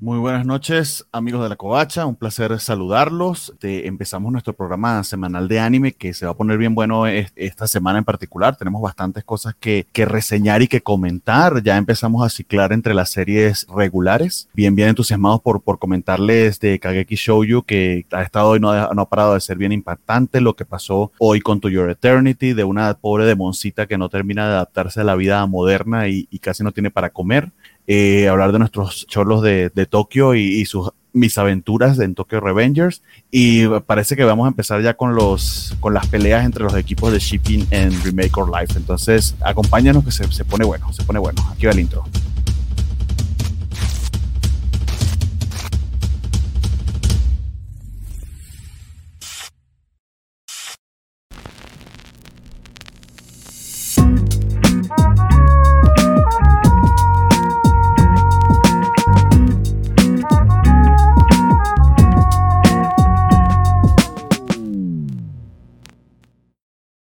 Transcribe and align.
Muy 0.00 0.20
buenas 0.20 0.46
noches, 0.46 1.04
amigos 1.10 1.42
de 1.42 1.48
la 1.48 1.56
Covacha. 1.56 2.06
Un 2.06 2.14
placer 2.14 2.56
saludarlos. 2.60 3.52
empezamos 3.62 4.30
nuestro 4.30 4.52
programa 4.52 5.02
semanal 5.02 5.48
de 5.48 5.58
anime 5.58 5.90
que 5.90 6.14
se 6.14 6.24
va 6.24 6.30
a 6.30 6.36
poner 6.36 6.56
bien 6.56 6.76
bueno 6.76 7.08
esta 7.08 7.66
semana 7.66 7.98
en 7.98 8.04
particular. 8.04 8.54
Tenemos 8.54 8.80
bastantes 8.80 9.24
cosas 9.24 9.56
que, 9.58 9.88
reseñar 9.92 10.62
y 10.62 10.68
que 10.68 10.82
comentar. 10.82 11.64
Ya 11.64 11.76
empezamos 11.76 12.24
a 12.24 12.28
ciclar 12.28 12.72
entre 12.72 12.94
las 12.94 13.10
series 13.10 13.66
regulares. 13.74 14.48
Bien, 14.54 14.76
bien 14.76 14.90
entusiasmados 14.90 15.40
por, 15.40 15.62
por 15.62 15.80
comentarles 15.80 16.60
de 16.60 16.78
Kageki 16.78 17.16
Shouju 17.16 17.64
que 17.64 18.06
ha 18.12 18.22
estado 18.22 18.54
y 18.54 18.60
no 18.60 18.70
ha, 18.70 18.94
no 18.94 19.02
ha 19.02 19.08
parado 19.08 19.34
de 19.34 19.40
ser 19.40 19.58
bien 19.58 19.72
impactante. 19.72 20.40
Lo 20.40 20.54
que 20.54 20.64
pasó 20.64 21.10
hoy 21.18 21.40
con 21.40 21.58
To 21.58 21.68
Your 21.68 21.90
Eternity 21.90 22.52
de 22.52 22.62
una 22.62 22.94
pobre 22.94 23.24
demoncita 23.24 23.88
que 23.88 23.98
no 23.98 24.08
termina 24.08 24.46
de 24.46 24.52
adaptarse 24.52 25.00
a 25.00 25.04
la 25.04 25.16
vida 25.16 25.44
moderna 25.46 26.06
y 26.06 26.38
casi 26.38 26.62
no 26.62 26.70
tiene 26.70 26.92
para 26.92 27.10
comer. 27.10 27.50
Eh, 27.90 28.28
hablar 28.28 28.52
de 28.52 28.58
nuestros 28.58 29.06
cholos 29.06 29.42
de, 29.42 29.70
Tokio 29.88 30.34
y, 30.34 30.64
sus 30.66 30.90
mis 31.14 31.38
aventuras 31.38 31.98
en 31.98 32.14
Tokyo 32.14 32.38
Revengers 32.38 33.02
y 33.30 33.66
parece 33.86 34.14
que 34.14 34.24
vamos 34.24 34.44
a 34.44 34.48
empezar 34.48 34.82
ya 34.82 34.92
con 34.92 35.14
los 35.14 35.74
con 35.80 35.94
las 35.94 36.06
peleas 36.06 36.44
entre 36.44 36.62
los 36.62 36.76
equipos 36.76 37.10
de 37.10 37.18
shipping 37.18 37.66
en 37.70 37.90
Remake 38.02 38.36
or 38.36 38.52
Life. 38.52 38.74
Entonces, 38.76 39.34
acompáñanos 39.40 40.04
que 40.04 40.12
se, 40.12 40.30
se 40.30 40.44
pone 40.44 40.66
bueno, 40.66 40.92
se 40.92 41.02
pone 41.02 41.18
bueno. 41.18 41.42
Aquí 41.50 41.64
va 41.64 41.72
el 41.72 41.80
intro. 41.80 42.04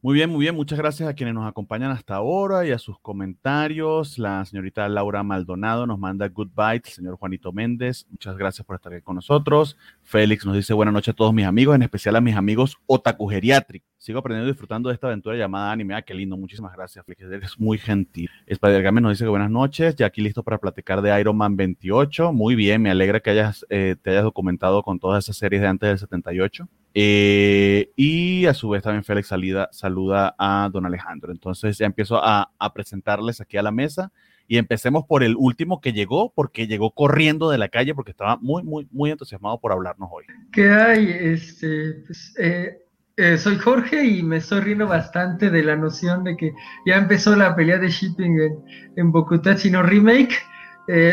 Muy 0.06 0.14
bien, 0.14 0.30
muy 0.30 0.42
bien. 0.42 0.54
Muchas 0.54 0.78
gracias 0.78 1.08
a 1.08 1.14
quienes 1.14 1.34
nos 1.34 1.48
acompañan 1.48 1.90
hasta 1.90 2.14
ahora 2.14 2.64
y 2.64 2.70
a 2.70 2.78
sus 2.78 2.96
comentarios. 3.00 4.20
La 4.20 4.44
señorita 4.44 4.88
Laura 4.88 5.24
Maldonado 5.24 5.84
nos 5.84 5.98
manda 5.98 6.28
goodbye, 6.28 6.76
el 6.76 6.84
señor 6.84 7.16
Juanito 7.16 7.50
Méndez. 7.50 8.06
Muchas 8.08 8.36
gracias 8.36 8.64
por 8.64 8.76
estar 8.76 8.92
aquí 8.92 9.02
con 9.02 9.16
nosotros. 9.16 9.76
Félix 10.04 10.46
nos 10.46 10.54
dice 10.54 10.74
buenas 10.74 10.94
noches 10.94 11.12
a 11.12 11.16
todos 11.16 11.34
mis 11.34 11.44
amigos, 11.44 11.74
en 11.74 11.82
especial 11.82 12.14
a 12.14 12.20
mis 12.20 12.36
amigos 12.36 12.76
Otaku 12.86 13.26
Geriátrico. 13.26 13.84
Sigo 13.98 14.20
aprendiendo 14.20 14.48
y 14.48 14.52
disfrutando 14.52 14.90
de 14.90 14.94
esta 14.94 15.08
aventura 15.08 15.36
llamada 15.36 15.72
anime. 15.72 15.96
Ah, 15.96 16.02
qué 16.02 16.14
lindo. 16.14 16.36
Muchísimas 16.36 16.72
gracias, 16.72 17.04
Félix. 17.04 17.24
Eres 17.24 17.58
muy 17.58 17.76
gentil. 17.76 18.30
Spider 18.46 18.84
Game 18.84 19.00
nos 19.00 19.18
dice 19.18 19.26
buenas 19.26 19.50
noches. 19.50 19.96
Ya 19.96 20.06
aquí 20.06 20.20
listo 20.20 20.44
para 20.44 20.58
platicar 20.58 21.02
de 21.02 21.20
Iron 21.20 21.36
Man 21.36 21.56
28. 21.56 22.32
Muy 22.32 22.54
bien. 22.54 22.80
Me 22.80 22.90
alegra 22.90 23.18
que 23.18 23.30
hayas, 23.30 23.66
eh, 23.70 23.96
te 24.00 24.10
hayas 24.10 24.22
documentado 24.22 24.84
con 24.84 25.00
todas 25.00 25.24
esas 25.24 25.36
series 25.36 25.62
de 25.62 25.66
antes 25.66 25.88
del 25.88 25.98
78. 25.98 26.68
Eh, 26.98 27.92
y 27.94 28.46
a 28.46 28.54
su 28.54 28.70
vez 28.70 28.82
también 28.82 29.04
Félix 29.04 29.28
salida, 29.28 29.68
saluda 29.70 30.34
a 30.38 30.70
don 30.72 30.86
Alejandro. 30.86 31.30
Entonces 31.30 31.76
ya 31.76 31.84
empiezo 31.84 32.18
a, 32.24 32.50
presentarles 32.72 33.38
aquí 33.42 33.58
a 33.58 33.62
la 33.62 33.70
mesa 33.70 34.12
y 34.48 34.56
empecemos 34.56 35.04
por 35.04 35.22
el 35.22 35.36
último 35.36 35.82
que 35.82 35.92
llegó, 35.92 36.32
porque 36.34 36.66
llegó 36.66 36.92
corriendo 36.92 37.50
de 37.50 37.58
la 37.58 37.68
calle 37.68 37.94
porque 37.94 38.12
estaba 38.12 38.38
muy, 38.38 38.62
muy, 38.62 38.88
muy 38.90 39.10
entusiasmado 39.10 39.60
por 39.60 39.72
hablarnos 39.72 40.08
hoy. 40.10 40.24
¿Qué 40.52 40.70
hay? 40.70 41.10
Este, 41.10 42.02
pues, 42.06 42.34
eh, 42.38 42.78
eh, 43.18 43.36
soy 43.36 43.58
Jorge 43.58 44.02
y 44.02 44.22
me 44.22 44.38
estoy 44.38 44.60
riendo 44.60 44.86
bastante 44.86 45.50
de 45.50 45.62
la 45.64 45.76
noción 45.76 46.24
de 46.24 46.34
que 46.34 46.54
ya 46.86 46.96
empezó 46.96 47.36
la 47.36 47.54
pelea 47.54 47.76
de 47.76 47.90
shipping 47.90 48.40
en, 48.40 48.64
en 48.96 49.12
Bokutachi 49.12 49.70
no 49.70 49.82
Remake. 49.82 50.38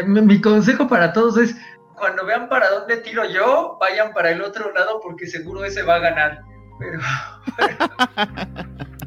mi 0.05 0.39
consejo 0.39 0.87
para 0.87 1.11
todos 1.11 1.37
es 1.37 1.57
cuando 1.95 2.25
vean 2.25 2.49
para 2.49 2.69
dónde 2.69 2.97
tiro 2.97 3.25
yo, 3.25 3.77
vayan 3.79 4.13
para 4.13 4.31
el 4.31 4.41
otro 4.41 4.71
lado 4.73 4.99
porque 5.01 5.27
seguro 5.27 5.63
ese 5.65 5.83
va 5.83 5.95
a 5.95 5.99
ganar. 5.99 6.41
Pero, 6.79 6.99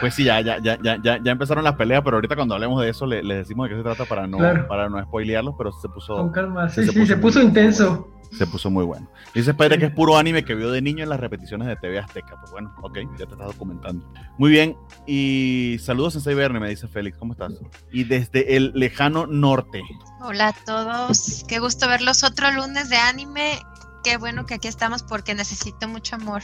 Pues 0.00 0.14
sí, 0.14 0.24
ya, 0.24 0.40
ya, 0.40 0.58
ya, 0.58 0.78
ya, 0.80 1.20
ya 1.22 1.32
empezaron 1.32 1.64
las 1.64 1.74
peleas, 1.74 2.02
pero 2.04 2.16
ahorita 2.16 2.34
cuando 2.34 2.54
hablemos 2.54 2.80
de 2.82 2.90
eso 2.90 3.06
les 3.06 3.24
decimos 3.24 3.68
de 3.68 3.70
qué 3.70 3.80
se 3.80 3.84
trata 3.84 4.04
para 4.04 4.26
no, 4.26 4.38
para 4.68 4.88
no 4.88 5.02
spoilearlos, 5.02 5.54
pero 5.56 5.72
se 5.72 5.88
puso. 5.88 6.16
Con 6.16 6.32
calma, 6.32 6.68
sí, 6.68 6.86
sí, 6.86 7.06
se 7.06 7.16
puso 7.16 7.40
intenso 7.40 8.08
se 8.32 8.46
puso 8.46 8.70
muy 8.70 8.84
bueno. 8.84 9.08
Dice 9.34 9.54
Padre 9.54 9.78
que 9.78 9.86
es 9.86 9.92
puro 9.92 10.16
anime 10.16 10.44
que 10.44 10.54
vio 10.54 10.70
de 10.70 10.80
niño 10.80 11.02
en 11.02 11.10
las 11.10 11.20
repeticiones 11.20 11.68
de 11.68 11.76
TV 11.76 11.98
Azteca. 11.98 12.36
Pues 12.40 12.50
bueno, 12.50 12.74
ok, 12.82 12.98
ya 13.18 13.26
te 13.26 13.32
estás 13.32 13.46
documentando. 13.46 14.06
Muy 14.38 14.50
bien, 14.50 14.76
y 15.06 15.76
saludos 15.80 16.26
en 16.26 16.36
Verne, 16.36 16.60
me 16.60 16.68
dice 16.68 16.88
Félix, 16.88 17.18
¿cómo 17.18 17.34
estás? 17.34 17.52
Y 17.92 18.04
desde 18.04 18.56
el 18.56 18.72
lejano 18.74 19.26
norte. 19.26 19.82
Hola 20.20 20.48
a 20.48 20.52
todos, 20.64 21.44
qué 21.46 21.58
gusto 21.58 21.88
verlos 21.88 22.24
otro 22.24 22.50
lunes 22.52 22.88
de 22.88 22.96
anime. 22.96 23.58
Qué 24.02 24.16
bueno 24.16 24.46
que 24.46 24.54
aquí 24.54 24.68
estamos 24.68 25.02
porque 25.02 25.34
necesito 25.34 25.88
mucho 25.88 26.16
amor. 26.16 26.42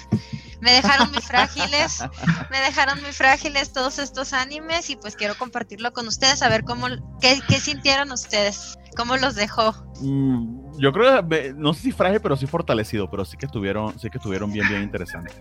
Me 0.61 0.73
dejaron 0.73 1.11
muy 1.11 1.21
frágiles, 1.21 2.01
me 2.51 2.61
dejaron 2.61 3.01
muy 3.03 3.13
frágiles 3.13 3.73
todos 3.73 3.99
estos 3.99 4.33
animes 4.33 4.91
y 4.91 4.97
pues 4.97 5.17
quiero 5.17 5.37
compartirlo 5.37 5.93
con 5.93 6.07
ustedes, 6.07 6.43
a 6.43 6.49
ver 6.49 6.65
cómo, 6.65 6.87
qué, 7.21 7.41
qué 7.49 7.61
sintieron 7.61 8.13
ustedes, 8.13 8.79
cómo 8.97 9.17
los 9.17 9.35
dejó. 9.35 9.73
Mm, 10.01 10.79
yo 10.79 10.93
creo, 10.93 11.23
no 11.57 11.75
sé 11.75 11.83
si 11.83 11.93
frágil, 11.93 12.21
pero 12.21 12.37
sí 12.37 12.47
fortalecido, 12.47 13.11
pero 13.11 13.25
sí 13.25 13.37
que 13.37 13.47
estuvieron, 13.47 13.99
sí 13.99 14.11
que 14.11 14.19
estuvieron 14.19 14.53
bien, 14.53 14.69
bien 14.69 14.83
interesantes. 14.83 15.37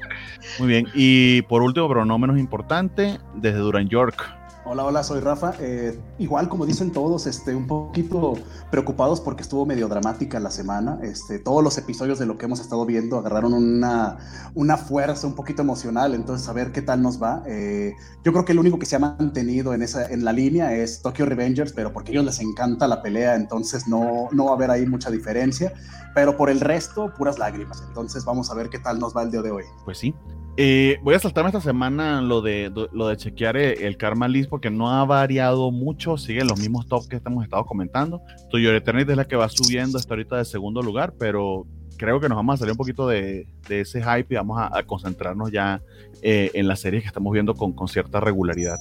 Muy 0.59 0.67
bien. 0.67 0.87
Y 0.93 1.43
por 1.43 1.61
último, 1.61 1.87
pero 1.87 2.05
no 2.05 2.17
menos 2.17 2.39
importante, 2.39 3.19
desde 3.35 3.59
Duran 3.59 3.87
York, 3.87 4.23
Hola, 4.69 4.83
hola, 4.83 5.01
soy 5.01 5.21
Rafa. 5.21 5.53
Eh, 5.61 5.97
igual, 6.19 6.49
como 6.49 6.65
dicen 6.65 6.91
todos, 6.91 7.25
este, 7.25 7.55
un 7.55 7.67
poquito 7.67 8.33
preocupados 8.69 9.21
porque 9.21 9.41
estuvo 9.41 9.65
medio 9.65 9.87
dramática 9.87 10.41
la 10.41 10.51
semana. 10.51 10.99
Este, 11.03 11.39
todos 11.39 11.63
los 11.63 11.77
episodios 11.77 12.19
de 12.19 12.25
lo 12.25 12.37
que 12.37 12.47
hemos 12.47 12.59
estado 12.59 12.85
viendo 12.85 13.17
agarraron 13.17 13.53
una, 13.53 14.17
una 14.55 14.75
fuerza 14.75 15.25
un 15.25 15.35
poquito 15.35 15.61
emocional. 15.61 16.13
Entonces, 16.13 16.49
a 16.49 16.53
ver 16.53 16.73
qué 16.73 16.81
tal 16.81 17.01
nos 17.01 17.23
va. 17.23 17.43
Eh, 17.47 17.93
yo 18.25 18.33
creo 18.33 18.43
que 18.43 18.51
el 18.51 18.59
único 18.59 18.77
que 18.77 18.85
se 18.85 18.97
ha 18.97 18.99
mantenido 18.99 19.73
en, 19.73 19.83
esa, 19.83 20.05
en 20.05 20.25
la 20.25 20.33
línea 20.33 20.73
es 20.73 21.01
Tokyo 21.01 21.25
Revengers, 21.25 21.71
pero 21.71 21.93
porque 21.93 22.11
a 22.11 22.15
ellos 22.15 22.25
les 22.25 22.41
encanta 22.41 22.89
la 22.89 23.01
pelea, 23.01 23.35
entonces 23.35 23.87
no, 23.87 24.27
no 24.33 24.45
va 24.45 24.51
a 24.51 24.55
haber 24.55 24.69
ahí 24.69 24.85
mucha 24.85 25.09
diferencia. 25.09 25.71
Pero 26.13 26.35
por 26.35 26.49
el 26.49 26.59
resto, 26.59 27.13
puras 27.17 27.39
lágrimas. 27.39 27.81
Entonces, 27.87 28.25
vamos 28.25 28.51
a 28.51 28.53
ver 28.53 28.69
qué 28.69 28.79
tal 28.79 28.99
nos 28.99 29.15
va 29.15 29.23
el 29.23 29.31
día 29.31 29.41
de 29.41 29.51
hoy. 29.51 29.63
Pues 29.85 29.97
sí. 29.97 30.13
Eh, 30.59 30.97
voy 31.03 31.13
a 31.13 31.19
saltarme 31.19 31.49
esta 31.49 31.61
semana 31.61 32.19
lo 32.19 32.41
de, 32.41 32.71
lo 32.91 33.07
de 33.07 33.15
chequear 33.15 33.57
eh, 33.57 33.85
el 33.85 33.95
Karma 33.95 34.27
List 34.27 34.49
porque 34.49 34.71
no 34.71 34.89
ha 34.89 35.05
variado 35.05 35.69
mucho, 35.69 36.17
siguen 36.17 36.47
los 36.47 36.59
mismos 36.59 36.87
tops 36.87 37.07
que 37.07 37.21
hemos 37.23 37.43
estado 37.43 37.63
comentando. 37.67 38.23
Tuyo 38.49 38.73
Eternity 38.73 39.11
es 39.11 39.17
la 39.17 39.25
que 39.25 39.35
va 39.35 39.49
subiendo 39.49 39.99
hasta 39.99 40.15
ahorita 40.15 40.37
de 40.37 40.45
segundo 40.45 40.81
lugar, 40.81 41.13
pero 41.19 41.67
creo 41.95 42.19
que 42.19 42.27
nos 42.27 42.37
vamos 42.37 42.55
a 42.55 42.57
salir 42.57 42.71
un 42.71 42.77
poquito 42.77 43.07
de, 43.07 43.45
ese 43.69 44.01
hype 44.01 44.33
y 44.33 44.35
vamos 44.35 44.57
a, 44.59 44.81
concentrarnos 44.81 45.51
ya 45.51 45.79
eh, 46.23 46.49
en 46.55 46.67
las 46.67 46.79
series 46.79 47.03
que 47.03 47.07
estamos 47.07 47.31
viendo 47.33 47.53
con, 47.53 47.73
con 47.73 47.87
cierta 47.87 48.19
regularidad. 48.19 48.77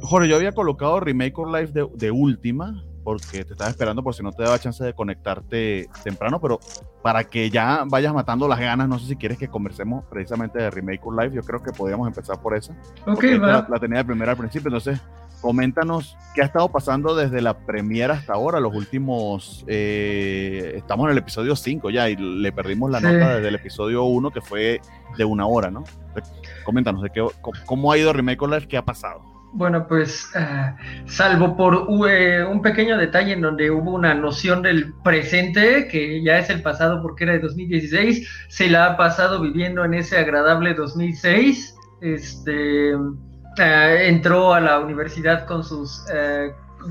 Jorge, 0.00 0.28
yo 0.28 0.36
había 0.36 0.52
colocado 0.52 0.98
Remake 1.00 1.38
or 1.38 1.52
Life 1.52 1.74
de, 1.74 1.86
de 1.94 2.10
última, 2.10 2.82
porque 3.02 3.44
te 3.44 3.52
estaba 3.52 3.70
esperando 3.70 4.02
por 4.02 4.14
si 4.14 4.22
no 4.22 4.32
te 4.32 4.42
daba 4.42 4.58
chance 4.58 4.82
de 4.82 4.94
conectarte 4.94 5.88
temprano, 6.04 6.40
pero 6.40 6.60
para 7.02 7.24
que 7.24 7.50
ya 7.50 7.84
vayas 7.86 8.14
matando 8.14 8.46
las 8.48 8.60
ganas, 8.60 8.88
no 8.88 8.98
sé 8.98 9.06
si 9.06 9.16
quieres 9.16 9.38
que 9.38 9.48
conversemos 9.48 10.04
precisamente 10.06 10.58
de 10.58 10.70
Remake 10.70 11.00
or 11.04 11.22
Life, 11.22 11.34
yo 11.34 11.42
creo 11.42 11.62
que 11.62 11.72
podríamos 11.72 12.06
empezar 12.06 12.40
por 12.40 12.56
esa. 12.56 12.72
Ok, 13.06 13.24
va. 13.42 13.66
La, 13.68 13.78
tenía 13.78 13.98
de 13.98 14.04
primera 14.04 14.32
al 14.32 14.38
principio, 14.38 14.68
entonces 14.68 15.00
coméntanos 15.40 16.16
qué 16.34 16.42
ha 16.42 16.44
estado 16.44 16.70
pasando 16.70 17.16
desde 17.16 17.42
la 17.42 17.58
premiera 17.58 18.14
hasta 18.14 18.34
ahora, 18.34 18.60
los 18.60 18.74
últimos, 18.74 19.64
eh, 19.66 20.74
estamos 20.76 21.06
en 21.06 21.12
el 21.12 21.18
episodio 21.18 21.56
5 21.56 21.90
ya 21.90 22.08
y 22.08 22.16
le 22.16 22.52
perdimos 22.52 22.90
la 22.90 23.00
nota 23.00 23.34
desde 23.34 23.48
el 23.48 23.54
episodio 23.56 24.04
1 24.04 24.30
que 24.30 24.40
fue 24.40 24.80
de 25.18 25.24
una 25.24 25.46
hora, 25.46 25.70
¿no? 25.70 25.82
Coméntanos 26.64 27.02
de 27.02 27.10
qué, 27.10 27.26
cómo 27.66 27.90
ha 27.90 27.98
ido 27.98 28.12
Remake 28.12 28.42
or 28.42 28.50
Life, 28.50 28.68
qué 28.68 28.76
ha 28.76 28.84
pasado. 28.84 29.31
Bueno, 29.54 29.86
pues 29.86 30.30
eh, 30.34 30.74
salvo 31.04 31.54
por 31.56 31.86
eh, 32.08 32.42
un 32.42 32.62
pequeño 32.62 32.96
detalle 32.96 33.34
en 33.34 33.42
donde 33.42 33.70
hubo 33.70 33.92
una 33.92 34.14
noción 34.14 34.62
del 34.62 34.94
presente, 35.04 35.88
que 35.88 36.22
ya 36.22 36.38
es 36.38 36.48
el 36.48 36.62
pasado 36.62 37.02
porque 37.02 37.24
era 37.24 37.34
de 37.34 37.40
2016, 37.40 38.26
se 38.48 38.70
la 38.70 38.86
ha 38.86 38.96
pasado 38.96 39.42
viviendo 39.42 39.84
en 39.84 39.92
ese 39.92 40.16
agradable 40.16 40.72
2006. 40.72 41.76
Este, 42.00 42.92
eh, 42.92 44.06
entró 44.06 44.54
a 44.54 44.60
la 44.60 44.80
universidad 44.80 45.44
con 45.44 45.62
sus 45.62 46.02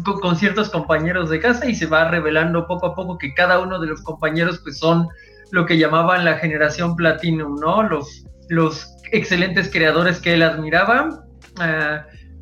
con, 0.03 0.35
ciertos 0.35 0.69
compañeros 0.69 1.31
de 1.31 1.39
casa 1.39 1.65
y 1.65 1.73
se 1.73 1.87
va 1.87 2.09
revelando 2.09 2.67
poco 2.67 2.85
a 2.85 2.95
poco 2.95 3.17
que 3.17 3.33
cada 3.33 3.59
uno 3.59 3.79
de 3.79 3.87
los 3.87 4.03
compañeros 4.03 4.59
pues 4.63 4.77
son 4.77 5.07
lo 5.51 5.65
que 5.65 5.79
llamaban 5.79 6.23
la 6.23 6.37
generación 6.37 6.95
Platinum, 6.95 7.59
¿no? 7.59 7.83
Los, 7.83 8.25
los 8.49 8.95
excelentes 9.11 9.69
creadores 9.69 10.19
que 10.19 10.35
él 10.35 10.43
admiraba 10.43 11.25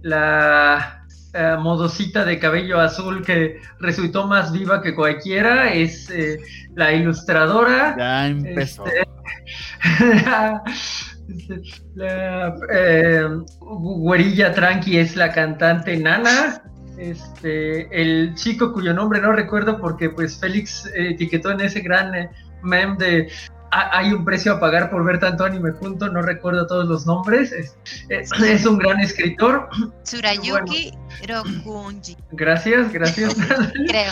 la 0.01 1.05
eh, 1.33 1.55
modosita 1.59 2.25
de 2.25 2.39
cabello 2.39 2.79
azul 2.79 3.23
que 3.23 3.59
resultó 3.79 4.27
más 4.27 4.51
viva 4.51 4.81
que 4.81 4.95
cualquiera 4.95 5.71
es 5.73 6.09
eh, 6.09 6.39
la 6.75 6.91
ilustradora. 6.93 7.95
Ya 7.97 8.27
empezó. 8.27 8.85
Este, 11.29 11.61
la, 11.95 12.55
eh, 12.73 13.27
Güerilla 13.59 14.53
Tranqui 14.53 14.97
es 14.97 15.15
la 15.15 15.31
cantante 15.31 15.95
Nana. 15.97 16.63
este, 16.97 18.01
el 18.01 18.33
chico 18.35 18.73
cuyo 18.73 18.93
nombre 18.93 19.21
no 19.21 19.31
recuerdo 19.31 19.79
porque 19.79 20.09
pues 20.09 20.39
Félix 20.39 20.85
eh, 20.87 21.11
etiquetó 21.11 21.51
en 21.51 21.61
ese 21.61 21.81
gran 21.81 22.11
meme 22.63 22.95
de 22.97 23.31
hay 23.71 24.13
un 24.13 24.25
precio 24.25 24.53
a 24.53 24.59
pagar 24.59 24.89
por 24.89 25.03
ver 25.03 25.19
tanto 25.19 25.45
anime 25.45 25.71
junto, 25.71 26.09
no 26.09 26.21
recuerdo 26.21 26.67
todos 26.67 26.87
los 26.87 27.05
nombres, 27.05 27.51
es, 28.09 28.65
un 28.65 28.77
gran 28.77 28.99
escritor. 28.99 29.69
Tsurayuki 30.03 30.91
Rokunji. 31.27 32.17
Gracias, 32.31 32.91
gracias. 32.91 33.35
Creo. 33.87 34.11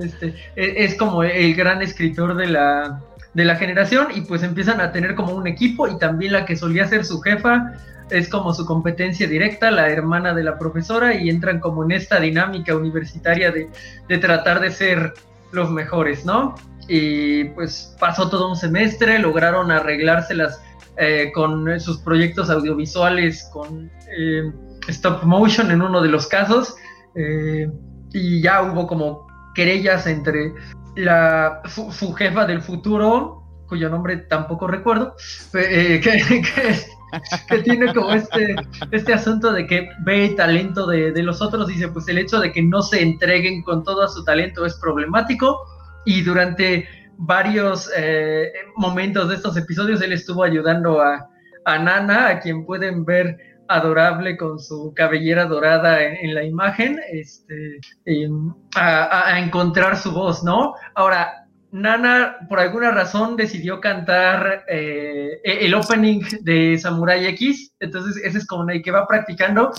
Este, 0.00 0.34
e, 0.56 0.84
es 0.84 0.94
como 0.96 1.22
el 1.22 1.54
gran 1.54 1.82
escritor 1.82 2.36
de 2.36 2.46
la, 2.46 3.02
de 3.34 3.44
la 3.44 3.56
generación 3.56 4.08
y 4.14 4.22
pues 4.22 4.42
empiezan 4.42 4.80
a 4.80 4.92
tener 4.92 5.14
como 5.14 5.32
un 5.32 5.46
equipo 5.46 5.88
y 5.88 5.98
también 5.98 6.32
la 6.32 6.44
que 6.44 6.56
solía 6.56 6.86
ser 6.86 7.04
su 7.04 7.20
jefa 7.20 7.74
es 8.10 8.28
como 8.28 8.52
su 8.52 8.66
competencia 8.66 9.26
directa, 9.26 9.70
la 9.70 9.88
hermana 9.88 10.34
de 10.34 10.44
la 10.44 10.58
profesora 10.58 11.14
y 11.14 11.30
entran 11.30 11.60
como 11.60 11.84
en 11.84 11.92
esta 11.92 12.20
dinámica 12.20 12.76
universitaria 12.76 13.50
de, 13.50 13.68
de 14.08 14.18
tratar 14.18 14.60
de 14.60 14.70
ser 14.70 15.14
los 15.50 15.70
mejores, 15.70 16.24
¿no? 16.24 16.54
Y 16.88 17.44
pues 17.44 17.94
pasó 17.98 18.28
todo 18.28 18.48
un 18.48 18.56
semestre, 18.56 19.18
lograron 19.18 19.70
arreglárselas 19.70 20.60
eh, 20.98 21.32
con 21.34 21.80
sus 21.80 21.98
proyectos 21.98 22.50
audiovisuales, 22.50 23.48
con 23.50 23.90
eh, 24.14 24.52
stop 24.88 25.22
motion 25.22 25.70
en 25.70 25.80
uno 25.80 26.02
de 26.02 26.08
los 26.08 26.26
casos, 26.26 26.74
eh, 27.14 27.66
y 28.12 28.42
ya 28.42 28.62
hubo 28.62 28.86
como 28.86 29.26
querellas 29.54 30.06
entre 30.06 30.52
la, 30.94 31.62
su, 31.66 32.12
jefa 32.12 32.44
del 32.44 32.60
futuro, 32.60 33.42
cuyo 33.68 33.88
nombre 33.88 34.18
tampoco 34.18 34.66
recuerdo, 34.66 35.14
que, 35.52 36.42
que, 37.48 37.58
tiene 37.60 37.94
como 37.94 38.12
este, 38.12 38.54
este 38.90 39.14
asunto 39.14 39.50
de 39.50 39.66
que 39.66 39.88
ve 40.04 40.26
el 40.26 40.36
talento 40.36 40.86
de, 40.86 41.12
de, 41.12 41.22
los 41.22 41.40
otros, 41.40 41.68
dice, 41.68 41.88
pues 41.88 42.06
el 42.08 42.18
hecho 42.18 42.38
de 42.38 42.52
que 42.52 42.62
no 42.62 42.82
se 42.82 43.00
entreguen 43.00 43.62
con 43.62 43.82
todo 43.82 44.06
su 44.08 44.24
talento 44.24 44.66
es 44.66 44.74
problemático, 44.74 45.58
y 46.04 46.22
durante 46.22 46.88
varios 47.18 47.90
eh, 47.96 48.52
momentos 48.76 49.28
de 49.28 49.36
estos 49.36 49.56
episodios 49.56 50.02
él 50.02 50.12
estuvo 50.12 50.42
ayudando 50.42 51.00
a, 51.00 51.28
Nana, 51.64 52.28
a 52.28 52.40
quien 52.40 52.64
pueden 52.64 53.04
ver 53.04 53.38
adorable 53.68 54.36
con 54.36 54.58
su 54.58 54.92
cabellera 54.94 55.46
dorada 55.46 56.02
en, 56.02 56.34
la 56.34 56.42
imagen, 56.42 56.98
este, 57.12 57.80
a, 58.74 59.38
encontrar 59.38 59.96
su 59.96 60.10
voz, 60.10 60.42
¿no? 60.42 60.74
Ahora, 60.96 61.46
Nana 61.70 62.36
por 62.48 62.58
alguna 62.58 62.90
razón 62.90 63.36
decidió 63.36 63.80
cantar 63.80 64.64
eh, 64.68 65.40
e-, 65.44 65.66
el 65.66 65.74
opening 65.74 66.20
de 66.40 66.76
Samurai 66.78 67.24
X, 67.26 67.72
entonces 67.80 68.22
ese 68.24 68.38
es 68.38 68.46
como 68.46 68.68
el 68.68 68.82
que 68.82 68.90
va 68.90 69.06
practicando 69.06 69.70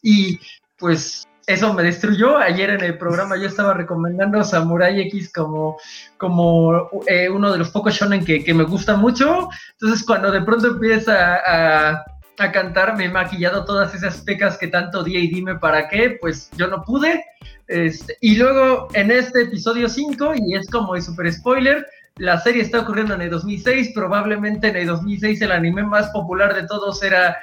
y 0.00 0.38
pues 0.78 1.26
eso 1.52 1.72
me 1.74 1.82
destruyó. 1.82 2.38
Ayer 2.38 2.70
en 2.70 2.82
el 2.82 2.98
programa 2.98 3.36
yo 3.36 3.46
estaba 3.46 3.74
recomendando 3.74 4.42
Samurai 4.42 5.00
X 5.02 5.32
como, 5.32 5.78
como 6.16 6.90
eh, 7.06 7.28
uno 7.28 7.52
de 7.52 7.58
los 7.58 7.70
pocos 7.70 7.94
shonen 7.94 8.24
que, 8.24 8.42
que, 8.42 8.54
me 8.54 8.64
gusta 8.64 8.96
mucho. 8.96 9.48
Entonces, 9.72 10.04
cuando 10.06 10.30
de 10.30 10.42
pronto 10.42 10.68
empieza 10.68 11.36
a, 11.36 12.04
a, 12.38 12.52
cantar, 12.52 12.96
me 12.96 13.04
he 13.04 13.08
maquillado 13.08 13.64
todas 13.64 13.94
esas 13.94 14.20
pecas 14.22 14.58
que 14.58 14.68
tanto 14.68 15.02
di 15.02 15.16
y 15.16 15.28
dime 15.28 15.56
para 15.56 15.88
qué, 15.88 16.18
pues 16.20 16.50
yo 16.56 16.66
no 16.66 16.82
pude. 16.82 17.24
Este, 17.68 18.16
y 18.20 18.36
luego 18.36 18.88
en 18.94 19.10
este 19.10 19.42
episodio 19.42 19.88
5, 19.88 20.34
y 20.36 20.56
es 20.56 20.68
como 20.68 20.94
el 20.94 21.02
super 21.02 21.32
spoiler, 21.32 21.86
la 22.16 22.38
serie 22.40 22.62
está 22.62 22.80
ocurriendo 22.80 23.14
en 23.14 23.22
el 23.22 23.30
2006, 23.30 23.92
probablemente 23.94 24.68
en 24.68 24.76
el 24.76 24.86
2006 24.86 25.40
el 25.42 25.52
anime 25.52 25.82
más 25.82 26.10
popular 26.10 26.54
de 26.54 26.66
todos 26.66 27.02
era 27.02 27.36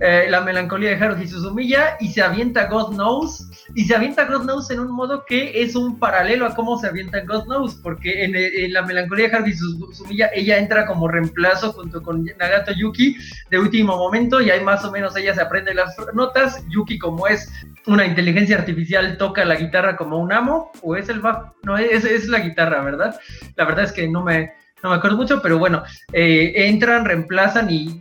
eh, 0.00 0.26
la 0.28 0.40
melancolía 0.42 0.90
de 0.90 0.96
Haruhi 0.96 1.26
Suzumiya 1.26 1.96
y 2.00 2.08
se 2.08 2.22
avienta 2.22 2.66
God 2.66 2.94
Knows 2.94 3.50
y 3.74 3.84
se 3.84 3.94
avienta 3.94 4.26
God 4.26 4.42
Knows 4.42 4.70
en 4.70 4.80
un 4.80 4.90
modo 4.90 5.24
que 5.26 5.62
es 5.62 5.74
un 5.74 5.98
paralelo 5.98 6.46
a 6.46 6.54
cómo 6.54 6.78
se 6.78 6.88
avienta 6.88 7.24
God 7.24 7.44
Knows 7.44 7.74
porque 7.76 8.24
en, 8.24 8.72
la 8.72 8.82
melancolía 8.82 9.28
de 9.28 9.36
Haruhi 9.36 9.54
Suzumiya 9.54 10.30
ella 10.34 10.58
entra 10.58 10.86
como 10.86 11.08
reemplazo 11.08 11.72
junto 11.72 12.02
con 12.02 12.24
Nagato 12.38 12.72
Yuki 12.72 13.16
de 13.50 13.58
último 13.58 13.96
momento 13.96 14.40
y 14.40 14.50
ahí 14.50 14.62
más 14.62 14.84
o 14.84 14.92
menos 14.92 15.16
ella 15.16 15.34
se 15.34 15.40
aprende 15.40 15.74
las 15.74 15.96
notas. 16.14 16.64
Yuki 16.68 16.98
como 16.98 17.26
es 17.26 17.50
una 17.86 18.04
inteligencia 18.04 18.58
artificial 18.58 19.16
toca 19.16 19.44
la 19.44 19.56
guitarra 19.56 19.96
como 19.96 20.18
un 20.18 20.32
amo 20.32 20.72
o 20.82 20.96
es 20.96 21.08
el 21.08 21.22
no 21.62 21.78
es, 21.78 22.04
es 22.04 22.28
la 22.28 22.40
guitarra 22.40 22.82
verdad 22.82 23.18
la 23.56 23.64
verdad 23.64 23.84
es 23.84 23.92
que 23.92 24.08
no 24.08 24.22
me 24.22 24.52
no 24.86 24.92
me 24.92 24.98
acuerdo 24.98 25.16
mucho, 25.16 25.42
pero 25.42 25.58
bueno, 25.58 25.82
eh, 26.12 26.52
entran, 26.54 27.04
reemplazan 27.04 27.68
y 27.70 27.98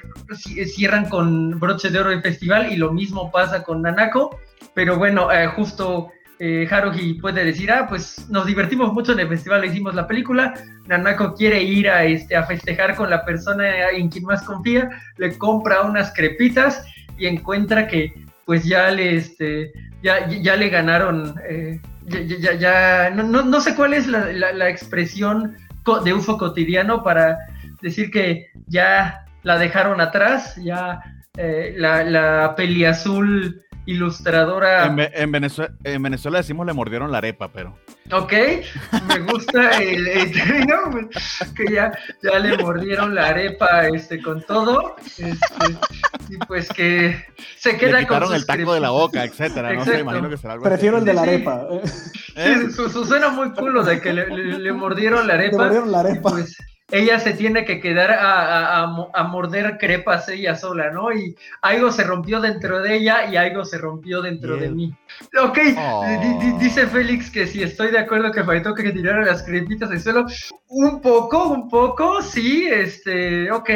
cierran 0.68 1.10
con 1.10 1.60
broche 1.60 1.90
de 1.90 2.00
oro 2.00 2.12
el 2.12 2.22
festival 2.22 2.72
y 2.72 2.76
lo 2.76 2.94
mismo 2.94 3.32
pasa 3.32 3.64
con 3.64 3.82
Nanako, 3.82 4.40
pero 4.76 4.96
bueno, 4.96 5.32
eh, 5.32 5.48
justo 5.48 6.12
eh, 6.38 6.68
Haruhi 6.70 7.16
puede 7.16 7.44
decir, 7.44 7.72
ah, 7.72 7.88
pues 7.90 8.30
nos 8.30 8.46
divertimos 8.46 8.94
mucho 8.94 9.14
en 9.14 9.22
el 9.22 9.28
festival, 9.28 9.62
le 9.62 9.68
hicimos 9.68 9.96
la 9.96 10.06
película, 10.06 10.54
Nanako 10.86 11.34
quiere 11.34 11.64
ir 11.64 11.90
a, 11.90 12.04
este, 12.04 12.36
a 12.36 12.44
festejar 12.44 12.96
con 12.96 13.10
la 13.10 13.26
persona 13.26 13.90
en 13.90 14.10
quien 14.10 14.26
más 14.26 14.44
confía, 14.44 14.88
le 15.18 15.36
compra 15.40 15.82
unas 15.82 16.14
crepitas 16.14 16.86
y 17.18 17.26
encuentra 17.26 17.88
que 17.88 18.14
pues 18.46 18.64
ya 18.64 18.92
le, 18.92 19.16
este, 19.16 19.72
ya, 20.04 20.30
ya 20.30 20.56
le 20.56 20.70
ganaron, 20.70 21.34
eh, 21.50 21.82
ya, 22.06 22.54
ya, 22.54 23.10
no, 23.10 23.24
no, 23.24 23.42
no, 23.42 23.60
sé 23.60 23.74
cuál 23.74 23.96
es 23.96 24.06
la, 24.06 24.32
la 24.32 24.70
expresión 24.70 25.56
de 26.04 26.14
uso 26.14 26.38
cotidiano 26.38 27.04
para 27.04 27.38
decir 27.82 28.10
que 28.10 28.48
ya 28.68 29.26
la 29.44 29.58
dejaron 29.60 30.02
atrás, 30.02 30.56
ya 30.56 31.00
eh, 31.38 31.76
la, 31.78 32.04
la 32.04 32.56
peli 32.56 32.86
azul 32.86 33.62
ilustradora. 33.86 34.86
En, 34.86 35.32
Venezuela, 35.32 35.74
en 35.84 36.02
Venezuela 36.02 36.40
decimos 36.40 36.66
le 36.66 36.74
mordieron 36.74 37.12
la 37.12 37.20
arepa, 37.20 37.50
pero. 37.50 37.78
Ok, 38.12 38.34
me 39.08 39.20
gusta 39.20 39.78
el, 39.82 40.32
término, 40.32 40.76
pues, 40.92 41.54
que 41.56 41.74
ya, 41.74 41.92
ya 42.22 42.40
le 42.40 42.58
mordieron 42.58 43.16
la 43.16 43.30
arepa 43.30 43.88
este, 43.88 44.22
con 44.22 44.44
todo, 44.44 44.96
este, 45.06 45.34
y 46.30 46.38
pues 46.48 46.70
que 46.70 47.26
se 47.58 47.78
queda 47.78 48.00
le 48.00 48.06
quitaron 48.06 48.34
el 48.34 48.46
taco 48.46 48.74
de 48.74 48.80
la 48.80 48.92
boca, 48.92 49.24
etcétera, 49.24 49.74
no 49.74 49.86
sé, 49.86 50.00
imagino 50.00 50.30
que 50.30 50.38
será 50.38 50.54
algo 50.54 50.66
Prefiero 50.66 50.98
el 50.98 51.06
de 51.06 51.14
la 51.14 51.22
arepa. 51.24 51.68
Sí, 52.36 52.72
su, 52.72 52.90
suena 53.06 53.30
muy 53.30 53.52
culo 53.52 53.84
de 53.84 54.02
que 54.02 54.14
le, 54.14 54.28
le, 54.28 54.74
mordieron 54.74 55.28
la 55.28 55.36
arepa. 55.36 55.58
Le 55.58 55.64
mordieron 55.64 55.92
la 55.92 56.00
arepa. 56.02 56.30
Pues, 56.32 56.58
ella 56.92 57.20
se 57.20 57.34
tiene 57.34 57.66
que 57.66 57.80
quedar 57.80 58.16
a, 58.20 58.86
morder 59.28 59.78
crepas 59.80 60.30
ella 60.30 60.56
sola, 60.56 60.92
¿no? 60.92 61.12
Y 61.12 61.36
algo 61.62 61.92
se 61.92 62.04
rompió 62.04 62.40
dentro 62.40 62.82
de 62.82 62.98
ella 62.98 63.26
y 63.26 63.38
algo 63.38 63.66
se 63.66 63.80
rompió 63.80 64.22
dentro 64.22 64.56
de 64.56 64.70
mí. 64.70 64.94
Ok, 65.42 65.58
oh. 65.78 66.06
dice 66.60 66.86
Félix 66.86 67.32
que 67.32 67.48
si 67.48 67.64
estoy 67.64 67.92
de 67.92 68.00
acuerdo 68.00 68.32
que 68.32 68.44
faltó 68.44 68.76
que 68.76 68.92
tiraran 68.92 69.26
las 69.26 69.44
crepitas 69.44 69.90
al 69.90 70.00
suelo. 70.00 70.26
Un 70.68 71.02
poco, 71.02 71.48
un 71.48 71.70
poco, 71.70 72.22
sí, 72.22 72.68
este, 72.68 73.52
ok. 73.52 73.70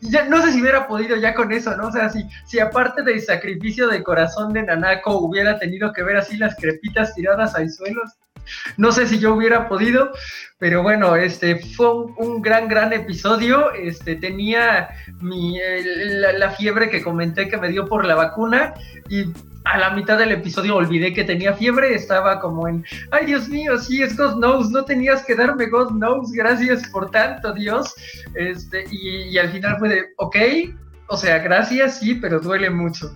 Ya, 0.00 0.24
no 0.24 0.42
sé 0.42 0.52
si 0.52 0.62
hubiera 0.62 0.86
podido 0.86 1.16
ya 1.16 1.34
con 1.34 1.52
eso, 1.52 1.76
¿no? 1.76 1.88
O 1.88 1.92
sea, 1.92 2.08
si, 2.08 2.24
si 2.46 2.60
aparte 2.60 3.02
del 3.02 3.20
sacrificio 3.20 3.88
de 3.88 4.02
corazón 4.02 4.52
de 4.52 4.62
Nanako 4.62 5.18
hubiera 5.18 5.58
tenido 5.58 5.92
que 5.92 6.02
ver 6.02 6.16
así 6.16 6.38
las 6.38 6.56
crepitas 6.56 7.14
tiradas 7.14 7.54
al 7.54 7.70
suelo, 7.70 8.02
no 8.76 8.92
sé 8.92 9.06
si 9.06 9.18
yo 9.18 9.34
hubiera 9.34 9.68
podido, 9.68 10.12
pero 10.58 10.82
bueno, 10.82 11.14
este 11.14 11.56
fue 11.56 12.04
un, 12.16 12.42
gran, 12.42 12.68
gran 12.68 12.92
episodio. 12.92 13.72
Este 13.72 14.16
tenía 14.16 14.88
mi, 15.20 15.58
la, 16.36 16.50
fiebre 16.50 16.90
que 16.90 17.02
comenté 17.02 17.48
que 17.48 17.56
me 17.56 17.68
dio 17.68 17.86
por 17.86 18.04
la 18.04 18.16
vacuna 18.16 18.74
y 19.08 19.26
a 19.64 19.78
la 19.78 19.90
mitad 19.90 20.18
del 20.18 20.32
episodio 20.32 20.76
olvidé 20.76 21.12
que 21.12 21.24
tenía 21.24 21.52
fiebre, 21.52 21.94
estaba 21.94 22.40
como 22.40 22.66
en, 22.66 22.84
ay 23.10 23.26
Dios 23.26 23.48
mío, 23.48 23.78
sí 23.78 24.02
es 24.02 24.16
God 24.16 24.36
knows, 24.36 24.70
no 24.70 24.84
tenías 24.84 25.24
que 25.24 25.34
darme 25.34 25.66
God 25.66 25.90
knows, 25.90 26.32
gracias 26.32 26.88
por 26.88 27.10
tanto 27.10 27.52
Dios, 27.52 27.94
este, 28.34 28.86
y, 28.90 29.36
al 29.36 29.50
final 29.50 29.76
fue 29.78 29.88
de, 29.90 30.04
ok, 30.16 30.36
o 31.08 31.16
sea, 31.16 31.38
gracias, 31.38 31.98
sí, 31.98 32.14
pero 32.14 32.38
duele 32.38 32.70
mucho. 32.70 33.14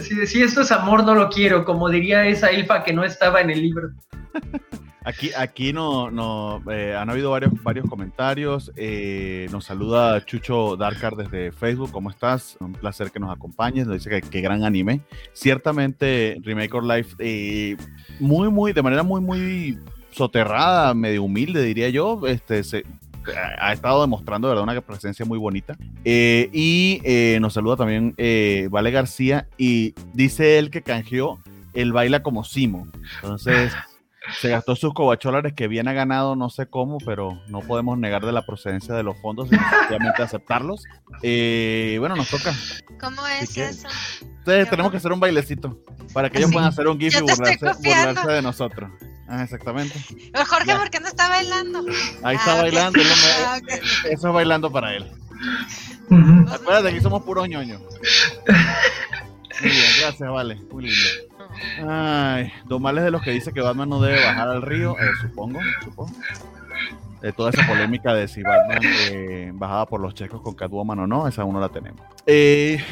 Si, 0.00 0.42
esto 0.42 0.62
es 0.62 0.72
amor, 0.72 1.04
no 1.04 1.14
lo 1.14 1.28
quiero, 1.28 1.64
como 1.64 1.88
diría 1.90 2.26
esa 2.26 2.48
elfa 2.48 2.82
que 2.82 2.92
no 2.92 3.04
estaba 3.04 3.40
en 3.40 3.50
el 3.50 3.62
libro. 3.62 3.90
Aquí, 5.06 5.32
aquí 5.36 5.74
no, 5.74 6.10
no 6.10 6.62
eh, 6.72 6.96
han 6.96 7.10
habido 7.10 7.30
varios, 7.30 7.52
varios 7.62 7.86
comentarios. 7.90 8.72
Eh, 8.74 9.48
nos 9.52 9.66
saluda 9.66 10.24
Chucho 10.24 10.78
Darkar 10.78 11.14
desde 11.14 11.52
Facebook. 11.52 11.92
¿Cómo 11.92 12.08
estás? 12.08 12.56
Un 12.58 12.72
placer 12.72 13.10
que 13.10 13.20
nos 13.20 13.30
acompañes. 13.30 13.86
Nos 13.86 14.02
dice 14.02 14.22
que, 14.22 14.40
gran 14.40 14.64
anime. 14.64 15.02
Ciertamente, 15.34 16.40
Remake 16.42 16.72
or 16.72 16.84
Life, 16.84 17.16
eh, 17.18 17.76
muy, 18.18 18.48
muy, 18.48 18.72
de 18.72 18.82
manera 18.82 19.02
muy, 19.02 19.20
muy 19.20 19.78
soterrada, 20.10 20.94
medio 20.94 21.24
humilde, 21.24 21.62
diría 21.62 21.90
yo. 21.90 22.26
Este, 22.26 22.64
se, 22.64 22.86
ha 23.58 23.72
estado 23.72 24.00
demostrando, 24.00 24.48
de 24.48 24.54
verdad, 24.54 24.64
una 24.64 24.80
presencia 24.80 25.24
muy 25.24 25.38
bonita. 25.38 25.76
y 26.04 27.00
nos 27.40 27.54
saluda 27.54 27.76
también 27.76 28.14
Vale 28.70 28.90
García 28.90 29.48
y 29.58 29.94
dice 30.12 30.58
él 30.58 30.70
que 30.70 30.82
canjeó 30.82 31.40
el 31.74 31.92
baila 31.92 32.22
como 32.22 32.44
Simo. 32.44 32.86
Entonces, 33.16 33.72
se 34.40 34.50
gastó 34.50 34.76
sus 34.76 34.94
cobacholares 34.94 35.52
que 35.52 35.68
bien 35.68 35.88
ha 35.88 35.92
ganado, 35.92 36.36
no 36.36 36.50
sé 36.50 36.66
cómo, 36.66 36.98
pero 36.98 37.40
no 37.48 37.60
podemos 37.60 37.98
negar 37.98 38.24
de 38.24 38.32
la 38.32 38.44
procedencia 38.44 38.94
de 38.94 39.02
los 39.02 39.20
fondos 39.20 39.48
y 39.52 39.56
sencillamente 39.56 40.22
aceptarlos. 40.22 40.84
Eh, 41.22 41.96
bueno, 42.00 42.16
nos 42.16 42.28
toca. 42.28 42.54
¿Cómo 43.00 43.26
es 43.26 43.56
eso? 43.56 43.88
Entonces 44.20 44.68
tenemos 44.70 44.90
que 44.90 44.98
hacer 44.98 45.12
un 45.12 45.20
bailecito 45.20 45.78
para 46.12 46.30
que 46.30 46.38
ellos 46.38 46.52
puedan 46.52 46.68
hacer 46.68 46.86
un 46.86 46.98
gif 46.98 47.14
y 47.16 47.20
burlarse, 47.20 48.32
de 48.32 48.42
nosotros. 48.42 48.90
Ah, 49.26 49.42
exactamente. 49.42 49.98
Jorge, 50.46 50.76
¿por 50.76 50.90
qué 50.90 51.00
no 51.00 51.08
está 51.08 51.28
bailando? 51.28 51.84
Ahí 52.22 52.36
está 52.36 52.58
ah, 52.58 52.62
bailando. 52.62 53.00
Ah, 53.46 53.58
eso 54.10 54.28
es 54.28 54.34
bailando 54.34 54.70
para 54.70 54.94
él. 54.94 55.10
Acuérdate, 56.50 56.88
aquí 56.88 57.00
somos 57.00 57.22
puros 57.22 57.48
ñoños. 57.48 57.80
Muy 59.60 59.70
bien, 59.70 59.84
gracias, 60.00 60.30
vale. 60.30 60.56
Muy 60.70 60.84
lindo. 60.84 61.88
Ay, 61.88 62.52
Domales 62.66 63.04
de 63.04 63.10
los 63.10 63.22
que 63.22 63.30
dice 63.30 63.52
que 63.52 63.60
Batman 63.60 63.88
no 63.88 64.00
debe 64.00 64.24
bajar 64.24 64.48
al 64.48 64.62
río, 64.62 64.96
eh, 64.98 65.10
supongo, 65.20 65.60
supongo. 65.82 66.12
De 67.22 67.32
toda 67.32 67.50
esa 67.50 67.66
polémica 67.66 68.12
de 68.12 68.28
si 68.28 68.42
Batman 68.42 68.80
eh, 69.10 69.50
bajaba 69.54 69.86
por 69.86 70.00
los 70.00 70.14
checos 70.14 70.42
con 70.42 70.54
Catwoman 70.54 70.98
o 70.98 71.06
no, 71.06 71.26
esa 71.26 71.42
aún 71.42 71.54
no 71.54 71.60
la 71.60 71.70
tenemos. 71.70 72.00
Eh, 72.26 72.82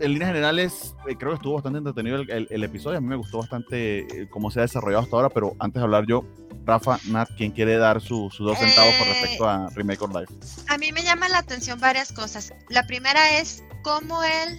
en 0.00 0.12
líneas 0.12 0.28
generales, 0.28 0.94
eh, 1.08 1.16
creo 1.16 1.30
que 1.30 1.36
estuvo 1.36 1.54
bastante 1.54 1.78
entretenido 1.78 2.16
el, 2.16 2.64
episodio. 2.64 2.98
A 2.98 3.00
mí 3.00 3.06
me 3.06 3.16
gustó 3.16 3.38
bastante 3.38 4.00
eh, 4.00 4.28
cómo 4.28 4.50
se 4.50 4.60
ha 4.60 4.62
desarrollado 4.62 5.02
hasta 5.02 5.16
ahora, 5.16 5.28
pero 5.30 5.54
antes 5.58 5.80
de 5.80 5.84
hablar 5.84 6.04
yo, 6.06 6.24
Rafa, 6.64 6.98
Nat, 7.08 7.28
¿quién 7.36 7.52
quiere 7.52 7.76
dar 7.76 8.00
sus 8.00 8.36
dos 8.38 8.58
centavos 8.58 8.94
con 8.96 9.08
respecto 9.08 9.48
a 9.48 9.68
Remake 9.74 10.02
or 10.02 10.14
Life? 10.14 10.34
A 10.68 10.78
mí 10.78 10.92
me 10.92 11.02
llama 11.02 11.28
la 11.28 11.38
atención 11.38 11.78
varias 11.78 12.12
cosas. 12.12 12.52
La 12.70 12.86
primera 12.86 13.38
es 13.38 13.62
cómo 13.82 14.22
él 14.22 14.58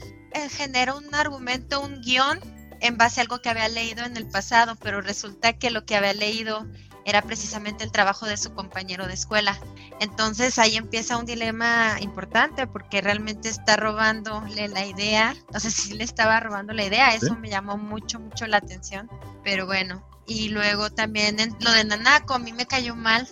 genera 0.49 0.95
un 0.95 1.13
argumento, 1.13 1.81
un 1.81 2.01
guion 2.01 2.39
en 2.81 2.97
base 2.97 3.19
a 3.19 3.23
algo 3.23 3.41
que 3.41 3.49
había 3.49 3.67
leído 3.69 4.05
en 4.05 4.17
el 4.17 4.27
pasado, 4.27 4.75
pero 4.75 5.01
resulta 5.01 5.53
que 5.53 5.71
lo 5.71 5.85
que 5.85 5.95
había 5.95 6.13
leído 6.13 6.65
era 7.05 7.21
precisamente 7.21 7.83
el 7.83 7.91
trabajo 7.91 8.25
de 8.25 8.35
su 8.35 8.53
compañero 8.53 9.07
de 9.07 9.13
escuela. 9.13 9.57
Entonces 9.99 10.57
ahí 10.57 10.75
empieza 10.75 11.17
un 11.17 11.25
dilema 11.25 11.97
importante 12.01 12.67
porque 12.67 13.01
realmente 13.01 13.47
está 13.47 13.77
robándole 13.77 14.67
la 14.67 14.85
idea, 14.85 15.35
no 15.53 15.59
sé 15.59 15.69
si 15.71 15.93
le 15.93 16.03
estaba 16.03 16.39
robando 16.39 16.73
la 16.73 16.83
idea, 16.83 17.13
eso 17.13 17.35
me 17.35 17.49
llamó 17.49 17.77
mucho, 17.77 18.19
mucho 18.19 18.47
la 18.47 18.57
atención, 18.57 19.09
pero 19.43 19.67
bueno, 19.67 20.03
y 20.25 20.49
luego 20.49 20.89
también 20.89 21.37
lo 21.59 21.71
de 21.71 21.83
Nanako, 21.85 22.33
a 22.33 22.39
mí 22.39 22.51
me 22.53 22.65
cayó 22.65 22.95
mal. 22.95 23.27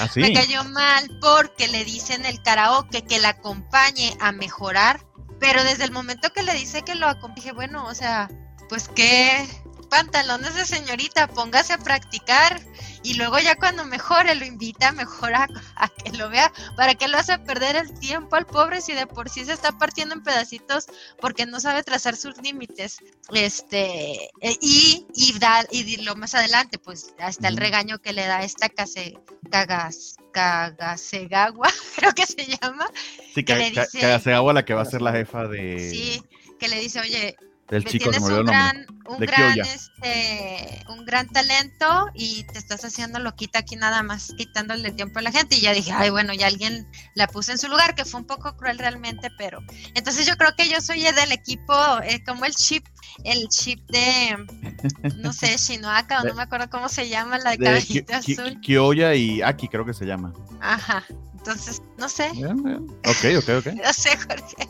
¿Ah, 0.00 0.08
me 0.16 0.32
cayó 0.32 0.64
mal 0.64 1.10
porque 1.20 1.68
le 1.68 1.84
dicen 1.84 2.24
el 2.24 2.42
karaoke 2.42 3.02
que 3.02 3.20
la 3.20 3.30
acompañe 3.30 4.16
a 4.20 4.32
mejorar, 4.32 5.04
pero 5.42 5.64
desde 5.64 5.82
el 5.82 5.90
momento 5.90 6.32
que 6.32 6.44
le 6.44 6.54
dice 6.54 6.82
que 6.82 6.94
lo 6.94 7.08
acompañe, 7.08 7.42
dije, 7.42 7.52
bueno, 7.52 7.84
o 7.86 7.94
sea, 7.94 8.30
pues 8.68 8.88
qué, 8.88 9.44
pantalones 9.92 10.54
de 10.54 10.64
señorita, 10.64 11.26
póngase 11.26 11.74
a 11.74 11.78
practicar 11.78 12.58
y 13.02 13.12
luego 13.12 13.38
ya 13.38 13.56
cuando 13.56 13.84
mejore 13.84 14.34
lo 14.34 14.46
invita 14.46 14.90
mejor 14.90 15.34
a, 15.34 15.48
que 16.02 16.16
lo 16.16 16.30
vea, 16.30 16.50
para 16.78 16.94
que 16.94 17.08
lo 17.08 17.18
hace 17.18 17.38
perder 17.38 17.76
el 17.76 17.92
tiempo 18.00 18.36
al 18.36 18.46
pobre 18.46 18.80
si 18.80 18.94
de 18.94 19.06
por 19.06 19.28
sí 19.28 19.44
se 19.44 19.52
está 19.52 19.72
partiendo 19.72 20.14
en 20.14 20.22
pedacitos 20.22 20.86
porque 21.20 21.44
no 21.44 21.60
sabe 21.60 21.82
trazar 21.82 22.16
sus 22.16 22.38
límites. 22.38 23.00
Este, 23.34 24.30
e, 24.40 24.56
y, 24.62 25.06
y, 25.14 25.38
da, 25.38 25.62
y 25.70 25.98
lo 25.98 26.16
más 26.16 26.34
adelante, 26.34 26.78
pues 26.78 27.12
hasta 27.18 27.48
el 27.48 27.58
regaño 27.58 27.98
que 27.98 28.14
le 28.14 28.26
da 28.26 28.44
esta 28.44 28.70
case, 28.70 29.18
cagas, 29.50 30.16
Cagasegagua, 30.32 31.68
creo 31.96 32.12
que 32.12 32.24
se 32.24 32.46
llama. 32.46 32.86
Sí, 33.34 33.44
Cagasegagua 33.44 34.54
la 34.54 34.64
que 34.64 34.72
va 34.72 34.80
a 34.80 34.86
ser 34.86 35.02
la 35.02 35.12
jefa 35.12 35.46
de... 35.48 35.90
Sí, 35.90 36.22
que 36.58 36.68
le 36.68 36.80
dice, 36.80 37.00
oye, 37.00 37.36
el 37.76 37.84
chico, 37.84 38.10
tienes 38.10 38.28
un 38.28 38.44
gran, 38.44 38.86
un 39.06 39.18
gran, 39.18 39.58
este, 39.58 40.84
un 40.88 41.04
gran 41.04 41.28
talento 41.28 42.10
y 42.14 42.44
te 42.44 42.58
estás 42.58 42.84
haciendo 42.84 43.18
loquita 43.18 43.60
aquí 43.60 43.76
nada 43.76 44.02
más, 44.02 44.32
quitándole 44.36 44.88
el 44.88 44.94
tiempo 44.96 45.18
a 45.18 45.22
la 45.22 45.32
gente. 45.32 45.56
Y 45.56 45.60
ya 45.60 45.72
dije, 45.72 45.92
ay, 45.92 46.10
bueno, 46.10 46.32
ya 46.34 46.46
alguien 46.46 46.86
la 47.14 47.26
puso 47.26 47.52
en 47.52 47.58
su 47.58 47.68
lugar, 47.68 47.94
que 47.94 48.04
fue 48.04 48.20
un 48.20 48.26
poco 48.26 48.56
cruel 48.56 48.78
realmente, 48.78 49.30
pero 49.38 49.60
entonces 49.94 50.26
yo 50.26 50.36
creo 50.36 50.54
que 50.56 50.68
yo 50.68 50.80
soy 50.80 51.02
del 51.02 51.32
equipo, 51.32 51.74
eh, 52.04 52.22
como 52.24 52.44
el 52.44 52.54
chip, 52.54 52.86
el 53.24 53.48
chip 53.48 53.80
de, 53.90 54.36
no 55.16 55.32
sé, 55.32 55.56
Shinoaka, 55.58 56.22
o 56.22 56.24
no 56.24 56.34
me 56.34 56.42
acuerdo 56.42 56.70
cómo 56.70 56.88
se 56.88 57.08
llama, 57.08 57.38
la 57.38 57.50
de, 57.50 57.56
de 57.58 57.64
cabellito 57.64 58.14
azul. 58.14 58.60
Kyoya 58.60 59.14
y 59.14 59.42
Aki, 59.42 59.68
creo 59.68 59.84
que 59.84 59.94
se 59.94 60.04
llama. 60.04 60.32
Ajá, 60.60 61.04
entonces, 61.42 61.82
no 61.98 62.08
sé. 62.08 62.28
Ok, 62.28 63.38
ok, 63.38 63.48
ok. 63.58 63.66
no 63.84 63.92
sé, 63.92 64.16
Jorge. 64.16 64.68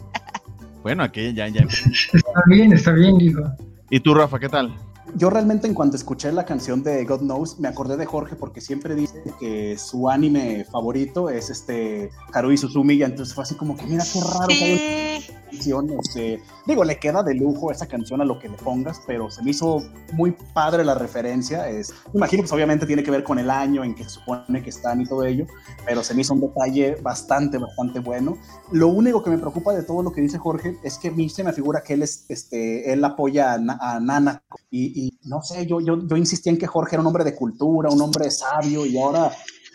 Bueno, 0.83 1.05
aquí 1.05 1.33
ya, 1.33 1.49
ya. 1.49 1.63
Está 1.63 2.43
bien, 2.47 2.73
está 2.73 2.93
bien, 2.93 3.17
digo. 3.19 3.45
¿Y 3.91 4.01
tú, 4.01 4.15
Rafa, 4.15 4.39
qué 4.39 4.49
tal? 4.49 4.75
Yo 5.15 5.29
realmente 5.29 5.67
en 5.67 5.75
cuanto 5.75 5.97
escuché 5.97 6.33
la 6.33 6.47
canción 6.47 6.83
de 6.83 7.05
God 7.05 7.21
Knows 7.21 7.61
me 7.61 7.69
acordé 7.69 7.97
de 7.99 8.07
Jorge 8.07 8.35
porque 8.35 8.63
siempre 8.63 8.95
dice 8.95 9.23
que 9.39 9.77
su 9.77 10.09
anime 10.09 10.65
favorito 10.65 11.29
es 11.29 11.51
este 11.51 12.11
Harui 12.33 12.57
Suzumi 12.57 12.95
y 12.95 13.03
entonces 13.03 13.35
fue 13.35 13.43
así 13.43 13.55
como 13.55 13.77
que 13.77 13.85
mira 13.85 14.05
qué 14.11 14.21
raro 14.21 14.51
sí. 14.51 15.27
canción, 15.51 15.91
este, 16.01 16.43
digo 16.67 16.83
le 16.85 16.99
queda 16.99 17.23
de 17.23 17.35
lujo 17.35 17.71
esa 17.71 17.87
canción 17.87 18.23
a 18.23 18.25
lo 18.25 18.39
que 18.39 18.49
le 18.49 18.57
pongas 18.57 19.03
pero 19.07 19.31
se 19.31 19.43
me 19.43 19.51
hizo 19.51 19.83
muy 20.13 20.35
padre 20.55 20.83
la 20.83 20.95
referencia 20.95 21.69
es 21.69 21.93
imagino 22.15 22.45
que 22.45 22.55
obviamente 22.55 22.87
tiene 22.87 23.03
que 23.03 23.11
ver 23.11 23.23
con 23.23 23.39
el 23.39 23.51
año 23.51 23.85
en 23.85 23.95
que 23.95 24.05
se 24.05 24.11
supone 24.11 24.63
que 24.63 24.71
están 24.71 25.03
y 25.03 25.05
todo 25.05 25.25
ello 25.25 25.47
pero 25.85 26.03
se 26.03 26.15
me 26.15 26.23
hizo 26.23 26.33
un 26.33 26.41
detalle 26.41 26.97
bastante 27.03 27.59
bastante 27.59 28.01
bueno 28.01 28.39
lo 28.71 28.89
único 28.89 29.23
que 29.23 29.29
me 29.29 29.37
preocupa 29.37 29.75
de 29.75 29.83
todo 29.83 30.03
lo 30.03 30.11
que 30.11 30.23
dice 30.23 30.39
Jorge 30.39 30.79
es 30.83 30.97
que 30.97 31.09
a 31.09 31.13
mí 31.13 31.29
se 31.29 31.45
me 31.45 31.53
figura 31.53 31.83
que 31.83 31.95
él 31.95 32.03
es 32.03 32.25
este 32.31 32.93
él 32.93 33.05
apoya 33.05 33.53
a, 33.53 33.57
a 33.57 34.01
Nana 34.01 34.43
y 34.71 35.02
y 35.02 35.02
no 35.25 35.43
sé, 35.43 35.67
yo, 35.67 35.81
yo, 35.81 36.07
yo 36.07 36.17
insistía 36.17 36.53
en 36.53 36.59
que 36.59 36.67
Jorge 36.67 36.97
era 36.97 37.01
un 37.01 37.07
hombre 37.07 37.25
de 37.25 37.35
cultura, 37.35 37.91
un 37.91 38.01
hombre 38.01 38.31
sabio, 38.31 38.85
y 38.87 38.99
ahora 38.99 39.33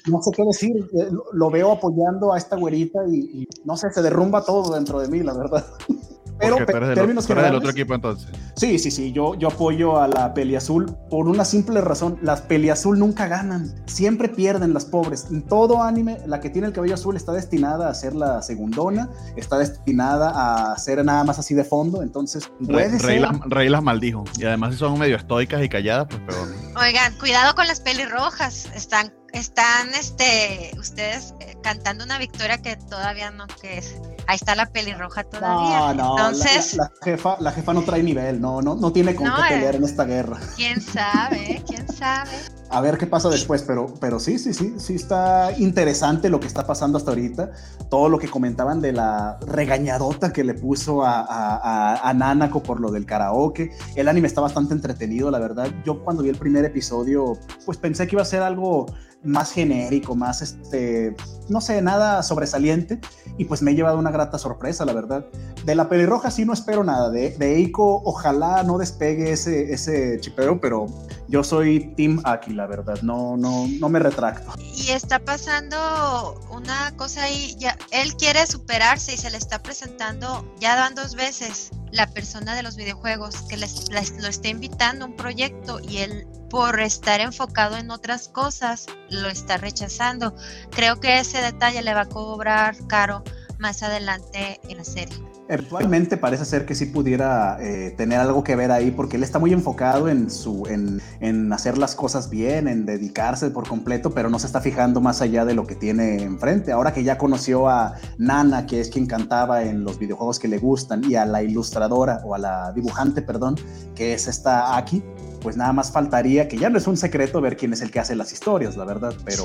no 0.08 0.22
sé 0.22 0.32
qué 0.36 0.44
decir, 0.44 0.90
eh, 0.94 1.10
lo 1.34 1.50
veo 1.50 1.72
apoyando 1.72 2.34
a 2.34 2.38
esta 2.38 2.56
güerita 2.56 3.00
y, 3.08 3.42
y 3.42 3.48
no 3.66 3.76
sé, 3.76 3.92
se 3.92 4.02
derrumba 4.02 4.44
todo 4.44 4.74
dentro 4.74 5.00
de 5.00 5.08
mí, 5.08 5.22
la 5.22 5.34
verdad. 5.34 5.66
Pero 6.40 6.66
términos 6.66 7.28
del 7.28 7.56
otro 7.56 7.70
equipo 7.72 7.94
entonces. 7.96 8.30
Sí, 8.56 8.80
sí, 8.80 8.92
sí, 8.92 9.12
yo, 9.12 9.36
yo 9.36 9.50
apoyo 9.50 10.00
a 10.00 10.08
la 10.08 10.34
Peli 10.34 10.56
Azul 10.56 10.96
por 11.10 11.28
una 11.28 11.46
simple 11.46 11.82
razón. 11.82 12.18
Las 12.22 12.42
Peli 12.42 12.70
Azul 12.70 13.00
nunca 13.00 13.28
ganan, 13.28 13.74
siempre 13.86 14.30
pierden 14.30 14.74
las 14.74 14.86
pobres. 14.86 15.28
En 15.32 15.44
todo 15.44 15.84
anime, 15.84 16.18
la 16.26 16.40
que 16.40 16.50
tiene 16.50 16.68
el 16.68 16.74
cabello 16.74 16.96
azul 16.96 17.16
está 17.16 17.32
destinada 17.32 17.90
a 17.90 17.94
ser 17.94 18.16
la 18.16 18.42
segundona, 18.42 19.10
está 19.36 19.58
destinada 19.58 20.72
a 20.72 20.78
ser 20.78 21.04
nada 21.04 21.24
más 21.24 21.40
así 21.40 21.54
de 21.54 21.64
fondo, 21.64 22.02
entonces 22.02 22.50
puede 22.66 22.90
Rey, 22.90 23.20
ser... 23.22 23.32
Rey, 23.46 23.70
las, 23.70 23.84
maldijo. 23.84 24.24
Y 24.38 24.46
además 24.46 24.74
si 24.74 24.80
son 24.80 24.98
medio 24.98 25.16
estoicas 25.16 25.64
y 25.64 25.70
calladas, 25.70 26.08
pues 26.10 26.22
peor. 26.22 26.48
Oigan, 26.84 27.14
cuidado 27.20 27.56
con 27.56 27.68
las 27.68 27.80
pelirrojas, 27.80 28.70
están 28.76 29.12
están 29.34 29.90
este 29.90 30.72
ustedes 30.80 31.34
eh, 31.42 31.58
cantando 31.62 32.04
una 32.04 32.18
victoria 32.18 32.62
que 32.62 32.76
todavía 32.78 33.30
no 33.32 33.46
que 33.62 33.78
es 33.78 33.96
ahí 34.28 34.36
está 34.36 34.56
la 34.56 34.68
pelirroja 34.68 35.24
todavía. 35.24 35.94
No, 35.94 35.94
no, 35.94 36.18
Entonces, 36.18 36.76
la, 36.76 36.92
jefa, 37.04 37.38
la 37.40 37.52
jefa 37.52 37.74
no 37.74 37.82
trae 37.84 38.04
nivel, 38.04 38.40
no, 38.40 38.62
no, 38.62 38.76
no 38.76 38.92
tiene 38.92 39.16
con 39.16 39.26
qué 39.28 39.42
pelear 39.50 39.76
en 39.76 39.84
esta 39.84 40.04
guerra. 40.04 40.38
Quién 40.56 40.82
sabe, 40.82 41.64
quién 41.68 41.88
sabe. 41.92 42.32
A 42.70 42.82
ver 42.82 42.98
qué 42.98 43.08
pasa 43.08 43.30
después, 43.30 43.64
pero, 43.64 43.94
pero 44.00 44.20
sí, 44.20 44.38
sí, 44.38 44.54
sí, 44.54 44.76
sí 44.78 44.96
está 44.96 45.58
interesante 45.58 46.30
lo 46.30 46.40
que 46.40 46.48
está 46.48 46.68
pasando 46.68 46.98
hasta 46.98 47.12
ahorita. 47.12 47.52
Todo 47.90 48.10
lo 48.10 48.20
que 48.20 48.28
comentaban 48.28 48.82
de 48.82 48.92
la 48.92 49.40
regañadota 49.48 50.34
que 50.34 50.44
le 50.44 50.54
puso 50.54 51.04
a, 51.04 51.22
a, 51.22 52.10
a, 52.10 52.14
Nanako 52.14 52.62
por 52.62 52.82
lo 52.82 52.92
del 52.92 53.06
karaoke. 53.06 53.72
El 53.96 54.10
anime 54.10 54.28
está 54.28 54.42
bastante 54.42 54.74
entretenido, 54.74 55.32
la 55.32 55.40
verdad. 55.40 55.68
Yo 55.86 56.04
cuando 56.04 56.24
vi 56.24 56.30
el 56.30 56.38
primer 56.38 56.66
episodio, 56.66 57.38
pues 57.66 57.78
pensé 57.78 58.06
que 58.06 58.16
iba 58.16 58.22
a 58.22 58.26
ser 58.26 58.42
algo 58.42 58.88
más 59.24 59.52
genérico, 59.52 60.16
más 60.16 60.42
este, 60.42 61.16
no 61.50 61.62
sé, 61.62 61.82
nada 61.82 62.24
sobresaliente. 62.24 63.00
Y 63.38 63.46
pues 63.46 63.62
me 63.62 63.72
he 63.72 63.76
llevado 63.76 64.00
una 64.00 64.12
grata 64.12 64.38
sorpresa, 64.38 64.86
la 64.86 64.94
verdad. 64.94 65.26
De 65.66 65.76
la 65.76 65.90
pelirroja 65.90 66.32
sí 66.32 66.46
no 66.46 66.54
espero 66.54 66.84
nada. 66.84 67.10
De, 67.10 67.32
de 67.32 67.56
Eiko, 67.56 68.02
ojalá 68.04 68.64
no 68.64 68.78
despegue 68.78 69.32
ese, 69.32 69.72
ese 69.72 70.20
chipero, 70.20 70.60
pero 70.60 70.88
yo 71.28 71.44
soy 71.44 71.94
Team 71.96 72.22
Aki, 72.24 72.54
la 72.58 72.68
verdad. 72.68 73.00
No, 73.02 73.38
no, 73.38 73.68
no 73.80 73.90
me 73.90 74.00
retracto. 74.00 74.54
Y 74.60 74.90
está 74.90 75.20
pasando 75.20 76.40
una 76.52 76.96
cosa 76.98 77.24
ahí. 77.24 77.56
Ya, 77.58 77.78
él 77.92 78.16
quiere 78.16 78.46
superarse 78.46 79.14
y 79.14 79.18
se 79.18 79.30
le 79.30 79.38
está 79.38 79.62
presentando, 79.62 80.54
ya 80.60 80.76
dan 80.76 80.96
dos 80.96 81.16
veces, 81.16 81.72
la 81.92 82.08
persona 82.08 82.56
de 82.56 82.64
los 82.64 82.76
videojuegos 82.76 83.44
que 83.44 83.58
les, 83.58 83.90
lo 83.90 84.28
está 84.28 84.48
invitando 84.50 85.06
a 85.06 85.08
un 85.08 85.16
proyecto 85.16 85.80
y 85.80 85.98
él 85.98 86.28
por 86.50 86.80
estar 86.80 87.22
enfocado 87.22 87.78
en 87.78 87.92
otras 87.92 88.28
cosas 88.28 88.88
lo 89.10 89.30
está 89.30 89.58
rechazando. 89.58 90.36
Creo 90.72 91.00
que 91.00 91.20
ese 91.20 91.42
detalle 91.42 91.82
le 91.82 91.94
va 91.94 92.02
a 92.02 92.10
cobrar 92.10 92.76
caro 92.88 93.24
más 93.58 93.84
adelante 93.84 94.60
en 94.68 94.78
la 94.78 94.84
serie. 94.84 95.18
Actualmente 95.50 96.18
parece 96.18 96.46
ser 96.46 96.66
que 96.66 96.76
sí 96.76 96.88
pudiera 96.88 97.58
eh, 97.62 97.94
tener 97.96 98.20
algo 98.20 98.44
que 98.44 98.56
ver 98.56 98.72
ahí 98.72 98.92
porque 98.92 99.16
él 99.16 99.24
está 99.24 99.40
muy 99.40 99.54
enfocado 99.54 100.10
en, 100.10 100.30
su, 100.30 100.66
en, 100.68 101.02
en, 101.22 101.52
hacer 101.54 101.78
las 101.78 101.96
cosas 101.96 102.30
bien, 102.30 102.68
en 102.68 102.86
dedicarse 102.86 103.50
por 103.50 103.68
completo, 103.68 104.12
pero 104.12 104.30
no 104.30 104.40
se 104.40 104.48
está 104.48 104.60
fijando 104.60 105.00
más 105.00 105.22
allá 105.22 105.46
de 105.46 105.54
lo 105.54 105.66
que 105.66 105.76
tiene 105.76 106.22
enfrente. 106.24 106.72
Ahora 106.72 106.94
que 106.94 107.04
ya 107.04 107.18
conoció 107.18 107.70
a 107.70 107.96
Nana, 108.18 108.66
que 108.66 108.82
es 108.82 108.90
quien 108.90 109.06
cantaba 109.06 109.64
en 109.64 109.84
los 109.84 110.00
videojuegos 110.00 110.40
que 110.40 110.48
le 110.48 110.58
gustan, 110.58 111.04
y 111.04 111.16
a 111.16 111.26
la 111.26 111.42
ilustradora 111.44 112.22
o 112.26 112.36
a 112.36 112.38
la 112.38 112.72
dibujante, 112.74 113.22
perdón, 113.22 113.56
que 113.96 114.14
es 114.14 114.28
esta 114.28 114.78
Aki, 114.78 115.04
pues 115.42 115.58
nada 115.58 115.74
más 115.74 115.92
faltaría, 115.92 116.48
que 116.48 116.58
ya 116.58 116.70
no 116.70 116.78
es 116.78 116.88
un 116.88 116.98
secreto 116.98 117.42
ver 117.42 117.58
quién 117.58 117.74
es 117.74 117.82
el 117.82 117.92
que 117.92 118.00
hace 118.00 118.16
las 118.16 118.32
historias, 118.32 118.76
la 118.78 118.86
verdad, 118.86 119.14
pero 119.26 119.44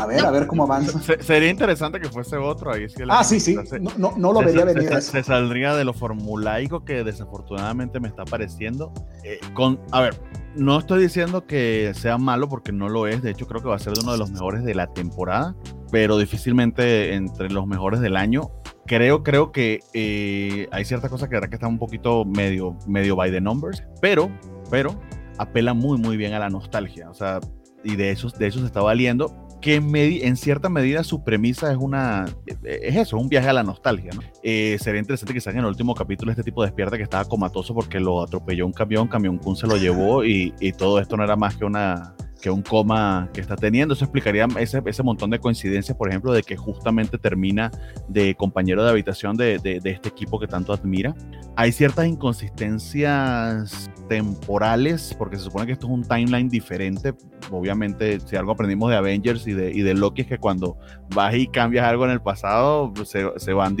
a 0.00 0.06
ver, 0.06 0.24
a 0.24 0.30
ver 0.30 0.46
cómo 0.46 0.64
avanza. 0.64 1.00
sería 1.20 1.50
interesante 1.50 2.00
que 2.00 2.08
fuese 2.08 2.36
otro 2.36 2.72
ahí. 2.72 2.86
ah, 3.08 3.24
sí, 3.24 3.40
sí, 3.40 3.56
no, 3.96 4.14
no, 4.16 4.32
lo 4.32 4.40
vería 4.40 4.64
venir. 4.64 4.90
Se, 5.02 5.22
saldría 5.22 5.74
de 5.74 5.84
lo 5.84 5.92
formulaico 5.92 6.84
que 6.84 7.04
desafortunadamente 7.04 8.00
me 8.00 8.08
está 8.08 8.24
pareciendo. 8.24 8.92
Eh, 9.24 9.40
con, 9.54 9.80
a 9.92 10.00
ver, 10.00 10.20
no 10.56 10.78
estoy 10.78 11.02
diciendo 11.02 11.46
que 11.46 11.92
sea 11.94 12.18
malo 12.18 12.48
porque 12.48 12.72
no 12.72 12.88
lo 12.88 13.06
es, 13.06 13.22
de 13.22 13.30
hecho 13.30 13.46
creo 13.46 13.62
que 13.62 13.68
va 13.68 13.76
a 13.76 13.80
ser 13.80 13.92
uno 14.02 14.12
de 14.12 14.18
los 14.18 14.30
mejores 14.30 14.64
de 14.64 14.74
la 14.74 14.86
temporada, 14.92 15.54
pero 15.90 16.18
difícilmente 16.18 17.14
entre 17.14 17.50
los 17.50 17.66
mejores 17.66 18.00
del 18.00 18.16
año 18.16 18.50
creo, 18.90 19.22
creo 19.22 19.52
que 19.52 19.78
eh, 19.94 20.66
hay 20.72 20.84
ciertas 20.84 21.10
cosas 21.10 21.28
que, 21.28 21.38
que 21.38 21.54
están 21.54 21.70
un 21.70 21.78
poquito 21.78 22.24
medio, 22.24 22.76
medio 22.88 23.14
by 23.14 23.30
the 23.30 23.40
numbers, 23.40 23.84
pero, 24.00 24.28
pero 24.68 24.98
apela 25.40 25.74
muy, 25.74 25.98
muy 25.98 26.16
bien 26.16 26.32
a 26.34 26.38
la 26.38 26.50
nostalgia. 26.50 27.10
O 27.10 27.14
sea, 27.14 27.40
y 27.82 27.96
de 27.96 28.10
eso, 28.10 28.28
de 28.28 28.46
eso 28.46 28.60
se 28.60 28.66
está 28.66 28.80
valiendo. 28.80 29.48
Que 29.60 29.74
en, 29.74 30.36
cierta 30.36 30.70
medida 30.70 31.04
su 31.04 31.22
premisa 31.22 31.70
es 31.70 31.76
una 31.76 32.24
es 32.64 32.96
eso, 32.96 33.18
un 33.18 33.28
viaje 33.28 33.50
a 33.50 33.52
la 33.52 33.62
nostalgia, 33.62 34.10
¿no? 34.14 34.22
Eh, 34.42 34.78
sería 34.80 35.00
interesante 35.00 35.34
que 35.34 35.40
salga 35.42 35.58
en 35.58 35.66
el 35.66 35.70
último 35.70 35.94
capítulo 35.94 36.32
este 36.32 36.42
tipo 36.42 36.62
despierta 36.62 36.96
que 36.96 37.02
estaba 37.02 37.26
comatoso 37.26 37.74
porque 37.74 38.00
lo 38.00 38.22
atropelló 38.22 38.64
un 38.64 38.72
camión, 38.72 39.06
camión 39.06 39.36
Kun 39.36 39.56
se 39.56 39.66
lo 39.66 39.76
llevó 39.76 40.24
y, 40.24 40.54
y 40.60 40.72
todo 40.72 40.98
esto 40.98 41.18
no 41.18 41.24
era 41.24 41.36
más 41.36 41.56
que 41.56 41.66
una 41.66 42.14
que 42.40 42.50
un 42.50 42.62
coma 42.62 43.28
que 43.32 43.40
está 43.40 43.56
teniendo. 43.56 43.94
Eso 43.94 44.04
explicaría 44.04 44.48
ese, 44.58 44.82
ese 44.84 45.02
montón 45.02 45.30
de 45.30 45.38
coincidencias, 45.38 45.96
por 45.96 46.08
ejemplo, 46.08 46.32
de 46.32 46.42
que 46.42 46.56
justamente 46.56 47.18
termina 47.18 47.70
de 48.08 48.34
compañero 48.34 48.82
de 48.82 48.90
habitación 48.90 49.36
de, 49.36 49.58
de, 49.58 49.80
este 49.84 50.08
equipo 50.08 50.40
que 50.40 50.46
tanto 50.46 50.72
admira. 50.72 51.14
Hay 51.56 51.72
ciertas 51.72 52.06
inconsistencias 52.06 53.90
temporales, 54.10 55.14
porque 55.16 55.36
se 55.36 55.44
supone 55.44 55.66
que 55.66 55.72
esto 55.72 55.86
es 55.86 55.92
un 55.92 56.02
timeline 56.02 56.48
diferente. 56.48 57.14
Obviamente, 57.52 58.18
si 58.18 58.34
algo 58.34 58.50
aprendimos 58.50 58.90
de 58.90 58.96
Avengers 58.96 59.46
y 59.46 59.52
de, 59.52 59.70
y 59.70 59.82
de 59.82 59.94
Loki 59.94 60.22
es 60.22 60.26
que 60.26 60.38
cuando 60.38 60.76
vas 61.14 61.32
y 61.36 61.46
cambias 61.46 61.86
algo 61.86 62.06
en 62.06 62.10
el 62.10 62.20
pasado, 62.20 62.92
se, 63.04 63.24
se 63.36 63.52
van, 63.52 63.76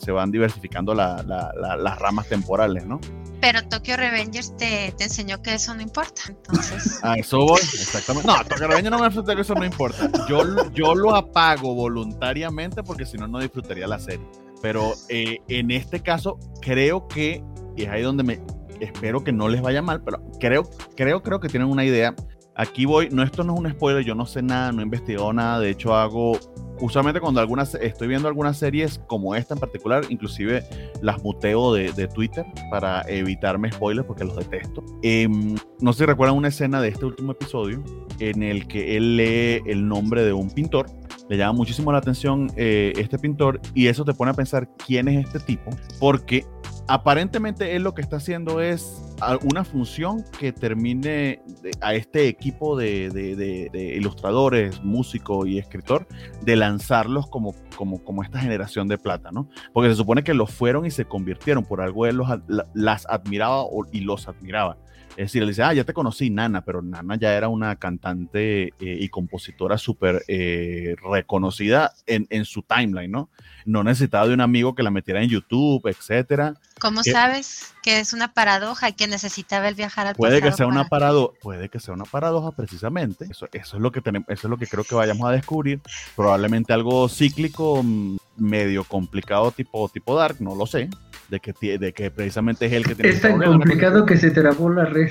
se 0.00 0.10
van 0.10 0.32
diversificando 0.32 0.94
la, 0.94 1.22
la, 1.22 1.76
las 1.76 1.98
ramas 2.00 2.26
temporales, 2.26 2.86
¿no? 2.86 3.00
Pero 3.40 3.62
Tokyo 3.68 3.96
Revengers 3.96 4.56
te, 4.56 4.92
te, 4.98 5.04
enseñó 5.04 5.40
que 5.42 5.54
eso 5.54 5.72
no 5.76 5.80
importa, 5.80 6.22
entonces. 6.26 6.98
A 7.04 7.14
eso 7.14 7.38
voy, 7.38 7.60
exactamente. 7.60 8.26
No, 8.26 8.34
Tokyo 8.46 8.66
Revengers 8.66 8.90
no 8.90 8.98
me 8.98 9.06
enseñó 9.06 9.26
que 9.26 9.42
eso 9.42 9.54
no 9.54 9.64
importa. 9.64 10.10
Yo, 10.28 10.72
yo 10.72 10.96
lo 10.96 11.14
apago 11.14 11.76
voluntariamente 11.76 12.82
porque 12.82 13.06
si 13.06 13.16
no, 13.16 13.28
no 13.28 13.38
disfrutaría 13.38 13.86
la 13.86 14.00
serie. 14.00 14.26
Pero 14.60 14.94
eh, 15.08 15.38
en 15.46 15.70
este 15.70 16.00
caso, 16.00 16.36
creo 16.60 17.06
que, 17.06 17.44
y 17.76 17.84
es 17.84 17.88
ahí 17.90 18.02
donde 18.02 18.24
me 18.24 18.40
espero 18.80 19.24
que 19.24 19.32
no 19.32 19.48
les 19.48 19.62
vaya 19.62 19.82
mal, 19.82 20.02
pero 20.02 20.22
creo, 20.40 20.68
creo, 20.96 21.22
creo 21.22 21.40
que 21.40 21.48
tienen 21.48 21.68
una 21.68 21.84
idea. 21.84 22.14
Aquí 22.54 22.86
voy, 22.86 23.08
no, 23.10 23.22
esto 23.22 23.44
no 23.44 23.54
es 23.54 23.60
un 23.60 23.70
spoiler, 23.70 24.04
yo 24.04 24.14
no 24.14 24.26
sé 24.26 24.42
nada, 24.42 24.72
no 24.72 24.80
he 24.80 24.84
investigado 24.84 25.32
nada, 25.32 25.60
de 25.60 25.70
hecho 25.70 25.94
hago 25.94 26.38
usualmente 26.80 27.20
cuando 27.20 27.40
algunas, 27.40 27.74
estoy 27.74 28.08
viendo 28.08 28.28
algunas 28.28 28.58
series 28.58 29.00
como 29.06 29.34
esta 29.34 29.54
en 29.54 29.60
particular, 29.60 30.04
inclusive 30.08 30.64
las 31.02 31.22
muteo 31.22 31.72
de, 31.74 31.92
de 31.92 32.06
Twitter 32.08 32.44
para 32.70 33.02
evitarme 33.08 33.70
spoilers 33.72 34.06
porque 34.06 34.24
los 34.24 34.36
detesto. 34.36 34.84
Em, 35.02 35.56
no 35.80 35.92
sé 35.92 36.00
si 36.00 36.06
recuerdan 36.06 36.36
una 36.36 36.48
escena 36.48 36.80
de 36.80 36.88
este 36.88 37.04
último 37.04 37.32
episodio 37.32 37.82
en 38.18 38.42
el 38.42 38.66
que 38.66 38.96
él 38.96 39.16
lee 39.16 39.62
el 39.66 39.86
nombre 39.86 40.24
de 40.24 40.32
un 40.32 40.50
pintor. 40.50 40.86
Le 41.28 41.36
llama 41.36 41.52
muchísimo 41.52 41.92
la 41.92 41.98
atención 41.98 42.50
eh, 42.56 42.92
este 42.96 43.18
pintor 43.18 43.60
y 43.74 43.88
eso 43.88 44.04
te 44.04 44.14
pone 44.14 44.30
a 44.30 44.34
pensar 44.34 44.68
quién 44.86 45.08
es 45.08 45.26
este 45.26 45.40
tipo, 45.40 45.70
porque 46.00 46.46
aparentemente 46.88 47.76
él 47.76 47.82
lo 47.82 47.94
que 47.94 48.00
está 48.00 48.16
haciendo 48.16 48.60
es 48.60 49.02
una 49.42 49.64
función 49.64 50.24
que 50.38 50.52
termine 50.52 51.42
a 51.80 51.94
este 51.94 52.28
equipo 52.28 52.76
de, 52.76 53.70
ilustradores, 53.96 54.82
músico 54.82 55.46
y 55.46 55.58
escritor 55.58 56.06
de 56.42 56.56
lanzarlos 56.56 57.28
como, 57.28 57.54
como, 57.76 58.02
como 58.02 58.22
esta 58.22 58.40
generación 58.40 58.88
de 58.88 58.96
plata, 58.96 59.30
¿no? 59.30 59.48
Porque 59.72 59.90
se 59.90 59.96
supone 59.96 60.24
que 60.24 60.34
los 60.34 60.50
fueron 60.50 60.86
y 60.86 60.90
se 60.90 61.04
convirtieron, 61.04 61.64
por 61.64 61.80
algo 61.80 62.06
él 62.06 62.16
los, 62.16 62.28
las 62.74 63.06
admiraba 63.06 63.64
y 63.92 64.00
los 64.00 64.26
admiraba. 64.26 64.78
Es 65.18 65.24
decir, 65.24 65.42
él 65.42 65.48
dice, 65.48 65.64
ah, 65.64 65.74
ya 65.74 65.82
te 65.82 65.92
conocí, 65.92 66.30
Nana, 66.30 66.60
pero 66.64 66.80
Nana 66.80 67.16
ya 67.16 67.34
era 67.34 67.48
una 67.48 67.74
cantante 67.74 68.68
eh, 68.68 68.72
y 68.78 69.08
compositora 69.08 69.76
súper 69.76 70.22
eh, 70.28 70.94
reconocida 71.02 71.92
en, 72.06 72.28
en, 72.30 72.44
su 72.44 72.62
timeline, 72.62 73.10
¿no? 73.10 73.28
No 73.64 73.82
necesitaba 73.82 74.28
de 74.28 74.34
un 74.34 74.40
amigo 74.40 74.76
que 74.76 74.84
la 74.84 74.92
metiera 74.92 75.20
en 75.20 75.28
YouTube, 75.28 75.88
etcétera. 75.88 76.54
¿Cómo 76.78 77.02
sabes 77.02 77.74
que 77.82 77.98
es 77.98 78.12
una 78.12 78.32
paradoja 78.32 78.90
y 78.90 78.92
que 78.92 79.08
necesitaba 79.08 79.66
el 79.66 79.74
viajar 79.74 80.06
al 80.06 80.14
puede 80.14 80.40
Que 80.40 80.52
sea 80.52 80.68
una 80.68 80.84
parado 80.84 81.34
puede 81.42 81.68
que 81.68 81.80
sea 81.80 81.94
una 81.94 82.04
paradoja, 82.04 82.52
precisamente. 82.52 83.26
Eso, 83.28 83.48
eso, 83.52 83.76
es 83.76 83.82
lo 83.82 83.90
que 83.90 84.00
tenemos, 84.00 84.28
eso 84.28 84.46
es 84.46 84.50
lo 84.50 84.56
que 84.56 84.68
creo 84.68 84.84
que 84.84 84.94
vayamos 84.94 85.28
a 85.28 85.32
descubrir. 85.32 85.80
Probablemente 86.14 86.72
algo 86.72 87.08
cíclico, 87.08 87.82
mm, 87.82 88.18
medio 88.36 88.84
complicado, 88.84 89.50
tipo, 89.50 89.88
tipo 89.88 90.14
Dark, 90.14 90.36
no 90.38 90.54
lo 90.54 90.64
sé 90.64 90.88
de 91.28 91.40
que, 91.40 91.78
de 91.78 91.92
que 91.92 92.10
precisamente 92.10 92.66
es 92.66 92.72
él 92.72 92.86
que 92.86 92.94
tiene... 92.94 93.10
Es 93.10 93.20
tan 93.20 93.38
complicado 93.38 94.06
que 94.06 94.16
se 94.16 94.30
trabó 94.30 94.70
la 94.70 94.84
red. 94.86 95.10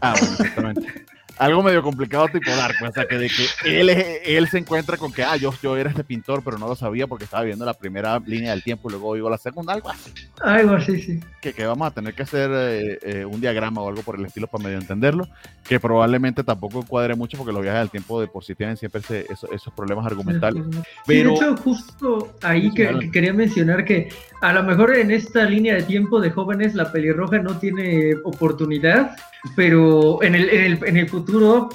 Ah, 0.00 0.14
bueno, 0.18 0.34
exactamente 0.38 1.04
algo 1.38 1.62
medio 1.62 1.82
complicado 1.82 2.28
tipo 2.28 2.50
Dark, 2.50 2.76
o 2.82 2.92
sea, 2.92 3.06
que 3.06 3.18
de 3.18 3.28
que 3.28 3.80
él, 3.80 3.88
él 3.88 4.48
se 4.48 4.58
encuentra 4.58 4.96
con 4.96 5.12
que, 5.12 5.22
ah, 5.22 5.36
yo, 5.36 5.52
yo 5.62 5.76
era 5.76 5.90
este 5.90 6.04
pintor, 6.04 6.42
pero 6.44 6.58
no 6.58 6.68
lo 6.68 6.76
sabía 6.76 7.06
porque 7.06 7.24
estaba 7.24 7.42
viendo 7.42 7.64
la 7.64 7.74
primera 7.74 8.20
línea 8.24 8.50
del 8.50 8.62
tiempo 8.62 8.88
y 8.88 8.92
luego 8.92 9.14
digo 9.14 9.30
la 9.30 9.38
segunda, 9.38 9.72
algo 9.72 9.90
así. 9.90 10.12
Algo 10.40 10.74
así, 10.74 11.00
sí. 11.00 11.20
Que, 11.40 11.52
que 11.52 11.66
vamos 11.66 11.86
a 11.86 11.90
tener 11.90 12.14
que 12.14 12.22
hacer 12.22 12.50
eh, 12.52 12.98
eh, 13.02 13.24
un 13.24 13.40
diagrama 13.40 13.80
o 13.80 13.88
algo 13.88 14.02
por 14.02 14.18
el 14.18 14.26
estilo 14.26 14.46
para 14.46 14.64
medio 14.64 14.78
entenderlo, 14.78 15.28
que 15.64 15.80
probablemente 15.80 16.44
tampoco 16.44 16.84
cuadre 16.84 17.14
mucho 17.14 17.36
porque 17.36 17.52
los 17.52 17.62
viajes 17.62 17.80
del 17.80 17.90
tiempo 17.90 18.20
de 18.20 18.28
por 18.28 18.44
sí 18.44 18.54
tienen 18.54 18.76
siempre 18.76 19.02
esos 19.28 19.72
problemas 19.74 20.06
argumentales. 20.06 20.64
Pero... 21.06 21.30
de 21.30 21.36
hecho, 21.36 21.56
justo 21.56 22.36
ahí 22.42 22.72
que, 22.72 23.10
quería 23.10 23.32
mencionar 23.32 23.84
que 23.84 24.08
a 24.40 24.52
lo 24.52 24.62
mejor 24.62 24.96
en 24.96 25.10
esta 25.10 25.44
línea 25.44 25.74
de 25.74 25.82
tiempo 25.82 26.20
de 26.20 26.30
jóvenes 26.30 26.74
la 26.74 26.92
pelirroja 26.92 27.38
no 27.38 27.58
tiene 27.58 28.14
oportunidad, 28.24 29.16
pero 29.56 30.22
en 30.22 30.34
el, 30.34 30.48
en 30.48 30.64
el, 30.64 30.84
en 30.84 30.96
el 30.96 31.08
futuro 31.08 31.68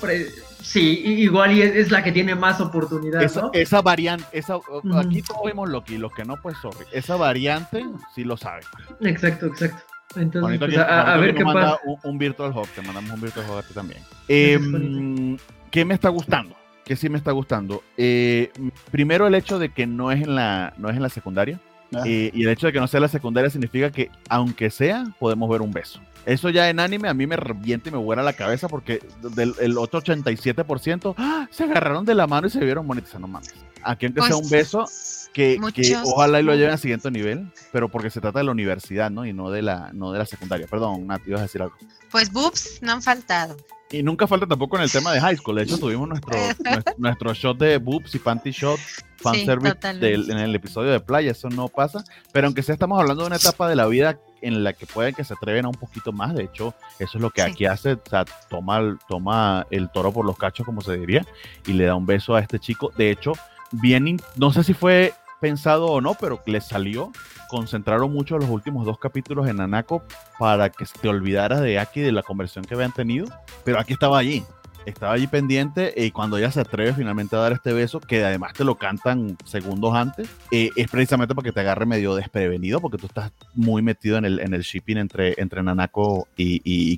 sí, 0.61 1.01
igual 1.05 1.53
y 1.53 1.61
es, 1.61 1.91
la 1.91 2.03
que 2.03 2.11
tiene 2.11 2.35
más 2.35 2.59
oportunidad. 2.61 3.21
Esa, 3.21 3.49
esa 3.53 3.81
variante, 3.81 4.25
esa, 4.31 4.55
aquí 4.97 5.21
todos 5.21 5.41
vemos 5.45 5.69
Loki, 5.69 5.97
los 5.97 6.13
que 6.13 6.25
no, 6.25 6.37
pues 6.37 6.57
sorry. 6.57 6.85
Esa 6.91 7.15
variante 7.15 7.85
sí 8.13 8.23
lo 8.23 8.37
sabe. 8.37 8.61
Exacto, 9.01 9.47
exacto. 9.47 9.83
Entonces, 10.15 10.57
pues, 10.57 10.77
a, 10.77 11.17
ver 11.17 11.35
qué 11.35 11.43
pasa. 11.43 11.79
Un, 12.03 12.17
Virtual 12.17 12.51
Hub, 12.55 12.67
te 12.69 12.81
mandamos 12.81 13.11
un 13.11 13.21
Virtual 13.21 13.45
Hub 13.49 13.57
a 13.57 13.63
ti 13.63 13.73
también. 13.73 14.01
Eh, 14.27 15.37
¿Qué 15.69 15.85
me 15.85 15.93
está 15.93 16.09
gustando? 16.09 16.55
¿Qué 16.85 16.95
sí 16.95 17.09
me 17.09 17.17
está 17.17 17.31
gustando? 17.31 17.83
Eh, 17.97 18.51
primero 18.91 19.27
el 19.27 19.35
hecho 19.35 19.59
de 19.59 19.69
que 19.69 19.85
no 19.85 20.11
es 20.11 20.21
en 20.21 20.35
la, 20.35 20.73
no 20.77 20.89
es 20.89 20.95
en 20.95 21.03
la 21.03 21.09
secundaria. 21.09 21.59
Ah. 21.93 22.07
Y 22.07 22.43
el 22.43 22.49
hecho 22.49 22.67
de 22.67 22.73
que 22.73 22.79
no 22.79 22.87
sea 22.87 22.99
la 22.99 23.07
secundaria 23.07 23.49
significa 23.49 23.91
que, 23.91 24.09
aunque 24.29 24.69
sea, 24.69 25.05
podemos 25.19 25.49
ver 25.49 25.61
un 25.61 25.71
beso. 25.71 26.01
Eso 26.25 26.49
ya 26.49 26.69
en 26.69 26.81
anime 26.81 27.07
a 27.07 27.13
mí 27.13 27.25
me 27.25 27.37
revienta 27.37 27.87
y 27.87 27.91
me 27.93 27.97
vuela 27.97 28.21
la 28.21 28.33
cabeza 28.33 28.67
porque 28.67 29.01
del 29.21 29.55
el 29.61 29.77
otro 29.77 30.01
87% 30.01 31.15
¡ah! 31.17 31.47
se 31.49 31.63
agarraron 31.63 32.03
de 32.03 32.15
la 32.15 32.27
mano 32.27 32.47
y 32.47 32.49
se 32.49 32.59
vieron 32.59 32.85
bonitas. 32.85 33.17
No 33.17 33.27
mames. 33.27 33.53
Aquí 33.81 34.07
aunque 34.07 34.21
sea 34.21 34.35
un 34.35 34.49
beso, 34.49 34.85
que, 35.31 35.57
que, 35.73 35.95
ojalá 36.03 36.41
y 36.41 36.43
lo 36.43 36.53
lleven 36.53 36.71
al 36.71 36.79
siguiente 36.79 37.09
nivel, 37.11 37.49
pero 37.71 37.87
porque 37.87 38.09
se 38.09 38.19
trata 38.19 38.39
de 38.39 38.45
la 38.45 38.51
universidad, 38.51 39.09
¿no? 39.09 39.25
Y 39.25 39.31
no 39.31 39.49
de 39.49 39.61
la, 39.61 39.91
no 39.93 40.11
de 40.11 40.19
la 40.19 40.25
secundaria. 40.25 40.67
Perdón, 40.67 41.07
Nati, 41.07 41.29
ibas 41.29 41.39
a 41.39 41.43
decir 41.43 41.61
algo. 41.61 41.75
Pues 42.11 42.29
boobs 42.29 42.79
no 42.81 42.91
han 42.91 43.01
faltado. 43.01 43.55
Y 43.91 44.03
nunca 44.03 44.27
falta 44.27 44.45
tampoco 44.45 44.75
en 44.77 44.83
el 44.83 44.91
tema 44.91 45.13
de 45.13 45.21
high 45.21 45.37
school. 45.37 45.55
De 45.55 45.63
hecho, 45.63 45.77
tuvimos 45.77 46.09
nuestro, 46.09 46.37
nuestro, 46.97 47.33
shot 47.33 47.57
de 47.57 47.77
boobs 47.77 48.13
y 48.15 48.19
panty 48.19 48.51
shot 48.51 48.79
fanservice 49.17 49.77
en 49.91 50.37
el 50.37 50.53
episodio 50.55 50.91
de 50.91 50.99
playa. 50.99 51.31
Eso 51.31 51.49
no 51.49 51.69
pasa. 51.69 52.03
Pero 52.33 52.47
aunque 52.47 52.63
sea, 52.63 52.73
estamos 52.73 52.99
hablando 52.99 53.23
de 53.23 53.27
una 53.27 53.37
etapa 53.37 53.69
de 53.69 53.75
la 53.75 53.87
vida 53.87 54.19
en 54.41 54.63
la 54.63 54.73
que 54.73 54.85
pueden 54.85 55.15
que 55.15 55.23
se 55.23 55.33
atreven 55.33 55.65
a 55.65 55.69
un 55.69 55.75
poquito 55.75 56.11
más. 56.11 56.35
De 56.35 56.43
hecho, 56.43 56.73
eso 56.99 57.17
es 57.17 57.21
lo 57.21 57.29
que 57.29 57.41
aquí 57.41 57.65
hace. 57.65 57.93
O 57.93 58.01
sea, 58.09 58.25
toma, 58.49 58.97
toma 59.07 59.65
el 59.69 59.89
toro 59.89 60.11
por 60.11 60.25
los 60.25 60.37
cachos, 60.37 60.65
como 60.65 60.81
se 60.81 60.97
diría, 60.97 61.25
y 61.65 61.73
le 61.73 61.85
da 61.85 61.95
un 61.95 62.05
beso 62.05 62.35
a 62.35 62.41
este 62.41 62.59
chico. 62.59 62.91
De 62.97 63.09
hecho, 63.09 63.33
bien, 63.71 64.19
no 64.35 64.51
sé 64.51 64.63
si 64.63 64.73
fue 64.73 65.13
pensado 65.39 65.87
o 65.87 66.01
no, 66.01 66.13
pero 66.15 66.41
le 66.45 66.61
salió. 66.61 67.11
Concentraron 67.47 68.11
mucho 68.11 68.37
los 68.37 68.49
últimos 68.49 68.85
dos 68.85 68.99
capítulos 68.99 69.47
en 69.47 69.59
Anako 69.61 70.03
para 70.39 70.69
que 70.69 70.85
te 70.85 71.07
olvidaras 71.07 71.61
de 71.61 71.79
Aki 71.79 72.01
de 72.01 72.11
la 72.11 72.23
conversión 72.23 72.65
que 72.65 72.75
habían 72.75 72.91
tenido. 72.91 73.27
Pero 73.63 73.79
aquí 73.79 73.93
estaba 73.93 74.17
allí, 74.17 74.43
estaba 74.89 75.13
allí 75.13 75.27
pendiente 75.27 75.93
y 75.95 76.11
cuando 76.11 76.37
ella 76.37 76.51
se 76.51 76.61
atreve 76.61 76.93
finalmente 76.93 77.35
a 77.35 77.39
dar 77.39 77.51
este 77.51 77.73
beso, 77.73 77.99
que 77.99 78.23
además 78.23 78.53
te 78.53 78.63
lo 78.63 78.75
cantan 78.75 79.37
segundos 79.45 79.93
antes, 79.93 80.29
eh, 80.51 80.69
es 80.75 80.89
precisamente 80.89 81.35
para 81.35 81.45
que 81.45 81.51
te 81.51 81.59
agarre 81.59 81.85
medio 81.85 82.15
desprevenido, 82.15 82.79
porque 82.79 82.97
tú 82.97 83.07
estás 83.07 83.31
muy 83.53 83.81
metido 83.81 84.17
en 84.17 84.25
el, 84.25 84.61
shipping 84.61 84.97
entre, 84.97 85.35
entre 85.37 85.61
Nanako 85.61 86.27
y, 86.37 86.61
y. 86.63 86.97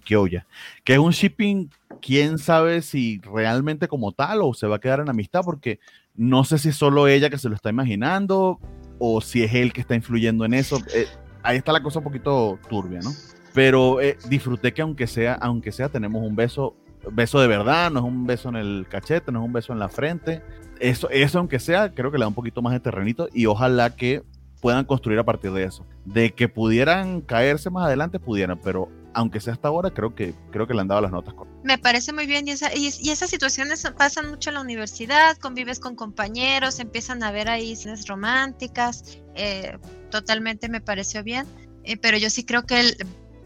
Que 0.84 0.94
es 0.94 1.00
un 1.00 1.12
shipping, 1.12 1.70
quién 2.02 2.38
sabe 2.38 2.82
si 2.82 3.20
realmente 3.20 3.88
como 3.88 4.12
tal 4.12 4.42
o 4.42 4.54
se 4.54 4.68
va 4.68 4.78
a 4.78 4.80
quedar 4.80 5.00
en 5.00 5.10
amistad, 5.10 5.42
porque 5.44 5.80
no 6.16 6.44
sé 6.44 6.58
si 6.58 6.70
es 6.70 6.76
solo 6.76 7.08
ella 7.08 7.30
que 7.30 7.38
se 7.38 7.50
lo 7.50 7.56
está 7.56 7.70
imaginando 7.70 8.60
o 9.00 9.22
si 9.22 9.44
es 9.44 9.54
él 9.54 9.74
que 9.74 9.82
está 9.82 9.96
influyendo 9.96 10.46
en 10.46 10.54
eso. 10.54 10.78
Eh, 10.94 11.08
ahí 11.42 11.58
está 11.58 11.72
la 11.72 11.82
cosa 11.82 12.00
un 12.00 12.06
poquito 12.06 12.60
turbia, 12.70 13.00
¿no? 13.02 13.12
pero 13.54 14.02
eh, 14.02 14.18
disfruté 14.30 14.74
que 14.74 14.82
aunque 14.82 15.08
sea, 15.08 15.34
aunque 15.34 15.72
sea, 15.72 15.90
tenemos 15.90 16.24
un 16.24 16.36
beso, 16.36 16.76
beso 17.12 17.40
de 17.40 17.48
verdad, 17.48 17.92
no 17.92 18.00
es 18.00 18.06
un 18.06 18.26
beso 18.26 18.50
en 18.50 18.56
el 18.56 18.86
cachete, 18.90 19.32
no 19.32 19.40
es 19.40 19.46
un 19.46 19.54
beso 19.54 19.74
en 19.74 19.80
la 19.80 19.90
frente. 19.90 20.42
Eso, 20.80 21.10
eso 21.10 21.40
aunque 21.40 21.60
sea, 21.60 21.94
creo 21.94 22.12
que 22.12 22.18
le 22.18 22.24
da 22.24 22.28
un 22.28 22.34
poquito 22.34 22.62
más 22.62 22.74
de 22.74 22.80
terrenito 22.80 23.28
y 23.34 23.48
ojalá 23.48 23.96
que 23.96 24.24
puedan 24.62 24.86
construir 24.86 25.20
a 25.20 25.26
partir 25.26 25.52
de 25.52 25.64
eso. 25.64 25.86
De 26.06 26.32
que 26.34 26.48
pudieran 26.48 27.22
caerse 27.22 27.70
más 27.70 27.86
adelante, 27.86 28.20
pudieran, 28.20 28.60
pero 28.64 28.90
aunque 29.14 29.40
sea 29.40 29.54
hasta 29.54 29.68
ahora, 29.68 29.92
creo 29.92 30.16
que, 30.16 30.34
creo 30.52 30.68
que 30.68 30.74
le 30.74 30.82
han 30.82 30.88
dado 30.88 31.02
las 31.02 31.12
notas 31.12 31.34
correctas. 31.34 31.60
Me 31.64 31.78
parece 31.78 32.14
muy 32.14 32.26
bien 32.26 32.48
y, 32.48 32.52
esa, 32.52 32.74
y, 32.76 32.88
esas 32.88 33.30
situaciones 33.30 33.86
pasan 33.98 34.30
mucho 34.30 34.50
en 34.50 34.56
la 34.56 34.62
universidad, 34.62 35.38
convives 35.38 35.80
con 35.80 35.96
compañeros, 35.96 36.80
empiezan 36.80 37.24
a 37.24 37.32
ver 37.32 37.50
ahí 37.50 37.74
escenas 37.74 38.08
románticas, 38.08 39.20
eh, 39.36 39.78
totalmente 40.12 40.70
me 40.70 40.82
pareció 40.82 41.24
bien, 41.24 41.46
eh, 41.84 41.98
pero 41.98 42.18
yo 42.18 42.30
sí 42.30 42.44
creo 42.44 42.66
que 42.66 42.96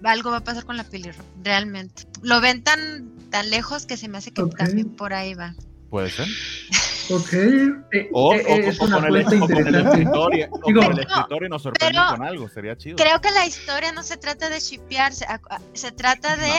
algo 0.04 0.32
va 0.32 0.38
a 0.38 0.43
pasar 0.43 0.65
con 0.65 0.78
la 0.78 0.84
peli 0.84 1.10
realmente. 1.43 2.04
Lo 2.21 2.41
ven 2.41 2.63
tan, 2.63 3.12
tan 3.30 3.49
lejos 3.49 3.86
que 3.86 3.97
se 3.97 4.08
me 4.08 4.17
hace 4.17 4.32
que 4.32 4.43
también 4.43 4.89
por 4.89 5.13
ahí 5.13 5.34
va. 5.34 5.56
Puede 5.93 6.10
ser. 6.10 6.27
Ok. 7.12 7.34
Eh, 7.91 8.10
o, 8.13 8.34
eh, 8.34 8.67
es 8.67 8.79
una 8.79 8.95
con, 8.95 9.06
el, 9.06 9.17
escritorio, 9.17 10.49
y 10.65 10.73
nos 11.49 11.62
sorprende 11.62 11.99
con 12.10 12.23
algo, 12.23 12.49
sería 12.49 12.75
chido. 12.75 12.95
Creo 12.95 13.21
que 13.21 13.29
la 13.29 13.45
historia 13.45 13.91
no 13.91 14.01
se 14.01 14.17
trata 14.17 14.49
de 14.49 14.60
shipearse, 14.60 15.27
se 15.73 15.91
trata 15.91 16.36
de 16.36 16.51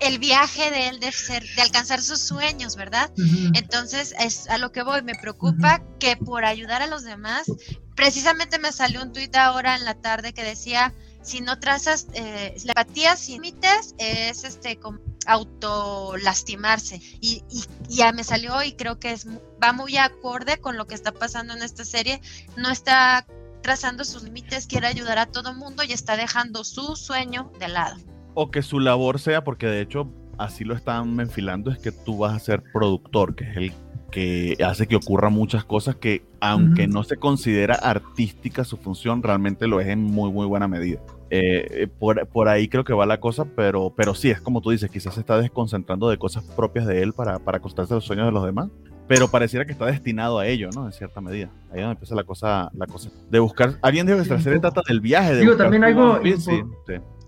el 0.00 0.18
viaje 0.18 0.70
de 0.70 0.88
él 0.88 1.00
de 1.00 1.12
ser, 1.12 1.42
de 1.56 1.62
alcanzar 1.62 2.02
sus 2.02 2.18
sueños, 2.18 2.76
¿verdad? 2.76 3.10
Entonces, 3.54 4.14
es 4.20 4.50
a 4.50 4.58
lo 4.58 4.70
que 4.70 4.82
voy, 4.82 5.00
me 5.00 5.14
preocupa 5.14 5.80
que 5.98 6.18
por 6.18 6.44
ayudar 6.44 6.82
a 6.82 6.86
los 6.86 7.04
demás, 7.04 7.50
precisamente 7.94 8.58
me 8.58 8.70
salió 8.70 9.02
un 9.02 9.14
tuit 9.14 9.34
ahora 9.34 9.76
en 9.76 9.86
la 9.86 9.94
tarde 9.94 10.34
que 10.34 10.42
decía 10.42 10.92
si 11.22 11.40
no 11.40 11.58
trazas 11.58 12.06
eh, 12.12 12.54
la 12.64 12.72
empatía 12.72 13.16
sin 13.16 13.40
límites 13.40 13.94
es 13.96 14.44
este 14.44 14.76
como 14.76 14.98
auto 15.26 16.16
lastimarse 16.16 17.00
y, 17.20 17.42
ya 17.88 18.12
me 18.12 18.24
salió 18.24 18.62
y 18.62 18.72
creo 18.72 18.98
que 18.98 19.12
es 19.12 19.26
va 19.62 19.72
muy 19.72 19.96
acorde 19.96 20.58
con 20.58 20.76
lo 20.76 20.86
que 20.86 20.94
está 20.94 21.12
pasando 21.12 21.54
en 21.54 21.62
esta 21.62 21.84
serie. 21.84 22.20
No 22.56 22.70
está 22.70 23.26
trazando 23.62 24.04
sus 24.04 24.22
límites 24.24 24.66
quiere 24.66 24.86
ayudar 24.86 25.18
a 25.18 25.26
todo 25.26 25.54
mundo 25.54 25.82
y 25.84 25.92
está 25.92 26.16
dejando 26.16 26.64
su 26.64 26.96
sueño 26.96 27.50
de 27.58 27.68
lado. 27.68 27.96
O 28.34 28.50
que 28.50 28.62
su 28.62 28.78
labor 28.78 29.18
sea 29.18 29.42
porque 29.42 29.66
de 29.66 29.80
hecho 29.80 30.12
así 30.38 30.64
lo 30.64 30.74
están 30.74 31.18
enfilando 31.18 31.70
es 31.70 31.78
que 31.78 31.92
tú 31.92 32.18
vas 32.18 32.34
a 32.34 32.38
ser 32.38 32.62
productor 32.72 33.34
que 33.34 33.50
es 33.50 33.56
el 33.56 33.72
que 34.10 34.56
hace 34.64 34.86
que 34.86 34.96
ocurran 34.96 35.32
muchas 35.32 35.64
cosas 35.64 35.96
que 35.96 36.24
aunque 36.40 36.86
no 36.86 37.02
se 37.02 37.16
considera 37.16 37.74
artística 37.74 38.64
su 38.64 38.76
función 38.76 39.22
realmente 39.22 39.66
lo 39.66 39.80
es 39.80 39.88
en 39.88 40.02
muy 40.02 40.30
muy 40.30 40.46
buena 40.46 40.68
medida 40.68 41.00
eh, 41.30 41.88
por, 41.98 42.26
por, 42.28 42.48
ahí 42.48 42.68
creo 42.68 42.84
que 42.84 42.92
va 42.92 43.06
la 43.06 43.20
cosa, 43.20 43.44
pero, 43.56 43.92
pero 43.96 44.14
sí, 44.14 44.30
es 44.30 44.40
como 44.40 44.60
tú 44.60 44.70
dices, 44.70 44.90
quizás 44.90 45.14
se 45.14 45.20
está 45.20 45.38
desconcentrando 45.38 46.08
de 46.08 46.18
cosas 46.18 46.44
propias 46.44 46.86
de 46.86 47.02
él 47.02 47.12
para, 47.12 47.38
para 47.38 47.58
acostarse 47.58 47.94
los 47.94 48.04
sueños 48.04 48.26
de 48.26 48.32
los 48.32 48.44
demás, 48.44 48.68
pero 49.08 49.28
pareciera 49.28 49.64
que 49.64 49.72
está 49.72 49.86
destinado 49.86 50.38
a 50.38 50.46
ello, 50.46 50.70
¿no? 50.74 50.86
En 50.86 50.92
cierta 50.92 51.20
medida. 51.20 51.50
Ahí 51.70 51.78
es 51.78 51.82
donde 51.82 51.92
empieza 51.92 52.14
la 52.14 52.24
cosa, 52.24 52.70
la 52.74 52.86
cosa. 52.86 53.10
De 53.30 53.38
buscar, 53.38 53.74
alguien 53.82 54.06
dijo 54.06 54.16
que 54.18 54.22
esta 54.22 54.40
serie 54.40 54.60
trata 54.60 54.82
del 54.86 55.00
viaje. 55.00 55.34
De 55.34 55.40
Digo, 55.40 55.56
también 55.56 55.84
algo... 55.84 56.20
Sí, 56.22 56.36
sí, 56.38 56.62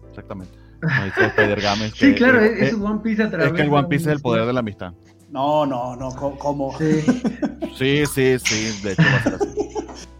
exactamente. 0.09 0.53
sí, 1.95 2.15
claro, 2.15 2.41
es, 2.41 2.75
One 2.75 3.01
Piece 3.03 3.23
a 3.23 3.31
través 3.31 3.49
Es 3.49 3.53
que 3.55 3.63
el 3.63 3.73
One 3.73 3.89
Piece 3.89 4.11
es 4.11 4.17
el 4.17 4.23
poder 4.23 4.47
de 4.47 4.53
la 4.53 4.61
amistad. 4.61 4.93
No, 5.37 5.67
no, 5.67 5.95
no, 5.97 6.09
¿cómo? 6.39 6.79
Sí, 6.79 7.03
sí, 7.77 8.07
sí, 8.07 8.39
sí 8.39 8.81
de 8.83 8.93
hecho 8.93 9.03
va 9.03 9.17
a 9.17 9.23
ser 9.23 9.35
así. 9.35 9.69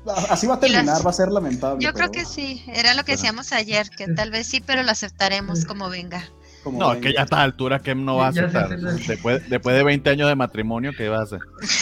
Así 0.31 0.47
va 0.47 0.55
a 0.55 0.61
terminar, 0.61 1.05
va 1.05 1.11
a 1.11 1.13
ser 1.13 1.29
lamentable. 1.31 1.83
Yo 1.83 1.93
creo 1.93 2.13
que 2.13 2.25
sí, 2.25 2.63
era 2.73 2.95
lo 2.95 3.03
que 3.03 3.13
decíamos 3.13 3.53
ayer, 3.53 3.89
que 3.91 4.07
tal 4.07 4.31
vez 4.31 4.47
sí, 4.47 4.63
pero 4.65 4.85
lo 4.85 4.91
aceptaremos 4.91 5.65
como 5.65 5.89
venga. 5.89 6.23
no, 6.71 6.93
es 6.93 7.01
que 7.01 7.13
ya 7.13 7.23
a 7.23 7.25
estas 7.25 7.41
alturas, 7.41 7.83
¿qué 7.83 7.95
no 7.97 8.17
va 8.17 8.27
a 8.27 8.29
aceptar? 8.29 8.79
Después, 8.79 9.49
después 9.51 9.75
de 9.75 9.83
20 9.83 10.11
años 10.11 10.29
de 10.29 10.37
matrimonio, 10.37 10.93
¿qué 10.97 11.09
vas 11.09 11.21
a 11.21 11.37
hacer? 11.37 11.41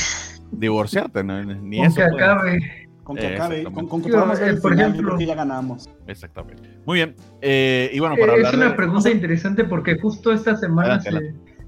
Divorciarte, 0.52 1.22
¿no? 1.22 1.42
ni 1.44 1.78
con 1.78 1.86
eso. 1.86 1.96
Que 1.96 2.02
acabe. 2.04 2.88
Con 3.02 3.16
que 3.16 3.26
acabe, 3.26 3.64
con, 3.64 4.02
que 4.02 4.08
podamos 4.08 4.40
ver 4.40 4.60
por 4.60 4.72
ejemplo, 4.72 5.18
que 5.18 5.26
ya 5.26 5.34
ganamos. 5.34 5.90
Exactamente. 6.06 6.62
Muy 6.86 6.98
bien. 6.98 7.16
Eh, 7.42 7.90
y 7.92 7.98
bueno, 7.98 8.14
para 8.14 8.32
eh, 8.32 8.36
hablar 8.36 8.54
Es 8.54 8.60
una 8.60 8.76
pregunta 8.76 9.10
interesante 9.10 9.64
porque 9.64 9.98
justo 9.98 10.32
esta 10.32 10.56
semana 10.56 10.98
se, 11.02 11.10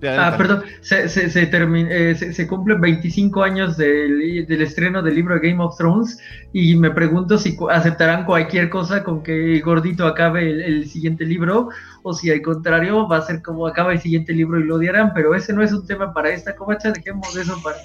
Ah, 0.03 0.35
perdón, 0.37 0.63
se, 0.83 1.09
se, 1.09 1.31
se, 1.31 1.49
eh, 1.51 2.15
se, 2.15 2.47
cumplen 2.47 2.81
25 2.83 3.43
años 3.43 3.79
del, 3.79 4.47
del, 4.47 4.61
estreno 4.61 5.03
del 5.03 5.15
libro 5.15 5.41
Game 5.41 5.63
of 5.63 5.77
Thrones 5.79 6.19
y 6.53 6.77
me 6.77 6.91
pregunto 6.91 7.39
si 7.39 7.57
aceptarán 7.71 8.27
cualquier 8.27 8.69
cosa 8.69 9.03
con 9.03 9.23
que 9.23 9.59
Gordito 9.61 10.07
acabe 10.07 10.51
el, 10.51 10.87
siguiente 10.87 11.25
libro 11.25 11.71
o 12.03 12.13
si 12.13 12.31
al 12.31 12.43
contrario 12.43 13.09
va 13.09 13.19
a 13.19 13.23
ser 13.23 13.41
como 13.43 13.67
acaba 13.67 13.93
el 13.93 14.01
siguiente 14.01 14.35
libro 14.35 14.61
y 14.61 14.65
lo 14.65 14.77
odiarán, 14.77 15.13
pero 15.15 15.35
ese 15.35 15.55
no 15.55 15.63
es 15.63 15.73
un 15.73 15.87
tema 15.87 16.13
para 16.13 16.29
esta 16.31 16.55
covacha, 16.55 16.93
dejemos 16.93 17.35
eso 17.35 17.59
para, 17.63 17.77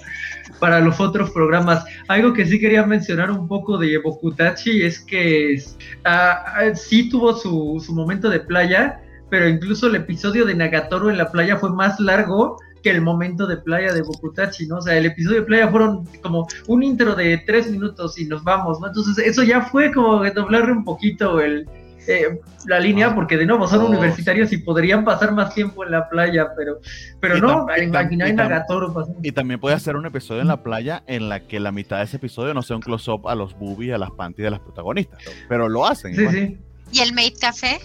para 0.58 0.80
los 0.80 1.00
otros 1.00 1.30
programas. 1.30 1.82
Algo 2.08 2.34
que 2.34 2.44
sí 2.44 2.60
quería 2.60 2.84
mencionar 2.84 3.30
un 3.30 3.48
poco 3.48 3.78
de 3.78 3.96
Bokutachi 3.96 4.82
es 4.82 5.00
que 5.00 5.62
ah, 6.04 6.44
ah, 6.46 6.74
sí 6.74 7.08
tuvo 7.08 7.34
su, 7.34 7.82
su 7.84 7.94
momento 7.94 8.28
de 8.28 8.40
playa, 8.40 9.00
pero 9.32 9.48
incluso 9.48 9.86
el 9.86 9.94
episodio 9.94 10.44
de 10.44 10.54
Nagatoro 10.54 11.08
en 11.08 11.16
la 11.16 11.30
playa 11.30 11.56
fue 11.56 11.72
más 11.72 11.98
largo 11.98 12.58
que 12.82 12.90
el 12.90 13.00
momento 13.00 13.46
de 13.46 13.56
playa 13.56 13.94
de 13.94 14.02
Bokutachi, 14.02 14.66
¿no? 14.66 14.76
O 14.76 14.82
sea, 14.82 14.98
el 14.98 15.06
episodio 15.06 15.40
de 15.40 15.46
playa 15.46 15.68
fueron 15.68 16.04
como 16.20 16.46
un 16.66 16.82
intro 16.82 17.14
de 17.14 17.38
tres 17.46 17.70
minutos 17.70 18.18
y 18.18 18.26
nos 18.26 18.44
vamos, 18.44 18.78
¿no? 18.78 18.88
Entonces 18.88 19.16
eso 19.26 19.42
ya 19.42 19.62
fue 19.62 19.90
como 19.90 20.22
doblarle 20.22 20.72
un 20.72 20.84
poquito 20.84 21.40
el, 21.40 21.66
eh, 22.08 22.40
la 22.66 22.78
línea, 22.78 23.06
ah, 23.06 23.14
porque 23.14 23.38
de 23.38 23.46
nuevo 23.46 23.66
son 23.66 23.86
universitarios 23.86 24.52
y 24.52 24.58
podrían 24.58 25.02
pasar 25.02 25.32
más 25.32 25.54
tiempo 25.54 25.82
en 25.82 25.92
la 25.92 26.10
playa, 26.10 26.48
pero, 26.54 26.80
pero 27.18 27.38
no, 27.38 27.66
en, 27.74 27.90
Nagatoro 27.90 28.92
Y 29.22 29.32
también 29.32 29.58
puede 29.58 29.76
hacer 29.76 29.96
un 29.96 30.04
episodio 30.04 30.42
en 30.42 30.48
la 30.48 30.62
playa 30.62 31.04
en 31.06 31.30
la 31.30 31.40
que 31.40 31.58
la 31.58 31.72
mitad 31.72 32.00
de 32.00 32.04
ese 32.04 32.18
episodio 32.18 32.52
no 32.52 32.60
sea 32.60 32.76
un 32.76 32.82
close-up 32.82 33.26
a 33.28 33.34
los 33.34 33.58
boobies, 33.58 33.94
a 33.94 33.98
las 33.98 34.10
panties 34.10 34.44
de 34.44 34.50
las 34.50 34.60
protagonistas, 34.60 35.22
pero 35.48 35.70
lo 35.70 35.86
hacen. 35.86 36.14
Sí, 36.14 36.28
sí. 36.28 36.58
¿Y 36.92 37.00
el 37.00 37.14
made 37.14 37.32
café? 37.40 37.80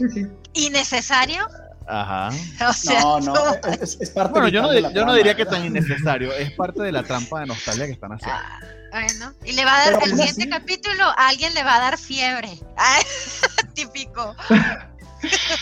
¿Innecesario? 0.58 1.48
Ajá. 1.88 2.30
O 2.67 2.74
sea, 2.74 3.02
no, 3.02 3.20
no, 3.20 3.34
es, 3.82 4.10
parte 4.10 4.32
Bueno, 4.32 4.48
yo 4.50 4.62
no, 4.62 4.91
yo 4.91 5.06
no 5.06 5.13
diría 5.13 5.36
que 5.36 5.46
tan 5.46 5.65
innecesario, 5.65 6.34
es 6.34 6.52
parte 6.52 6.84
de 6.84 6.91
la 6.91 7.04
trampa 7.04 7.39
de 7.39 7.46
nostalgia 7.46 7.86
que 7.86 7.93
están 7.93 8.12
haciendo. 8.12 8.38
Ah, 8.38 8.60
bueno, 8.91 9.34
y 9.46 9.54
le 9.54 9.63
va 9.63 9.76
a 9.76 9.91
dar 9.91 10.04
el 10.04 10.10
siguiente 10.10 10.50
capítulo, 10.50 11.04
a 11.04 11.30
alguien 11.30 11.54
le 11.54 11.63
va 11.63 11.76
a 11.76 11.80
dar 11.80 11.98
fiebre. 11.98 12.50
típico. 13.74 14.36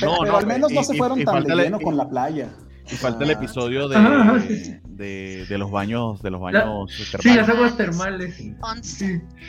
No, 0.01 0.17
pero, 0.19 0.36
al 0.36 0.45
menos 0.45 0.69
no 0.69 0.84
se 0.84 0.97
fueron 0.97 1.23
tan 1.23 1.45
lleno 1.45 1.79
con 1.79 1.95
la 1.95 2.08
playa. 2.08 2.49
Y 2.91 2.95
falta 2.95 3.23
el 3.23 3.31
episodio 3.31 3.87
de, 3.87 3.97
de, 4.83 5.45
de, 5.49 5.57
los 5.57 5.71
baños, 5.71 6.21
de 6.21 6.29
los 6.29 6.39
baños 6.39 6.91
termales. 7.11 7.23
Sí, 7.23 7.33
las 7.33 7.49
aguas 7.49 7.77
termales. 7.77 8.39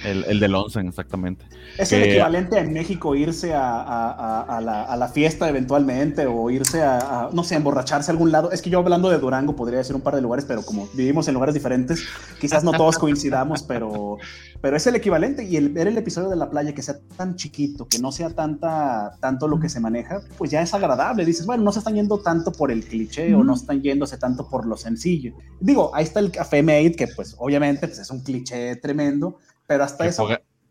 El, 0.04 0.24
el 0.24 0.40
del 0.40 0.54
onsen, 0.54 0.88
exactamente. 0.88 1.44
Es 1.76 1.92
el 1.92 2.04
equivalente 2.04 2.58
en 2.58 2.72
México 2.72 3.14
irse 3.14 3.52
a, 3.52 3.82
a, 3.82 4.40
a, 4.42 4.60
la, 4.62 4.84
a, 4.84 4.96
la, 4.96 5.08
fiesta 5.08 5.48
eventualmente 5.50 6.24
o 6.26 6.48
irse 6.50 6.82
a, 6.82 7.28
no 7.32 7.44
sé, 7.44 7.56
emborracharse 7.56 8.10
a 8.10 8.12
algún 8.12 8.32
lado. 8.32 8.50
Es 8.52 8.62
que 8.62 8.70
yo 8.70 8.78
hablando 8.78 9.10
de 9.10 9.18
Durango 9.18 9.54
podría 9.54 9.78
decir 9.78 9.94
un 9.94 10.02
par 10.02 10.14
de 10.14 10.22
lugares, 10.22 10.46
pero 10.46 10.62
como 10.62 10.88
vivimos 10.94 11.28
en 11.28 11.34
lugares 11.34 11.54
diferentes, 11.54 12.06
quizás 12.40 12.64
no 12.64 12.72
todos 12.72 12.96
coincidamos, 12.96 13.62
pero, 13.68 14.16
pero 14.62 14.76
es 14.78 14.86
el 14.86 14.96
equivalente. 14.96 15.44
Y 15.44 15.56
el 15.56 15.68
ver 15.68 15.88
el 15.88 15.98
episodio 15.98 16.30
de 16.30 16.36
la 16.36 16.48
playa 16.48 16.74
que 16.74 16.80
sea 16.80 16.96
tan 17.18 17.36
chiquito, 17.36 17.86
que 17.86 17.98
no 17.98 18.12
sea 18.12 18.30
tanta, 18.30 19.12
tanto 19.20 19.46
lo 19.46 19.60
que 19.60 19.68
se 19.68 19.78
maneja, 19.78 20.20
pues 20.38 20.50
ya 20.50 20.62
es 20.62 20.72
agradable. 20.72 21.26
Dices, 21.26 21.44
bueno, 21.44 21.62
no 21.62 21.72
se 21.72 21.80
están 21.80 21.94
yendo 21.94 22.18
tanto 22.18 22.50
por 22.52 22.70
el 22.70 22.82
cliché 22.82 23.25
o 23.34 23.44
no 23.44 23.54
están 23.54 23.82
yéndose 23.82 24.18
tanto 24.18 24.48
por 24.48 24.66
lo 24.66 24.76
sencillo. 24.76 25.34
Digo, 25.60 25.90
ahí 25.94 26.04
está 26.04 26.20
el 26.20 26.30
café 26.30 26.62
made, 26.62 26.92
que 26.92 27.08
pues 27.08 27.34
obviamente 27.38 27.86
pues, 27.86 27.98
es 27.98 28.10
un 28.10 28.22
cliché 28.22 28.76
tremendo, 28.76 29.38
pero 29.66 29.84
hasta 29.84 30.06
eso 30.06 30.28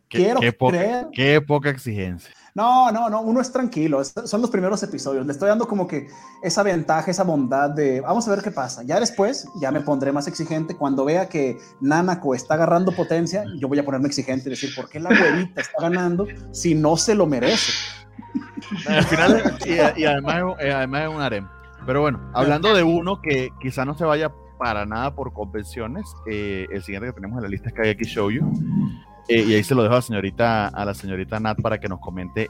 quiero 0.08 0.40
creer. 0.40 1.08
Qué 1.14 1.42
poca 1.42 1.70
exigencia. 1.70 2.32
No, 2.56 2.90
no, 2.90 3.10
no, 3.10 3.20
uno 3.20 3.42
es 3.42 3.52
tranquilo, 3.52 4.02
son 4.02 4.40
los 4.40 4.50
primeros 4.50 4.82
episodios, 4.82 5.26
le 5.26 5.34
estoy 5.34 5.50
dando 5.50 5.68
como 5.68 5.86
que 5.86 6.08
esa 6.42 6.64
ventaja, 6.64 7.12
esa 7.12 7.26
bondad 7.26 7.72
de, 7.72 8.00
vamos 8.00 8.26
a 8.26 8.32
ver 8.32 8.42
qué 8.42 8.50
pasa, 8.50 8.82
ya 8.84 8.98
después, 8.98 9.46
ya 9.60 9.72
me 9.72 9.82
pondré 9.82 10.14
más 10.14 10.26
exigente, 10.28 10.74
cuando 10.74 11.04
vea 11.04 11.28
que 11.28 11.58
Nanako 11.82 12.34
está 12.34 12.54
agarrando 12.54 12.94
potencia, 12.94 13.44
yo 13.60 13.68
voy 13.68 13.80
a 13.80 13.84
ponerme 13.84 14.08
exigente 14.08 14.48
y 14.48 14.52
decir, 14.52 14.70
¿por 14.74 14.88
qué 14.88 15.02
la 15.02 15.10
abuelita 15.10 15.60
está 15.60 15.82
ganando 15.82 16.28
si 16.54 16.76
no 16.76 16.96
se 16.96 17.14
lo 17.14 17.26
merece? 17.26 17.74
Al 18.88 19.04
final, 19.04 19.58
y, 19.98 20.06
además, 20.06 20.56
eh, 20.62 20.72
además 20.72 21.02
es 21.02 21.10
un 21.10 21.22
harem. 21.22 21.48
Pero 21.86 22.02
bueno, 22.02 22.32
hablando 22.34 22.74
de 22.74 22.84
uno 22.84 23.22
que 23.22 23.52
quizá 23.62 23.86
no 23.86 23.96
se 23.96 24.06
vaya 24.06 24.32
para 24.58 24.86
nada 24.86 25.14
por 25.16 25.34
convenciones, 25.34 26.06
eh, 26.30 26.66
el 26.72 26.82
siguiente 26.84 27.08
que 27.08 27.14
tenemos 27.14 27.38
en 27.38 27.44
la 27.44 27.50
lista 27.50 27.70
es 27.70 27.76
Kageki 27.76 28.06
Shoujo. 28.06 28.52
Eh, 29.28 29.42
y 29.42 29.54
ahí 29.56 29.64
se 29.64 29.74
lo 29.76 29.84
dejo 29.84 29.94
a 29.94 29.98
la 29.98 30.02
señorita, 30.02 30.68
a 30.68 30.86
la 30.86 30.94
señorita 30.94 31.40
Nat 31.40 31.60
para 31.62 31.80
que 31.80 31.90
nos 31.90 32.00
comente 32.00 32.50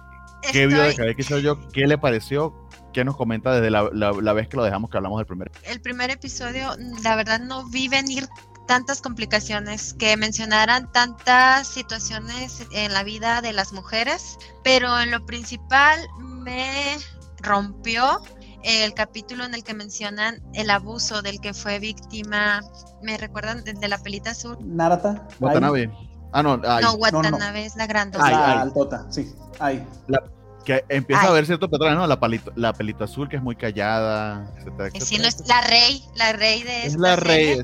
qué 0.51 0.67
vio 0.67 0.81
de 0.81 0.95
Kageki 0.95 1.23
Shoujo, 1.23 1.69
qué 1.69 1.87
le 1.87 1.97
pareció, 1.97 2.53
qué 2.93 3.03
nos 3.03 3.17
comenta 3.17 3.53
desde 3.53 3.71
la, 3.71 3.89
la, 3.93 4.33
vez 4.33 4.47
que 4.47 4.57
lo 4.57 4.63
dejamos 4.63 4.89
que 4.89 4.97
hablamos 4.97 5.19
del 5.19 5.25
primer. 5.25 5.51
El 5.63 5.81
primer 5.81 6.11
episodio, 6.11 6.75
la 7.03 7.15
verdad 7.15 7.39
no 7.39 7.67
vi 7.69 7.87
venir 7.87 8.27
tantas 8.67 9.01
complicaciones, 9.01 9.93
que 9.93 10.17
mencionaran 10.17 10.91
tantas 10.91 11.67
situaciones 11.67 12.65
en 12.71 12.93
la 12.93 13.03
vida 13.03 13.41
de 13.41 13.53
las 13.53 13.73
mujeres, 13.73 14.37
pero 14.63 14.99
en 14.99 15.11
lo 15.11 15.25
principal 15.25 15.99
me 16.19 16.97
rompió 17.41 18.21
el 18.65 18.93
capítulo 18.93 19.45
en 19.45 19.53
el 19.53 19.63
que 19.63 19.73
mencionan 19.73 20.41
el 20.53 20.69
abuso 20.71 21.21
del 21.21 21.39
que 21.39 21.53
fue 21.53 21.79
víctima, 21.79 22.61
¿me 23.01 23.17
recuerdan? 23.17 23.63
De, 23.63 23.87
la 23.87 23.97
pelita 23.99 24.31
azul. 24.31 24.57
Narata. 24.61 25.27
Watanabe. 25.39 25.91
Ah, 26.31 26.43
no, 26.43 26.57
no, 26.57 26.93
Watanabe 26.93 27.65
es 27.65 27.75
la 27.75 27.85
grande. 27.87 28.17
La 28.17 28.61
altota, 28.61 29.05
sí. 29.09 29.31
Ahí. 29.59 29.87
La, 30.07 30.21
que 30.65 30.83
empieza 30.89 31.21
a 31.21 31.31
ver 31.31 31.45
cierto 31.45 31.69
patrón, 31.69 31.95
¿no? 31.95 32.07
La, 32.07 32.19
palito, 32.19 32.51
la 32.55 32.73
pelito 32.73 33.03
azul 33.03 33.29
que 33.29 33.37
es 33.37 33.41
muy 33.41 33.55
callada, 33.55 34.51
etcétera, 34.57 34.89
Sí, 34.99 35.17
no 35.17 35.27
es 35.27 35.47
la 35.47 35.61
rey, 35.61 36.03
la 36.15 36.33
rey 36.33 36.63
de 36.63 36.87
Es 36.87 36.95
la 36.97 37.15
rey, 37.15 37.61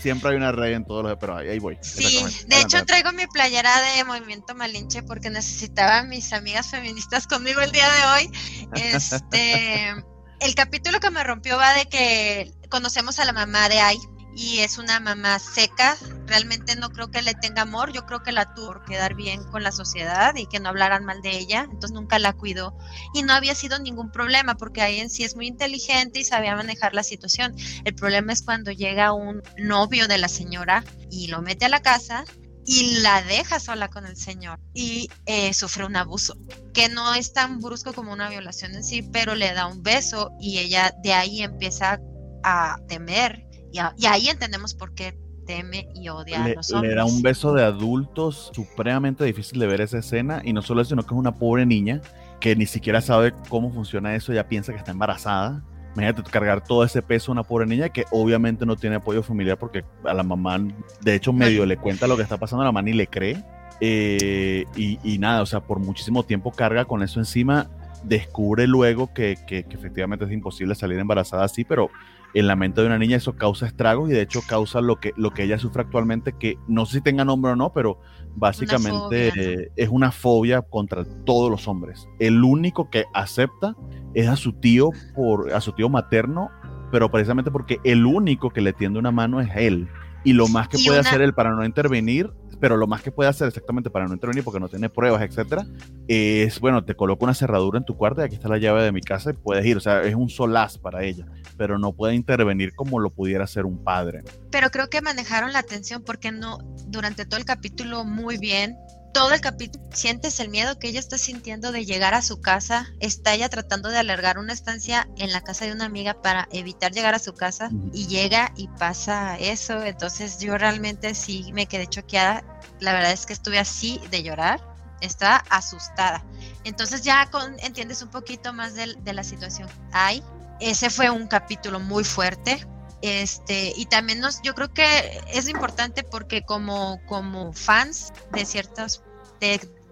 siempre 0.00 0.30
hay 0.30 0.36
una 0.36 0.52
rey 0.52 0.74
en 0.74 0.84
todos 0.84 1.02
los, 1.02 1.16
pero 1.18 1.38
ahí, 1.38 1.58
voy. 1.58 1.78
Sí, 1.80 2.22
de 2.46 2.60
hecho 2.60 2.84
traigo 2.84 3.10
mi 3.12 3.26
playera 3.26 3.72
de 3.80 4.04
Movimiento 4.04 4.54
Malinche 4.54 5.02
porque 5.02 5.30
necesitaba 5.30 6.00
a 6.00 6.04
mis 6.04 6.32
amigas 6.32 6.70
feministas 6.70 7.26
conmigo 7.26 7.60
el 7.60 7.72
día 7.72 7.86
de 7.86 8.06
hoy. 8.12 8.30
Este, 8.74 9.94
el 10.40 10.54
capítulo 10.54 11.00
que 11.00 11.10
me 11.10 11.24
rompió 11.24 11.56
va 11.56 11.74
de 11.74 11.86
que 11.86 12.52
conocemos 12.68 13.18
a 13.18 13.24
la 13.24 13.32
mamá 13.32 13.68
de 13.68 13.80
Ai, 13.80 13.98
y 14.36 14.60
es 14.60 14.78
una 14.78 15.00
mamá 15.00 15.38
seca. 15.38 15.96
Realmente 16.26 16.76
no 16.76 16.90
creo 16.90 17.10
que 17.10 17.22
le 17.22 17.34
tenga 17.34 17.62
amor, 17.62 17.92
yo 17.92 18.06
creo 18.06 18.22
que 18.22 18.32
la 18.32 18.54
tuvo 18.54 18.64
por 18.64 18.84
quedar 18.84 19.14
bien 19.14 19.44
con 19.50 19.62
la 19.62 19.72
sociedad 19.72 20.34
y 20.36 20.46
que 20.46 20.58
no 20.58 20.70
hablaran 20.70 21.04
mal 21.04 21.20
de 21.22 21.36
ella, 21.36 21.62
entonces 21.64 21.92
nunca 21.92 22.18
la 22.18 22.32
cuidó 22.32 22.76
y 23.12 23.22
no 23.22 23.34
había 23.34 23.54
sido 23.54 23.78
ningún 23.78 24.10
problema 24.10 24.56
porque 24.56 24.80
ahí 24.82 25.00
en 25.00 25.10
sí 25.10 25.22
es 25.22 25.36
muy 25.36 25.46
inteligente 25.46 26.18
y 26.18 26.24
sabía 26.24 26.56
manejar 26.56 26.94
la 26.94 27.02
situación. 27.02 27.54
El 27.84 27.94
problema 27.94 28.32
es 28.32 28.42
cuando 28.42 28.72
llega 28.72 29.12
un 29.12 29.42
novio 29.58 30.08
de 30.08 30.18
la 30.18 30.28
señora 30.28 30.82
y 31.10 31.28
lo 31.28 31.42
mete 31.42 31.66
a 31.66 31.68
la 31.68 31.82
casa 31.82 32.24
y 32.66 33.00
la 33.00 33.22
deja 33.22 33.60
sola 33.60 33.88
con 33.88 34.06
el 34.06 34.16
señor 34.16 34.58
y 34.72 35.08
eh, 35.26 35.52
sufre 35.52 35.84
un 35.84 35.96
abuso, 35.96 36.36
que 36.72 36.88
no 36.88 37.14
es 37.14 37.32
tan 37.32 37.60
brusco 37.60 37.92
como 37.92 38.12
una 38.12 38.28
violación 38.28 38.74
en 38.74 38.84
sí, 38.84 39.02
pero 39.02 39.34
le 39.34 39.52
da 39.52 39.66
un 39.66 39.82
beso 39.82 40.32
y 40.40 40.58
ella 40.58 40.94
de 41.02 41.12
ahí 41.12 41.42
empieza 41.42 42.00
a 42.42 42.78
temer 42.88 43.46
y, 43.72 44.06
ahí 44.06 44.28
entendemos 44.28 44.74
por 44.74 44.94
qué 44.94 45.18
teme 45.46 45.88
y 45.94 46.08
odia 46.08 46.44
a 46.44 46.48
los 46.48 46.72
hombres. 46.72 46.92
Le 46.92 46.96
da 46.96 47.04
un 47.04 47.22
beso 47.22 47.52
de 47.52 47.64
adultos 47.64 48.50
supremamente 48.54 49.24
difícil 49.24 49.58
de 49.58 49.66
ver 49.66 49.80
esa 49.80 49.98
escena 49.98 50.40
y 50.44 50.52
no 50.52 50.62
solo 50.62 50.80
eso, 50.80 50.90
sino 50.90 51.02
que 51.02 51.12
es 51.12 51.18
una 51.18 51.34
pobre 51.34 51.66
niña 51.66 52.00
que 52.40 52.54
ni 52.54 52.66
siquiera 52.66 53.00
sabe 53.00 53.34
cómo 53.48 53.72
funciona 53.72 54.14
eso, 54.14 54.32
ya 54.32 54.48
piensa 54.48 54.72
que 54.72 54.78
está 54.78 54.92
embarazada. 54.92 55.64
Imagínate 55.94 56.28
cargar 56.30 56.62
todo 56.62 56.84
ese 56.84 57.02
peso 57.02 57.30
a 57.30 57.34
una 57.34 57.42
pobre 57.44 57.66
niña 57.66 57.88
que 57.88 58.04
obviamente 58.10 58.66
no 58.66 58.76
tiene 58.76 58.96
apoyo 58.96 59.22
familiar 59.22 59.58
porque 59.58 59.84
a 60.04 60.12
la 60.12 60.22
mamá, 60.22 60.58
de 61.00 61.14
hecho, 61.14 61.32
medio 61.32 61.64
le 61.66 61.76
cuenta 61.76 62.06
lo 62.06 62.16
que 62.16 62.22
está 62.22 62.36
pasando 62.36 62.62
a 62.62 62.66
la 62.66 62.72
mamá 62.72 62.88
y 62.88 62.94
le 62.94 63.06
cree. 63.06 63.42
Eh, 63.80 64.64
y, 64.76 65.18
nada, 65.18 65.42
o 65.42 65.46
sea, 65.46 65.60
por 65.60 65.78
muchísimo 65.78 66.24
tiempo 66.24 66.50
carga 66.50 66.84
con 66.84 67.02
eso 67.02 67.20
encima. 67.20 67.70
Descubre 68.02 68.66
luego 68.66 69.14
que, 69.14 69.38
que, 69.46 69.64
que 69.64 69.76
efectivamente 69.76 70.24
es 70.24 70.32
imposible 70.32 70.74
salir 70.74 70.98
embarazada 70.98 71.44
así, 71.44 71.64
pero 71.64 71.90
en 72.34 72.48
la 72.48 72.56
mente 72.56 72.80
de 72.80 72.88
una 72.88 72.98
niña 72.98 73.16
eso 73.16 73.36
causa 73.36 73.66
estragos 73.66 74.10
y 74.10 74.12
de 74.12 74.22
hecho 74.22 74.40
causa 74.46 74.80
lo 74.80 74.96
que, 74.96 75.12
lo 75.16 75.30
que 75.30 75.44
ella 75.44 75.58
sufre 75.58 75.82
actualmente, 75.82 76.34
que 76.38 76.58
no 76.66 76.84
sé 76.84 76.98
si 76.98 77.00
tenga 77.00 77.24
nombre 77.24 77.52
o 77.52 77.56
no, 77.56 77.72
pero 77.72 78.00
básicamente 78.36 79.70
es 79.76 79.88
una 79.88 80.10
fobia 80.10 80.62
contra 80.62 81.04
todos 81.24 81.50
los 81.50 81.68
hombres. 81.68 82.08
El 82.18 82.42
único 82.42 82.90
que 82.90 83.04
acepta 83.14 83.76
es 84.14 84.28
a 84.28 84.36
su 84.36 84.52
tío, 84.52 84.90
por, 85.14 85.52
a 85.52 85.60
su 85.60 85.72
tío 85.72 85.88
materno, 85.88 86.50
pero 86.90 87.10
precisamente 87.10 87.50
porque 87.50 87.78
el 87.84 88.06
único 88.06 88.50
que 88.50 88.60
le 88.60 88.72
tiende 88.72 88.98
una 88.98 89.10
mano 89.10 89.40
es 89.40 89.50
él. 89.56 89.88
Y 90.24 90.32
lo 90.32 90.48
más 90.48 90.68
que 90.68 90.78
puede 90.84 91.00
hacer 91.00 91.20
él 91.20 91.34
para 91.34 91.50
no 91.50 91.64
intervenir 91.64 92.32
pero 92.64 92.78
lo 92.78 92.86
más 92.86 93.02
que 93.02 93.12
puede 93.12 93.28
hacer 93.28 93.46
exactamente 93.46 93.90
para 93.90 94.06
no 94.06 94.14
intervenir 94.14 94.42
porque 94.42 94.58
no 94.58 94.70
tiene 94.70 94.88
pruebas, 94.88 95.20
etcétera, 95.20 95.66
es, 96.08 96.58
bueno, 96.60 96.82
te 96.82 96.96
coloco 96.96 97.26
una 97.26 97.34
cerradura 97.34 97.76
en 97.76 97.84
tu 97.84 97.94
cuarto 97.94 98.22
y 98.22 98.24
aquí 98.24 98.36
está 98.36 98.48
la 98.48 98.56
llave 98.56 98.82
de 98.82 98.90
mi 98.90 99.02
casa 99.02 99.32
y 99.32 99.32
puedes 99.34 99.66
ir, 99.66 99.76
o 99.76 99.80
sea, 99.80 100.02
es 100.02 100.14
un 100.14 100.30
solaz 100.30 100.78
para 100.78 101.04
ella, 101.04 101.26
pero 101.58 101.78
no 101.78 101.92
puede 101.92 102.14
intervenir 102.14 102.74
como 102.74 103.00
lo 103.00 103.10
pudiera 103.10 103.44
hacer 103.44 103.66
un 103.66 103.84
padre. 103.84 104.24
Pero 104.50 104.70
creo 104.70 104.88
que 104.88 105.02
manejaron 105.02 105.52
la 105.52 105.58
atención 105.58 106.02
porque 106.04 106.32
no, 106.32 106.56
durante 106.86 107.26
todo 107.26 107.38
el 107.38 107.44
capítulo 107.44 108.06
muy 108.06 108.38
bien, 108.38 108.78
todo 109.14 109.32
el 109.32 109.40
capítulo 109.40 109.84
sientes 109.92 110.40
el 110.40 110.48
miedo 110.48 110.76
que 110.78 110.88
ella 110.88 110.98
está 110.98 111.18
sintiendo 111.18 111.70
de 111.70 111.84
llegar 111.84 112.14
a 112.14 112.20
su 112.20 112.40
casa. 112.40 112.88
Está 112.98 113.32
ella 113.32 113.48
tratando 113.48 113.88
de 113.88 113.96
alargar 113.96 114.38
una 114.38 114.52
estancia 114.52 115.08
en 115.16 115.32
la 115.32 115.40
casa 115.40 115.64
de 115.64 115.72
una 115.72 115.84
amiga 115.84 116.20
para 116.20 116.48
evitar 116.50 116.90
llegar 116.90 117.14
a 117.14 117.20
su 117.20 117.32
casa 117.32 117.70
y 117.92 118.08
llega 118.08 118.52
y 118.56 118.66
pasa 118.66 119.38
eso. 119.38 119.84
Entonces 119.84 120.40
yo 120.40 120.58
realmente 120.58 121.14
sí 121.14 121.52
me 121.54 121.66
quedé 121.66 121.86
choqueada. 121.86 122.42
La 122.84 122.92
verdad 122.92 123.12
es 123.12 123.26
que 123.26 123.32
estuve 123.32 123.58
así 123.58 124.00
de 124.10 124.22
llorar. 124.22 124.60
Estaba 125.00 125.42
asustada. 125.50 126.24
Entonces 126.64 127.02
ya 127.02 127.28
entiendes 127.58 128.02
un 128.02 128.10
poquito 128.10 128.52
más 128.52 128.74
de, 128.74 129.12
la 129.12 129.24
situación. 129.24 129.68
Ay, 129.92 130.22
ese 130.60 130.88
fue 130.90 131.10
un 131.10 131.26
capítulo 131.26 131.80
muy 131.80 132.04
fuerte 132.04 132.64
este, 133.02 133.74
y 133.76 133.84
también 133.84 134.20
nos, 134.20 134.40
yo 134.40 134.54
creo 134.54 134.72
que 134.72 134.86
es 135.30 135.46
importante 135.46 136.04
porque 136.04 136.42
como, 136.42 137.02
como 137.06 137.52
fans 137.52 138.14
de 138.32 138.46
ciertas, 138.46 139.02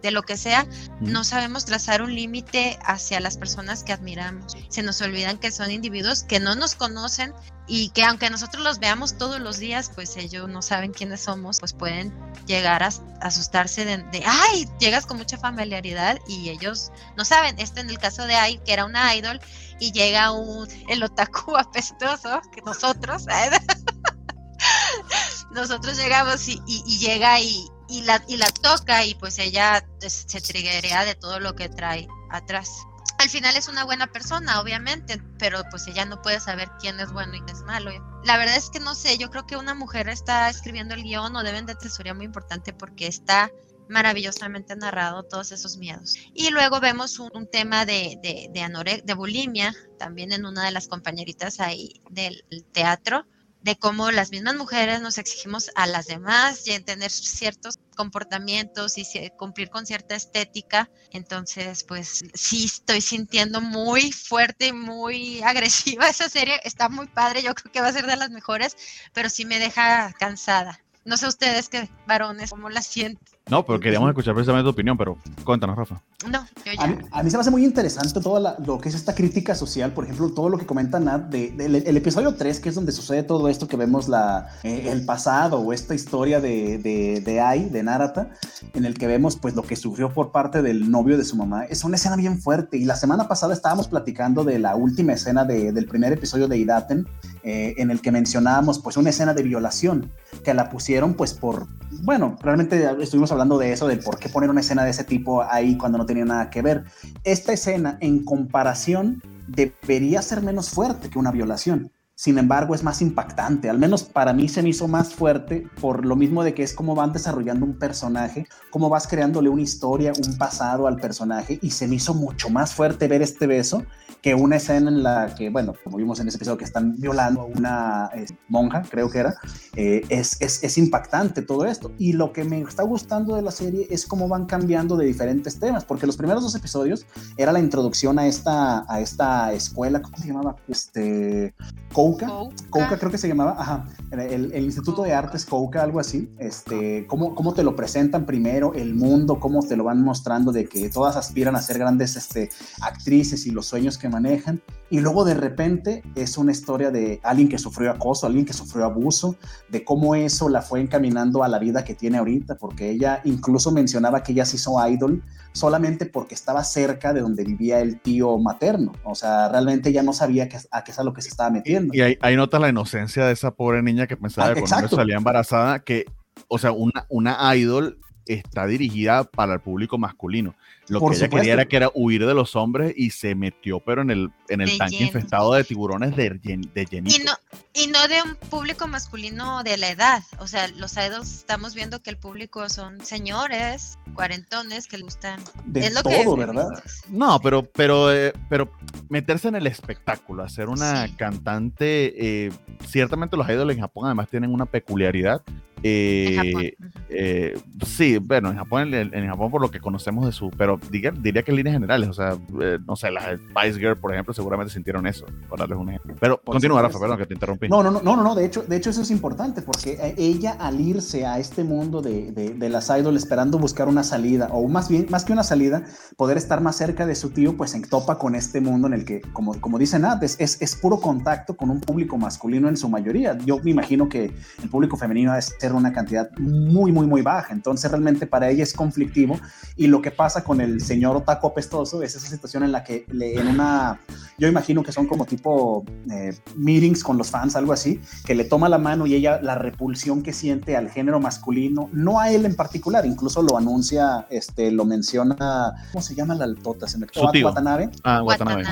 de 0.03 0.11
lo 0.11 0.23
que 0.23 0.37
sea, 0.37 0.67
no 1.01 1.25
sabemos 1.25 1.65
trazar 1.65 2.03
un 2.03 2.15
límite 2.15 2.79
hacia 2.85 3.21
las 3.21 3.37
personas 3.37 3.85
que 3.85 3.93
admiramos. 3.93 4.57
Se 4.69 4.83
nos 4.83 5.01
olvidan 5.01 5.39
que 5.39 5.51
son 5.51 5.71
individuos 5.71 6.25
que 6.25 6.41
no 6.41 6.55
nos 6.55 6.75
conocen 6.75 7.33
y 7.69 7.91
que 7.91 8.05
aunque 8.05 8.29
nosotros 8.29 8.65
los 8.65 8.81
veamos 8.81 9.17
todos 9.17 9.41
los 9.41 9.59
días, 9.59 9.93
pues 9.95 10.17
ellos 10.17 10.49
no 10.49 10.63
saben 10.63 10.93
quiénes 10.93 11.21
somos, 11.21 11.61
pues 11.61 11.73
pueden 11.73 12.13
llegar 12.47 12.83
a 12.83 12.91
asustarse 13.21 13.85
de, 13.85 13.99
de 13.99 14.25
ay, 14.27 14.69
llegas 14.81 15.07
con 15.07 15.17
mucha 15.17 15.39
familiaridad 15.39 16.19
y 16.27 16.49
ellos 16.49 16.91
no 17.17 17.25
saben. 17.25 17.59
Este 17.59 17.81
en 17.81 17.91
el 17.91 17.99
caso 17.99 18.27
de 18.27 18.35
Ai, 18.35 18.59
que 18.65 18.73
era 18.73 18.85
una 18.85 19.15
idol, 19.15 19.41
y 19.79 19.93
llega 19.93 20.33
un 20.33 20.69
el 20.89 21.03
otaku 21.03 21.57
apestoso 21.57 22.41
que 22.55 22.63
nosotros 22.63 23.27
nosotros 25.51 25.97
llegamos 25.97 26.49
y, 26.49 26.59
llega 26.99 27.41
y, 27.41 27.67
la, 28.01 28.25
y 28.27 28.39
la 28.39 28.49
toca 28.49 29.05
y 29.05 29.15
pues 29.15 29.39
ella 29.39 29.87
pues, 30.01 30.25
se 30.27 30.41
triguea 30.41 31.05
de 31.05 31.15
todo 31.15 31.39
lo 31.39 31.55
que 31.55 31.69
trae 31.69 32.09
atrás. 32.31 32.71
Al 33.19 33.29
final 33.29 33.57
es 33.57 33.69
una 33.69 33.85
buena 33.85 34.09
persona, 34.09 34.61
obviamente, 34.61 35.23
pero 35.39 35.63
pues 35.71 35.87
ella 35.87 36.05
no 36.05 36.21
puede 36.23 36.41
saber 36.41 36.69
quién 36.81 36.99
es 36.99 37.13
bueno 37.13 37.35
y 37.37 37.41
quién 37.43 37.57
es 37.57 37.63
malo. 37.63 37.91
La 38.25 38.37
verdad 38.37 38.57
es 38.57 38.71
que 38.71 38.81
no 38.81 38.95
sé, 38.95 39.17
yo 39.19 39.31
creo 39.31 39.47
que 39.47 39.57
una 39.57 39.75
mujer 39.75 40.09
está 40.09 40.49
escribiendo 40.49 40.95
el 40.95 41.05
guion 41.05 41.37
o 41.37 41.43
deben 41.43 41.67
de 41.67 41.77
tesoría 41.77 42.15
muy 42.15 42.25
importante 42.25 42.73
porque 42.73 43.07
está 43.07 43.53
maravillosamente 43.89 44.75
narrado 44.75 45.23
todos 45.23 45.53
esos 45.53 45.77
miedos. 45.77 46.17
Y 46.35 46.51
luego 46.51 46.81
vemos 46.81 47.19
un, 47.19 47.47
tema 47.47 47.85
de, 47.85 48.19
de, 48.23 48.49
de, 48.53 49.03
de 49.05 49.15
bulimia, 49.15 49.75
también 49.99 50.33
en 50.33 50.47
una 50.47 50.65
de 50.65 50.73
las 50.73 50.89
compañeritas 50.89 51.61
ahí 51.61 52.01
del 52.11 52.43
teatro, 52.73 53.27
de 53.63 53.77
cómo 53.77 54.11
las 54.11 54.31
mismas 54.31 54.57
mujeres 54.57 55.01
nos 55.01 55.19
exigimos 55.19 55.71
a 55.75 55.87
las 55.87 56.07
demás 56.07 56.67
y 56.67 56.73
en 56.73 56.85
tener 56.85 57.11
ciertos 57.11 57.79
comportamientos 57.97 58.99
y 58.99 59.05
cumplir 59.37 59.71
con 59.71 59.87
cierta 59.87 60.15
estética. 60.15 60.91
Entonces, 61.11 61.85
pues 61.85 62.25
sí 62.35 62.65
estoy 62.65 63.01
sintiendo 63.01 63.61
muy 63.61 64.13
fuerte 64.13 64.69
y 64.69 64.73
muy 64.73 65.43
agresiva 65.45 66.09
esa 66.09 66.29
serie. 66.29 66.61
Está 66.65 66.89
muy 66.89 67.07
padre, 67.07 67.43
yo 67.43 67.55
creo 67.55 67.73
que 67.73 67.81
va 67.81 67.89
a 67.89 67.93
ser 67.93 68.07
de 68.07 68.17
las 68.17 68.31
mejores, 68.31 68.77
pero 69.13 69.31
sí 69.31 69.45
me 69.45 69.59
deja 69.59 70.13
cansada. 70.19 70.81
No 71.05 71.17
sé 71.17 71.27
ustedes 71.27 71.69
qué 71.69 71.89
varones, 72.07 72.51
cómo 72.51 72.69
la 72.69 72.83
sienten. 72.83 73.42
No, 73.51 73.67
pero 73.67 73.81
queríamos 73.81 74.09
escuchar 74.09 74.35
precisamente 74.35 74.65
tu 74.65 74.71
opinión, 74.71 74.97
pero 74.97 75.19
cuéntanos, 75.45 75.77
Rafa. 75.77 76.01
No, 76.31 76.45
yo 76.65 76.73
ya. 76.73 76.99
A 77.11 77.23
mí, 77.23 77.31
se 77.31 77.37
me 77.37 77.41
hace 77.41 77.51
muy 77.51 77.65
interesante 77.65 78.21
todo 78.21 78.57
lo 78.65 78.81
que 78.81 78.89
es 78.89 78.95
esta 78.95 79.15
crítica 79.15 79.55
social, 79.55 79.93
por 79.93 80.05
ejemplo, 80.05 80.31
todo 80.31 80.49
lo 80.49 80.59
que 80.59 80.65
comenta 80.65 81.01
Nat 81.01 81.25
de, 81.25 81.53
el 81.85 81.97
episodio 81.97 82.35
3, 82.35 82.61
que 82.61 82.69
es 82.69 82.75
donde 82.75 82.93
sucede 82.93 83.25
todo 83.25 83.49
esto 83.49 83.67
que 83.67 83.77
vemos 83.77 84.09
la, 84.09 84.49
eh, 84.63 84.89
el 84.91 85.05
pasado 85.05 85.59
o 85.59 85.73
esta 85.73 85.95
historia 85.95 86.41
de, 86.41 86.79
de, 86.79 87.21
de 87.21 87.41
Ai, 87.41 87.69
de 87.69 87.83
Narata, 87.83 88.31
en 88.75 88.85
el 88.85 88.95
que 88.95 89.07
vemos 89.07 89.37
pues 89.37 89.55
lo 89.55 89.63
que 89.63 89.77
sufrió 89.77 90.13
por 90.13 90.31
parte 90.31 90.63
del 90.63 90.91
novio 90.91 91.19
de 91.19 91.25
su 91.25 91.37
mamá. 91.37 91.65
Es 91.65 91.85
una 91.85 91.97
escena 91.97 92.17
bien 92.17 92.41
fuerte 92.41 92.77
y 92.77 92.85
la 92.85 92.97
semana 92.97 93.29
pasada 93.29 93.53
estábamos 93.53 93.89
platicando 93.89 94.45
de 94.45 94.61
la 94.61 94.77
última 94.77 95.15
escena 95.15 95.45
del 95.45 95.87
primer 95.87 96.13
episodio 96.13 96.47
de 96.49 96.59
Idaten, 96.59 97.09
eh, 97.43 97.75
en 97.77 97.91
el 97.91 98.01
que 98.01 98.13
mencionábamos 98.13 98.79
pues 98.79 98.97
una 98.97 99.11
escena 99.11 99.35
de 99.35 99.43
violación 99.43 100.11
que 100.45 100.55
la 100.55 100.71
pusieron 100.71 101.15
pues 101.15 101.35
por, 101.35 101.67
bueno, 102.03 102.37
realmente 102.41 102.85
estuvimos 103.01 103.31
hablando 103.33 103.59
de 103.59 103.73
eso, 103.73 103.87
de 103.87 103.97
por 103.97 104.19
qué 104.19 104.29
poner 104.29 104.51
una 104.51 104.61
escena 104.61 104.85
de 104.85 104.91
ese 104.91 105.05
tipo 105.05 105.43
ahí 105.43 105.77
cuando 105.77 105.99
no 105.99 106.07
tenía 106.07 106.25
nada 106.25 106.51
que 106.51 106.63
ver. 106.63 106.85
Esta 107.25 107.53
escena 107.53 107.99
en 108.01 108.25
comparación 108.25 109.23
debería 109.47 110.23
ser 110.23 110.43
menos 110.43 110.71
fuerte 110.71 111.11
que 111.11 111.19
una 111.19 111.31
violación. 111.31 111.91
Sin 112.15 112.39
embargo, 112.39 112.75
es 112.75 112.85
más 112.85 113.03
impactante. 113.03 113.69
Al 113.69 113.79
menos 113.79 114.05
para 114.05 114.33
mí 114.33 114.49
se 114.49 114.63
me 114.63 114.69
hizo 114.69 114.87
más 114.87 115.13
fuerte 115.13 115.67
por 115.81 116.05
lo 116.05 116.15
mismo 116.15 116.45
de 116.45 116.55
que 116.55 116.63
es 116.63 116.73
como 116.73 116.95
van 116.95 117.13
desarrollando 117.13 117.67
un 117.67 117.79
personaje, 117.79 118.47
cómo 118.71 118.89
vas 118.89 119.09
creándole 119.09 119.49
una 119.49 119.63
historia, 119.63 120.13
un 120.25 120.37
pasado 120.39 120.87
al 120.87 120.97
personaje 120.97 121.59
y 121.63 121.71
se 121.71 121.89
me 121.89 121.97
hizo 121.97 122.15
mucho 122.15 122.49
más 122.49 122.75
fuerte 122.75 123.09
ver 123.09 123.23
este 123.23 123.47
beso 123.47 123.85
que 124.23 124.37
una 124.37 124.57
escena 124.57 124.89
en 124.89 125.03
la 125.03 125.35
que, 125.35 125.51
bueno, 125.51 125.75
como 125.83 125.97
vimos 125.97 126.21
en 126.21 126.29
ese 126.29 126.37
episodio, 126.37 126.57
que 126.57 126.65
están 126.65 126.95
violando 126.97 127.41
a 127.41 127.45
una 127.45 128.11
eh, 128.15 128.27
monja, 128.49 128.83
creo 128.89 129.11
que 129.11 129.19
era, 129.19 129.35
eh, 129.75 130.03
es, 130.09 130.41
es, 130.41 130.63
es, 130.63 130.79
impactante 130.79 131.43
todo 131.43 131.67
esto. 131.67 131.91
Y 131.99 132.13
lo 132.13 132.33
que 132.33 132.45
me 132.45 132.61
está 132.61 132.85
gustando 132.85 133.35
de 133.35 133.43
la 133.43 133.51
serie 133.51 133.89
es 133.91 134.07
cómo 134.07 134.29
van 134.29 134.47
cambiando 134.47 134.97
de 134.97 135.07
diferentes 135.07 135.59
temas, 135.59 135.85
porque 135.85 136.07
los 136.07 136.17
primeros 136.17 136.45
dos 136.45 136.55
episodios 136.55 137.05
era 137.37 137.51
la 137.51 137.59
introducción 137.59 138.17
a 138.21 138.29
esta, 138.29 138.85
a 138.89 139.01
esta 139.01 139.53
escuela, 139.53 140.01
¿cómo 140.01 140.17
se 140.17 140.29
llamaba? 140.29 140.55
Este, 140.69 141.53
Kouka, 141.93 142.29
Kouka 142.71 142.99
creo 142.99 143.11
que 143.11 143.19
se 143.19 143.27
llamaba, 143.27 143.57
ajá, 143.59 143.87
el, 144.13 144.53
el 144.53 144.65
Instituto 144.65 145.03
de 145.03 145.15
Artes 145.15 145.45
Kouka, 145.45 145.83
algo 145.83 145.99
así, 145.99 146.31
este, 146.39 147.09
cómo, 147.09 147.35
cómo 147.35 147.55
te 147.55 147.65
lo 147.65 147.75
presentan 147.75 148.25
primero, 148.25 148.73
el 148.75 148.95
mundo, 148.95 149.41
cómo 149.41 149.63
te 149.63 149.77
lo 149.77 149.83
van 149.83 150.01
mostrando 150.01 150.53
de 150.53 150.69
que 150.69 150.89
todas 150.91 151.17
aspiran 151.17 151.57
a 151.57 151.61
ser 151.61 151.79
grandes 151.79 152.15
este, 152.15 152.51
actrices 152.81 153.47
y 153.47 153.51
los 153.51 153.67
sueños 153.67 153.99
que 153.99 154.12
manejan. 154.13 154.63
Y 154.91 155.01
luego 155.01 155.25
de 155.25 155.35
repente 155.35 156.03
es 156.15 156.37
una 156.37 156.53
historia 156.53 156.91
de 156.91 157.19
alguien 157.23 157.49
que 157.49 157.59
sufrió 157.59 157.91
acoso, 157.91 158.27
alguien 158.27 158.45
que 158.45 158.53
sufrió 158.53 158.85
abuso, 158.85 159.37
de 159.71 159.85
cómo 159.85 160.15
eso 160.15 160.49
la 160.51 160.61
fue 160.61 160.81
encaminando 160.81 161.43
a 161.43 161.49
la 161.49 161.59
vida 161.59 161.83
que 161.83 161.95
tiene 161.95 162.19
ahorita, 162.19 162.57
porque 162.59 162.91
ella 162.91 163.23
incluso 163.25 163.73
mencionaba 163.73 164.23
que 164.23 164.33
ella 164.33 164.45
se 164.45 164.57
hizo 164.57 164.77
idol 164.87 165.23
solamente 165.53 166.07
porque 166.07 166.35
estaba 166.35 166.63
cerca 166.63 167.13
de 167.13 167.21
donde 167.23 167.45
vivía 167.45 167.81
el 167.81 168.01
tío 168.01 168.39
materno. 168.39 168.93
O 169.05 169.15
sea, 169.15 169.49
realmente 169.49 169.89
ella 169.89 170.03
no 170.03 170.13
sabía 170.13 170.49
que, 170.49 170.59
a 170.71 170.85
qué 170.85 170.91
es 170.91 170.99
a 170.99 171.05
lo 171.05 171.15
que 171.15 171.23
se 171.23 171.31
estaba 171.31 171.51
metiendo. 171.51 171.95
Y 171.95 172.03
ahí, 172.03 172.19
ahí 172.21 172.37
nota 172.37 172.59
la 172.59 172.69
inocencia 172.69 173.25
de 173.25 173.33
esa 173.33 173.53
pobre 173.53 173.83
niña 173.83 174.07
que 174.07 174.17
pensaba 174.17 174.49
ah, 174.49 174.55
que 174.55 174.63
cuando 174.63 174.89
salía 174.89 175.17
embarazada, 175.17 175.81
que, 175.81 176.05
o 176.49 176.59
sea, 176.59 176.73
una, 176.73 177.07
una 177.09 177.57
idol 177.57 177.99
está 178.27 178.67
dirigida 178.67 179.25
para 179.25 179.55
el 179.55 179.61
público 179.61 179.99
masculino. 179.99 180.55
Lo 180.89 181.01
que 181.01 181.15
ella 181.15 181.29
quería 181.29 181.53
era 181.53 181.65
que 181.67 181.77
era 181.77 181.91
huir 181.95 182.27
de 182.27 182.35
los 182.35 182.57
hombres 182.57 182.93
y 182.97 183.11
se 183.11 183.35
metió, 183.35 183.81
pero 183.81 184.03
en 184.03 184.11
el, 184.11 184.31
en 184.49 184.61
el 184.61 184.77
tanque 184.77 185.05
infestado 185.05 185.55
de 185.55 185.65
tiburones 185.65 186.17
de, 186.17 186.31
de 186.31 186.85
llenito. 186.87 187.17
Y 187.17 187.25
no, 187.25 187.33
y 187.73 187.87
no 187.87 188.09
de 188.09 188.23
un 188.23 188.35
público 188.51 188.89
masculino 188.89 189.63
de 189.63 189.77
la 189.77 189.91
edad. 189.91 190.23
O 190.39 190.47
sea, 190.47 190.69
los 190.69 190.97
idols 190.97 191.33
estamos 191.33 191.75
viendo 191.75 192.03
que 192.03 192.11
el 192.11 192.17
público 192.17 192.69
son 192.69 193.05
señores, 193.05 193.99
cuarentones 194.15 194.89
que 194.89 194.99
le 194.99 195.05
gustan. 195.05 195.41
De 195.65 195.87
es 195.87 195.95
lo 195.95 196.03
todo, 196.03 196.37
¿verdad? 196.37 196.69
No, 197.09 197.41
pero, 197.41 197.63
pero, 197.63 198.13
eh, 198.13 198.33
pero 198.49 198.71
meterse 199.09 199.49
en 199.49 199.55
el 199.55 199.67
espectáculo, 199.69 200.43
hacer 200.43 200.69
una 200.69 201.09
cantante. 201.17 202.47
Eh, 202.47 202.53
ciertamente 202.89 203.37
los 203.37 203.49
idols 203.49 203.73
en 203.73 203.81
Japón 203.81 204.07
además 204.07 204.29
tienen 204.29 204.53
una 204.53 204.67
peculiaridad 204.67 205.43
eh, 205.85 206.77
eh, 207.09 207.61
sí, 207.85 208.19
bueno, 208.19 208.51
en 208.51 208.57
Japón, 208.57 208.95
en, 208.95 209.27
Japón 209.27 209.51
por 209.51 209.61
lo 209.61 209.71
que 209.71 209.81
conocemos 209.81 210.25
de 210.25 210.33
su, 210.33 210.51
pero 210.51 210.72
diría, 210.91 211.11
diría 211.11 211.43
que 211.43 211.51
en 211.51 211.57
líneas 211.57 211.75
generales, 211.75 212.09
o 212.09 212.13
sea, 212.13 212.37
eh, 212.61 212.79
no 212.87 212.97
sé, 212.97 213.11
las 213.11 213.25
Spice 213.25 213.79
Girl, 213.79 213.97
por 213.97 214.13
ejemplo, 214.13 214.35
seguramente 214.35 214.73
sintieron 214.73 215.07
eso, 215.07 215.27
por 215.49 215.59
darles 215.59 215.79
un 215.79 215.89
ejemplo. 215.89 216.15
Pero 216.21 216.41
continúa, 216.43 216.83
Rafa, 216.83 216.99
perdón 216.99 217.19
que 217.19 217.27
te 217.27 217.35
interrumpí. 217.35 217.69
No, 217.69 217.83
no, 217.83 217.91
no, 217.91 218.01
no, 218.03 218.23
no, 218.23 218.35
de 218.35 218.45
hecho, 218.45 218.63
de 218.63 218.77
hecho 218.77 218.91
eso 218.91 219.03
es 219.03 219.11
importante 219.11 219.63
porque 219.63 220.15
ella 220.17 220.57
al 220.59 220.81
irse 220.81 221.27
a 221.27 221.39
este 221.39 221.65
mundo 221.65 222.03
de, 222.03 222.33
de, 222.33 222.69
las 222.69 222.89
idols 222.91 223.19
esperando 223.19 223.59
buscar 223.59 223.89
una 223.89 224.03
salida, 224.05 224.49
o 224.53 224.67
más 224.69 224.89
bien, 224.89 225.07
más 225.11 225.25
que 225.25 225.33
una 225.33 225.43
salida, 225.43 225.85
poder 226.17 226.37
estar 226.37 226.61
más 226.61 226.77
cerca 226.77 227.07
de 227.07 227.15
su 227.15 227.31
tío, 227.31 227.57
pues 227.57 227.73
se 227.73 227.81
topa 227.81 228.19
con 228.19 228.35
este 228.35 228.61
mundo 228.61 228.87
en 228.87 228.95
el 228.95 229.05
que, 229.05 229.21
como, 229.33 229.61
como 229.61 229.79
dicen 229.79 230.05
antes, 230.05 230.37
es, 230.39 230.61
es 230.61 230.77
puro 230.77 231.01
contacto 231.01 231.57
con 231.57 231.71
un 231.71 231.81
público 231.81 232.17
masculino 232.17 232.69
en 232.69 232.77
su 232.77 232.89
mayoría. 232.89 233.37
Yo 233.45 233.59
me 233.63 233.71
imagino 233.71 234.09
que 234.09 234.33
el 234.63 234.69
público 234.69 234.97
femenino 234.97 235.35
es 235.35 235.55
ser 235.59 235.73
una 235.73 235.93
cantidad 235.93 236.31
muy, 236.39 236.93
muy, 236.93 237.07
muy 237.07 237.23
baja. 237.23 237.53
Entonces 237.53 237.91
realmente 237.91 238.27
para 238.27 238.51
ella 238.51 238.63
es 238.63 238.73
conflictivo. 238.73 239.39
Y 239.77 239.87
lo 239.87 240.01
que 240.03 240.11
pasa 240.11 240.45
con 240.45 240.61
el 240.63 240.81
señor 240.81 241.17
Otaku 241.17 241.49
apestoso 241.49 242.03
es 242.03 242.15
esa 242.15 242.29
situación 242.29 242.63
en 242.63 242.73
la 242.73 242.85
que 242.85 243.05
le, 243.11 243.39
en 243.39 243.49
una, 243.49 244.01
yo 244.39 244.49
imagino 244.49 244.83
que 244.83 244.93
son 244.93 245.07
como 245.07 245.25
tipo 245.25 245.85
eh, 246.11 246.35
meetings 246.57 247.03
con 247.03 247.19
los 247.19 247.31
fans, 247.31 247.57
algo 247.57 247.73
así, 247.73 248.01
que 248.25 248.35
le 248.35 248.45
toma 248.45 248.69
la 248.69 248.79
mano 248.79 249.07
y 249.07 249.15
ella 249.15 249.41
la 249.43 249.55
repulsión 249.55 250.23
que 250.23 250.33
siente 250.33 250.77
al 250.77 250.91
género 250.91 251.21
masculino, 251.21 251.89
no 251.93 252.21
a 252.21 252.31
él 252.31 252.47
en 252.47 252.55
particular, 252.55 253.05
incluso 253.07 253.43
lo 253.43 253.57
anuncia, 253.57 254.27
este, 254.31 254.71
lo 254.71 254.85
menciona, 254.85 255.75
¿cómo 255.93 256.03
se 256.03 256.15
llama 256.15 256.35
la 256.35 256.45
altota? 256.45 256.87
Se 256.87 256.99
me 256.99 257.07
Watanabe. 257.45 257.91
Ah, 258.05 258.23
Watanabe. 258.23 258.65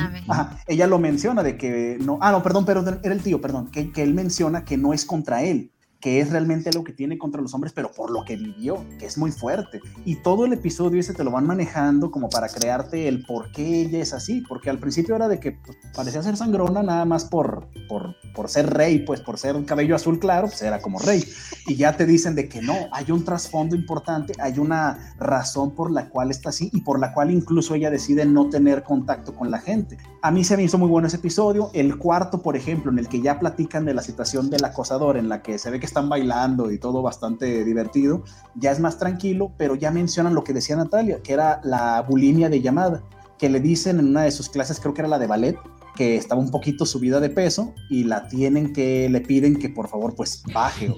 Ella 0.67 0.87
lo 0.87 0.99
menciona 0.99 1.43
de 1.43 1.57
que 1.57 1.99
no, 2.01 2.19
ah, 2.21 2.33
no, 2.33 2.43
perdón, 2.43 2.65
pero 2.65 2.85
era 3.03 3.15
el 3.15 3.23
tío, 3.23 3.41
perdón, 3.41 3.71
que, 3.71 3.93
que 3.93 4.03
él 4.03 4.15
menciona 4.15 4.65
que 4.65 4.77
no 4.77 4.93
es 4.93 5.05
contra 5.05 5.43
él, 5.43 5.71
que 6.01 6.21
es 6.21 6.31
realmente 6.31 6.73
lo 6.73 6.83
que 6.83 6.93
tiene 6.93 7.19
contra 7.19 7.43
los 7.43 7.53
hombres, 7.55 7.73
pero 7.75 7.93
por 7.93 8.11
lo 8.11 8.25
que 8.25 8.37
vivió, 8.37 8.85
que 8.99 9.07
es 9.07 9.19
muy 9.19 9.31
fuerte. 9.31 9.81
Y 10.05 10.17
todo 10.17 10.47
el 10.47 10.53
episodio 10.53 10.99
ese 11.01 11.13
te 11.13 11.25
lo 11.25 11.31
van 11.31 11.47
manejando 11.47 12.11
como 12.11 12.29
para 12.29 12.49
crearte 12.49 13.07
el 13.07 13.25
por 13.27 13.53
qué 13.53 13.83
ella 13.83 14.01
es 14.01 14.15
así, 14.15 14.43
porque 14.49 14.71
al 14.71 14.79
principio 14.79 15.15
era 15.15 15.29
de 15.29 15.39
que 15.39 15.53
pues, 15.53 15.77
parecía 15.95 16.23
ser 16.23 16.37
sangrona 16.37 16.83
nada 16.83 17.05
más 17.05 17.27
por, 17.27 17.69
por, 17.89 18.17
por 18.35 18.49
ser 18.49 18.71
rey, 18.71 19.01
pues 19.01 19.21
por 19.21 19.39
ser 19.39 19.63
cabello 19.65 19.95
azul 19.95 20.19
claro, 20.19 20.49
pues 20.49 20.63
era 20.63 20.81
como 20.81 20.99
rey. 20.99 21.23
Y 21.67 21.77
ya 21.77 21.97
te 21.97 22.07
dicen 22.07 22.35
de 22.35 22.49
que 22.49 22.63
no, 22.63 22.75
hay 22.93 23.11
un 23.11 23.25
trasfondo 23.25 23.77
importante, 23.77 24.33
hay 24.41 24.59
una 24.59 25.15
razón 25.19 25.75
por 25.75 25.91
la 25.91 26.09
cual 26.09 26.31
está 26.31 26.49
así 26.49 26.71
y 26.73 26.81
por 26.81 26.99
la 26.99 27.13
cual 27.13 27.31
incluso 27.31 27.75
ella 27.75 27.91
decide 27.91 28.25
no 28.25 28.49
tener 28.49 28.83
contacto 28.83 29.35
con 29.35 29.51
la 29.51 29.59
gente. 29.59 29.99
A 30.23 30.31
mí 30.31 30.45
se 30.45 30.57
me 30.57 30.63
hizo 30.63 30.79
muy 30.79 30.89
bueno 30.89 31.09
ese 31.09 31.17
episodio. 31.17 31.71
El 31.75 31.99
cuarto, 31.99 32.43
por 32.43 32.57
ejemplo, 32.57 32.91
en 32.91 32.99
el 32.99 33.09
que 33.09 33.21
ya 33.21 33.39
platican 33.39 33.85
de 33.85 33.95
la 33.95 34.03
situación 34.03 34.51
del 34.51 34.65
acosador, 34.65 35.17
en 35.17 35.29
la 35.29 35.43
que 35.43 35.59
se 35.59 35.71
ve 35.71 35.81
que 35.81 35.90
están 35.91 36.09
bailando 36.09 36.71
y 36.71 36.79
todo 36.79 37.03
bastante 37.03 37.65
divertido, 37.65 38.25
ya 38.55 38.71
es 38.71 38.81
más 38.81 38.99
tranquilo, 38.99 39.53
pero 39.57 39.75
ya 39.75 39.91
mencionan 39.91 40.35
lo 40.35 40.45
que 40.45 40.53
decía 40.53 40.77
Natalia, 40.77 41.21
que 41.23 41.33
era 41.33 41.61
la 41.65 42.03
bulimia 42.03 42.49
de 42.49 42.61
llamada, 42.61 43.03
que 43.39 43.49
le 43.49 43.61
dicen 43.61 43.99
en 43.99 44.09
una 44.09 44.23
de 44.23 44.31
sus 44.31 44.49
clases, 44.49 44.81
creo 44.81 44.95
que 44.95 45.03
era 45.03 45.09
la 45.09 45.19
de 45.19 45.27
ballet, 45.27 45.59
que 46.01 46.17
estaba 46.17 46.41
un 46.41 46.51
poquito 46.51 46.87
subida 46.87 47.21
de 47.21 47.29
peso 47.29 47.75
y 47.91 48.05
la 48.05 48.27
tienen 48.27 48.73
que, 48.73 49.11
le 49.11 49.21
piden 49.21 49.59
que 49.59 49.69
por 49.69 49.87
favor 49.87 50.15
pues 50.15 50.43
baje. 50.55 50.95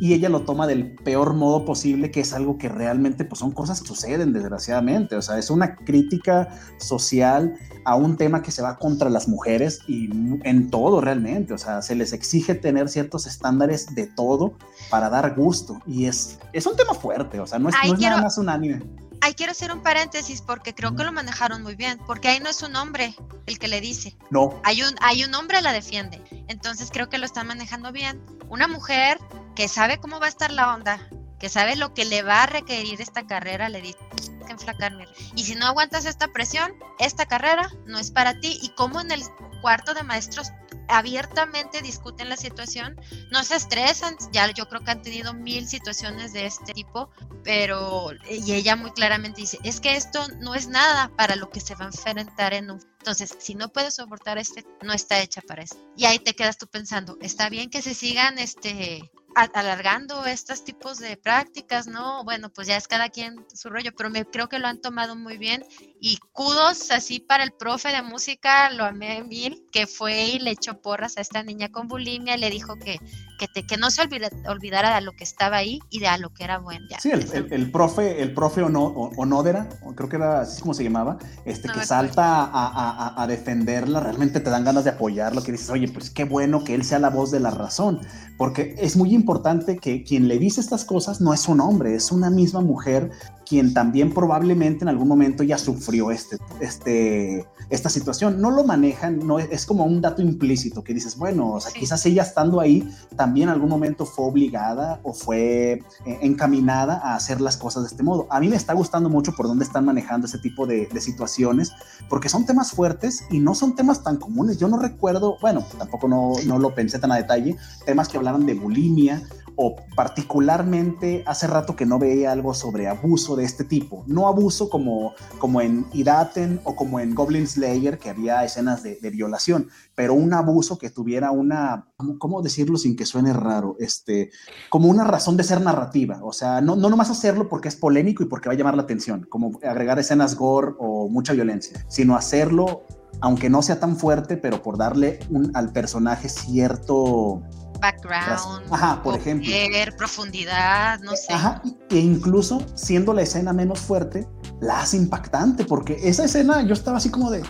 Y 0.00 0.14
ella 0.14 0.30
lo 0.30 0.44
toma 0.44 0.66
del 0.66 0.94
peor 0.94 1.34
modo 1.34 1.66
posible, 1.66 2.10
que 2.10 2.20
es 2.20 2.32
algo 2.32 2.56
que 2.56 2.70
realmente 2.70 3.26
pues 3.26 3.40
son 3.40 3.50
cosas 3.50 3.82
que 3.82 3.88
suceden 3.88 4.32
desgraciadamente. 4.32 5.14
O 5.14 5.20
sea, 5.20 5.36
es 5.36 5.50
una 5.50 5.76
crítica 5.76 6.48
social 6.78 7.52
a 7.84 7.96
un 7.96 8.16
tema 8.16 8.40
que 8.40 8.50
se 8.50 8.62
va 8.62 8.78
contra 8.78 9.10
las 9.10 9.28
mujeres 9.28 9.80
y 9.88 10.08
en 10.42 10.70
todo 10.70 11.02
realmente. 11.02 11.52
O 11.52 11.58
sea, 11.58 11.82
se 11.82 11.94
les 11.94 12.14
exige 12.14 12.54
tener 12.54 12.88
ciertos 12.88 13.26
estándares 13.26 13.94
de 13.94 14.06
todo 14.06 14.54
para 14.88 15.10
dar 15.10 15.34
gusto. 15.34 15.82
Y 15.86 16.06
es, 16.06 16.38
es 16.54 16.66
un 16.66 16.76
tema 16.76 16.94
fuerte, 16.94 17.40
o 17.40 17.46
sea, 17.46 17.58
no 17.58 17.68
es, 17.68 17.74
no 17.86 17.92
es 17.92 18.00
nada 18.00 18.22
más 18.22 18.38
un 18.38 18.48
anime 18.48 19.05
ahí 19.26 19.34
quiero 19.34 19.52
hacer 19.52 19.72
un 19.72 19.82
paréntesis 19.82 20.40
porque 20.40 20.72
creo 20.72 20.94
que 20.94 21.02
lo 21.02 21.10
manejaron 21.10 21.62
muy 21.62 21.74
bien, 21.74 21.98
porque 22.06 22.28
ahí 22.28 22.40
no 22.40 22.48
es 22.48 22.62
un 22.62 22.76
hombre 22.76 23.16
el 23.46 23.58
que 23.58 23.66
le 23.66 23.80
dice. 23.80 24.16
No. 24.30 24.60
Hay 24.62 24.82
un, 24.82 24.94
hay 25.00 25.24
un 25.24 25.34
hombre 25.34 25.60
la 25.62 25.72
defiende. 25.72 26.22
Entonces 26.48 26.90
creo 26.92 27.08
que 27.08 27.18
lo 27.18 27.26
están 27.26 27.48
manejando 27.48 27.90
bien. 27.90 28.24
Una 28.48 28.68
mujer 28.68 29.18
que 29.56 29.66
sabe 29.66 29.98
cómo 29.98 30.20
va 30.20 30.26
a 30.26 30.28
estar 30.28 30.52
la 30.52 30.72
onda, 30.72 31.08
que 31.40 31.48
sabe 31.48 31.74
lo 31.74 31.92
que 31.92 32.04
le 32.04 32.22
va 32.22 32.44
a 32.44 32.46
requerir 32.46 33.00
esta 33.00 33.26
carrera, 33.26 33.68
le 33.68 33.82
dice 33.82 33.98
que 34.46 34.52
enflacarme. 34.52 35.06
Y 35.34 35.42
si 35.42 35.56
no 35.56 35.66
aguantas 35.66 36.04
esta 36.04 36.28
presión, 36.28 36.72
esta 37.00 37.26
carrera 37.26 37.68
no 37.84 37.98
es 37.98 38.12
para 38.12 38.38
ti. 38.38 38.60
Y 38.62 38.68
como 38.76 39.00
en 39.00 39.10
el 39.10 39.22
cuarto 39.60 39.92
de 39.92 40.04
maestros 40.04 40.52
abiertamente 40.88 41.82
discuten 41.82 42.28
la 42.28 42.36
situación, 42.36 43.00
no 43.30 43.44
se 43.44 43.56
estresan, 43.56 44.16
ya 44.32 44.50
yo 44.52 44.68
creo 44.68 44.82
que 44.82 44.90
han 44.90 45.02
tenido 45.02 45.34
mil 45.34 45.68
situaciones 45.68 46.32
de 46.32 46.46
este 46.46 46.72
tipo, 46.72 47.10
pero 47.44 48.10
y 48.28 48.52
ella 48.52 48.76
muy 48.76 48.92
claramente 48.92 49.40
dice, 49.40 49.58
es 49.62 49.80
que 49.80 49.96
esto 49.96 50.26
no 50.40 50.54
es 50.54 50.68
nada 50.68 51.10
para 51.16 51.36
lo 51.36 51.50
que 51.50 51.60
se 51.60 51.74
va 51.74 51.84
a 51.84 51.88
enfrentar 51.88 52.54
en 52.54 52.70
un... 52.70 52.80
Entonces, 52.98 53.36
si 53.38 53.54
no 53.54 53.72
puedes 53.72 53.94
soportar 53.94 54.38
este, 54.38 54.66
no 54.82 54.92
está 54.92 55.20
hecha 55.20 55.40
para 55.40 55.62
eso. 55.62 55.76
Y 55.96 56.06
ahí 56.06 56.18
te 56.18 56.34
quedas 56.34 56.58
tú 56.58 56.66
pensando, 56.66 57.16
está 57.20 57.48
bien 57.48 57.70
que 57.70 57.82
se 57.82 57.94
sigan 57.94 58.38
este 58.38 59.10
alargando 59.36 60.24
estos 60.24 60.64
tipos 60.64 60.98
de 60.98 61.18
prácticas, 61.18 61.86
¿no? 61.86 62.24
Bueno, 62.24 62.48
pues 62.48 62.66
ya 62.66 62.76
es 62.78 62.88
cada 62.88 63.10
quien 63.10 63.44
su 63.52 63.68
rollo, 63.68 63.92
pero 63.94 64.08
me 64.08 64.24
creo 64.24 64.48
que 64.48 64.58
lo 64.58 64.66
han 64.66 64.80
tomado 64.80 65.14
muy 65.14 65.36
bien 65.36 65.62
y 66.00 66.18
kudos 66.32 66.90
así 66.90 67.20
para 67.20 67.42
el 67.42 67.52
profe 67.52 67.88
de 67.88 68.02
música, 68.02 68.70
lo 68.70 68.84
amé 68.84 69.24
mil, 69.24 69.64
que 69.72 69.86
fue 69.86 70.26
y 70.26 70.38
le 70.38 70.50
echó 70.50 70.80
porras 70.80 71.16
a 71.16 71.20
esta 71.20 71.42
niña 71.42 71.70
con 71.70 71.88
bulimia, 71.88 72.36
le 72.36 72.50
dijo 72.50 72.76
que, 72.76 72.98
que, 73.38 73.48
te, 73.48 73.66
que 73.66 73.76
no 73.76 73.90
se 73.90 74.02
olvidara 74.02 74.94
de 74.94 75.00
lo 75.00 75.12
que 75.12 75.24
estaba 75.24 75.56
ahí 75.56 75.78
y 75.90 76.00
de 76.00 76.08
a 76.08 76.18
lo 76.18 76.32
que 76.34 76.44
era 76.44 76.58
bueno. 76.58 76.86
sí, 76.98 77.10
el, 77.10 77.52
el, 77.52 77.70
profe, 77.70 78.22
el 78.22 78.34
profe 78.34 78.62
Onodera, 78.62 79.68
creo 79.94 80.08
que 80.08 80.16
era 80.16 80.40
así 80.42 80.60
como 80.60 80.74
se 80.74 80.84
llamaba, 80.84 81.18
este, 81.44 81.68
que 81.68 81.84
salta 81.84 82.42
a, 82.44 82.48
a, 82.52 83.22
a, 83.22 83.26
defenderla, 83.26 84.00
realmente 84.00 84.40
te 84.40 84.50
dan 84.50 84.64
ganas 84.64 84.84
de 84.84 84.90
apoyarlo, 84.90 85.42
que 85.42 85.52
dices, 85.52 85.70
oye, 85.70 85.88
pues 85.88 86.10
qué 86.10 86.24
bueno 86.24 86.62
que 86.62 86.74
él 86.74 86.84
sea 86.84 86.98
la 86.98 87.10
voz 87.10 87.30
de 87.30 87.40
la 87.40 87.50
razón, 87.50 88.00
porque 88.36 88.74
es 88.78 88.96
muy 88.96 89.14
importante 89.14 89.78
que 89.78 90.04
quien 90.04 90.28
le 90.28 90.38
dice 90.38 90.60
estas 90.60 90.84
cosas 90.84 91.20
no 91.20 91.32
es 91.32 91.48
un 91.48 91.60
hombre, 91.60 91.94
es 91.94 92.12
una 92.12 92.28
misma 92.28 92.60
mujer 92.60 93.10
quien 93.48 93.72
también 93.72 94.12
probablemente 94.12 94.84
en 94.84 94.88
algún 94.88 95.08
momento 95.08 95.42
ya 95.44 95.56
sufrió 95.56 96.10
este, 96.10 96.36
este, 96.60 97.46
esta 97.70 97.88
situación. 97.88 98.40
No 98.40 98.50
lo 98.50 98.64
manejan, 98.64 99.26
no 99.26 99.38
es, 99.38 99.64
como 99.64 99.84
un 99.84 100.00
dato 100.00 100.20
implícito 100.20 100.82
que 100.82 100.92
dices, 100.92 101.16
bueno, 101.16 101.52
o 101.52 101.60
sea, 101.60 101.72
quizás 101.72 102.04
ella 102.06 102.22
estando 102.22 102.60
ahí 102.60 102.88
también 103.16 103.48
en 103.48 103.54
algún 103.54 103.70
momento 103.70 104.04
fue 104.04 104.26
obligada 104.26 105.00
o 105.04 105.12
fue 105.12 105.72
eh, 105.72 106.18
encaminada 106.22 107.00
a 107.02 107.14
hacer 107.14 107.40
las 107.40 107.56
cosas 107.56 107.84
de 107.84 107.88
este 107.88 108.02
modo. 108.02 108.26
A 108.30 108.40
mí 108.40 108.48
me 108.48 108.56
está 108.56 108.74
gustando 108.74 109.08
mucho 109.08 109.32
por 109.32 109.46
dónde 109.46 109.64
están 109.64 109.84
manejando 109.84 110.26
ese 110.26 110.38
tipo 110.38 110.66
de, 110.66 110.86
de 110.86 111.00
situaciones, 111.00 111.72
porque 112.08 112.28
son 112.28 112.46
temas 112.46 112.72
fuertes 112.72 113.24
y 113.30 113.38
no 113.38 113.54
son 113.54 113.76
temas 113.76 114.02
tan 114.02 114.16
comunes. 114.16 114.58
Yo 114.58 114.66
no 114.66 114.78
recuerdo, 114.78 115.38
bueno, 115.40 115.64
tampoco 115.78 116.08
no, 116.08 116.32
no 116.46 116.58
lo 116.58 116.74
pensé 116.74 116.98
tan 116.98 117.12
a 117.12 117.16
detalle, 117.16 117.56
temas 117.84 118.08
que 118.08 118.16
hablaran 118.16 118.44
de 118.44 118.54
bulimia 118.54 119.22
o 119.56 119.76
particularmente 119.96 121.24
hace 121.26 121.46
rato 121.46 121.74
que 121.74 121.86
no 121.86 121.98
veía 121.98 122.30
algo 122.30 122.54
sobre 122.54 122.88
abuso 122.88 123.36
de 123.36 123.44
este 123.44 123.64
tipo. 123.64 124.04
No 124.06 124.28
abuso 124.28 124.68
como, 124.68 125.14
como 125.38 125.60
en 125.60 125.86
Idaten 125.92 126.60
o 126.64 126.76
como 126.76 127.00
en 127.00 127.14
Goblin 127.14 127.46
Slayer, 127.46 127.98
que 127.98 128.10
había 128.10 128.44
escenas 128.44 128.82
de, 128.82 128.98
violación, 129.06 129.68
pero 129.94 130.14
un 130.14 130.34
abuso 130.34 130.78
que 130.78 130.90
tuviera 130.90 131.30
una, 131.30 131.88
¿cómo 132.18 132.42
decirlo 132.42 132.76
sin 132.76 132.96
que 132.96 133.06
suene 133.06 133.32
raro? 133.32 133.76
Este, 133.78 134.30
como 134.68 134.88
una 134.88 135.04
razón 135.04 135.36
de 135.36 135.44
ser 135.44 135.60
narrativa. 135.60 136.20
O 136.22 136.32
sea, 136.32 136.60
no, 136.60 136.76
no 136.76 136.90
nomás 136.90 137.08
hacerlo 137.08 137.48
porque 137.48 137.68
es 137.68 137.76
polémico 137.76 138.22
y 138.22 138.26
porque 138.26 138.48
va 138.48 138.54
a 138.54 138.58
llamar 138.58 138.76
la 138.76 138.82
atención, 138.82 139.26
como 139.30 139.58
agregar 139.62 139.98
escenas 139.98 140.34
gore 140.34 140.74
o 140.78 141.08
mucha 141.08 141.32
violencia, 141.32 141.84
sino 141.88 142.16
hacerlo 142.16 142.82
aunque 143.20 143.48
no 143.48 143.62
sea 143.62 143.80
tan 143.80 143.96
fuerte, 143.96 144.36
pero 144.36 144.62
por 144.62 144.76
darle 144.76 145.20
un, 145.30 145.50
al 145.54 145.72
personaje 145.72 146.28
cierto 146.28 147.42
background, 147.78 148.66
Ajá, 148.70 149.02
por 149.02 149.16
ejemplo. 149.18 149.50
profundidad, 149.96 151.00
no 151.00 151.12
sé. 151.16 151.32
Ajá, 151.32 151.62
e 151.90 151.98
incluso 151.98 152.64
siendo 152.74 153.12
la 153.14 153.22
escena 153.22 153.52
menos 153.52 153.80
fuerte, 153.80 154.28
la 154.60 154.80
hace 154.80 154.96
impactante, 154.96 155.64
porque 155.64 155.98
esa 156.02 156.24
escena 156.24 156.62
yo 156.62 156.72
estaba 156.72 156.98
así 156.98 157.10
como 157.10 157.30
de, 157.30 157.42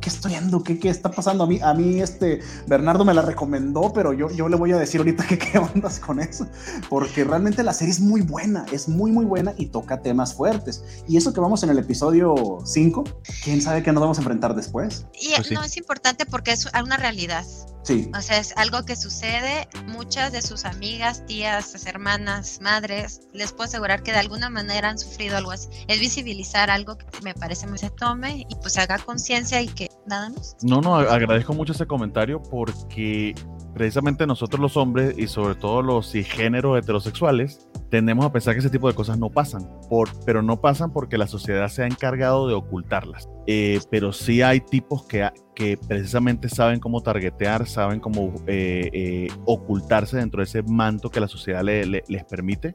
¿qué, 0.00 0.08
estoy 0.08 0.32
viendo? 0.32 0.62
¿Qué, 0.62 0.78
¿Qué, 0.78 0.88
está 0.88 1.10
pasando? 1.10 1.44
A 1.44 1.46
mí, 1.46 1.60
a 1.62 1.74
mí 1.74 2.00
este 2.00 2.40
Bernardo 2.66 3.04
me 3.04 3.14
la 3.14 3.22
recomendó, 3.22 3.92
pero 3.92 4.12
yo, 4.12 4.30
yo 4.30 4.48
le 4.48 4.56
voy 4.56 4.72
a 4.72 4.76
decir 4.76 5.00
ahorita 5.00 5.24
que 5.28 5.38
qué 5.38 5.58
ondas 5.58 5.98
con 5.98 6.20
eso, 6.20 6.46
porque 6.88 7.24
realmente 7.24 7.62
la 7.62 7.72
serie 7.72 7.92
es 7.92 8.00
muy 8.00 8.22
buena, 8.22 8.64
es 8.72 8.88
muy, 8.88 9.10
muy 9.10 9.24
buena 9.24 9.54
y 9.56 9.66
toca 9.66 10.00
temas 10.00 10.34
fuertes. 10.34 10.84
Y 11.06 11.16
eso 11.16 11.32
que 11.32 11.40
vamos 11.40 11.62
en 11.62 11.70
el 11.70 11.78
episodio 11.78 12.58
5, 12.64 13.04
¿quién 13.44 13.60
sabe 13.60 13.82
qué 13.82 13.92
nos 13.92 14.00
vamos 14.00 14.18
a 14.18 14.20
enfrentar 14.20 14.54
después? 14.54 15.06
Y 15.20 15.34
pues 15.36 15.50
no 15.52 15.62
es 15.62 15.76
importante 15.76 16.26
porque 16.26 16.52
es 16.52 16.66
una 16.82 16.96
realidad. 16.96 17.44
Sí. 17.86 18.10
O 18.18 18.20
sea, 18.20 18.38
es 18.38 18.52
algo 18.56 18.84
que 18.84 18.96
sucede. 18.96 19.68
Muchas 19.86 20.32
de 20.32 20.42
sus 20.42 20.64
amigas, 20.64 21.24
tías, 21.26 21.86
hermanas, 21.86 22.58
madres, 22.60 23.20
les 23.32 23.52
puedo 23.52 23.64
asegurar 23.64 24.02
que 24.02 24.10
de 24.10 24.18
alguna 24.18 24.50
manera 24.50 24.88
han 24.88 24.98
sufrido 24.98 25.36
algo 25.36 25.52
así. 25.52 25.68
Es 25.86 26.00
visibilizar 26.00 26.68
algo 26.68 26.98
que 26.98 27.06
me 27.22 27.32
parece 27.32 27.68
muy 27.68 27.78
se 27.78 27.90
tome 27.90 28.44
y 28.48 28.54
pues 28.56 28.76
haga 28.76 28.98
conciencia 28.98 29.62
y 29.62 29.68
que 29.68 29.88
nada 30.04 30.30
más. 30.30 30.56
No, 30.62 30.80
no, 30.80 30.96
agradezco 30.96 31.54
mucho 31.54 31.72
ese 31.72 31.86
comentario 31.86 32.42
porque 32.42 33.34
precisamente 33.72 34.26
nosotros 34.26 34.60
los 34.60 34.76
hombres 34.76 35.16
y 35.16 35.28
sobre 35.28 35.54
todo 35.54 35.82
los 35.82 36.10
cisgéneros 36.10 36.78
heterosexuales 36.78 37.68
tendemos 37.90 38.24
a 38.24 38.32
pensar 38.32 38.54
que 38.54 38.60
ese 38.60 38.70
tipo 38.70 38.88
de 38.88 38.94
cosas 38.94 39.18
no 39.18 39.30
pasan, 39.30 39.68
por, 39.88 40.08
pero 40.24 40.42
no 40.42 40.60
pasan 40.60 40.92
porque 40.92 41.18
la 41.18 41.26
sociedad 41.26 41.68
se 41.68 41.82
ha 41.82 41.86
encargado 41.86 42.48
de 42.48 42.54
ocultarlas. 42.54 43.28
Eh, 43.46 43.80
pero 43.90 44.12
sí 44.12 44.42
hay 44.42 44.60
tipos 44.60 45.04
que, 45.06 45.28
que 45.54 45.76
precisamente 45.76 46.48
saben 46.48 46.80
cómo 46.80 47.00
targetear, 47.00 47.66
saben 47.66 48.00
cómo 48.00 48.34
eh, 48.48 48.90
eh, 48.92 49.28
ocultarse 49.44 50.16
dentro 50.16 50.38
de 50.38 50.44
ese 50.44 50.62
manto 50.62 51.10
que 51.10 51.20
la 51.20 51.28
sociedad 51.28 51.62
les 51.62 52.24
permite. 52.24 52.74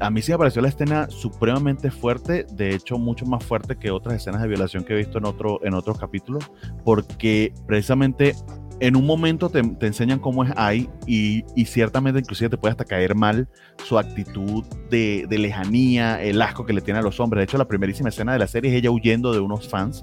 a 0.00 0.10
mí 0.10 0.22
sí 0.22 0.32
me 0.32 0.38
pareció 0.38 0.62
la 0.62 0.68
escena 0.68 1.10
supremamente 1.10 1.90
fuerte, 1.90 2.46
de 2.52 2.74
hecho 2.74 2.96
mucho 2.96 3.26
más 3.26 3.44
fuerte 3.44 3.76
que 3.76 3.90
otras 3.90 4.14
escenas 4.14 4.42
de 4.42 4.48
violación 4.48 4.84
que 4.84 4.92
he 4.92 4.96
visto 4.96 5.18
en, 5.18 5.24
otro, 5.24 5.60
en 5.64 5.74
otros 5.74 5.98
capítulos, 5.98 6.48
porque 6.84 7.52
precisamente 7.66 8.34
en 8.80 8.96
un 8.96 9.06
momento 9.06 9.50
te, 9.50 9.60
enseñan 9.86 10.18
cómo 10.18 10.42
es 10.42 10.52
ahí 10.56 10.88
y, 11.06 11.44
ciertamente 11.66 12.18
inclusive 12.18 12.48
te 12.50 12.56
puede 12.56 12.72
hasta 12.72 12.84
caer 12.84 13.14
mal 13.14 13.46
su 13.84 13.98
actitud 13.98 14.64
de, 14.90 15.26
lejanía, 15.30 16.22
el 16.22 16.40
asco 16.42 16.64
que 16.64 16.72
le 16.72 16.80
tiene 16.80 16.98
a 17.00 17.02
los 17.02 17.20
hombres. 17.20 17.40
De 17.40 17.44
hecho, 17.44 17.58
la 17.58 17.68
primerísima 17.68 18.08
escena 18.08 18.32
de 18.32 18.38
la 18.38 18.46
serie 18.46 18.70
es 18.70 18.78
ella 18.78 18.90
huyendo 18.90 19.32
de 19.32 19.40
unos 19.40 19.68
fans, 19.68 20.00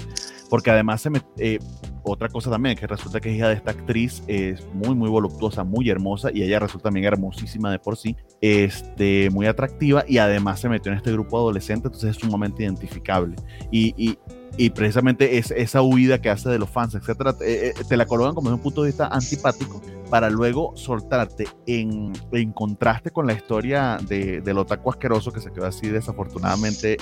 porque 0.50 0.70
además 0.70 1.04
eh, 1.38 1.60
otra 2.04 2.30
cosa 2.30 2.52
también, 2.52 2.78
que 2.78 2.86
resulta 2.86 3.20
que 3.20 3.30
es 3.30 3.36
hija 3.36 3.50
de 3.50 3.56
esta 3.56 3.72
actriz, 3.72 4.24
es 4.28 4.64
muy, 4.74 4.96
muy 4.96 5.10
voluptuosa, 5.10 5.64
muy 5.64 5.90
hermosa, 5.90 6.30
y 6.32 6.44
ella 6.44 6.60
resulta 6.60 6.86
también 6.86 7.06
hermosísima 7.06 7.72
de 7.72 7.80
por 7.80 7.98
sí, 7.98 8.16
este, 8.42 9.30
muy 9.32 9.48
atractiva, 9.48 10.06
y 10.08 10.20
además 10.20 10.60
se 10.60 10.70
metió 10.70 10.92
en 10.92 11.00
este 11.00 11.12
grupo 11.12 11.38
adolescente, 11.38 11.88
entonces 11.88 12.12
es 12.12 12.18
sumamente 12.18 12.64
identificable. 12.64 13.36
y, 13.72 13.94
y 13.98 14.18
precisamente 14.72 15.38
es 15.38 15.52
esa 15.52 15.82
huida 15.82 16.20
que 16.20 16.30
hace 16.30 16.50
de 16.50 16.60
los 16.60 16.70
fans, 16.70 16.96
etcétera, 16.96 17.38
te, 17.38 17.70
eh, 17.70 17.74
te 17.88 17.96
la 17.96 18.06
colocan 18.06 18.34
como 18.34 18.50
desde 18.50 18.56
un 18.58 18.64
punto 18.64 18.84
de 18.84 18.90
vista 18.90 19.08
antipático 19.08 19.82
para 20.10 20.30
luego 20.30 20.74
soltarte 20.76 21.48
en, 21.66 22.14
en 22.32 22.52
contraste 22.54 23.12
con 23.12 23.28
la 23.28 23.34
historia 23.34 23.98
de, 24.08 24.42
del 24.42 24.58
otaku 24.58 24.90
asqueroso 24.90 25.32
que 25.32 25.42
se 25.42 25.52
quedó 25.52 25.66
así 25.66 25.90
desafortunadamente, 25.90 26.98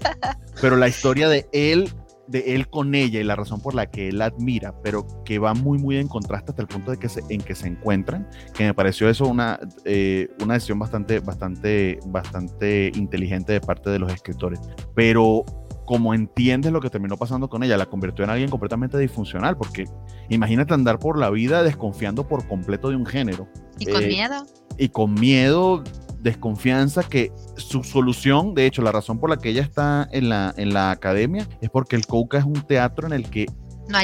pero 0.60 0.76
la 0.76 0.88
historia 0.88 1.28
de 1.28 1.48
él 1.52 1.90
de 2.30 2.54
él 2.54 2.68
con 2.68 2.94
ella 2.94 3.18
y 3.18 3.24
la 3.24 3.34
razón 3.34 3.60
por 3.60 3.74
la 3.74 3.90
que 3.90 4.08
él 4.08 4.18
la 4.18 4.26
admira, 4.26 4.72
pero 4.84 5.04
que 5.24 5.40
va 5.40 5.52
muy, 5.52 5.78
muy 5.78 5.96
en 5.96 6.06
contraste 6.06 6.52
hasta 6.52 6.62
el 6.62 6.68
punto 6.68 6.92
de 6.92 6.96
que 6.96 7.08
se, 7.08 7.22
en 7.28 7.40
que 7.40 7.56
se 7.56 7.66
encuentran, 7.66 8.28
que 8.54 8.64
me 8.64 8.72
pareció 8.72 9.08
eso 9.10 9.26
una, 9.26 9.58
eh, 9.84 10.28
una 10.40 10.54
decisión 10.54 10.78
bastante, 10.78 11.18
bastante, 11.18 11.98
bastante 12.06 12.92
inteligente 12.94 13.52
de 13.52 13.60
parte 13.60 13.90
de 13.90 13.98
los 13.98 14.12
escritores. 14.12 14.60
Pero 14.94 15.44
como 15.90 16.14
entiendes 16.14 16.70
lo 16.70 16.80
que 16.80 16.88
terminó 16.88 17.16
pasando 17.16 17.48
con 17.48 17.64
ella, 17.64 17.76
la 17.76 17.86
convirtió 17.86 18.22
en 18.22 18.30
alguien 18.30 18.48
completamente 18.48 18.96
disfuncional, 18.96 19.56
porque 19.56 19.86
imagínate 20.28 20.72
andar 20.72 21.00
por 21.00 21.18
la 21.18 21.30
vida 21.30 21.64
desconfiando 21.64 22.28
por 22.28 22.46
completo 22.46 22.90
de 22.90 22.94
un 22.94 23.04
género. 23.04 23.48
Y 23.76 23.86
con 23.86 24.04
eh, 24.04 24.06
miedo. 24.06 24.46
Y 24.78 24.88
con 24.90 25.14
miedo, 25.14 25.82
desconfianza, 26.20 27.02
que 27.02 27.32
su 27.56 27.82
solución, 27.82 28.54
de 28.54 28.66
hecho, 28.66 28.82
la 28.82 28.92
razón 28.92 29.18
por 29.18 29.30
la 29.30 29.38
que 29.38 29.48
ella 29.48 29.62
está 29.62 30.08
en 30.12 30.28
la, 30.28 30.54
en 30.56 30.74
la 30.74 30.92
academia 30.92 31.48
es 31.60 31.70
porque 31.70 31.96
el 31.96 32.06
Coca 32.06 32.38
es 32.38 32.44
un 32.44 32.62
teatro 32.64 33.08
en 33.08 33.12
el 33.12 33.28
que 33.28 33.46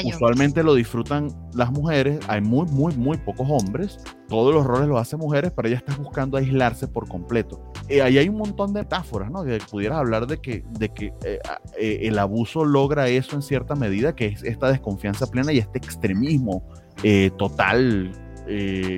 Usualmente 0.05 0.63
lo 0.63 0.75
disfrutan 0.75 1.29
las 1.53 1.71
mujeres, 1.71 2.19
hay 2.27 2.41
muy, 2.41 2.67
muy, 2.67 2.95
muy 2.95 3.17
pocos 3.17 3.47
hombres. 3.49 3.99
Todos 4.27 4.53
los 4.53 4.65
roles 4.65 4.87
los 4.87 4.99
hacen 4.99 5.19
mujeres, 5.19 5.51
pero 5.55 5.67
ella 5.67 5.77
está 5.77 5.95
buscando 5.95 6.37
aislarse 6.37 6.87
por 6.87 7.07
completo. 7.07 7.61
Eh, 7.87 8.01
ahí 8.01 8.17
hay 8.17 8.29
un 8.29 8.37
montón 8.37 8.73
de 8.73 8.81
metáforas, 8.81 9.31
¿no? 9.31 9.43
Que 9.43 9.59
pudieras 9.69 9.99
hablar 9.99 10.27
de 10.27 10.39
que, 10.39 10.63
de 10.71 10.89
que 10.89 11.13
eh, 11.23 11.39
eh, 11.79 11.99
el 12.03 12.19
abuso 12.19 12.65
logra 12.65 13.07
eso 13.07 13.35
en 13.35 13.41
cierta 13.41 13.75
medida, 13.75 14.15
que 14.15 14.27
es 14.27 14.43
esta 14.43 14.71
desconfianza 14.71 15.27
plena 15.27 15.51
y 15.53 15.59
este 15.59 15.77
extremismo 15.77 16.63
total 17.37 18.11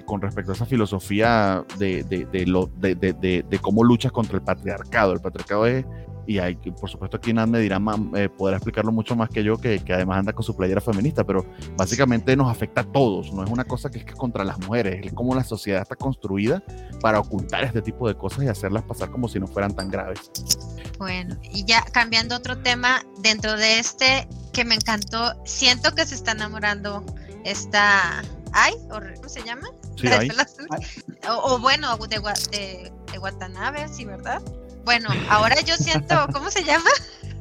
con 0.06 0.22
respecto 0.22 0.52
a 0.52 0.56
esa 0.56 0.66
filosofía 0.66 1.66
de, 1.78 2.04
de, 2.04 2.26
de, 2.26 2.46
lo, 2.46 2.68
de, 2.68 3.60
cómo 3.62 3.84
luchas 3.84 4.12
contra 4.12 4.38
el 4.38 4.44
patriarcado. 4.44 5.14
El 5.14 5.22
patriarcado 5.22 5.66
es 5.66 5.86
y 6.30 6.38
hay, 6.38 6.56
por 6.56 6.88
supuesto 6.88 7.18
aquí 7.18 7.34
Nan 7.34 7.50
me 7.50 7.60
dirá, 7.60 7.82
eh, 8.16 8.30
podrá 8.30 8.58
explicarlo 8.58 8.92
mucho 8.92 9.16
más 9.16 9.30
que 9.30 9.44
yo, 9.44 9.58
que, 9.58 9.80
que, 9.80 9.94
además 9.94 10.20
anda 10.20 10.32
con 10.32 10.44
su 10.44 10.56
playera 10.56 10.80
feminista, 10.80 11.24
pero 11.24 11.44
básicamente 11.76 12.36
nos 12.36 12.52
afecta 12.52 12.82
a 12.82 12.84
todos, 12.84 13.34
no 13.34 13.44
es 13.44 13.50
una 13.50 13.64
cosa 13.64 13.90
que 13.90 13.98
es 13.98 14.06
que 14.06 14.14
contra 14.14 14.44
las 14.44 14.60
mujeres, 14.60 15.04
es 15.04 15.12
como 15.14 15.34
la 15.34 15.44
sociedad 15.44 15.82
está 15.82 15.96
construida 15.96 16.62
para 17.02 17.20
ocultar 17.20 17.64
este 17.64 17.82
tipo 17.82 18.08
de 18.08 18.14
cosas 18.14 18.44
y 18.44 18.48
hacerlas 18.48 18.84
pasar 18.84 19.10
como 19.10 19.28
si 19.28 19.40
no 19.40 19.48
fueran 19.48 19.76
tan 19.76 19.90
graves. 19.90 20.30
Bueno, 21.00 21.36
y 21.42 21.66
ya 21.66 21.84
cambiando 21.92 22.36
otro 22.36 22.60
tema, 22.60 23.02
dentro 23.24 23.58
de 23.58 23.80
este 23.80 24.28
que 24.54 24.66
me 24.66 24.76
encantó, 24.76 25.34
siento 25.46 25.96
que 25.96 26.06
se 26.06 26.14
está 26.14 26.34
enamorando 26.34 27.04
esta... 27.44 28.22
¿Ay? 28.54 28.74
¿Cómo 28.90 29.30
se 29.30 29.44
llama? 29.44 29.70
Sí, 29.96 30.08
o, 31.28 31.54
o, 31.54 31.60
bueno, 31.60 31.98
de, 31.98 32.20
de, 32.52 32.92
de 33.12 33.20
Watanabe, 33.20 33.88
sí, 33.88 34.06
¿verdad? 34.06 34.42
Bueno, 34.86 35.10
ahora 35.30 35.60
yo 35.62 35.76
siento, 35.78 36.28
¿cómo 36.34 36.50
se 36.50 36.64
llama? 36.64 36.90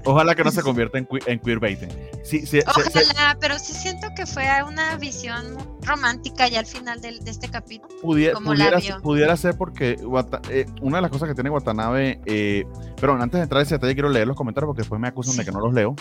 Ojalá 0.04 0.34
que 0.34 0.44
no 0.44 0.50
se 0.50 0.62
convierta 0.62 0.98
en, 0.98 1.08
en 1.26 1.38
queerbaiting. 1.38 1.88
Sí, 2.22 2.46
sí, 2.46 2.60
Ojalá, 2.66 3.36
pero 3.40 3.58
sí 3.58 3.72
siento 3.72 4.08
que 4.14 4.26
fue 4.26 4.46
una 4.66 4.96
visión 4.96 5.56
romántica 5.82 6.48
ya 6.48 6.60
al 6.60 6.66
final 6.66 7.00
de, 7.00 7.18
este 7.26 7.48
capítulo. 7.48 7.94
pudiera, 8.02 8.38
pudiera 9.02 9.36
ser 9.36 9.56
porque 9.56 9.96
eh, 10.50 10.66
una 10.82 10.98
de 10.98 11.02
las 11.02 11.10
cosas 11.10 11.28
que 11.28 11.34
tiene 11.34 11.50
Watanabe, 11.50 12.20
eh, 12.26 12.66
pero 13.00 13.14
antes 13.14 13.38
de 13.38 13.42
entrar 13.44 13.60
a 13.60 13.62
ese 13.62 13.76
detalle 13.76 13.94
quiero 13.94 14.10
leer 14.10 14.26
los 14.26 14.36
comentarios 14.36 14.68
porque 14.68 14.82
después 14.82 15.00
me 15.00 15.08
acusan 15.08 15.36
de 15.36 15.44
que 15.44 15.52
no 15.52 15.60
los 15.60 15.72
leo. 15.72 15.94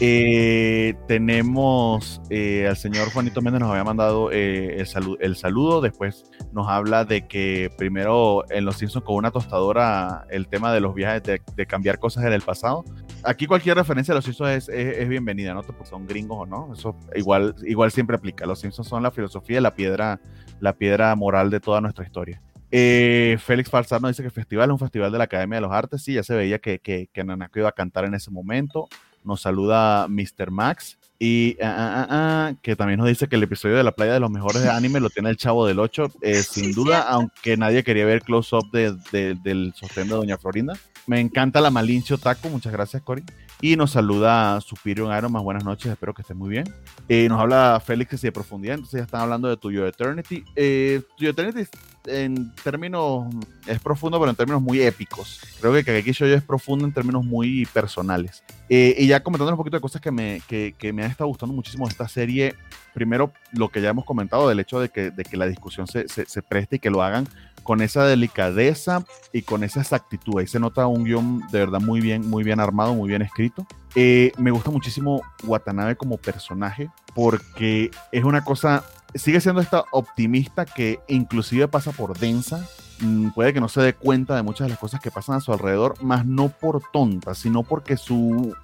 Eh, 0.00 0.94
tenemos 1.06 2.20
al 2.30 2.76
señor 2.76 3.12
Juanito 3.12 3.40
Méndez 3.40 3.60
nos 3.60 3.70
había 3.70 3.84
mandado 3.84 4.30
el, 4.30 4.86
el 5.20 5.36
saludo, 5.36 5.80
después 5.80 6.24
nos 6.52 6.68
habla 6.68 7.04
de 7.04 7.26
que 7.26 7.70
primero 7.76 8.44
en 8.50 8.64
Los 8.64 8.78
Simpsons 8.78 9.04
con 9.04 9.16
una 9.16 9.30
tostadora 9.30 10.26
el 10.30 10.48
tema 10.48 10.72
de 10.72 10.80
los 10.80 10.94
viajes, 10.94 11.22
de, 11.22 11.42
de 11.54 11.66
cambiar 11.66 11.98
cosas 11.98 12.24
en 12.24 12.32
el 12.32 12.42
pasado 12.42 12.84
aquí 13.24 13.46
cualquier 13.46 13.76
referencia 13.76 14.12
a 14.12 14.16
los 14.16 14.24
Simpsons 14.24 14.68
es, 14.68 15.08
bienvenida, 15.08 15.54
¿no? 15.54 15.62
Pues 15.62 15.88
son 15.88 16.06
gringos 16.06 16.38
o 16.40 16.46
no, 16.46 16.72
eso 16.72 16.96
igual, 17.14 17.54
igual 17.64 17.90
siempre 17.90 18.16
aplica. 18.16 18.46
Los 18.46 18.60
Simpsons 18.60 18.88
son 18.88 19.02
la 19.02 19.10
filosofía 19.10 19.58
y 19.58 19.62
la 19.62 19.74
piedra, 19.74 20.20
la 20.60 20.72
piedra 20.74 21.14
moral 21.16 21.50
de 21.50 21.60
toda 21.60 21.80
nuestra 21.80 22.04
historia. 22.04 22.40
Eh, 22.70 23.38
Félix 23.40 23.70
Falsar 23.70 24.00
nos 24.02 24.10
dice 24.10 24.22
que 24.22 24.28
el 24.28 24.32
festival 24.32 24.68
es 24.68 24.72
un 24.72 24.78
festival 24.78 25.10
de 25.10 25.18
la 25.18 25.24
Academia 25.24 25.56
de 25.56 25.62
los 25.62 25.72
Artes. 25.72 26.02
Sí, 26.02 26.14
ya 26.14 26.22
se 26.22 26.34
veía 26.34 26.58
que, 26.58 26.78
que, 26.80 27.08
que 27.12 27.24
Nanako 27.24 27.60
iba 27.60 27.68
a 27.68 27.72
cantar 27.72 28.04
en 28.04 28.14
ese 28.14 28.30
momento. 28.30 28.88
nos 29.24 29.40
saluda 29.40 30.06
Mr. 30.08 30.50
Max. 30.50 30.98
Y 31.20 31.56
ah, 31.60 31.74
ah, 31.76 32.06
ah, 32.10 32.52
que 32.62 32.76
también 32.76 32.98
nos 32.98 33.08
dice 33.08 33.26
que 33.26 33.34
el 33.34 33.42
episodio 33.42 33.76
de 33.76 33.82
la 33.82 33.90
playa 33.90 34.12
de 34.12 34.20
los 34.20 34.30
mejores 34.30 34.62
de 34.62 34.70
anime 34.70 35.00
lo 35.00 35.10
tiene 35.10 35.30
el 35.30 35.36
chavo 35.36 35.66
del 35.66 35.80
8. 35.80 36.12
Eh, 36.22 36.42
sin 36.42 36.72
duda, 36.72 37.02
aunque 37.02 37.56
nadie 37.56 37.82
quería 37.82 38.04
ver 38.04 38.22
close-up 38.22 38.70
del 38.70 39.74
sostén 39.74 40.08
de 40.08 40.14
Doña 40.14 40.38
Florinda. 40.38 40.74
Me 41.08 41.20
encanta 41.20 41.62
la 41.62 41.70
Malincio 41.70 42.18
Taco. 42.18 42.50
Muchas 42.50 42.70
gracias, 42.70 43.02
Cory. 43.02 43.24
Y 43.62 43.76
nos 43.76 43.92
saluda 43.92 44.60
Superior. 44.60 45.26
Más 45.30 45.42
buenas 45.42 45.64
noches. 45.64 45.90
Espero 45.90 46.12
que 46.12 46.20
esté 46.20 46.34
muy 46.34 46.50
bien. 46.50 46.70
Eh, 47.08 47.26
nos 47.30 47.40
habla 47.40 47.82
Félix 47.82 48.20
de 48.20 48.30
profundidad. 48.30 48.74
Entonces 48.74 48.98
ya 48.98 49.04
están 49.04 49.22
hablando 49.22 49.48
de 49.48 49.56
Tuyo 49.56 49.86
Eternity. 49.86 50.44
Eh, 50.54 51.00
Tuyo 51.16 51.30
Eternity 51.30 51.66
en 52.04 52.54
términos 52.56 53.26
es 53.66 53.80
profundo, 53.80 54.18
pero 54.20 54.28
en 54.28 54.36
términos 54.36 54.60
muy 54.60 54.82
épicos. 54.82 55.40
Creo 55.58 55.72
que 55.72 55.82
Kageki 55.82 56.12
Shoujo 56.12 56.34
es 56.34 56.42
profundo 56.42 56.84
en 56.84 56.92
términos 56.92 57.24
muy 57.24 57.64
personales. 57.72 58.44
Eh, 58.68 58.94
y 58.98 59.06
ya 59.06 59.22
comentando 59.22 59.50
un 59.50 59.56
poquito 59.56 59.78
de 59.78 59.80
cosas 59.80 60.02
que 60.02 60.10
me, 60.10 60.42
que, 60.46 60.74
que 60.76 60.92
me 60.92 61.04
han 61.04 61.10
estado 61.10 61.28
gustando 61.28 61.54
muchísimo 61.54 61.86
de 61.86 61.92
esta 61.92 62.06
serie. 62.06 62.54
Primero, 62.92 63.32
lo 63.52 63.70
que 63.70 63.80
ya 63.80 63.88
hemos 63.88 64.04
comentado 64.04 64.46
del 64.46 64.60
hecho 64.60 64.78
de 64.78 64.90
que, 64.90 65.10
de 65.10 65.24
que 65.24 65.38
la 65.38 65.46
discusión 65.46 65.86
se, 65.86 66.06
se 66.06 66.42
preste 66.42 66.76
y 66.76 66.78
que 66.78 66.90
lo 66.90 67.02
hagan 67.02 67.26
con 67.62 67.82
esa 67.82 68.04
delicadeza 68.06 69.04
y 69.32 69.42
con 69.42 69.64
esa 69.64 69.80
exactitud. 69.80 70.38
Ahí 70.38 70.46
se 70.46 70.60
nota 70.60 70.86
un 70.86 71.04
guion 71.04 71.42
de 71.50 71.58
verdad 71.58 71.80
muy 71.80 72.00
bien, 72.00 72.28
muy 72.28 72.44
bien 72.44 72.60
armado, 72.60 72.94
muy 72.94 73.08
bien 73.08 73.22
escrito. 73.22 73.66
Eh, 73.94 74.32
me 74.38 74.50
gusta 74.50 74.70
muchísimo 74.70 75.22
Watanabe 75.44 75.96
como 75.96 76.18
personaje 76.18 76.90
porque 77.14 77.90
es 78.12 78.24
una 78.24 78.44
cosa 78.44 78.84
sigue 79.14 79.40
siendo 79.40 79.60
esta 79.60 79.84
optimista 79.90 80.64
que 80.64 81.00
inclusive 81.08 81.68
pasa 81.68 81.92
por 81.92 82.18
densa. 82.18 82.64
Mm, 83.00 83.30
puede 83.30 83.52
que 83.52 83.60
no 83.60 83.68
se 83.68 83.80
dé 83.80 83.94
cuenta 83.94 84.36
de 84.36 84.42
muchas 84.42 84.66
de 84.66 84.70
las 84.70 84.78
cosas 84.78 85.00
que 85.00 85.10
pasan 85.10 85.36
a 85.36 85.40
su 85.40 85.52
alrededor, 85.52 86.02
más 86.02 86.26
no 86.26 86.48
por 86.48 86.82
tonta, 86.92 87.34
sino 87.34 87.62
porque 87.62 87.96
su, 87.96 88.54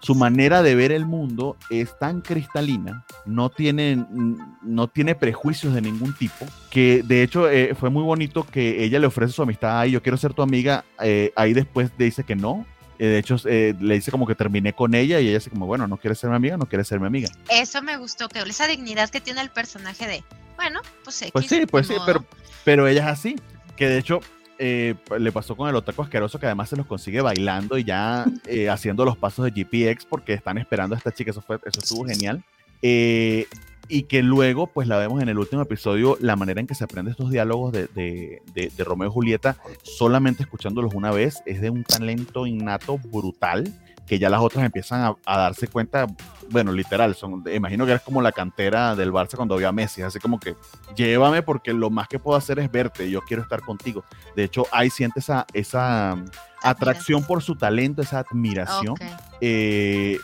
su 0.00 0.14
manera 0.14 0.62
de 0.62 0.74
ver 0.74 0.92
el 0.92 1.06
mundo 1.06 1.56
es 1.70 1.98
tan 1.98 2.20
cristalina, 2.20 3.04
no 3.26 3.50
tiene, 3.50 4.04
no 4.62 4.88
tiene 4.88 5.14
prejuicios 5.14 5.74
de 5.74 5.82
ningún 5.82 6.14
tipo, 6.14 6.46
que 6.70 7.02
de 7.04 7.22
hecho 7.22 7.50
eh, 7.50 7.74
fue 7.74 7.90
muy 7.90 8.02
bonito 8.02 8.44
que 8.44 8.84
ella 8.84 8.98
le 8.98 9.06
ofrece 9.06 9.32
su 9.32 9.42
amistad, 9.42 9.80
ahí 9.80 9.92
yo 9.92 10.02
quiero 10.02 10.16
ser 10.16 10.34
tu 10.34 10.42
amiga, 10.42 10.84
eh, 11.02 11.32
ahí 11.36 11.52
después 11.52 11.90
dice 11.98 12.24
que 12.24 12.36
no, 12.36 12.64
eh, 12.98 13.06
de 13.06 13.18
hecho, 13.18 13.36
le 13.44 13.94
dice 13.94 14.10
como 14.10 14.26
que 14.26 14.34
terminé 14.34 14.72
con 14.72 14.94
ella 14.94 15.20
y 15.20 15.28
ella 15.28 15.38
dice 15.38 15.50
como, 15.50 15.66
bueno, 15.66 15.86
no 15.86 15.98
quiere 15.98 16.16
ser 16.16 16.30
mi 16.30 16.36
amiga, 16.36 16.56
no 16.56 16.66
quiere 16.66 16.84
ser 16.84 16.98
mi 16.98 17.06
amiga. 17.06 17.28
Eso 17.48 17.80
me 17.80 17.96
gustó, 17.96 18.28
que 18.28 18.40
esa 18.40 18.66
dignidad 18.66 19.08
que 19.08 19.20
tiene 19.20 19.40
el 19.40 19.50
personaje 19.50 20.06
de, 20.06 20.24
bueno, 20.56 20.80
pues 21.04 21.22
X, 21.22 21.32
Pues 21.32 21.46
sí, 21.46 21.66
pues 21.66 21.86
sí, 21.86 21.94
pero, 22.04 22.24
pero 22.64 22.88
ella 22.88 23.02
es 23.02 23.08
así, 23.08 23.36
que 23.76 23.88
de 23.88 23.98
hecho 23.98 24.20
eh, 24.58 24.94
le 25.18 25.32
pasó 25.32 25.56
con 25.56 25.68
el 25.68 25.76
otaku 25.76 26.02
asqueroso 26.02 26.38
que 26.38 26.46
además 26.46 26.68
se 26.68 26.76
los 26.76 26.86
consigue 26.86 27.20
bailando 27.20 27.78
y 27.78 27.84
ya 27.84 28.24
eh, 28.46 28.68
haciendo 28.68 29.04
los 29.04 29.16
pasos 29.16 29.44
de 29.44 29.50
GPX 29.50 30.04
porque 30.04 30.34
están 30.34 30.58
esperando 30.58 30.94
a 30.94 30.98
esta 30.98 31.12
chica, 31.12 31.30
eso, 31.30 31.40
fue, 31.40 31.56
eso 31.64 31.80
estuvo 31.80 32.04
genial. 32.04 32.42
Eh, 32.82 33.46
y 33.88 34.02
que 34.02 34.22
luego 34.22 34.66
pues 34.66 34.86
la 34.86 34.98
vemos 34.98 35.22
en 35.22 35.28
el 35.28 35.38
último 35.38 35.62
episodio, 35.62 36.18
la 36.20 36.36
manera 36.36 36.60
en 36.60 36.66
que 36.66 36.74
se 36.74 36.84
aprende 36.84 37.10
estos 37.10 37.30
diálogos 37.30 37.72
de, 37.72 37.86
de, 37.88 38.42
de, 38.52 38.70
de 38.76 38.84
Romeo 38.84 39.08
y 39.08 39.12
Julieta, 39.12 39.56
solamente 39.82 40.42
escuchándolos 40.42 40.92
una 40.94 41.10
vez, 41.10 41.42
es 41.46 41.60
de 41.60 41.70
un 41.70 41.84
talento 41.84 42.46
innato 42.46 42.98
brutal 42.98 43.72
que 44.08 44.18
ya 44.18 44.30
las 44.30 44.40
otras 44.40 44.64
empiezan 44.64 45.02
a, 45.02 45.14
a, 45.26 45.38
darse 45.38 45.68
cuenta, 45.68 46.06
bueno, 46.50 46.72
literal, 46.72 47.14
son, 47.14 47.44
imagino 47.52 47.84
que 47.84 47.92
eres 47.92 48.02
como 48.02 48.22
la 48.22 48.32
cantera 48.32 48.96
del 48.96 49.12
Barça 49.12 49.36
cuando 49.36 49.56
vio 49.56 49.68
a 49.68 49.72
Messi, 49.72 50.02
así 50.02 50.18
como 50.18 50.40
que 50.40 50.56
llévame 50.96 51.42
porque 51.42 51.72
lo 51.72 51.90
más 51.90 52.08
que 52.08 52.18
puedo 52.18 52.36
hacer 52.36 52.58
es 52.58 52.70
verte, 52.70 53.10
yo 53.10 53.20
quiero 53.20 53.42
estar 53.42 53.60
contigo. 53.60 54.04
De 54.34 54.44
hecho, 54.44 54.66
ahí 54.72 54.88
siente 54.90 55.20
esa, 55.20 55.46
esa 55.52 56.16
atracción 56.62 57.22
por 57.24 57.42
su 57.42 57.54
talento, 57.54 58.02
esa 58.02 58.20
admiración. 58.20 58.92
Okay. 58.92 59.08
Eh, 59.40 60.18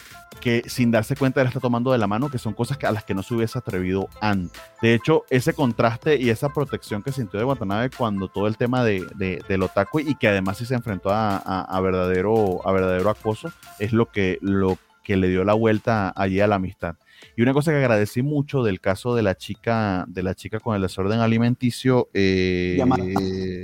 que 0.45 0.62
sin 0.68 0.90
darse 0.90 1.16
cuenta 1.16 1.40
él 1.40 1.47
está 1.47 1.59
tomando 1.59 1.90
de 1.90 1.97
la 1.97 2.07
mano, 2.07 2.30
que 2.30 2.36
son 2.36 2.53
cosas 2.53 2.76
que, 2.76 2.86
a 2.86 2.92
las 2.92 3.03
que 3.03 3.14
no 3.14 3.22
se 3.22 3.32
hubiese 3.32 3.59
atrevido 3.59 4.11
antes. 4.20 4.61
De 4.82 4.92
hecho, 4.92 5.24
ese 5.30 5.55
contraste 5.55 6.20
y 6.20 6.28
esa 6.28 6.51
protección 6.51 7.03
que 7.03 7.12
sintió 7.12 7.40
de 7.40 7.47
Watanabe 7.47 7.88
cuando 7.88 8.28
todo 8.28 8.47
el 8.47 8.59
tema 8.59 8.84
de, 8.84 9.07
de, 9.16 9.42
del 9.49 9.62
otaku 9.62 10.01
y 10.01 10.14
que 10.16 10.28
además 10.28 10.59
sí 10.59 10.66
se 10.66 10.74
enfrentó 10.74 11.09
a, 11.09 11.38
a, 11.38 11.62
a, 11.62 11.80
verdadero, 11.80 12.61
a 12.68 12.72
verdadero 12.72 13.09
acoso, 13.09 13.51
es 13.78 13.95
lo 13.95 14.11
que, 14.11 14.36
lo 14.42 14.76
que 15.03 15.16
le 15.16 15.28
dio 15.28 15.45
la 15.45 15.55
vuelta 15.55 16.12
allí 16.14 16.40
a 16.40 16.47
la 16.47 16.57
amistad. 16.57 16.97
Y 17.36 17.42
una 17.42 17.55
cosa 17.55 17.70
que 17.70 17.78
agradecí 17.78 18.20
mucho 18.20 18.62
del 18.62 18.82
caso 18.82 19.14
de 19.14 19.22
la 19.22 19.36
chica, 19.36 20.05
de 20.09 20.22
la 20.22 20.34
chica 20.34 20.61
con 20.61 20.76
el 20.76 20.82
desorden 20.82 21.20
alimenticio, 21.20 22.11
eh, 22.12 22.74
Yamara. 22.76 23.05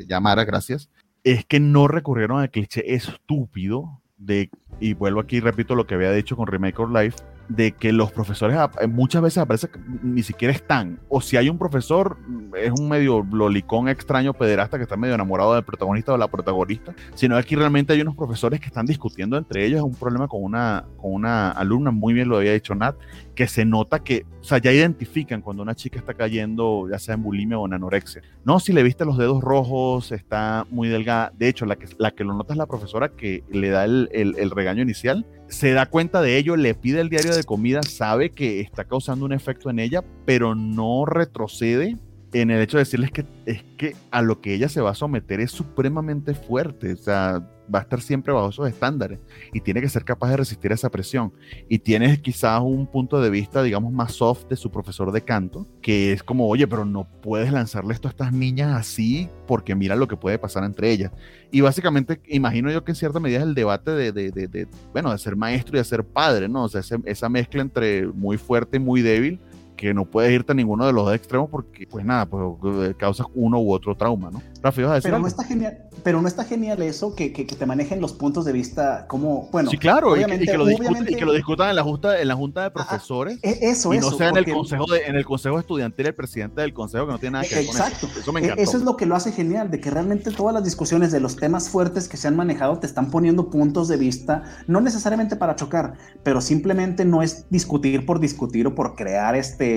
Yamara, 0.08 0.44
gracias, 0.46 0.88
es 1.24 1.44
que 1.44 1.60
no 1.60 1.88
recurrieron 1.88 2.40
al 2.40 2.50
cliché 2.50 2.94
estúpido 2.94 4.00
de, 4.16 4.48
y 4.80 4.94
vuelvo 4.94 5.20
aquí 5.20 5.36
y 5.36 5.40
repito 5.40 5.74
lo 5.74 5.86
que 5.86 5.94
había 5.94 6.10
dicho 6.12 6.36
con 6.36 6.46
Remake 6.46 6.78
of 6.80 6.90
Life, 6.90 7.18
de 7.50 7.72
que 7.72 7.92
los 7.92 8.12
profesores 8.12 8.56
muchas 8.88 9.22
veces 9.22 9.38
aparece 9.38 9.68
que 9.68 9.80
ni 10.02 10.22
siquiera 10.22 10.54
están. 10.54 11.00
O 11.08 11.20
si 11.20 11.36
hay 11.36 11.48
un 11.48 11.58
profesor, 11.58 12.16
es 12.56 12.70
un 12.78 12.88
medio 12.88 13.26
lolicón 13.30 13.88
extraño, 13.88 14.32
pederasta, 14.32 14.76
que 14.76 14.84
está 14.84 14.96
medio 14.96 15.14
enamorado 15.14 15.54
del 15.54 15.64
protagonista 15.64 16.12
o 16.12 16.16
la 16.16 16.28
protagonista, 16.28 16.94
sino 17.14 17.36
aquí 17.36 17.56
realmente 17.56 17.92
hay 17.92 18.02
unos 18.02 18.14
profesores 18.14 18.60
que 18.60 18.66
están 18.66 18.86
discutiendo 18.86 19.36
entre 19.36 19.66
ellos. 19.66 19.82
Un 19.82 19.96
problema 19.96 20.28
con 20.28 20.44
una, 20.44 20.84
con 20.96 21.12
una 21.12 21.50
alumna, 21.50 21.90
muy 21.90 22.14
bien 22.14 22.28
lo 22.28 22.36
había 22.36 22.52
dicho 22.52 22.74
Nat, 22.76 22.94
que 23.34 23.48
se 23.48 23.64
nota 23.64 23.98
que, 23.98 24.26
o 24.40 24.44
sea, 24.44 24.58
ya 24.58 24.72
identifican 24.72 25.42
cuando 25.42 25.62
una 25.62 25.74
chica 25.74 25.98
está 25.98 26.14
cayendo, 26.14 26.88
ya 26.88 27.00
sea 27.00 27.16
en 27.16 27.22
bulimia 27.24 27.58
o 27.58 27.66
en 27.66 27.74
anorexia. 27.74 28.22
No, 28.44 28.60
si 28.60 28.72
le 28.72 28.84
viste 28.84 29.04
los 29.04 29.18
dedos 29.18 29.42
rojos, 29.42 30.12
está 30.12 30.66
muy 30.70 30.88
delgada. 30.88 31.32
De 31.36 31.48
hecho, 31.48 31.66
la 31.66 31.74
que, 31.76 31.86
la 31.98 32.12
que 32.12 32.22
lo 32.22 32.34
nota 32.34 32.52
es 32.54 32.58
la 32.58 32.66
profesora 32.66 33.08
que 33.08 33.42
le 33.50 33.70
da 33.70 33.84
el, 33.84 34.08
el, 34.12 34.36
el 34.38 34.50
regaño 34.70 34.82
inicial 34.82 35.26
se 35.50 35.72
da 35.72 35.86
cuenta 35.86 36.22
de 36.22 36.36
ello, 36.36 36.56
le 36.56 36.74
pide 36.74 37.00
el 37.00 37.08
diario 37.08 37.34
de 37.34 37.42
comida, 37.42 37.82
sabe 37.82 38.30
que 38.30 38.60
está 38.60 38.84
causando 38.84 39.24
un 39.24 39.32
efecto 39.32 39.68
en 39.68 39.80
ella, 39.80 40.02
pero 40.24 40.54
no 40.54 41.04
retrocede 41.04 41.96
en 42.32 42.50
el 42.50 42.60
hecho 42.60 42.76
de 42.76 42.82
decirles 42.82 43.10
que 43.10 43.24
es 43.46 43.62
que 43.76 43.96
a 44.10 44.22
lo 44.22 44.40
que 44.40 44.54
ella 44.54 44.68
se 44.68 44.80
va 44.80 44.90
a 44.90 44.94
someter 44.94 45.40
es 45.40 45.50
supremamente 45.50 46.34
fuerte, 46.34 46.92
o 46.92 46.96
sea, 46.96 47.44
va 47.72 47.80
a 47.80 47.82
estar 47.82 48.00
siempre 48.00 48.32
bajo 48.32 48.48
esos 48.48 48.68
estándares 48.68 49.20
y 49.52 49.60
tiene 49.60 49.80
que 49.80 49.88
ser 49.88 50.04
capaz 50.04 50.30
de 50.30 50.38
resistir 50.38 50.72
esa 50.72 50.90
presión. 50.90 51.32
Y 51.68 51.78
tienes 51.78 52.18
quizás 52.18 52.60
un 52.60 52.86
punto 52.86 53.20
de 53.20 53.30
vista, 53.30 53.62
digamos, 53.62 53.92
más 53.92 54.12
soft 54.12 54.46
de 54.48 54.56
su 54.56 54.70
profesor 54.70 55.12
de 55.12 55.22
canto, 55.22 55.66
que 55.80 56.12
es 56.12 56.22
como, 56.22 56.48
oye, 56.48 56.66
pero 56.66 56.84
no 56.84 57.08
puedes 57.22 57.52
lanzarle 57.52 57.94
esto 57.94 58.08
a 58.08 58.10
estas 58.10 58.32
niñas 58.32 58.74
así 58.74 59.28
porque 59.46 59.74
mira 59.74 59.96
lo 59.96 60.08
que 60.08 60.16
puede 60.16 60.38
pasar 60.38 60.64
entre 60.64 60.90
ellas. 60.90 61.12
Y 61.50 61.60
básicamente, 61.60 62.20
imagino 62.28 62.70
yo 62.70 62.84
que 62.84 62.92
en 62.92 62.96
cierta 62.96 63.20
medida 63.20 63.38
es 63.38 63.44
el 63.44 63.54
debate 63.54 63.92
de, 63.92 64.12
de, 64.12 64.30
de, 64.30 64.68
bueno, 64.92 65.12
de 65.12 65.18
ser 65.18 65.36
maestro 65.36 65.76
y 65.76 65.78
de 65.78 65.84
ser 65.84 66.04
padre, 66.04 66.48
¿no? 66.48 66.64
O 66.64 66.68
sea, 66.68 66.82
esa 67.04 67.28
mezcla 67.28 67.62
entre 67.62 68.06
muy 68.06 68.36
fuerte 68.36 68.76
y 68.76 68.80
muy 68.80 69.02
débil 69.02 69.40
que 69.80 69.94
no 69.94 70.04
puedes 70.04 70.30
irte 70.30 70.52
a 70.52 70.54
ninguno 70.54 70.84
de 70.84 70.92
los 70.92 71.06
dos 71.06 71.14
extremos 71.14 71.48
porque, 71.48 71.86
pues 71.86 72.04
nada, 72.04 72.26
pues 72.26 72.94
causas 72.98 73.26
uno 73.32 73.58
u 73.62 73.72
otro 73.72 73.96
trauma, 73.96 74.30
¿no? 74.30 74.42
Rafi, 74.62 74.82
¿vas 74.82 74.90
a 74.90 74.94
decir 74.96 75.04
pero, 75.04 75.16
algo? 75.16 75.22
no 75.22 75.28
está 75.28 75.44
genial, 75.44 75.78
pero 76.04 76.20
no 76.20 76.28
está 76.28 76.44
genial 76.44 76.82
eso 76.82 77.14
que, 77.14 77.32
que, 77.32 77.46
que, 77.46 77.56
te 77.56 77.64
manejen 77.64 77.98
los 77.98 78.12
puntos 78.12 78.44
de 78.44 78.52
vista 78.52 79.06
como, 79.08 79.48
bueno. 79.50 79.70
Sí, 79.70 79.78
claro, 79.78 80.18
y 80.18 80.24
que, 80.26 80.34
y 80.34 80.44
que, 80.44 80.58
lo, 80.58 80.66
discutan, 80.66 81.06
y 81.08 81.14
que 81.14 81.24
lo 81.24 81.32
discutan 81.32 81.70
en 81.70 81.76
la, 81.76 81.82
junta, 81.82 82.20
en 82.20 82.28
la 82.28 82.36
junta 82.36 82.64
de 82.64 82.70
profesores. 82.72 83.38
Ah, 83.42 83.48
eso, 83.62 83.94
y 83.94 83.96
eso. 83.96 84.10
no 84.10 84.16
sea 84.18 84.28
en 84.28 84.36
el, 84.36 84.52
consejo 84.52 84.84
de, 84.92 85.06
en 85.06 85.16
el 85.16 85.24
consejo 85.24 85.58
estudiantil 85.58 86.08
el 86.08 86.14
presidente 86.14 86.60
del 86.60 86.74
consejo 86.74 87.06
que 87.06 87.12
no 87.12 87.18
tiene 87.18 87.32
nada 87.32 87.44
que 87.48 87.54
ver 87.54 87.64
Exacto. 87.64 88.00
con 88.00 88.10
eso. 88.10 88.20
Eso 88.20 88.32
me 88.34 88.40
encantó. 88.40 88.62
Eso 88.62 88.76
es 88.76 88.82
lo 88.82 88.98
que 88.98 89.06
lo 89.06 89.16
hace 89.16 89.32
genial, 89.32 89.70
de 89.70 89.80
que 89.80 89.90
realmente 89.90 90.30
todas 90.30 90.52
las 90.52 90.62
discusiones 90.62 91.10
de 91.10 91.20
los 91.20 91.36
temas 91.36 91.70
fuertes 91.70 92.06
que 92.06 92.18
se 92.18 92.28
han 92.28 92.36
manejado 92.36 92.78
te 92.80 92.86
están 92.86 93.10
poniendo 93.10 93.48
puntos 93.48 93.88
de 93.88 93.96
vista, 93.96 94.42
no 94.66 94.82
necesariamente 94.82 95.36
para 95.36 95.56
chocar, 95.56 95.94
pero 96.22 96.42
simplemente 96.42 97.06
no 97.06 97.22
es 97.22 97.48
discutir 97.48 98.04
por 98.04 98.20
discutir 98.20 98.66
o 98.66 98.74
por 98.74 98.94
crear 98.94 99.34
este 99.34 99.69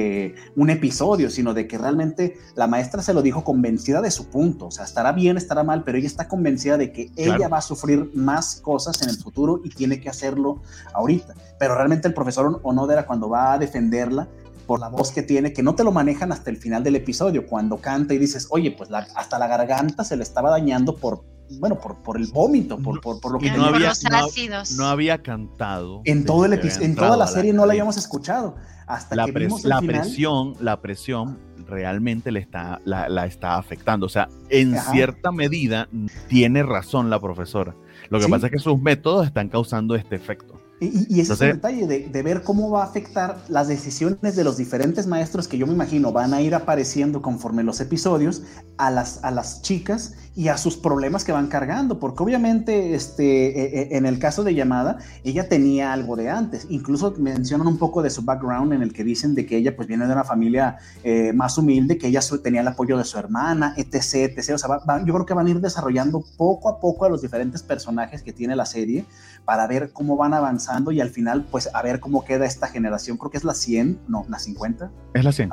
un 0.56 0.70
episodio, 0.70 1.30
sino 1.30 1.54
de 1.54 1.68
que 1.68 1.78
realmente 1.78 2.38
la 2.56 2.68
maestra 2.68 3.02
se 3.02 3.14
lo 3.14 3.22
dijo 3.22 3.44
convencida 3.44 4.02
de 4.02 4.12
su 4.12 4.30
punto. 4.30 4.68
O 4.68 4.72
sea, 4.72 4.86
estará 4.86 5.12
bien, 5.12 5.38
estará 5.38 5.64
mal, 5.64 5.84
pero 5.84 5.98
ella 5.98 6.08
está 6.08 6.28
convencida 6.28 6.78
de 6.78 6.92
que 6.92 7.12
claro. 7.12 7.36
ella 7.36 7.48
va 7.48 7.58
a 7.58 7.62
sufrir 7.62 8.12
más 8.14 8.62
cosas 8.62 9.02
en 9.02 9.10
el 9.10 9.18
futuro 9.18 9.62
y 9.64 9.70
tiene 9.70 10.00
que 10.00 10.10
hacerlo 10.10 10.62
ahorita. 10.94 11.34
Pero 11.60 11.76
realmente 11.76 12.08
el 12.08 12.14
profesor 12.14 12.60
Onoda 12.64 13.06
cuando 13.06 13.30
va 13.30 13.54
a 13.54 13.58
defenderla, 13.58 14.28
por 14.66 14.80
la 14.80 14.88
voz 14.88 15.12
que 15.12 15.24
tiene, 15.24 15.54
que 15.54 15.64
no 15.64 15.76
te 15.76 15.84
lo 15.84 15.92
manejan 15.92 16.32
hasta 16.32 16.50
el 16.50 16.58
final 16.58 16.84
del 16.84 16.96
episodio, 16.96 17.46
cuando 17.48 17.78
canta 17.78 18.14
y 18.14 18.18
dices, 18.18 18.48
oye, 18.50 18.72
pues 18.72 18.90
la, 18.90 19.08
hasta 19.16 19.38
la 19.38 19.48
garganta 19.48 20.04
se 20.04 20.16
le 20.16 20.24
estaba 20.24 20.50
dañando 20.50 20.96
por, 20.96 21.24
bueno, 21.60 21.80
por, 21.80 21.98
por 21.98 22.18
el 22.18 22.28
vómito, 22.28 22.78
por, 22.78 23.02
por, 23.02 23.20
por 23.20 23.34
lo 23.34 23.40
que 23.40 23.52
no 23.52 23.66
había, 23.66 23.92
no, 24.10 24.64
no, 24.78 24.86
había 24.88 25.22
cantado. 25.22 26.02
En 26.06 26.26
todo 26.26 26.46
el 26.46 26.54
en 26.54 26.96
toda 26.96 27.18
la 27.18 27.28
serie 27.28 27.52
la 27.52 27.58
no 27.58 27.66
la 27.66 27.74
habíamos 27.74 27.98
escuchado. 27.98 28.56
Hasta 28.88 29.16
la, 29.16 29.26
que 29.26 29.34
pres 29.34 29.48
vimos 29.48 29.66
la 29.66 29.80
final, 29.80 30.02
presión, 30.02 30.54
la 30.60 30.82
presión 30.82 31.40
realmente 31.68 32.32
le 32.32 32.40
está, 32.40 32.82
la, 32.86 33.10
la 33.10 33.26
está 33.26 33.58
afectando. 33.58 34.06
O 34.06 34.10
sea, 34.10 34.30
en 34.50 34.76
Ajá. 34.76 34.92
cierta 34.92 35.32
medida 35.32 35.88
tiene 36.28 36.64
razón 36.64 37.10
la 37.10 37.20
profesora. 37.20 37.76
Lo 38.10 38.20
que 38.20 38.26
¿Sí? 38.26 38.32
pasa 38.32 38.48
es 38.48 38.52
que 38.52 38.60
sus 38.60 38.80
métodos 38.80 39.26
están 39.26 39.50
causando 39.50 39.96
este 39.96 40.16
efecto. 40.16 40.60
Y, 40.80 41.22
ese 41.22 41.34
es 41.34 41.42
el 41.42 41.54
detalle 41.54 41.88
de, 41.88 42.24
ver 42.24 42.44
cómo 42.44 42.70
va 42.70 42.84
a 42.84 42.86
afectar 42.86 43.38
las 43.48 43.68
decisiones 43.68 44.36
de 44.36 44.44
los 44.44 44.58
diferentes 44.58 45.08
maestros 45.08 45.48
que 45.48 45.58
yo 45.58 45.66
me 45.66 45.74
imagino 45.74 46.12
van 46.12 46.34
a 46.34 46.42
ir 46.42 46.56
apareciendo 46.56 47.22
conforme 47.22 47.64
los 47.64 47.80
episodios 47.80 48.44
a 48.78 48.92
las, 48.92 49.24
a 49.24 49.32
las 49.32 49.62
chicas 49.62 50.16
y 50.36 50.48
a 50.48 50.58
sus 50.58 50.78
problemas 50.78 51.24
que 51.24 51.32
van 51.32 51.48
cargando, 51.48 52.00
porque 52.00 52.24
obviamente 52.24 52.96
este, 52.96 53.24
e, 53.24 53.82
e, 53.82 53.98
en 53.98 54.06
el 54.06 54.18
caso 54.18 54.44
de 54.44 54.56
Llamada, 54.56 54.98
ella 55.24 55.48
tenía 55.48 55.94
algo 55.94 56.16
de 56.16 56.30
antes, 56.30 56.66
incluso 56.70 57.14
mencionan 57.18 57.68
un 57.68 57.78
poco 57.78 58.02
de 58.02 58.10
su 58.10 58.24
background 58.24 58.74
en 58.74 58.82
el 58.82 58.94
que 58.94 59.04
dicen 59.04 59.36
de 59.36 59.46
que 59.46 59.58
ella 59.58 59.76
pues 59.76 59.88
viene 59.88 60.08
de 60.08 60.14
una 60.14 60.24
familia 60.24 60.78
eh, 61.04 61.34
más 61.34 61.58
humilde, 61.58 61.98
que 61.98 62.08
ella 62.08 62.22
tenía 62.42 62.62
el 62.62 62.68
apoyo 62.68 62.98
de 62.98 63.04
su 63.04 63.18
hermana, 63.20 63.76
etc, 63.78 64.36
etc, 64.36 64.54
o 64.56 64.58
sea, 64.58 64.70
yo 65.06 65.14
creo 65.14 65.26
que 65.26 65.34
van 65.34 65.48
a 65.48 65.50
ir 65.52 65.60
desarrollando 65.60 66.24
poco 66.36 66.70
a 66.70 66.80
poco 66.80 67.06
a 67.06 67.10
los 67.10 67.22
diferentes 67.22 67.62
personajes 67.62 68.24
que 68.24 68.34
tiene 68.34 68.56
la 68.56 68.66
serie 68.66 69.06
para 69.46 69.68
ver 69.68 69.92
cómo 69.92 70.18
van 70.18 70.34
avanzando 70.34 70.92
y 70.92 71.02
al 71.02 71.10
final 71.10 71.46
pues 71.52 71.70
a 71.74 71.82
ver 71.82 72.00
cómo 72.00 72.26
queda 72.26 72.46
esta 72.46 72.68
generación, 72.68 73.18
creo 73.18 73.30
que 73.30 73.38
es 73.38 73.44
la 73.44 73.54
100, 73.54 74.00
no, 74.08 74.26
la 74.30 74.40
50. 74.40 74.92
Es 75.14 75.24
la 75.24 75.32
100. 75.32 75.50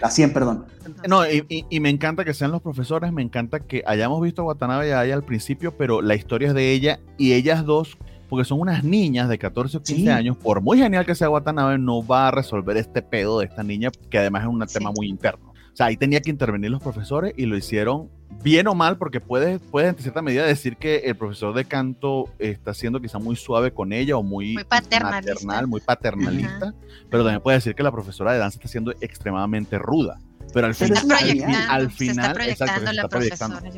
La 0.00 0.10
100, 0.10 0.32
perdón. 0.32 0.66
No, 1.08 1.28
y, 1.28 1.44
y 1.68 1.80
me 1.80 1.90
encanta 1.90 2.24
que 2.24 2.34
sean 2.34 2.50
los 2.50 2.62
profesores, 2.62 3.12
me 3.12 3.22
encanta 3.22 3.60
que 3.60 3.82
haya 3.86 4.06
hemos 4.06 4.20
visto 4.22 4.42
a 4.42 4.46
Watanabe 4.46 4.88
ya 4.88 5.02
al 5.14 5.24
principio, 5.24 5.76
pero 5.76 6.02
la 6.02 6.14
historia 6.14 6.48
es 6.48 6.54
de 6.54 6.72
ella 6.72 7.00
y 7.16 7.32
ellas 7.32 7.64
dos, 7.64 7.98
porque 8.28 8.44
son 8.44 8.60
unas 8.60 8.84
niñas 8.84 9.28
de 9.28 9.38
14 9.38 9.78
o 9.78 9.82
15 9.82 10.10
años, 10.10 10.36
por 10.36 10.60
muy 10.60 10.78
genial 10.78 11.06
que 11.06 11.14
sea 11.14 11.30
Watanabe, 11.30 11.78
no 11.78 12.06
va 12.06 12.28
a 12.28 12.30
resolver 12.30 12.76
este 12.76 13.02
pedo 13.02 13.38
de 13.40 13.46
esta 13.46 13.62
niña, 13.62 13.90
que 14.10 14.18
además 14.18 14.42
es 14.42 14.48
un 14.48 14.66
tema 14.66 14.92
muy 14.94 15.08
interno. 15.08 15.48
O 15.50 15.76
sea, 15.78 15.86
ahí 15.86 15.96
tenía 15.96 16.20
que 16.20 16.30
intervenir 16.30 16.70
los 16.70 16.82
profesores 16.82 17.32
y 17.36 17.46
lo 17.46 17.56
hicieron 17.56 18.10
bien 18.42 18.66
o 18.66 18.74
mal, 18.74 18.98
porque 18.98 19.20
puedes, 19.20 19.60
puedes 19.60 19.94
en 19.94 20.02
cierta 20.02 20.22
medida 20.22 20.44
decir 20.44 20.76
que 20.76 20.96
el 20.98 21.16
profesor 21.16 21.54
de 21.54 21.64
canto 21.64 22.28
está 22.38 22.74
siendo 22.74 23.00
quizá 23.00 23.18
muy 23.18 23.36
suave 23.36 23.72
con 23.72 23.92
ella 23.92 24.16
o 24.16 24.22
muy, 24.22 24.54
muy 24.54 24.64
paternalista, 24.64 25.34
maternal, 25.34 25.66
muy 25.66 25.80
paternalista, 25.80 26.74
pero 27.10 27.22
también 27.22 27.42
puede 27.42 27.58
decir 27.58 27.74
que 27.74 27.82
la 27.82 27.92
profesora 27.92 28.32
de 28.32 28.38
danza 28.38 28.58
está 28.58 28.68
siendo 28.68 28.92
extremadamente 29.00 29.78
ruda. 29.78 30.18
Pero 30.52 30.66
al 30.66 30.74
final, 30.74 31.04
al 31.68 31.90
final, 31.90 32.36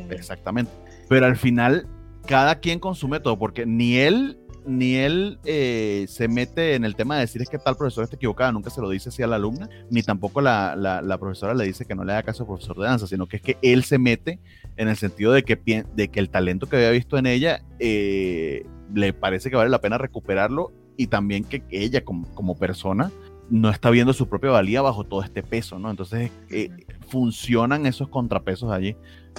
exactamente. 0.09 0.71
Pero 1.09 1.25
al 1.25 1.37
final, 1.37 1.87
cada 2.25 2.59
quien 2.59 2.79
consume 2.79 3.19
todo, 3.19 3.37
porque 3.37 3.65
ni 3.65 3.97
él 3.97 4.37
ni 4.65 4.95
él 4.95 5.39
eh, 5.43 6.05
se 6.07 6.27
mete 6.27 6.75
en 6.75 6.85
el 6.85 6.95
tema 6.95 7.15
de 7.15 7.21
decir 7.21 7.41
es 7.41 7.49
que 7.49 7.57
tal 7.57 7.75
profesor 7.75 8.03
está 8.03 8.15
equivocada, 8.15 8.51
nunca 8.51 8.69
se 8.69 8.81
lo 8.81 8.89
dice 8.89 9.09
así 9.09 9.23
a 9.23 9.27
la 9.27 9.37
alumna, 9.37 9.69
ni 9.89 10.03
tampoco 10.03 10.41
la, 10.41 10.75
la, 10.75 11.17
profesora 11.17 11.53
le 11.53 11.65
dice 11.65 11.85
que 11.85 11.95
no 11.95 12.03
le 12.03 12.13
haga 12.13 12.23
caso 12.23 12.43
al 12.43 12.47
profesor 12.47 12.77
de 12.77 12.83
danza, 12.85 13.07
sino 13.07 13.27
que 13.27 13.37
es 13.37 13.41
que 13.41 13.57
él 13.61 13.83
se 13.83 13.97
mete 13.97 14.39
en 14.77 14.87
el 14.87 14.95
sentido 14.97 15.31
de 15.31 15.43
que, 15.43 15.85
de 15.95 16.07
que 16.09 16.19
el 16.19 16.29
talento 16.29 16.67
que 16.67 16.75
había 16.75 16.91
visto 16.91 17.17
en 17.17 17.25
ella 17.25 17.63
eh, 17.79 18.65
le 18.93 19.13
parece 19.13 19.49
que 19.49 19.55
vale 19.55 19.69
la 19.69 19.81
pena 19.81 19.97
recuperarlo 19.97 20.71
y 20.97 21.07
también 21.07 21.43
que 21.43 21.63
ella 21.71 22.03
como, 22.03 22.27
como 22.35 22.55
persona 22.57 23.11
no 23.51 23.69
está 23.69 23.89
viendo 23.89 24.13
su 24.13 24.27
propia 24.27 24.49
valía 24.49 24.81
bajo 24.81 25.03
todo 25.03 25.21
este 25.21 25.43
peso, 25.43 25.77
¿no? 25.77 25.91
Entonces 25.91 26.31
eh, 26.49 26.69
funcionan 27.09 27.85
esos 27.85 28.07
contrapesos 28.07 28.71
allí, 28.71 28.95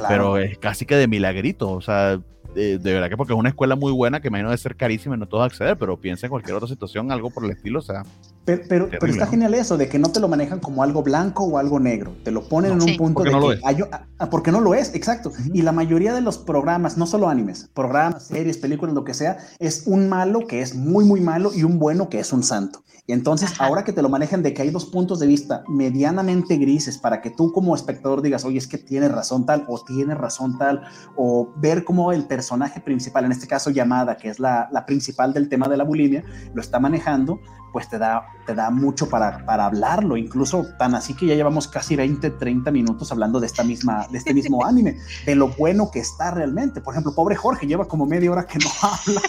pero 0.06 0.36
es 0.36 0.58
casi 0.58 0.84
que 0.84 0.96
de 0.96 1.08
milagrito, 1.08 1.70
o 1.70 1.80
sea, 1.80 2.20
de, 2.54 2.76
verdad 2.78 3.08
que 3.08 3.16
porque 3.16 3.32
es 3.32 3.38
una 3.38 3.48
escuela 3.48 3.74
muy 3.74 3.90
buena 3.90 4.20
que 4.20 4.28
imagino 4.28 4.50
de 4.50 4.58
ser 4.58 4.76
carísima 4.76 5.16
y 5.16 5.18
no 5.18 5.26
todos 5.26 5.46
acceder, 5.46 5.78
pero 5.78 5.98
piensa 5.98 6.26
en 6.26 6.30
cualquier 6.30 6.54
otra 6.54 6.68
situación, 6.68 7.10
algo 7.10 7.30
por 7.30 7.44
el 7.44 7.52
estilo, 7.52 7.78
o 7.78 7.82
sea. 7.82 8.02
Pero, 8.44 8.88
pero, 8.90 9.06
está 9.06 9.26
genial 9.26 9.54
eso, 9.54 9.76
de 9.76 9.88
que 9.88 10.00
no 10.00 10.10
te 10.10 10.18
lo 10.18 10.26
manejan 10.26 10.58
como 10.58 10.82
algo 10.82 11.02
blanco 11.02 11.44
o 11.44 11.58
algo 11.58 11.78
negro, 11.78 12.16
te 12.24 12.32
lo 12.32 12.48
ponen 12.48 12.72
en 12.72 12.82
un 12.82 12.96
punto 12.96 13.22
de 13.22 13.30
no 13.30 13.48
que 13.48 13.60
hay, 13.62 13.76
ah, 14.18 14.30
porque 14.30 14.50
no 14.50 14.60
lo 14.60 14.74
es, 14.74 14.94
exacto. 14.94 15.30
Y 15.52 15.62
la 15.62 15.70
mayoría 15.70 16.12
de 16.12 16.22
los 16.22 16.38
programas, 16.38 16.96
no 16.96 17.06
solo 17.06 17.28
animes, 17.28 17.70
programas, 17.72 18.26
series, 18.26 18.58
películas, 18.58 18.94
lo 18.94 19.04
que 19.04 19.14
sea, 19.14 19.38
es 19.60 19.84
un 19.86 20.08
malo 20.08 20.46
que 20.48 20.60
es 20.60 20.74
muy, 20.74 21.04
muy 21.04 21.20
malo 21.20 21.52
y 21.54 21.62
un 21.62 21.78
bueno 21.78 22.08
que 22.08 22.18
es 22.18 22.32
un 22.32 22.42
santo. 22.42 22.82
Y 23.06 23.12
entonces, 23.12 23.60
ahora 23.60 23.82
que 23.82 23.92
te 23.92 24.00
lo 24.00 24.08
manejan 24.08 24.42
de 24.42 24.54
que 24.54 24.62
hay 24.62 24.70
dos 24.70 24.86
puntos 24.86 25.18
de 25.18 25.26
vista 25.26 25.64
medianamente 25.68 26.56
grises 26.56 26.98
para 26.98 27.20
que 27.20 27.30
tú 27.30 27.52
como 27.52 27.74
espectador 27.74 28.22
digas, 28.22 28.44
oye, 28.44 28.58
es 28.58 28.68
que 28.68 28.78
tiene 28.78 29.08
razón 29.08 29.44
tal 29.44 29.64
o 29.68 29.84
tiene 29.84 30.14
razón 30.14 30.56
tal, 30.56 30.82
o 31.16 31.52
ver 31.56 31.84
cómo 31.84 32.12
el 32.12 32.26
personaje 32.26 32.80
principal, 32.80 33.24
en 33.24 33.32
este 33.32 33.48
caso 33.48 33.70
llamada, 33.70 34.16
que 34.16 34.28
es 34.28 34.38
la, 34.38 34.68
la 34.72 34.86
principal 34.86 35.32
del 35.32 35.48
tema 35.48 35.68
de 35.68 35.76
la 35.76 35.84
bulimia, 35.84 36.24
lo 36.54 36.60
está 36.60 36.78
manejando, 36.78 37.40
pues 37.72 37.88
te 37.88 37.98
da, 37.98 38.28
te 38.46 38.54
da 38.54 38.70
mucho 38.70 39.08
para, 39.08 39.44
para 39.44 39.66
hablarlo, 39.66 40.16
incluso 40.16 40.66
tan 40.78 40.94
así 40.94 41.14
que 41.14 41.26
ya 41.26 41.34
llevamos 41.34 41.68
casi 41.68 41.96
20, 41.96 42.30
30 42.30 42.70
minutos 42.70 43.10
hablando 43.10 43.40
de, 43.40 43.46
esta 43.46 43.64
misma, 43.64 44.06
de 44.10 44.18
este 44.18 44.34
mismo 44.34 44.64
anime, 44.66 44.98
de 45.24 45.34
lo 45.34 45.48
bueno 45.48 45.90
que 45.90 46.00
está 46.00 46.30
realmente. 46.30 46.80
Por 46.80 46.94
ejemplo, 46.94 47.14
pobre 47.14 47.36
Jorge 47.36 47.66
lleva 47.66 47.86
como 47.86 48.06
media 48.06 48.30
hora 48.30 48.46
que 48.46 48.58
no 48.58 48.70
habla. 48.82 49.22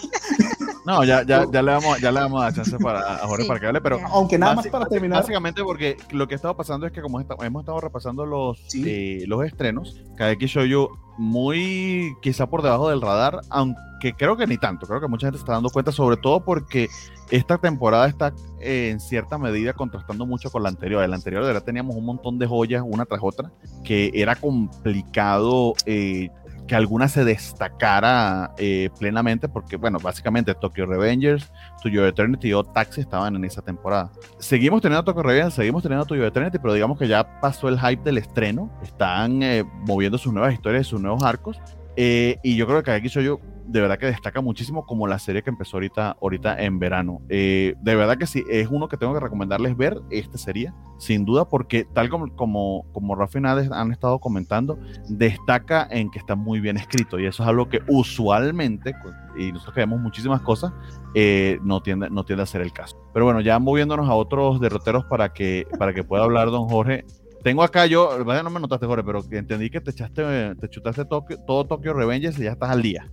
No, 0.84 1.02
ya, 1.02 1.22
ya, 1.22 1.46
ya, 1.50 1.62
le 1.62 1.72
damos, 1.72 2.00
ya 2.00 2.12
le 2.12 2.20
damos 2.20 2.44
a 2.44 2.52
chance 2.52 2.76
para, 2.78 3.14
a 3.14 3.26
Jorge 3.26 3.46
para 3.46 3.60
que 3.60 3.66
hable, 3.66 3.80
pero... 3.80 3.98
Aunque 4.08 4.36
nada 4.36 4.54
más 4.54 4.66
para 4.68 4.86
terminar... 4.86 5.20
Básicamente 5.20 5.62
porque 5.62 5.96
lo 6.10 6.28
que 6.28 6.34
ha 6.34 6.36
estado 6.36 6.56
pasando 6.56 6.86
es 6.86 6.92
que 6.92 7.00
como 7.00 7.20
hemos 7.20 7.60
estado 7.62 7.80
repasando 7.80 8.26
los, 8.26 8.58
eh, 8.74 9.24
los 9.26 9.44
estrenos, 9.44 10.02
Kadeki 10.16 10.46
Shoujo 10.46 10.98
muy 11.16 12.16
quizá 12.20 12.46
por 12.46 12.62
debajo 12.62 12.90
del 12.90 13.00
radar, 13.00 13.40
aunque 13.50 14.12
creo 14.16 14.36
que 14.36 14.46
ni 14.46 14.58
tanto, 14.58 14.86
creo 14.86 15.00
que 15.00 15.08
mucha 15.08 15.26
gente 15.26 15.38
está 15.38 15.52
dando 15.52 15.70
cuenta, 15.70 15.92
sobre 15.92 16.16
todo 16.16 16.44
porque 16.44 16.88
esta 17.30 17.58
temporada 17.58 18.06
está 18.06 18.34
eh, 18.60 18.90
en 18.90 19.00
cierta 19.00 19.38
medida 19.38 19.72
contrastando 19.72 20.26
mucho 20.26 20.50
con 20.50 20.62
la 20.62 20.68
anterior. 20.68 21.02
En 21.02 21.10
la 21.10 21.16
anterior 21.16 21.42
de 21.42 21.48
verdad 21.48 21.64
teníamos 21.64 21.96
un 21.96 22.04
montón 22.04 22.38
de 22.38 22.46
joyas 22.46 22.82
una 22.84 23.06
tras 23.06 23.20
otra, 23.22 23.52
que 23.84 24.10
era 24.14 24.36
complicado 24.36 25.74
eh, 25.86 26.30
que 26.66 26.74
alguna 26.74 27.08
se 27.08 27.24
destacara 27.24 28.54
eh, 28.58 28.90
plenamente, 28.98 29.48
porque, 29.48 29.76
bueno, 29.76 29.98
básicamente 29.98 30.54
Tokyo 30.54 30.86
Revengers, 30.86 31.52
To 31.82 31.88
Your 31.88 32.06
Eternity 32.06 32.52
o 32.52 32.64
Taxi 32.64 33.00
estaban 33.00 33.36
en 33.36 33.44
esa 33.44 33.62
temporada. 33.62 34.10
Seguimos 34.38 34.80
teniendo 34.80 35.04
Tokyo 35.04 35.22
Revengers, 35.22 35.54
seguimos 35.54 35.82
teniendo 35.82 36.06
To 36.06 36.14
Eternity, 36.14 36.58
pero 36.58 36.74
digamos 36.74 36.98
que 36.98 37.08
ya 37.08 37.40
pasó 37.40 37.68
el 37.68 37.78
hype 37.78 38.02
del 38.02 38.18
estreno, 38.18 38.70
están 38.82 39.42
eh, 39.42 39.64
moviendo 39.86 40.18
sus 40.18 40.32
nuevas 40.32 40.54
historias, 40.54 40.86
sus 40.86 41.00
nuevos 41.00 41.22
arcos, 41.22 41.60
eh, 41.96 42.38
y 42.42 42.56
yo 42.56 42.66
creo 42.66 42.82
que 42.82 42.90
aquí 42.90 43.08
soy 43.08 43.24
yo 43.24 43.40
de 43.66 43.80
verdad 43.80 43.98
que 43.98 44.06
destaca 44.06 44.40
muchísimo 44.40 44.86
como 44.86 45.06
la 45.06 45.18
serie 45.18 45.42
que 45.42 45.50
empezó 45.50 45.76
ahorita, 45.76 46.16
ahorita 46.20 46.60
en 46.62 46.78
verano. 46.78 47.20
Eh, 47.28 47.74
de 47.80 47.94
verdad 47.94 48.18
que 48.18 48.26
sí, 48.26 48.44
es 48.48 48.68
uno 48.70 48.88
que 48.88 48.96
tengo 48.96 49.14
que 49.14 49.20
recomendarles 49.20 49.76
ver, 49.76 50.00
esta 50.10 50.38
serie, 50.38 50.72
sin 50.98 51.24
duda, 51.24 51.48
porque 51.48 51.86
tal 51.92 52.08
como, 52.08 52.34
como, 52.36 52.84
como 52.92 53.14
Rafa 53.14 53.38
y 53.38 53.42
Nades 53.42 53.70
han 53.70 53.92
estado 53.92 54.18
comentando, 54.18 54.78
destaca 55.08 55.86
en 55.90 56.10
que 56.10 56.18
está 56.18 56.34
muy 56.34 56.60
bien 56.60 56.76
escrito 56.76 57.18
y 57.18 57.26
eso 57.26 57.42
es 57.42 57.48
algo 57.48 57.68
que 57.68 57.80
usualmente, 57.88 58.94
y 59.36 59.52
nosotros 59.52 59.74
que 59.74 59.80
vemos 59.80 60.00
muchísimas 60.00 60.42
cosas, 60.42 60.72
eh, 61.14 61.58
no, 61.62 61.80
tiende, 61.80 62.10
no 62.10 62.24
tiende 62.24 62.42
a 62.42 62.46
ser 62.46 62.60
el 62.60 62.72
caso. 62.72 62.96
Pero 63.12 63.24
bueno, 63.24 63.40
ya 63.40 63.58
moviéndonos 63.58 64.08
a 64.08 64.14
otros 64.14 64.60
derroteros 64.60 65.04
para 65.06 65.32
que, 65.32 65.66
para 65.78 65.94
que 65.94 66.04
pueda 66.04 66.24
hablar 66.24 66.50
don 66.50 66.68
Jorge, 66.68 67.04
tengo 67.44 67.62
acá 67.62 67.84
yo, 67.84 68.24
no 68.24 68.50
me 68.50 68.58
notaste, 68.58 68.86
Jorge, 68.86 69.04
pero 69.04 69.22
entendí 69.30 69.68
que 69.68 69.80
te 69.80 69.90
echaste, 69.90 70.54
te 70.58 70.68
chutaste 70.70 71.04
todo 71.04 71.66
Tokyo 71.66 71.92
Revengers 71.92 72.38
y 72.38 72.44
ya 72.44 72.52
estás 72.52 72.70
al 72.70 72.80
día. 72.80 73.06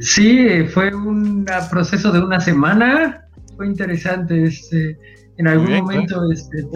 Sí, 0.00 0.64
fue 0.72 0.94
un 0.94 1.44
proceso 1.70 2.10
de 2.10 2.20
una 2.20 2.40
semana. 2.40 3.28
Fue 3.56 3.66
interesante. 3.66 4.44
Este, 4.44 4.98
en 5.36 5.48
algún 5.48 5.70
momento, 5.70 6.32
este, 6.32 6.66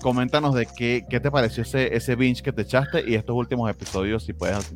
coméntanos 0.00 0.54
de 0.54 0.68
qué, 0.76 1.04
qué, 1.10 1.18
te 1.18 1.28
pareció 1.28 1.64
ese, 1.64 1.92
ese 1.94 2.14
binge 2.14 2.40
que 2.40 2.52
te 2.52 2.62
echaste 2.62 3.02
y 3.04 3.16
estos 3.16 3.34
últimos 3.34 3.68
episodios, 3.68 4.24
si 4.24 4.34
puedes. 4.34 4.72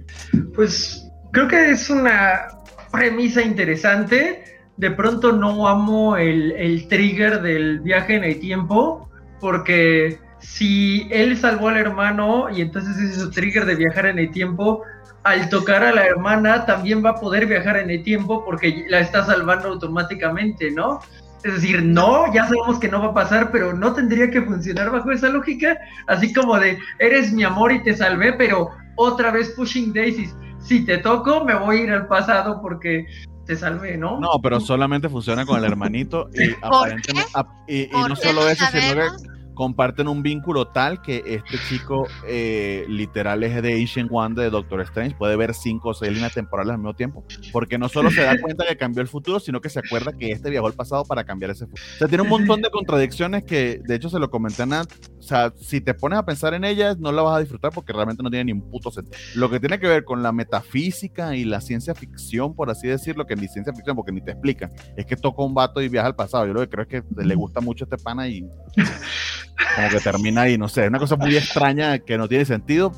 Pues 0.53 1.09
creo 1.31 1.47
que 1.47 1.71
es 1.71 1.91
una 1.91 2.49
premisa 2.91 3.41
interesante. 3.41 4.43
De 4.77 4.91
pronto 4.91 5.31
no 5.31 5.69
amo 5.69 6.17
el, 6.17 6.51
el 6.53 6.89
trigger 6.89 7.41
del 7.41 7.79
viaje 7.79 8.17
en 8.17 8.25
el 8.25 8.41
tiempo, 8.41 9.09
porque 9.39 10.19
si 10.43 11.07
él 11.11 11.37
salvó 11.37 11.69
al 11.69 11.77
hermano 11.77 12.49
y 12.51 12.61
entonces 12.61 12.97
ese 12.97 13.13
es 13.13 13.21
su 13.21 13.31
trigger 13.31 13.65
de 13.65 13.77
viajar 13.77 14.07
en 14.07 14.19
el 14.19 14.31
tiempo, 14.31 14.83
al 15.25 15.49
tocar 15.49 15.85
a 15.85 15.93
la 15.93 16.05
hermana 16.05 16.67
también 16.67 17.05
va 17.05 17.11
a 17.11 17.15
poder 17.15 17.47
viajar 17.47 17.77
en 17.77 17.91
el 17.91 18.03
tiempo 18.03 18.45
porque 18.45 18.85
la 18.89 19.01
está 19.01 19.25
salvando 19.25 19.69
automáticamente, 19.69 20.71
¿no? 20.71 21.01
Es 21.45 21.55
decir, 21.55 21.83
no, 21.83 22.33
ya 22.33 22.45
sabemos 22.45 22.79
que 22.79 22.89
no 22.89 23.01
va 23.01 23.09
a 23.09 23.15
pasar, 23.15 23.51
pero 23.51 23.73
no 23.73 23.93
tendría 23.93 24.31
que 24.31 24.43
funcionar 24.43 24.91
bajo 24.91 25.11
esa 25.11 25.29
lógica, 25.29 25.77
así 26.07 26.33
como 26.33 26.59
de, 26.59 26.79
eres 27.01 27.33
mi 27.33 27.43
amor 27.43 27.73
y 27.73 27.83
te 27.83 27.97
salvé, 27.97 28.33
pero 28.35 28.71
otra 28.97 29.31
vez 29.33 29.51
pushing 29.57 29.93
daisies. 29.93 30.37
Si 30.61 30.85
te 30.85 30.99
toco, 30.99 31.45
me 31.45 31.57
voy 31.57 31.79
a 31.79 31.83
ir 31.83 31.91
al 31.91 32.07
pasado 32.07 32.61
porque 32.63 33.07
te 33.45 33.57
salvé, 33.57 33.97
¿no? 33.97 34.21
No, 34.21 34.31
pero 34.41 34.61
solamente 34.61 35.09
funciona 35.09 35.45
con 35.45 35.59
el 35.59 35.65
hermanito 35.65 36.29
y 36.33 36.53
aparentemente, 36.63 37.33
y, 37.67 37.89
no 38.09 38.15
solo 38.15 38.49
eso, 38.49 38.65
sino 38.71 38.95
que 38.95 39.32
comparten 39.55 40.09
un 40.09 40.23
vínculo 40.23 40.69
tal 40.69 41.03
que 41.03 41.23
este 41.27 41.59
chico 41.69 42.07
eh, 42.27 42.85
literal 42.89 43.43
es 43.43 43.63
de 43.63 43.75
Ancient 43.75 44.11
One 44.13 44.35
de 44.35 44.51
Doctor 44.51 44.81
Strange, 44.83 45.17
puede 45.17 45.37
ver 45.37 45.55
cinco 45.55 45.91
o 45.91 45.95
seis 45.95 46.13
líneas 46.13 46.35
temporales 46.35 46.73
al 46.73 46.79
mismo 46.79 46.95
tiempo, 46.95 47.25
porque 47.53 47.79
no 47.79 47.89
solo 47.89 48.11
se 48.11 48.23
da 48.23 48.37
cuenta 48.41 48.65
que 48.67 48.77
cambió 48.77 49.03
el 49.03 49.09
futuro, 49.09 49.41
sino 49.41 49.61
que 49.61 49.69
se 49.69 49.81
acuerda 49.81 50.13
que 50.13 50.31
este 50.31 50.51
viajó 50.51 50.67
al 50.67 50.75
pasado 50.75 51.05
para 51.05 51.25
cambiar 51.25 51.51
ese 51.51 51.67
futuro. 51.67 51.83
O 51.95 51.99
sea, 51.99 52.09
tiene 52.09 52.23
un 52.23 52.29
montón 52.29 52.63
de 52.63 52.71
contradicciones 52.71 53.45
que, 53.45 53.81
de 53.85 53.95
hecho, 53.95 54.09
se 54.09 54.19
lo 54.19 54.31
comenté 54.31 54.63
a 54.63 54.67
Nat, 54.67 54.93
o 55.19 55.23
sea, 55.23 55.53
si 55.61 55.81
te 55.81 55.95
pones 55.95 56.19
a 56.19 56.25
pensar 56.25 56.55
en 56.55 56.65
ellas, 56.65 56.99
no 56.99 57.13
la 57.13 57.23
vas 57.23 57.37
a 57.37 57.41
disfrutar 57.41 57.71
porque 57.73 57.93
realmente 57.93 58.23
no 58.23 58.31
tiene 58.31 58.47
ni 58.47 58.53
un 58.53 58.71
puto 58.71 58.91
sentido. 58.91 59.17
Lo 59.35 59.51
que 59.51 59.61
tiene 59.61 59.79
que 59.79 59.87
ver 59.87 60.05
con 60.05 60.23
la 60.23 60.33
metafísica 60.33 61.37
y 61.37 61.45
la 61.45 61.61
ciencia 61.61 61.95
ficción, 61.95 62.55
por 62.55 62.71
así 62.71 62.89
decirlo, 62.89 63.27
que 63.27 63.37
ni 63.37 63.49
ciencia 63.49 63.73
ficción, 63.73 63.97
porque 63.97 64.13
ni 64.13 64.21
te 64.21 64.33
explican, 64.33 64.73
es 64.97 65.07
que 65.07 65.17
toca 65.17 65.43
un 65.43 65.55
vato 65.55 65.81
y 65.81 65.89
viaja 65.89 66.09
al 66.09 66.17
pasado. 66.17 66.47
Yo 66.47 66.53
lo 66.53 66.61
que 66.61 66.69
creo 66.69 66.83
es 66.83 66.89
que 66.89 67.03
le 67.23 67.35
gusta 67.35 67.61
mucho 67.61 67.85
este 67.85 67.99
pana 67.99 68.29
y 68.29 68.45
como 69.77 69.89
que 69.89 70.01
termina 70.01 70.43
ahí, 70.43 70.59
no 70.59 70.69
sé, 70.69 70.83
es 70.83 70.89
una 70.89 70.99
cosa 70.99 71.17
muy 71.17 71.37
extraña 71.37 71.99
que 71.99 72.19
no 72.19 72.29
tiene 72.29 72.45
sentido. 72.45 72.93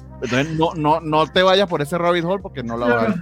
No, 0.57 0.75
no, 0.75 1.01
no 1.01 1.27
te 1.27 1.43
vayas 1.43 1.69
por 1.69 1.83
ese 1.83 1.99
rabbit 1.99 2.25
hole 2.25 2.43
porque 2.43 2.63
no 2.63 2.77
la 2.77 2.87
a... 2.87 3.15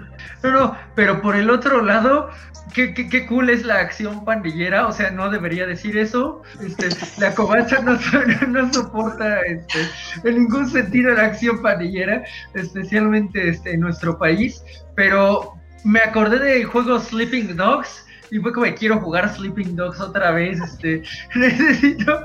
No, 0.42 0.50
no, 0.50 0.76
pero 0.94 1.20
por 1.20 1.34
el 1.34 1.50
otro 1.50 1.82
lado, 1.82 2.30
qué, 2.74 2.94
qué, 2.94 3.08
qué, 3.08 3.26
cool 3.26 3.50
es 3.50 3.64
la 3.64 3.76
acción 3.76 4.24
pandillera, 4.24 4.86
o 4.86 4.92
sea, 4.92 5.10
no 5.10 5.30
debería 5.30 5.66
decir 5.66 5.98
eso. 5.98 6.42
Este, 6.60 6.88
la 7.18 7.34
covacha 7.34 7.80
no, 7.80 7.98
no 8.48 8.72
soporta 8.72 9.40
este, 9.40 9.88
en 10.24 10.38
ningún 10.38 10.68
sentido 10.68 11.12
la 11.12 11.26
acción 11.26 11.60
pandillera, 11.62 12.22
especialmente 12.54 13.48
este, 13.48 13.72
en 13.72 13.80
nuestro 13.80 14.18
país, 14.18 14.62
pero 14.94 15.54
me 15.84 16.00
acordé 16.00 16.38
del 16.38 16.64
juego 16.64 17.00
Sleeping 17.00 17.56
Dogs 17.56 18.06
y 18.32 18.38
fue 18.38 18.50
como 18.50 18.66
quiero 18.74 18.98
jugar 18.98 19.28
Sleeping 19.28 19.76
Dogs 19.76 20.00
otra 20.00 20.30
vez, 20.30 20.58
este, 20.58 21.02
necesito, 21.34 22.22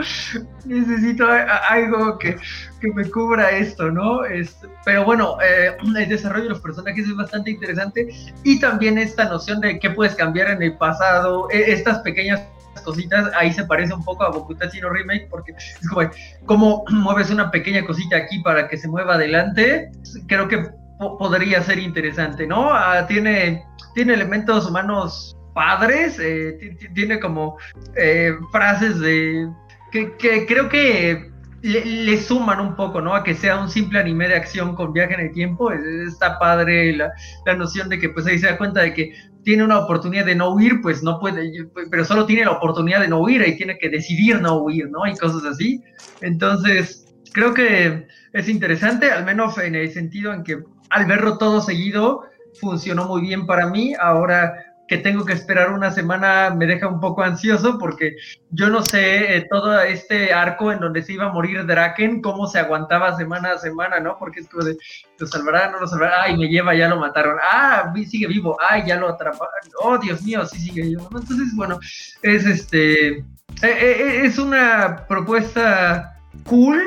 necesito 0.63 1.27
algo 1.27 2.17
que, 2.17 2.37
que 2.79 2.87
me 2.93 3.03
cubra 3.11 3.51
esto, 3.51 3.91
¿no? 3.91 4.23
Este, 4.23 4.69
pero 4.85 5.03
bueno, 5.03 5.35
eh, 5.41 5.75
el 5.83 6.07
desarrollo 6.07 6.43
de 6.43 6.49
los 6.51 6.61
personajes 6.61 7.05
es 7.05 7.13
bastante 7.13 7.51
interesante 7.51 8.07
y 8.45 8.57
también 8.57 8.97
esta 8.97 9.25
noción 9.25 9.59
de 9.59 9.79
qué 9.79 9.89
puedes 9.89 10.15
cambiar 10.15 10.49
en 10.49 10.63
el 10.63 10.77
pasado, 10.77 11.49
e, 11.51 11.73
estas 11.73 11.99
pequeñas 11.99 12.41
cositas, 12.85 13.29
ahí 13.35 13.51
se 13.51 13.65
parece 13.65 13.93
un 13.93 14.05
poco 14.05 14.23
a 14.23 14.29
Bokutachi 14.29 14.79
no 14.79 14.89
Remake, 14.89 15.27
porque 15.29 15.51
es 15.57 15.89
como, 15.89 16.09
cómo 16.45 16.85
mueves 16.89 17.29
una 17.31 17.51
pequeña 17.51 17.85
cosita 17.85 18.15
aquí 18.15 18.39
para 18.43 18.69
que 18.69 18.77
se 18.77 18.87
mueva 18.87 19.15
adelante, 19.15 19.91
creo 20.27 20.47
que 20.47 20.71
podría 21.19 21.61
ser 21.63 21.79
interesante, 21.79 22.47
¿no? 22.47 22.71
Ah, 22.71 23.05
tiene, 23.07 23.65
tiene 23.93 24.13
elementos 24.13 24.69
humanos 24.69 25.36
padres, 25.57 26.19
eh, 26.19 26.77
tiene 26.93 27.19
como 27.19 27.57
eh, 27.95 28.31
frases 28.51 28.99
de 28.99 29.49
que, 29.91 30.15
que 30.17 30.45
creo 30.45 30.69
que 30.69 31.31
le, 31.63 31.83
le, 31.83 32.21
suman 32.21 32.59
un 32.59 32.75
poco, 32.75 33.01
¿no? 33.01 33.15
A 33.15 33.23
que 33.23 33.33
sea 33.33 33.59
un 33.59 33.67
simple 33.67 33.97
anime 33.97 34.27
de 34.27 34.35
acción 34.35 34.75
con 34.75 34.93
viaje 34.93 35.15
en 35.15 35.21
el 35.21 35.31
tiempo. 35.31 35.71
Está 35.71 36.37
padre 36.37 36.95
la, 36.95 37.11
la, 37.47 37.55
noción 37.55 37.89
de 37.89 37.97
que 37.97 38.09
pues 38.09 38.27
ahí 38.27 38.37
se 38.37 38.45
da 38.45 38.57
cuenta 38.59 38.81
de 38.81 38.93
que 38.93 39.13
tiene 39.43 39.63
una 39.63 39.79
oportunidad 39.79 40.27
de 40.27 40.35
no 40.35 40.53
huir, 40.53 40.79
pues 40.83 41.01
no 41.01 41.19
puede, 41.19 41.51
pero 41.89 42.05
solo 42.05 42.27
tiene 42.27 42.45
la 42.45 42.51
oportunidad 42.51 43.01
de 43.01 43.07
no 43.07 43.19
huir 43.21 43.41
y 43.47 43.57
tiene 43.57 43.79
que 43.79 43.89
decidir 43.89 44.39
no 44.39 44.57
huir, 44.57 44.91
¿no? 44.91 45.07
Y 45.07 45.15
cosas 45.15 45.43
así. 45.43 45.81
Entonces, 46.21 47.07
creo 47.33 47.55
que 47.55 48.05
es 48.33 48.47
interesante, 48.47 49.09
al 49.09 49.25
menos 49.25 49.57
en 49.57 49.73
el 49.73 49.91
sentido 49.91 50.33
en 50.33 50.43
que 50.43 50.59
al 50.91 51.07
verlo 51.07 51.39
todo 51.39 51.61
seguido, 51.61 52.25
funcionó 52.59 53.05
muy 53.07 53.21
bien 53.21 53.45
para 53.47 53.67
mí. 53.67 53.93
Ahora 53.99 54.66
que 54.87 54.97
tengo 54.97 55.25
que 55.25 55.33
esperar 55.33 55.71
una 55.71 55.91
semana 55.91 56.49
me 56.55 56.65
deja 56.65 56.87
un 56.87 56.99
poco 56.99 57.21
ansioso 57.21 57.77
porque 57.77 58.15
yo 58.51 58.69
no 58.69 58.83
sé 58.83 59.35
eh, 59.35 59.47
todo 59.49 59.81
este 59.81 60.33
arco 60.33 60.71
en 60.71 60.79
donde 60.79 61.03
se 61.03 61.13
iba 61.13 61.25
a 61.25 61.33
morir 61.33 61.65
Draken, 61.65 62.21
cómo 62.21 62.47
se 62.47 62.59
aguantaba 62.59 63.17
semana 63.17 63.51
a 63.51 63.57
semana, 63.57 63.99
¿no? 63.99 64.17
Porque 64.17 64.39
es 64.39 64.47
como 64.47 64.63
de, 64.63 64.77
lo 65.19 65.27
salvará, 65.27 65.69
no 65.71 65.79
lo 65.79 65.87
salvará, 65.87 66.23
ay, 66.23 66.37
me 66.37 66.47
lleva, 66.47 66.73
ya 66.73 66.87
lo 66.87 66.99
mataron, 66.99 67.37
ah, 67.43 67.93
sigue 68.07 68.27
vivo, 68.27 68.57
ay, 68.61 68.83
ya 68.87 68.95
lo 68.95 69.09
atraparon, 69.09 69.49
oh, 69.81 69.97
Dios 69.97 70.21
mío, 70.23 70.45
sí 70.45 70.59
sigue 70.59 70.83
vivo. 70.83 71.09
Entonces, 71.11 71.53
bueno, 71.55 71.79
es 72.21 72.45
este, 72.45 73.17
eh, 73.17 73.23
eh, 73.63 74.21
es 74.23 74.37
una 74.37 75.05
propuesta 75.07 76.19
cool, 76.43 76.81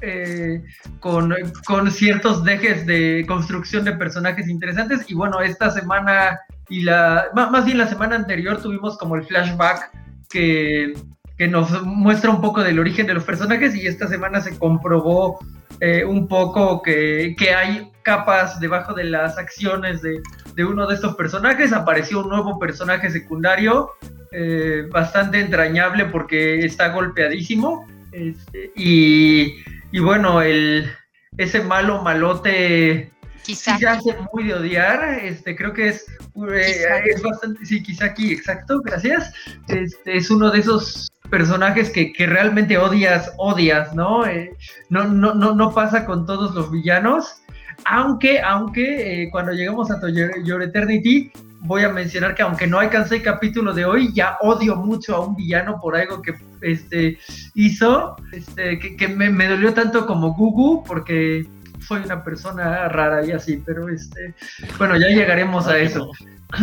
eh, 0.00 0.62
con, 1.00 1.34
con, 1.66 1.90
ciertos 1.90 2.44
dejes 2.44 2.86
de 2.86 3.24
construcción 3.26 3.84
de 3.84 3.92
personajes 3.92 4.48
interesantes. 4.48 5.04
Y 5.08 5.14
bueno, 5.14 5.40
esta 5.40 5.70
semana 5.70 6.40
y 6.68 6.82
la, 6.82 7.26
más 7.34 7.64
bien 7.64 7.78
la 7.78 7.86
semana 7.86 8.16
anterior 8.16 8.60
tuvimos 8.60 8.98
como 8.98 9.16
el 9.16 9.24
flashback 9.24 9.90
que, 10.28 10.94
que 11.36 11.48
nos 11.48 11.82
muestra 11.82 12.30
un 12.30 12.40
poco 12.40 12.62
del 12.62 12.78
origen 12.78 13.06
de 13.06 13.14
los 13.14 13.24
personajes 13.24 13.74
y 13.74 13.86
esta 13.86 14.06
semana 14.08 14.40
se 14.40 14.58
comprobó 14.58 15.38
eh, 15.80 16.04
un 16.04 16.28
poco 16.28 16.82
que, 16.82 17.34
que, 17.38 17.54
hay 17.54 17.90
capas 18.02 18.58
debajo 18.58 18.94
de 18.94 19.04
las 19.04 19.38
acciones 19.38 20.02
de, 20.02 20.20
de, 20.54 20.64
uno 20.64 20.86
de 20.86 20.94
estos 20.94 21.14
personajes. 21.14 21.72
Apareció 21.72 22.20
un 22.20 22.30
nuevo 22.30 22.58
personaje 22.58 23.10
secundario 23.10 23.90
eh, 24.32 24.88
bastante 24.90 25.40
entrañable 25.40 26.06
porque 26.06 26.64
está 26.64 26.88
golpeadísimo. 26.88 27.86
Este, 28.12 28.72
y 28.74 29.54
y 29.90 30.00
bueno, 30.00 30.42
el, 30.42 30.90
ese 31.36 31.62
malo 31.62 32.02
malote 32.02 33.10
quizá 33.48 33.78
ya 33.78 33.92
hace 33.92 34.14
muy 34.30 34.44
de 34.44 34.54
odiar, 34.54 35.20
este, 35.22 35.56
creo 35.56 35.72
que 35.72 35.88
es, 35.88 36.04
eh, 36.52 36.84
es 37.06 37.22
bastante, 37.22 37.64
sí, 37.64 37.82
quizá 37.82 38.04
aquí, 38.04 38.30
exacto, 38.30 38.82
gracias. 38.82 39.32
Este, 39.68 40.18
es 40.18 40.30
uno 40.30 40.50
de 40.50 40.58
esos 40.58 41.10
personajes 41.30 41.88
que, 41.88 42.12
que 42.12 42.26
realmente 42.26 42.76
odias, 42.76 43.32
odias, 43.38 43.94
¿no? 43.94 44.26
Eh, 44.26 44.54
no, 44.90 45.04
no, 45.04 45.32
no, 45.32 45.54
no 45.54 45.72
pasa 45.72 46.04
con 46.04 46.26
todos 46.26 46.54
los 46.54 46.70
villanos, 46.70 47.40
aunque, 47.86 48.42
aunque 48.42 49.22
eh, 49.22 49.30
cuando 49.30 49.52
llegamos 49.52 49.90
a 49.90 49.98
Your 50.44 50.62
Eternity, 50.62 51.32
voy 51.60 51.84
a 51.84 51.88
mencionar 51.88 52.34
que 52.34 52.42
aunque 52.42 52.66
no 52.66 52.78
alcancé 52.78 53.16
el 53.16 53.22
capítulo 53.22 53.72
de 53.72 53.86
hoy, 53.86 54.12
ya 54.12 54.36
odio 54.42 54.76
mucho 54.76 55.16
a 55.16 55.26
un 55.26 55.34
villano 55.34 55.80
por 55.80 55.96
algo 55.96 56.20
que 56.20 56.34
este, 56.60 57.16
hizo, 57.54 58.14
este, 58.30 58.78
que, 58.78 58.94
que 58.94 59.08
me, 59.08 59.30
me, 59.30 59.48
dolió 59.48 59.72
tanto 59.72 60.04
como 60.06 60.34
Gugu, 60.34 60.84
porque 60.84 61.46
soy 61.80 62.02
una 62.04 62.22
persona 62.22 62.88
rara 62.88 63.24
y 63.24 63.32
así, 63.32 63.62
pero 63.64 63.88
este, 63.88 64.34
bueno, 64.78 64.96
ya 64.96 65.08
llegaremos 65.08 65.66
a 65.66 65.78
eso. 65.78 66.10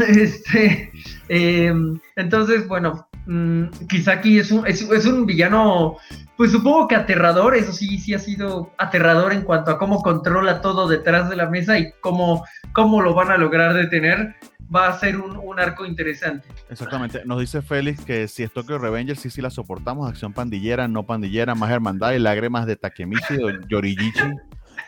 Este, 0.10 0.92
eh, 1.30 1.72
entonces, 2.16 2.68
bueno, 2.68 3.08
mmm, 3.28 3.66
Kisaki 3.88 4.40
es 4.40 4.52
un, 4.52 4.66
es, 4.66 4.82
es 4.82 5.06
un 5.06 5.28
villano, 5.28 5.98
pues 6.38 6.52
supongo 6.52 6.88
que 6.88 6.96
aterrador, 6.96 7.56
eso 7.56 7.72
sí, 7.72 8.00
sí 8.00 8.16
ha 8.16 8.20
sido 8.20 8.72
aterrador 8.80 9.32
en 9.32 9.44
cuanto 9.44 9.70
a 9.70 9.78
cómo 9.78 10.02
controla 10.02 10.62
todo 10.62 10.88
detrás 10.88 11.30
de 11.30 11.36
la 11.36 11.52
mesa 11.52 11.78
y 11.78 11.92
cómo, 12.02 12.44
cómo 12.74 13.04
lo 13.04 13.14
van 13.14 13.30
a 13.30 13.38
lograr 13.38 13.76
detener 13.76 14.36
va 14.74 14.88
a 14.88 15.00
ser 15.00 15.18
un, 15.18 15.38
un, 15.38 15.60
arco 15.60 15.86
interesante. 15.86 16.48
Exactamente. 16.70 17.22
Nos 17.26 17.40
dice 17.40 17.62
Félix 17.62 18.04
que 18.04 18.28
si 18.28 18.42
es 18.42 18.52
Tokyo 18.52 18.80
Revengers, 18.80 19.20
sí, 19.20 19.30
sí 19.30 19.42
la 19.42 19.50
soportamos. 19.52 20.10
Acción 20.10 20.34
pandillera, 20.34 20.88
no 20.88 21.06
pandillera, 21.06 21.54
más 21.54 21.70
hermandad 21.70 22.14
y 22.14 22.20
lágrimas 22.20 22.66
de 22.66 22.76
Takemichi 22.76 23.36
o 23.44 23.68
Yorigichi 23.68 24.24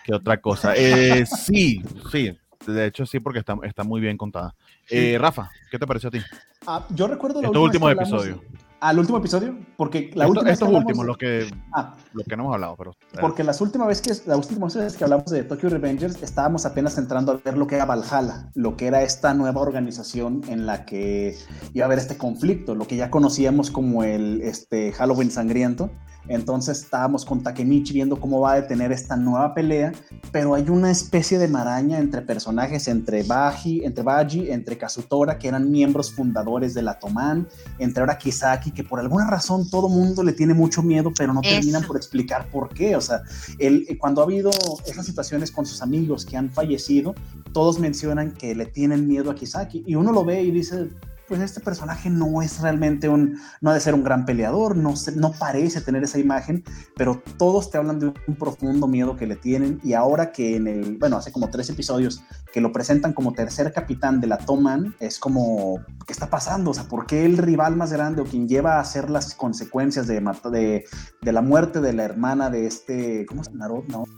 que 0.08 0.14
otra 0.14 0.40
cosa. 0.40 0.74
Eh, 0.76 1.26
sí, 1.26 1.84
sí. 2.10 2.36
De 2.66 2.86
hecho, 2.86 3.06
sí, 3.06 3.20
porque 3.20 3.40
está, 3.40 3.58
está 3.64 3.84
muy 3.84 4.00
bien 4.00 4.18
contada. 4.18 4.56
Eh, 4.90 5.18
Rafa, 5.20 5.50
¿qué 5.70 5.78
te 5.78 5.86
pareció 5.86 6.08
a 6.08 6.12
ti? 6.12 6.20
Ah, 6.66 6.86
yo 6.90 7.08
recuerdo 7.08 7.42
estos 7.42 7.58
últimos 7.58 7.92
episodios. 7.92 8.40
¿Al 8.80 9.00
último 9.00 9.18
episodio? 9.18 9.58
Porque 9.76 10.12
la 10.14 10.26
Esto, 10.26 10.34
última 10.34 10.52
estos 10.52 10.70
últimos, 10.70 11.06
los 11.06 11.18
que, 11.18 11.50
ah, 11.74 11.96
los 12.14 12.26
que 12.28 12.38
no 12.38 12.44
hemos 12.44 12.54
hablado, 12.54 12.76
pero. 12.78 12.94
Porque 13.20 13.44
las 13.44 13.60
últimas 13.60 13.88
vez 13.88 14.02
que 14.02 14.14
la 14.28 14.38
última 14.38 14.68
vez 14.68 14.96
que 14.96 15.04
hablamos 15.04 15.32
de 15.32 15.44
Tokyo 15.44 15.70
Revengers 15.70 16.22
estábamos 16.22 16.66
apenas 16.66 16.98
entrando 17.00 17.32
a 17.32 17.38
ver 17.38 17.58
lo 17.58 17.66
que 17.66 17.76
era 17.76 17.86
Valhalla, 17.86 18.52
lo 18.54 18.78
que 18.78 18.86
era 18.86 19.02
esta 19.02 19.34
nueva 19.34 19.62
organización 19.62 20.42
en 20.48 20.68
la 20.68 20.86
que 20.86 21.36
iba 21.74 21.86
a 21.86 21.88
haber 21.88 21.98
este 21.98 22.18
conflicto, 22.18 22.76
lo 22.76 22.86
que 22.86 22.98
ya 22.98 23.10
conocíamos 23.10 23.72
como 23.72 24.04
el 24.04 24.42
este, 24.42 24.92
Halloween 24.92 25.32
sangriento. 25.32 25.90
Entonces 26.30 26.80
estábamos 26.82 27.26
con 27.26 27.42
Takemichi 27.42 27.94
viendo 27.94 28.20
cómo 28.20 28.42
va 28.42 28.54
a 28.54 28.62
detener 28.62 28.92
esta 28.92 29.16
nueva 29.16 29.54
pelea, 29.54 29.94
pero 30.32 30.56
hay 30.56 30.70
una 30.70 30.92
especie 30.92 31.40
de 31.40 31.48
maraña 31.48 32.00
entre 32.00 32.22
personajes, 32.22 32.88
entre 32.88 33.24
Baji, 33.24 33.84
entre 33.86 34.04
Baji, 34.04 34.52
entre 34.52 34.78
Kazutora, 34.78 35.38
que 35.38 35.48
eran 35.48 35.72
miembros 35.72 36.14
fundadores 36.14 36.74
de 36.74 36.82
la 36.82 37.00
Toman, 37.00 37.48
entre 37.80 38.02
ahora 38.02 38.18
Kisaki, 38.18 38.67
que 38.72 38.84
por 38.84 39.00
alguna 39.00 39.28
razón 39.28 39.70
todo 39.70 39.90
mundo 39.90 40.24
le 40.24 40.34
tiene 40.34 40.54
mucho 40.54 40.82
miedo, 40.84 41.12
pero 41.16 41.34
no 41.34 41.42
terminan 41.42 41.84
por 41.84 41.98
explicar 41.98 42.50
por 42.50 42.70
qué. 42.70 42.96
O 42.96 43.02
sea, 43.02 43.24
él, 43.60 43.88
cuando 44.00 44.22
ha 44.22 44.26
habido 44.26 44.52
esas 44.86 45.06
situaciones 45.06 45.52
con 45.52 45.66
sus 45.66 45.82
amigos 45.82 46.26
que 46.26 46.38
han 46.38 46.50
fallecido, 46.50 47.16
todos 47.54 47.80
mencionan 47.80 48.32
que 48.32 48.56
le 48.56 48.66
tienen 48.66 49.08
miedo 49.08 49.32
a 49.32 49.36
Kisaki 49.36 49.84
y 49.86 49.96
uno 49.96 50.12
lo 50.12 50.24
ve 50.24 50.44
y 50.44 50.52
dice, 50.52 50.90
pues 51.28 51.42
este 51.42 51.60
personaje 51.60 52.10
no 52.10 52.42
es 52.42 52.62
realmente 52.62 53.10
un, 53.10 53.40
no 53.62 53.72
ha 53.72 53.74
de 53.74 53.80
ser 53.80 53.94
un 53.94 54.04
gran 54.04 54.26
peleador, 54.26 54.76
no, 54.76 54.94
no 55.16 55.32
parece 55.34 55.82
tener 55.82 56.04
esa 56.04 56.20
imagen, 56.20 56.64
pero 56.96 57.22
todos 57.38 57.70
te 57.70 57.78
hablan 57.78 58.00
de 58.00 58.14
un 58.28 58.36
profundo 58.36 58.88
miedo 58.88 59.18
que 59.18 59.28
le 59.28 59.36
tienen 59.36 59.80
y 59.84 59.94
ahora 59.94 60.32
que 60.32 60.56
en 60.56 60.68
el, 60.68 60.98
bueno, 60.98 61.18
hace 61.18 61.32
como 61.32 61.50
tres 61.50 61.70
episodios 61.70 62.24
que 62.54 62.62
lo 62.62 62.72
presentan 62.72 63.14
como 63.14 63.34
tercer 63.34 63.74
capitán 63.74 64.22
de 64.22 64.28
la 64.28 64.38
Toman, 64.38 64.96
es 65.00 65.20
como, 65.20 65.80
¿qué 66.06 66.14
está 66.14 66.30
pasando? 66.30 66.72
O 66.72 66.74
sea, 66.74 66.86
¿por 66.86 67.06
qué 67.06 67.26
el 67.26 67.38
rival 67.38 67.76
más 67.76 67.92
grande 67.92 68.22
o 68.22 68.26
quien 68.26 68.48
lleva 68.48 68.76
a 68.76 68.80
hacer 68.80 69.10
las 69.10 69.34
consecuencias 69.34 70.08
de, 70.08 70.22
de, 70.52 70.86
de 71.22 71.32
la 71.32 71.42
muerte 71.42 71.82
de 71.82 71.94
la 71.94 72.04
hermana 72.04 72.50
de 72.50 72.68
este, 72.68 73.26
¿cómo 73.26 73.44
se 73.44 73.52
llama? 73.52 73.68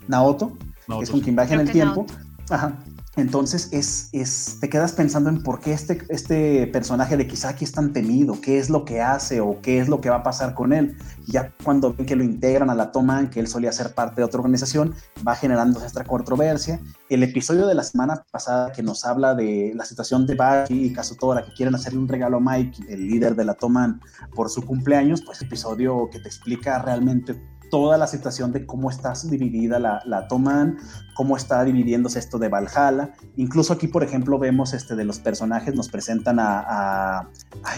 Naoto, 0.07 0.57
que 0.87 1.03
es 1.03 1.09
con 1.09 1.21
quien 1.21 1.35
viaja 1.35 1.55
en 1.55 1.61
el 1.61 1.71
tiempo. 1.71 2.05
Ajá, 2.49 2.79
entonces 3.19 3.69
es, 3.71 4.09
es, 4.13 4.57
te 4.59 4.69
quedas 4.69 4.93
pensando 4.93 5.29
en 5.29 5.43
por 5.43 5.59
qué 5.59 5.73
este, 5.73 6.01
este 6.09 6.67
personaje 6.67 7.17
de 7.17 7.27
Kisaki 7.27 7.65
es 7.65 7.71
tan 7.71 7.93
temido, 7.93 8.39
qué 8.41 8.59
es 8.59 8.69
lo 8.69 8.85
que 8.85 9.01
hace 9.01 9.41
o 9.41 9.61
qué 9.61 9.79
es 9.79 9.87
lo 9.87 10.01
que 10.01 10.09
va 10.09 10.17
a 10.17 10.23
pasar 10.23 10.53
con 10.53 10.73
él. 10.73 10.97
Ya 11.27 11.53
cuando 11.63 11.93
ven 11.93 12.05
que 12.05 12.15
lo 12.15 12.23
integran 12.23 12.69
a 12.69 12.75
la 12.75 12.91
toma, 12.91 13.29
que 13.29 13.39
él 13.39 13.47
solía 13.47 13.71
ser 13.71 13.93
parte 13.93 14.21
de 14.21 14.25
otra 14.25 14.39
organización, 14.39 14.95
va 15.27 15.35
generando 15.35 15.83
esta 15.85 16.03
controversia. 16.03 16.79
El 17.09 17.23
episodio 17.23 17.67
de 17.67 17.75
la 17.75 17.83
semana 17.83 18.23
pasada 18.31 18.71
que 18.71 18.83
nos 18.83 19.05
habla 19.05 19.35
de 19.35 19.73
la 19.75 19.85
situación 19.85 20.25
de 20.25 20.35
Baki 20.35 20.85
y 20.85 20.93
Kazutora 20.93 21.43
que 21.43 21.53
quieren 21.53 21.75
hacerle 21.75 21.99
un 21.99 22.07
regalo 22.07 22.37
a 22.37 22.39
Mike, 22.39 22.83
el 22.89 23.07
líder 23.07 23.35
de 23.35 23.45
la 23.45 23.53
Toman, 23.53 24.01
por 24.33 24.49
su 24.49 24.65
cumpleaños, 24.65 25.21
pues 25.21 25.41
episodio 25.41 26.09
que 26.11 26.19
te 26.19 26.27
explica 26.27 26.81
realmente 26.81 27.39
toda 27.69 27.97
la 27.97 28.07
situación 28.07 28.51
de 28.51 28.65
cómo 28.65 28.89
está 28.89 29.13
dividida 29.23 29.79
la, 29.79 30.01
la 30.05 30.27
Toman, 30.27 30.77
cómo 31.15 31.35
está 31.35 31.63
dividiéndose 31.63 32.19
esto 32.19 32.37
de 32.37 32.47
Valhalla. 32.47 33.13
Incluso 33.35 33.73
aquí, 33.73 33.87
por 33.87 34.03
ejemplo, 34.03 34.39
vemos 34.39 34.73
este 34.73 34.95
de 34.95 35.03
los 35.03 35.19
personajes, 35.19 35.75
nos 35.75 35.89
presentan 35.89 36.39
a, 36.39 37.19
a 37.19 37.29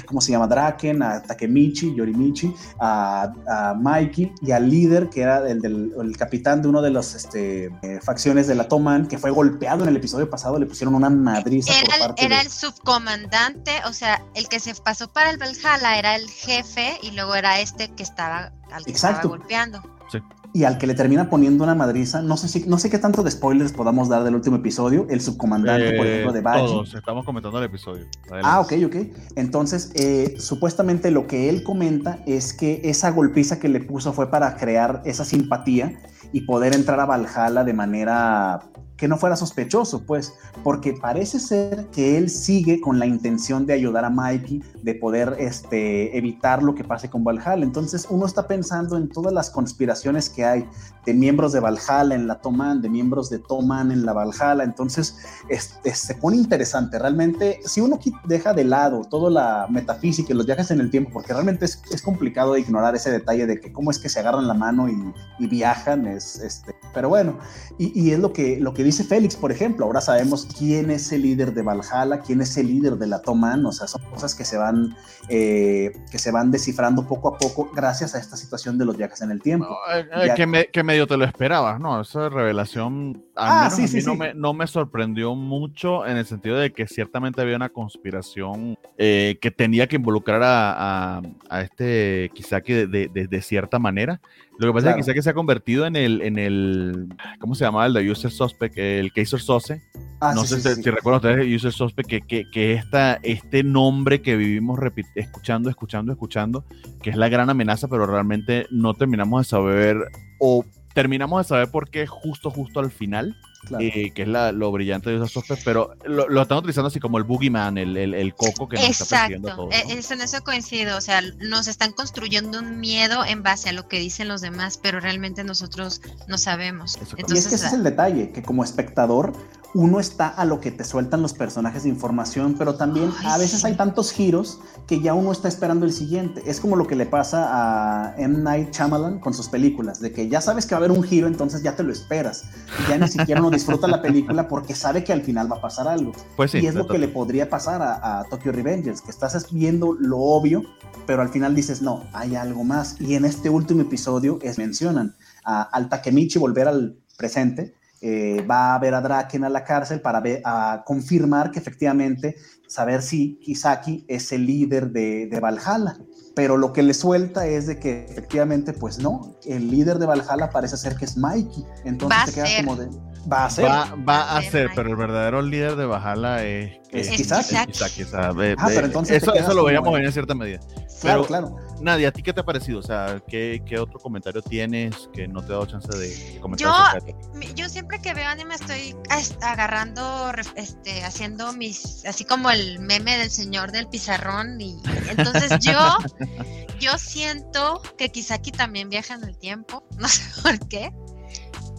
¿cómo 0.06 0.22
se 0.22 0.32
llama? 0.32 0.48
Draken, 0.48 1.02
a 1.02 1.22
Takemichi, 1.24 1.96
Yorimichi, 1.96 2.54
a, 2.80 3.34
a 3.48 3.74
Mikey 3.74 4.34
y 4.42 4.52
al 4.52 4.70
líder, 4.70 5.10
que 5.10 5.22
era 5.22 5.50
el, 5.50 5.60
del, 5.60 5.92
el 6.00 6.18
capitán 6.18 6.62
de 6.62 6.68
uno 6.68 6.82
de 6.82 6.92
las 6.92 7.16
este, 7.16 7.66
eh, 7.82 8.00
facciones 8.02 8.48
de 8.48 8.56
la 8.56 8.68
Toman, 8.68 9.08
que 9.08 9.18
fue 9.18 9.32
golpeado 9.32 9.84
en 9.84 9.90
el 9.90 9.98
episodio 9.98 10.30
pasado, 10.30 10.60
le 10.60 10.66
pusieron 10.66 10.94
una 10.94 11.10
madriza. 11.10 11.74
Era, 11.74 11.98
por 11.98 12.08
parte 12.08 12.26
era 12.26 12.38
de... 12.38 12.44
el 12.44 12.50
subcomandante, 12.50 13.72
o 13.88 13.94
sea, 13.94 14.22
el 14.36 14.48
que 14.48 14.60
se 14.60 14.76
pasó 14.76 15.12
para 15.12 15.32
el 15.32 15.38
Valhalla 15.38 15.98
era 15.98 16.16
el 16.16 16.30
jefe 16.30 17.00
y 17.02 17.12
luego 17.12 17.34
era 17.36 17.60
este 17.60 17.90
que 17.90 18.04
estaba 18.04 18.52
al 18.72 18.84
que 18.84 18.92
Exacto. 18.92 19.28
estaba 19.28 19.38
golpeando. 19.38 19.82
Sí. 20.12 20.20
y 20.54 20.66
al 20.66 20.78
que 20.78 20.86
le 20.86 20.94
termina 20.94 21.30
poniendo 21.30 21.64
una 21.64 21.74
madriza, 21.76 22.22
no 22.22 22.36
sé 22.36 22.50
si, 22.50 22.66
no 22.68 22.78
sé 22.78 22.90
qué 22.90 22.98
tanto 23.00 23.24
de 23.24 23.32
spoilers 23.32 23.72
podamos 23.72 24.10
dar 24.10 24.26
del 24.26 24.36
último 24.36 24.58
episodio, 24.58 25.08
el 25.10 25.22
subcomandante, 25.22 25.94
por 25.96 26.06
Eh, 26.06 26.12
ejemplo, 26.12 26.34
de 26.34 26.42
Baji. 26.42 26.66
Todos, 26.66 26.94
estamos 26.94 27.24
comentando 27.24 27.58
el 27.60 27.64
episodio. 27.64 28.06
Adelante. 28.30 28.48
Ah, 28.50 28.60
ok, 28.60 28.74
ok. 28.88 28.96
Entonces, 29.38 29.92
eh, 29.96 30.36
supuestamente 30.38 31.10
lo 31.12 31.26
que 31.28 31.48
él 31.48 31.64
comenta 31.64 32.20
es 32.26 32.52
que 32.54 32.82
esa 32.84 33.12
golpiza 33.12 33.60
que 33.60 33.70
le 33.70 33.80
puso 33.80 34.12
fue 34.12 34.30
para 34.30 34.58
crear 34.58 35.02
esa 35.06 35.24
simpatía 35.24 35.98
y 36.34 36.42
poder 36.42 36.76
entrar 36.76 37.00
a 37.00 37.06
Valhalla 37.06 37.64
de 37.64 37.74
manera 37.74 38.60
que 39.02 39.08
no 39.08 39.18
fuera 39.18 39.36
sospechoso, 39.36 40.04
pues, 40.04 40.36
porque 40.64 40.94
parece 40.94 41.40
ser 41.40 41.88
que 41.88 42.20
él 42.20 42.30
sigue 42.30 42.80
con 42.80 43.00
la 43.00 43.08
intención 43.08 43.66
de 43.66 43.74
ayudar 43.74 44.06
a 44.06 44.12
Mikey, 44.12 44.62
de 44.84 44.94
poder 44.94 45.38
este, 45.40 46.16
evitar 46.16 46.62
lo 46.62 46.76
que 46.76 46.84
pase 46.84 47.10
con 47.10 47.24
Valhalla. 47.24 47.64
Entonces, 47.64 48.06
uno 48.12 48.28
está 48.28 48.46
pensando 48.46 48.98
en 48.98 49.10
todas 49.10 49.34
las 49.34 49.50
conspiraciones 49.50 50.30
que 50.30 50.46
hay 50.46 50.70
de 51.04 51.16
miembros 51.16 51.52
de 51.52 51.60
Valhalla 51.62 52.14
en 52.14 52.28
la 52.28 52.42
Toman, 52.42 52.84
de 52.84 52.90
miembros 52.90 53.32
de 53.32 53.40
Toman 53.40 53.92
en 53.92 54.06
la 54.06 54.14
Valhalla. 54.14 54.64
Entonces, 54.64 55.18
este, 55.50 55.96
se 55.96 56.14
pone 56.14 56.38
interesante. 56.38 57.00
Realmente, 57.00 57.60
si 57.66 57.82
uno 57.82 57.98
deja 58.26 58.54
de 58.54 58.66
lado 58.66 59.02
toda 59.10 59.32
la 59.32 59.66
metafísica 59.68 60.32
y 60.32 60.36
los 60.36 60.46
viajes 60.46 60.70
en 60.70 60.80
el 60.80 60.92
tiempo, 60.92 61.10
porque 61.12 61.34
realmente 61.34 61.66
es, 61.66 61.82
es 61.92 62.04
complicado 62.04 62.56
ignorar 62.56 62.94
ese 62.94 63.10
detalle 63.10 63.48
de 63.48 63.60
que 63.60 63.74
cómo 63.74 63.90
es 63.90 63.98
que 63.98 64.10
se 64.10 64.20
agarran 64.20 64.48
la 64.48 64.54
mano 64.54 64.88
y, 64.88 65.14
y 65.40 65.48
viajan, 65.48 66.06
es, 66.06 66.36
este, 66.36 66.76
pero 66.94 67.10
bueno, 67.10 67.40
y, 67.80 68.00
y 68.00 68.12
es 68.12 68.20
lo 68.20 68.32
que, 68.32 68.60
lo 68.60 68.76
que 68.76 68.84
dice 68.84 68.91
Félix, 68.92 69.36
por 69.36 69.52
ejemplo, 69.52 69.86
ahora 69.86 70.02
sabemos 70.02 70.48
quién 70.58 70.92
es 70.92 71.12
el 71.12 71.22
líder 71.24 71.54
de 71.54 71.62
Valhalla, 71.62 72.20
quién 72.20 72.42
es 72.42 72.56
el 72.58 72.68
líder 72.68 72.94
de 72.98 73.08
la 73.08 73.22
Toman, 73.22 73.66
o 73.66 73.72
sea, 73.72 73.88
son 73.88 74.02
cosas 74.12 74.36
que 74.36 74.44
se 74.46 74.58
van, 74.58 74.96
eh, 75.30 75.92
que 76.12 76.20
se 76.20 76.32
van 76.32 76.52
descifrando 76.52 77.08
poco 77.08 77.30
a 77.30 77.38
poco 77.38 77.70
gracias 77.74 78.14
a 78.16 78.20
esta 78.20 78.36
situación 78.38 78.78
de 78.78 78.86
los 78.86 78.98
viajes 78.98 79.22
en 79.22 79.32
el 79.32 79.42
tiempo. 79.42 79.68
No, 79.70 79.96
eh, 79.96 80.06
eh, 80.14 80.28
Ya- 80.28 80.36
que, 80.36 80.46
me- 80.46 80.68
que 80.68 80.84
medio 80.84 81.08
te 81.08 81.18
lo 81.18 81.26
esperabas, 81.26 81.80
¿no? 81.80 82.02
Esa 82.02 82.30
revelación 82.30 83.24
al 83.36 83.50
Ah, 83.50 83.56
menos 83.64 83.74
sí, 83.76 83.84
a 83.84 83.88
sí, 83.88 83.98
mí 83.98 84.04
no, 84.04 84.12
sí. 84.14 84.18
Me, 84.18 84.34
no 84.34 84.54
me 84.54 84.68
sorprendió 84.68 85.34
mucho 85.36 86.06
en 86.06 86.18
el 86.18 86.26
sentido 86.26 86.58
de 86.58 86.72
que 86.74 86.88
ciertamente 86.88 87.42
había 87.42 87.56
una 87.56 87.70
conspiración 87.70 88.78
eh, 88.98 89.38
que 89.42 89.50
tenía 89.52 89.88
que 89.88 89.96
involucrar 89.96 90.44
a, 90.44 91.18
a- 91.18 91.22
a 91.50 91.62
este 91.62 92.30
Kisaki 92.36 92.74
de, 92.74 92.88
de- 92.88 93.08
de- 93.08 93.28
de 93.28 93.42
cierta 93.42 93.80
manera. 93.80 94.20
Lo 94.60 94.68
que 94.68 94.74
pasa 94.74 94.84
Claro. 94.88 95.00
es 95.00 95.06
que 95.06 95.12
Kisaki 95.12 95.24
se 95.24 95.30
ha 95.32 95.34
convertido 95.34 95.86
en 95.88 95.96
el, 95.96 96.22
en 96.22 96.38
el, 96.38 97.08
¿cómo 97.40 97.56
se 97.56 97.64
llamaba? 97.66 97.88
El 97.88 97.94
de 97.94 98.12
User 98.12 98.30
Suspect, 98.30 98.76
el 99.00 99.12
Kaiser 99.14 99.40
Sose. 99.40 99.82
Ah, 100.20 100.34
no 100.36 100.42
sí, 100.44 100.56
sé 100.56 100.62
sí, 100.62 100.76
si, 100.76 100.84
sí. 100.84 100.92
recuerdan 100.92 101.32
ustedes 101.32 101.56
User 101.56 101.72
Suspect, 101.72 102.08
que, 102.10 102.22
que, 102.22 102.50
que 102.52 102.74
esta, 102.74 103.16
este 103.24 103.64
nombre 103.64 104.22
que 104.22 104.36
vivimos 104.36 104.80
escuchando, 105.16 105.70
escuchando, 105.70 106.12
escuchando, 106.12 106.66
que 107.02 107.10
es 107.10 107.16
la 107.16 107.30
gran 107.30 107.50
amenaza, 107.50 107.88
pero 107.88 108.06
realmente 108.06 108.68
no 108.70 108.94
terminamos 108.94 109.42
de 109.42 109.50
saber 109.50 109.98
o 110.40 110.64
terminamos 110.94 111.46
de 111.46 111.50
saber 111.50 111.72
por 111.72 111.90
qué 111.90 112.06
justo, 112.06 112.52
justo 112.52 112.80
al 112.80 112.92
final, 112.92 113.36
Claro. 113.68 113.84
eh, 113.84 114.12
que 114.16 114.24
es 114.24 114.28
la, 114.28 114.52
lo 114.52 114.72
brillante 114.72 115.10
de 115.12 115.18
User 115.18 115.30
Suspect, 115.30 115.62
pero 115.64 115.94
lo, 116.06 116.28
lo 116.28 116.42
están 116.42 116.58
utilizando 116.58 116.88
así 116.88 117.00
como 117.00 117.18
el 117.20 117.24
boogeyman, 117.24 117.78
el, 117.78 117.96
el, 117.96 118.14
el 118.16 118.34
coco 118.34 118.68
que 118.68 118.78
nos 118.78 118.90
está 119.02 119.28
Exacto, 119.28 119.56
todos. 119.56 119.76
e- 119.76 119.84
¿no? 119.94 120.00
es- 120.00 120.10
en 120.12 120.22
eso 120.22 120.44
coincido, 120.44 120.98
o 120.98 121.02
sea, 121.02 121.22
nos 121.40 121.68
están 121.68 121.92
construyendo 121.92 122.60
un 122.60 122.80
miedo 122.80 123.24
en 123.24 123.44
base 123.44 123.70
a 123.70 123.72
lo 123.72 123.88
que 123.88 124.00
dicen 124.00 124.28
los 124.28 124.42
demás, 124.42 124.80
pero 124.82 125.00
realmente 125.00 125.44
nosotros 125.44 126.02
no 126.28 126.38
sabemos. 126.40 126.98
Y 127.28 127.38
es 127.38 127.48
que 127.48 127.56
ese 127.56 127.68
es 127.68 127.74
el 127.74 127.84
detalle, 127.84 128.32
que 128.32 128.42
como 128.42 128.64
espectador 128.64 129.34
uno 129.74 130.00
está 130.00 130.28
a 130.28 130.46
lo 130.46 130.60
que 130.60 130.72
te 130.72 130.84
sueltan 130.84 131.22
los 131.22 131.34
personajes 131.34 131.84
de 131.84 131.90
información, 131.90 132.56
pero 132.58 132.76
también 132.76 133.12
Ay, 133.20 133.28
a 133.28 133.38
veces 133.38 133.62
sí. 133.62 133.68
hay 133.68 133.76
tantos 133.76 134.12
giros 134.12 134.60
que 134.88 135.00
ya 135.00 135.14
uno 135.14 135.32
está 135.32 135.48
esperando 135.48 135.86
el 135.86 135.94
siguiente. 135.94 136.42
Es 136.46 136.60
como 136.60 136.76
lo 136.76 136.88
que 136.88 136.96
le 136.96 137.06
pasa 137.06 137.48
a 137.50 138.16
M. 138.18 138.40
Night 138.40 138.74
Shyamalan 138.74 139.20
con 139.20 139.34
sus 139.34 139.48
películas, 139.48 140.00
de 140.00 140.12
que 140.12 140.28
ya 140.28 140.42
sabes 140.42 140.66
que 140.66 140.76
va 140.76 140.82
a 140.82 140.84
haber 140.86 140.92
un 140.92 141.04
giro, 141.04 141.28
entonces 141.28 141.64
ya 141.64 141.76
te 141.76 141.84
lo 141.84 141.92
esperas. 141.92 142.46
Y 142.86 142.90
ya 142.90 142.98
ni 142.98 143.08
siquiera 143.08 143.42
uno 143.42 143.50
disfruta 143.50 143.88
la 143.88 144.02
película 144.02 144.48
porque 144.48 144.76
sabe 144.76 145.04
que 145.04 145.14
al 145.14 145.22
final 145.22 145.52
va 145.52 145.58
a 145.58 145.62
pasar 145.62 145.88
algo. 145.88 146.12
Pues 146.36 146.52
sí, 146.52 146.60
y 146.60 146.68
es 146.68 146.76
lo 146.76 146.88
que 146.88 146.98
le 146.98 147.08
podría 147.08 147.50
pasar 147.50 147.82
a, 147.82 148.20
a 148.20 148.24
Tokyo 148.26 148.52
Revengers, 148.52 149.02
que 149.02 149.12
estás 149.12 149.52
viendo 149.52 149.94
lo 149.94 150.20
obvio, 150.20 150.64
pero 151.06 151.22
al 151.22 151.30
final 151.30 151.56
dices, 151.56 151.82
no, 151.82 152.04
hay 152.14 152.36
algo 152.36 152.64
más. 152.64 153.00
Y 153.00 153.16
en 153.16 153.26
este 153.26 153.50
último 153.50 153.82
episodio 153.82 154.40
es, 154.42 154.58
mencionan 154.58 155.16
a, 155.44 155.62
al 155.64 155.90
Takemichi 155.90 156.40
volver 156.40 156.68
al 156.68 156.98
presente, 157.18 157.76
eh, 158.02 158.46
va 158.50 158.76
a 158.76 158.80
ver 158.80 158.94
a 158.96 159.02
Draken 159.02 159.44
a 159.46 159.50
la 159.50 159.64
cárcel 159.64 160.02
para 160.02 160.20
ver, 160.20 160.42
a 160.44 160.84
confirmar 160.86 161.52
que 161.52 161.60
efectivamente 161.60 162.36
saber 162.68 163.02
si 163.02 163.38
Kisaki 163.44 164.06
es 164.08 164.32
el 164.32 164.46
líder 164.46 164.92
de, 164.92 165.28
de 165.28 165.40
Valhalla. 165.40 165.98
Pero 166.34 166.56
lo 166.58 166.72
que 166.72 166.82
le 166.82 166.94
suelta 166.94 167.46
es 167.46 167.68
de 167.68 167.78
que 167.78 168.06
efectivamente, 168.06 168.72
pues 168.74 169.00
no, 169.00 169.36
el 169.46 169.70
líder 169.70 170.00
de 170.00 170.06
Valhalla 170.06 170.50
parece 170.50 170.78
ser 170.78 170.96
que 170.96 171.04
es 171.06 171.18
Mikey. 171.18 171.64
Entonces 171.84 172.18
Va 172.20 172.24
a 172.24 172.26
te 172.26 172.32
queda 172.34 172.46
ser. 172.46 172.66
como 172.66 172.78
de, 172.78 172.88
va 173.32 173.46
a 173.46 173.50
ser. 173.50 173.66
Va, 173.66 173.96
va 174.08 174.38
a 174.38 174.42
ser 174.42 174.70
pero 174.74 174.90
el 174.90 174.96
verdadero 174.96 175.42
líder 175.42 175.76
de 175.76 175.86
Bajala 175.86 176.44
es, 176.46 176.72
Es 176.90 177.10
es 177.10 177.18
Kisaki. 177.18 177.72
Kisaki, 177.72 178.04
o 178.04 178.08
sea, 178.08 178.32
ve- 178.32 178.56
Ah, 178.58 178.68
ve- 178.70 178.76
pero 178.76 178.88
entonces 178.88 179.22
eso, 179.22 179.34
eso 179.34 179.54
lo 179.54 179.66
veíamos 179.66 180.00
en 180.00 180.10
cierta 180.12 180.34
medida. 180.34 180.60
claro, 181.02 181.24
pero- 181.24 181.26
claro. 181.26 181.56
Nadia, 181.82 182.10
¿a 182.10 182.12
ti 182.12 182.22
qué 182.24 182.32
te 182.34 182.42
ha 182.42 182.46
parecido? 182.46 182.80
O 182.80 182.84
sea, 182.84 183.22
¿qué, 183.28 183.62
qué 183.66 183.80
otro 183.80 184.00
comentario 184.00 184.42
tienes 184.42 185.10
que 185.14 185.28
no 185.28 185.42
te 185.42 185.48
he 185.48 185.50
dado 185.52 185.66
chance 185.66 185.88
de 185.98 186.40
comentar? 186.40 186.68
Yo- 186.68 187.54
Yo 187.56 187.70
siempre 187.70 188.00
que 188.02 188.14
veo 188.14 188.28
anime 188.28 188.56
estoy 188.56 188.96
agarrando, 189.42 190.32
este, 190.56 191.04
haciendo 191.04 191.52
mis, 191.54 192.06
así 192.06 192.24
como 192.24 192.50
el 192.52 192.80
meme 192.80 193.18
del 193.18 193.30
señor 193.32 193.72
del 193.72 193.88
pizarrón 193.88 194.60
y 194.62 194.80
entonces 195.10 195.60
yo, 195.62 195.74
yo 196.80 196.98
siento 196.98 197.82
que 197.98 198.10
Kisaki 198.12 198.52
también 198.52 198.90
viaja 198.90 199.16
en 199.16 199.24
el 199.24 199.38
tiempo, 199.38 199.84
no 199.98 200.08
sé 200.08 200.22
por 200.42 200.60
qué. 200.68 200.92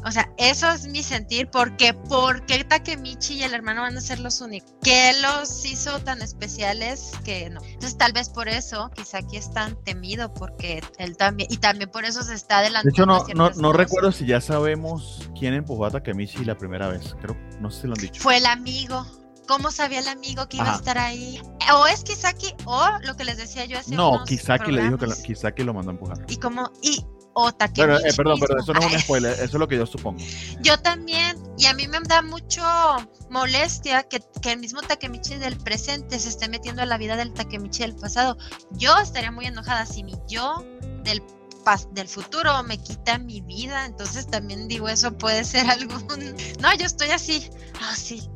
O 0.05 0.11
sea, 0.11 0.29
eso 0.37 0.71
es 0.71 0.87
mi 0.87 1.03
sentir, 1.03 1.49
porque 1.51 1.95
¿por 1.95 2.45
qué 2.47 2.65
Takemichi 2.65 3.35
y 3.35 3.43
el 3.45 3.55
hermano 3.55 3.83
van 3.83 3.97
a 3.97 4.01
ser 4.01 4.19
los 4.19 4.41
únicos? 4.41 4.73
¿Qué 4.83 5.13
los 5.21 5.65
hizo 5.65 6.01
tan 6.01 6.23
especiales 6.23 7.13
que 7.25 7.51
no? 7.51 7.61
Entonces 7.63 7.97
tal 7.97 8.13
vez 8.13 8.29
por 8.29 8.49
eso 8.49 8.91
Kisaki 8.95 9.37
es 9.37 9.53
tan 9.53 9.77
temido, 9.85 10.33
porque 10.35 10.83
él 10.99 11.17
también, 11.17 11.53
y 11.53 11.59
también 11.59 11.91
por 11.91 12.05
eso 12.05 12.23
se 12.23 12.35
está 12.35 12.57
De 12.61 12.67
adelantando. 12.67 12.91
hecho, 13.23 13.35
no, 13.35 13.51
no, 13.51 13.55
no 13.61 13.73
recuerdo 13.73 14.11
si 14.13 14.27
ya 14.27 14.41
sabemos 14.41 15.31
quién 15.39 15.55
empujó 15.55 15.87
a 15.87 15.91
Takemichi 15.91 16.45
la 16.45 16.57
primera 16.57 16.89
vez. 16.89 17.15
Creo, 17.21 17.37
no 17.61 17.71
sé 17.71 17.83
si 17.83 17.87
lo 17.87 17.95
han 17.95 18.01
dicho. 18.01 18.23
Fue 18.23 18.39
el 18.39 18.47
amigo. 18.47 19.07
¿Cómo 19.49 19.71
sabía 19.73 19.99
el 19.99 20.09
amigo 20.09 20.49
que 20.49 20.57
iba 20.59 20.73
a 20.73 20.77
estar 20.77 20.99
ahí? 20.99 21.41
O 21.75 21.87
es 21.87 22.05
Kisaki, 22.05 22.55
o 22.65 22.89
lo 23.03 23.17
que 23.17 23.25
les 23.25 23.37
decía 23.37 23.65
yo 23.65 23.79
hace 23.79 23.95
No, 23.95 24.13
unos 24.13 24.29
Kisaki 24.29 24.71
le 24.71 24.83
dijo 24.83 24.99
que 24.99 25.07
lo, 25.07 25.13
programas. 25.13 25.23
Kisaki 25.27 25.63
lo 25.65 25.75
mandó 25.75 25.91
a 25.91 25.95
empujar. 25.95 26.25
Y 26.29 26.37
como, 26.37 26.71
y 26.81 27.05
o 27.35 27.53
Takemichi. 27.53 27.83
Pero, 27.83 27.99
eh, 27.99 28.13
perdón, 28.17 28.41
pero 28.41 28.61
eso 28.61 28.73
no 28.73 28.81
es 28.81 28.93
un 28.93 29.01
spoiler, 29.01 29.33
eso 29.35 29.45
es 29.45 29.55
lo 29.55 29.69
que 29.69 29.77
yo 29.77 29.87
supongo. 29.87 30.19
Yo 30.61 30.79
también, 30.81 31.37
y 31.59 31.67
a 31.67 31.75
mí 31.75 31.87
me 31.89 31.99
da 32.01 32.23
mucho 32.23 32.63
molestia 33.31 34.03
que, 34.05 34.21
que 34.41 34.53
el 34.53 34.61
mismo 34.61 34.83
Takemichi 34.83 35.37
del 35.37 35.57
presente 35.57 36.19
se 36.19 36.29
esté 36.29 36.49
metiendo 36.49 36.83
a 36.83 36.87
la 36.87 36.99
vida 36.99 37.17
del 37.17 37.33
Takemichi 37.33 37.83
del 37.83 37.95
pasado. 37.95 38.37
Yo 38.73 38.97
estaría 38.99 39.31
muy 39.31 39.47
enojada 39.47 39.87
si 39.87 40.05
mi 40.05 40.15
yo 40.29 40.65
del 41.05 41.23
del 41.93 42.09
futuro 42.09 42.63
me 42.65 42.77
quita 42.79 43.19
mi 43.19 43.41
vida, 43.41 43.87
entonces 43.87 44.27
también 44.27 44.67
digo, 44.69 44.89
eso 44.89 45.17
puede 45.17 45.45
ser 45.45 45.67
algún... 45.71 46.35
No, 46.61 46.75
yo 46.77 46.87
estoy 46.87 47.11
así, 47.11 47.49
así, 47.91 48.29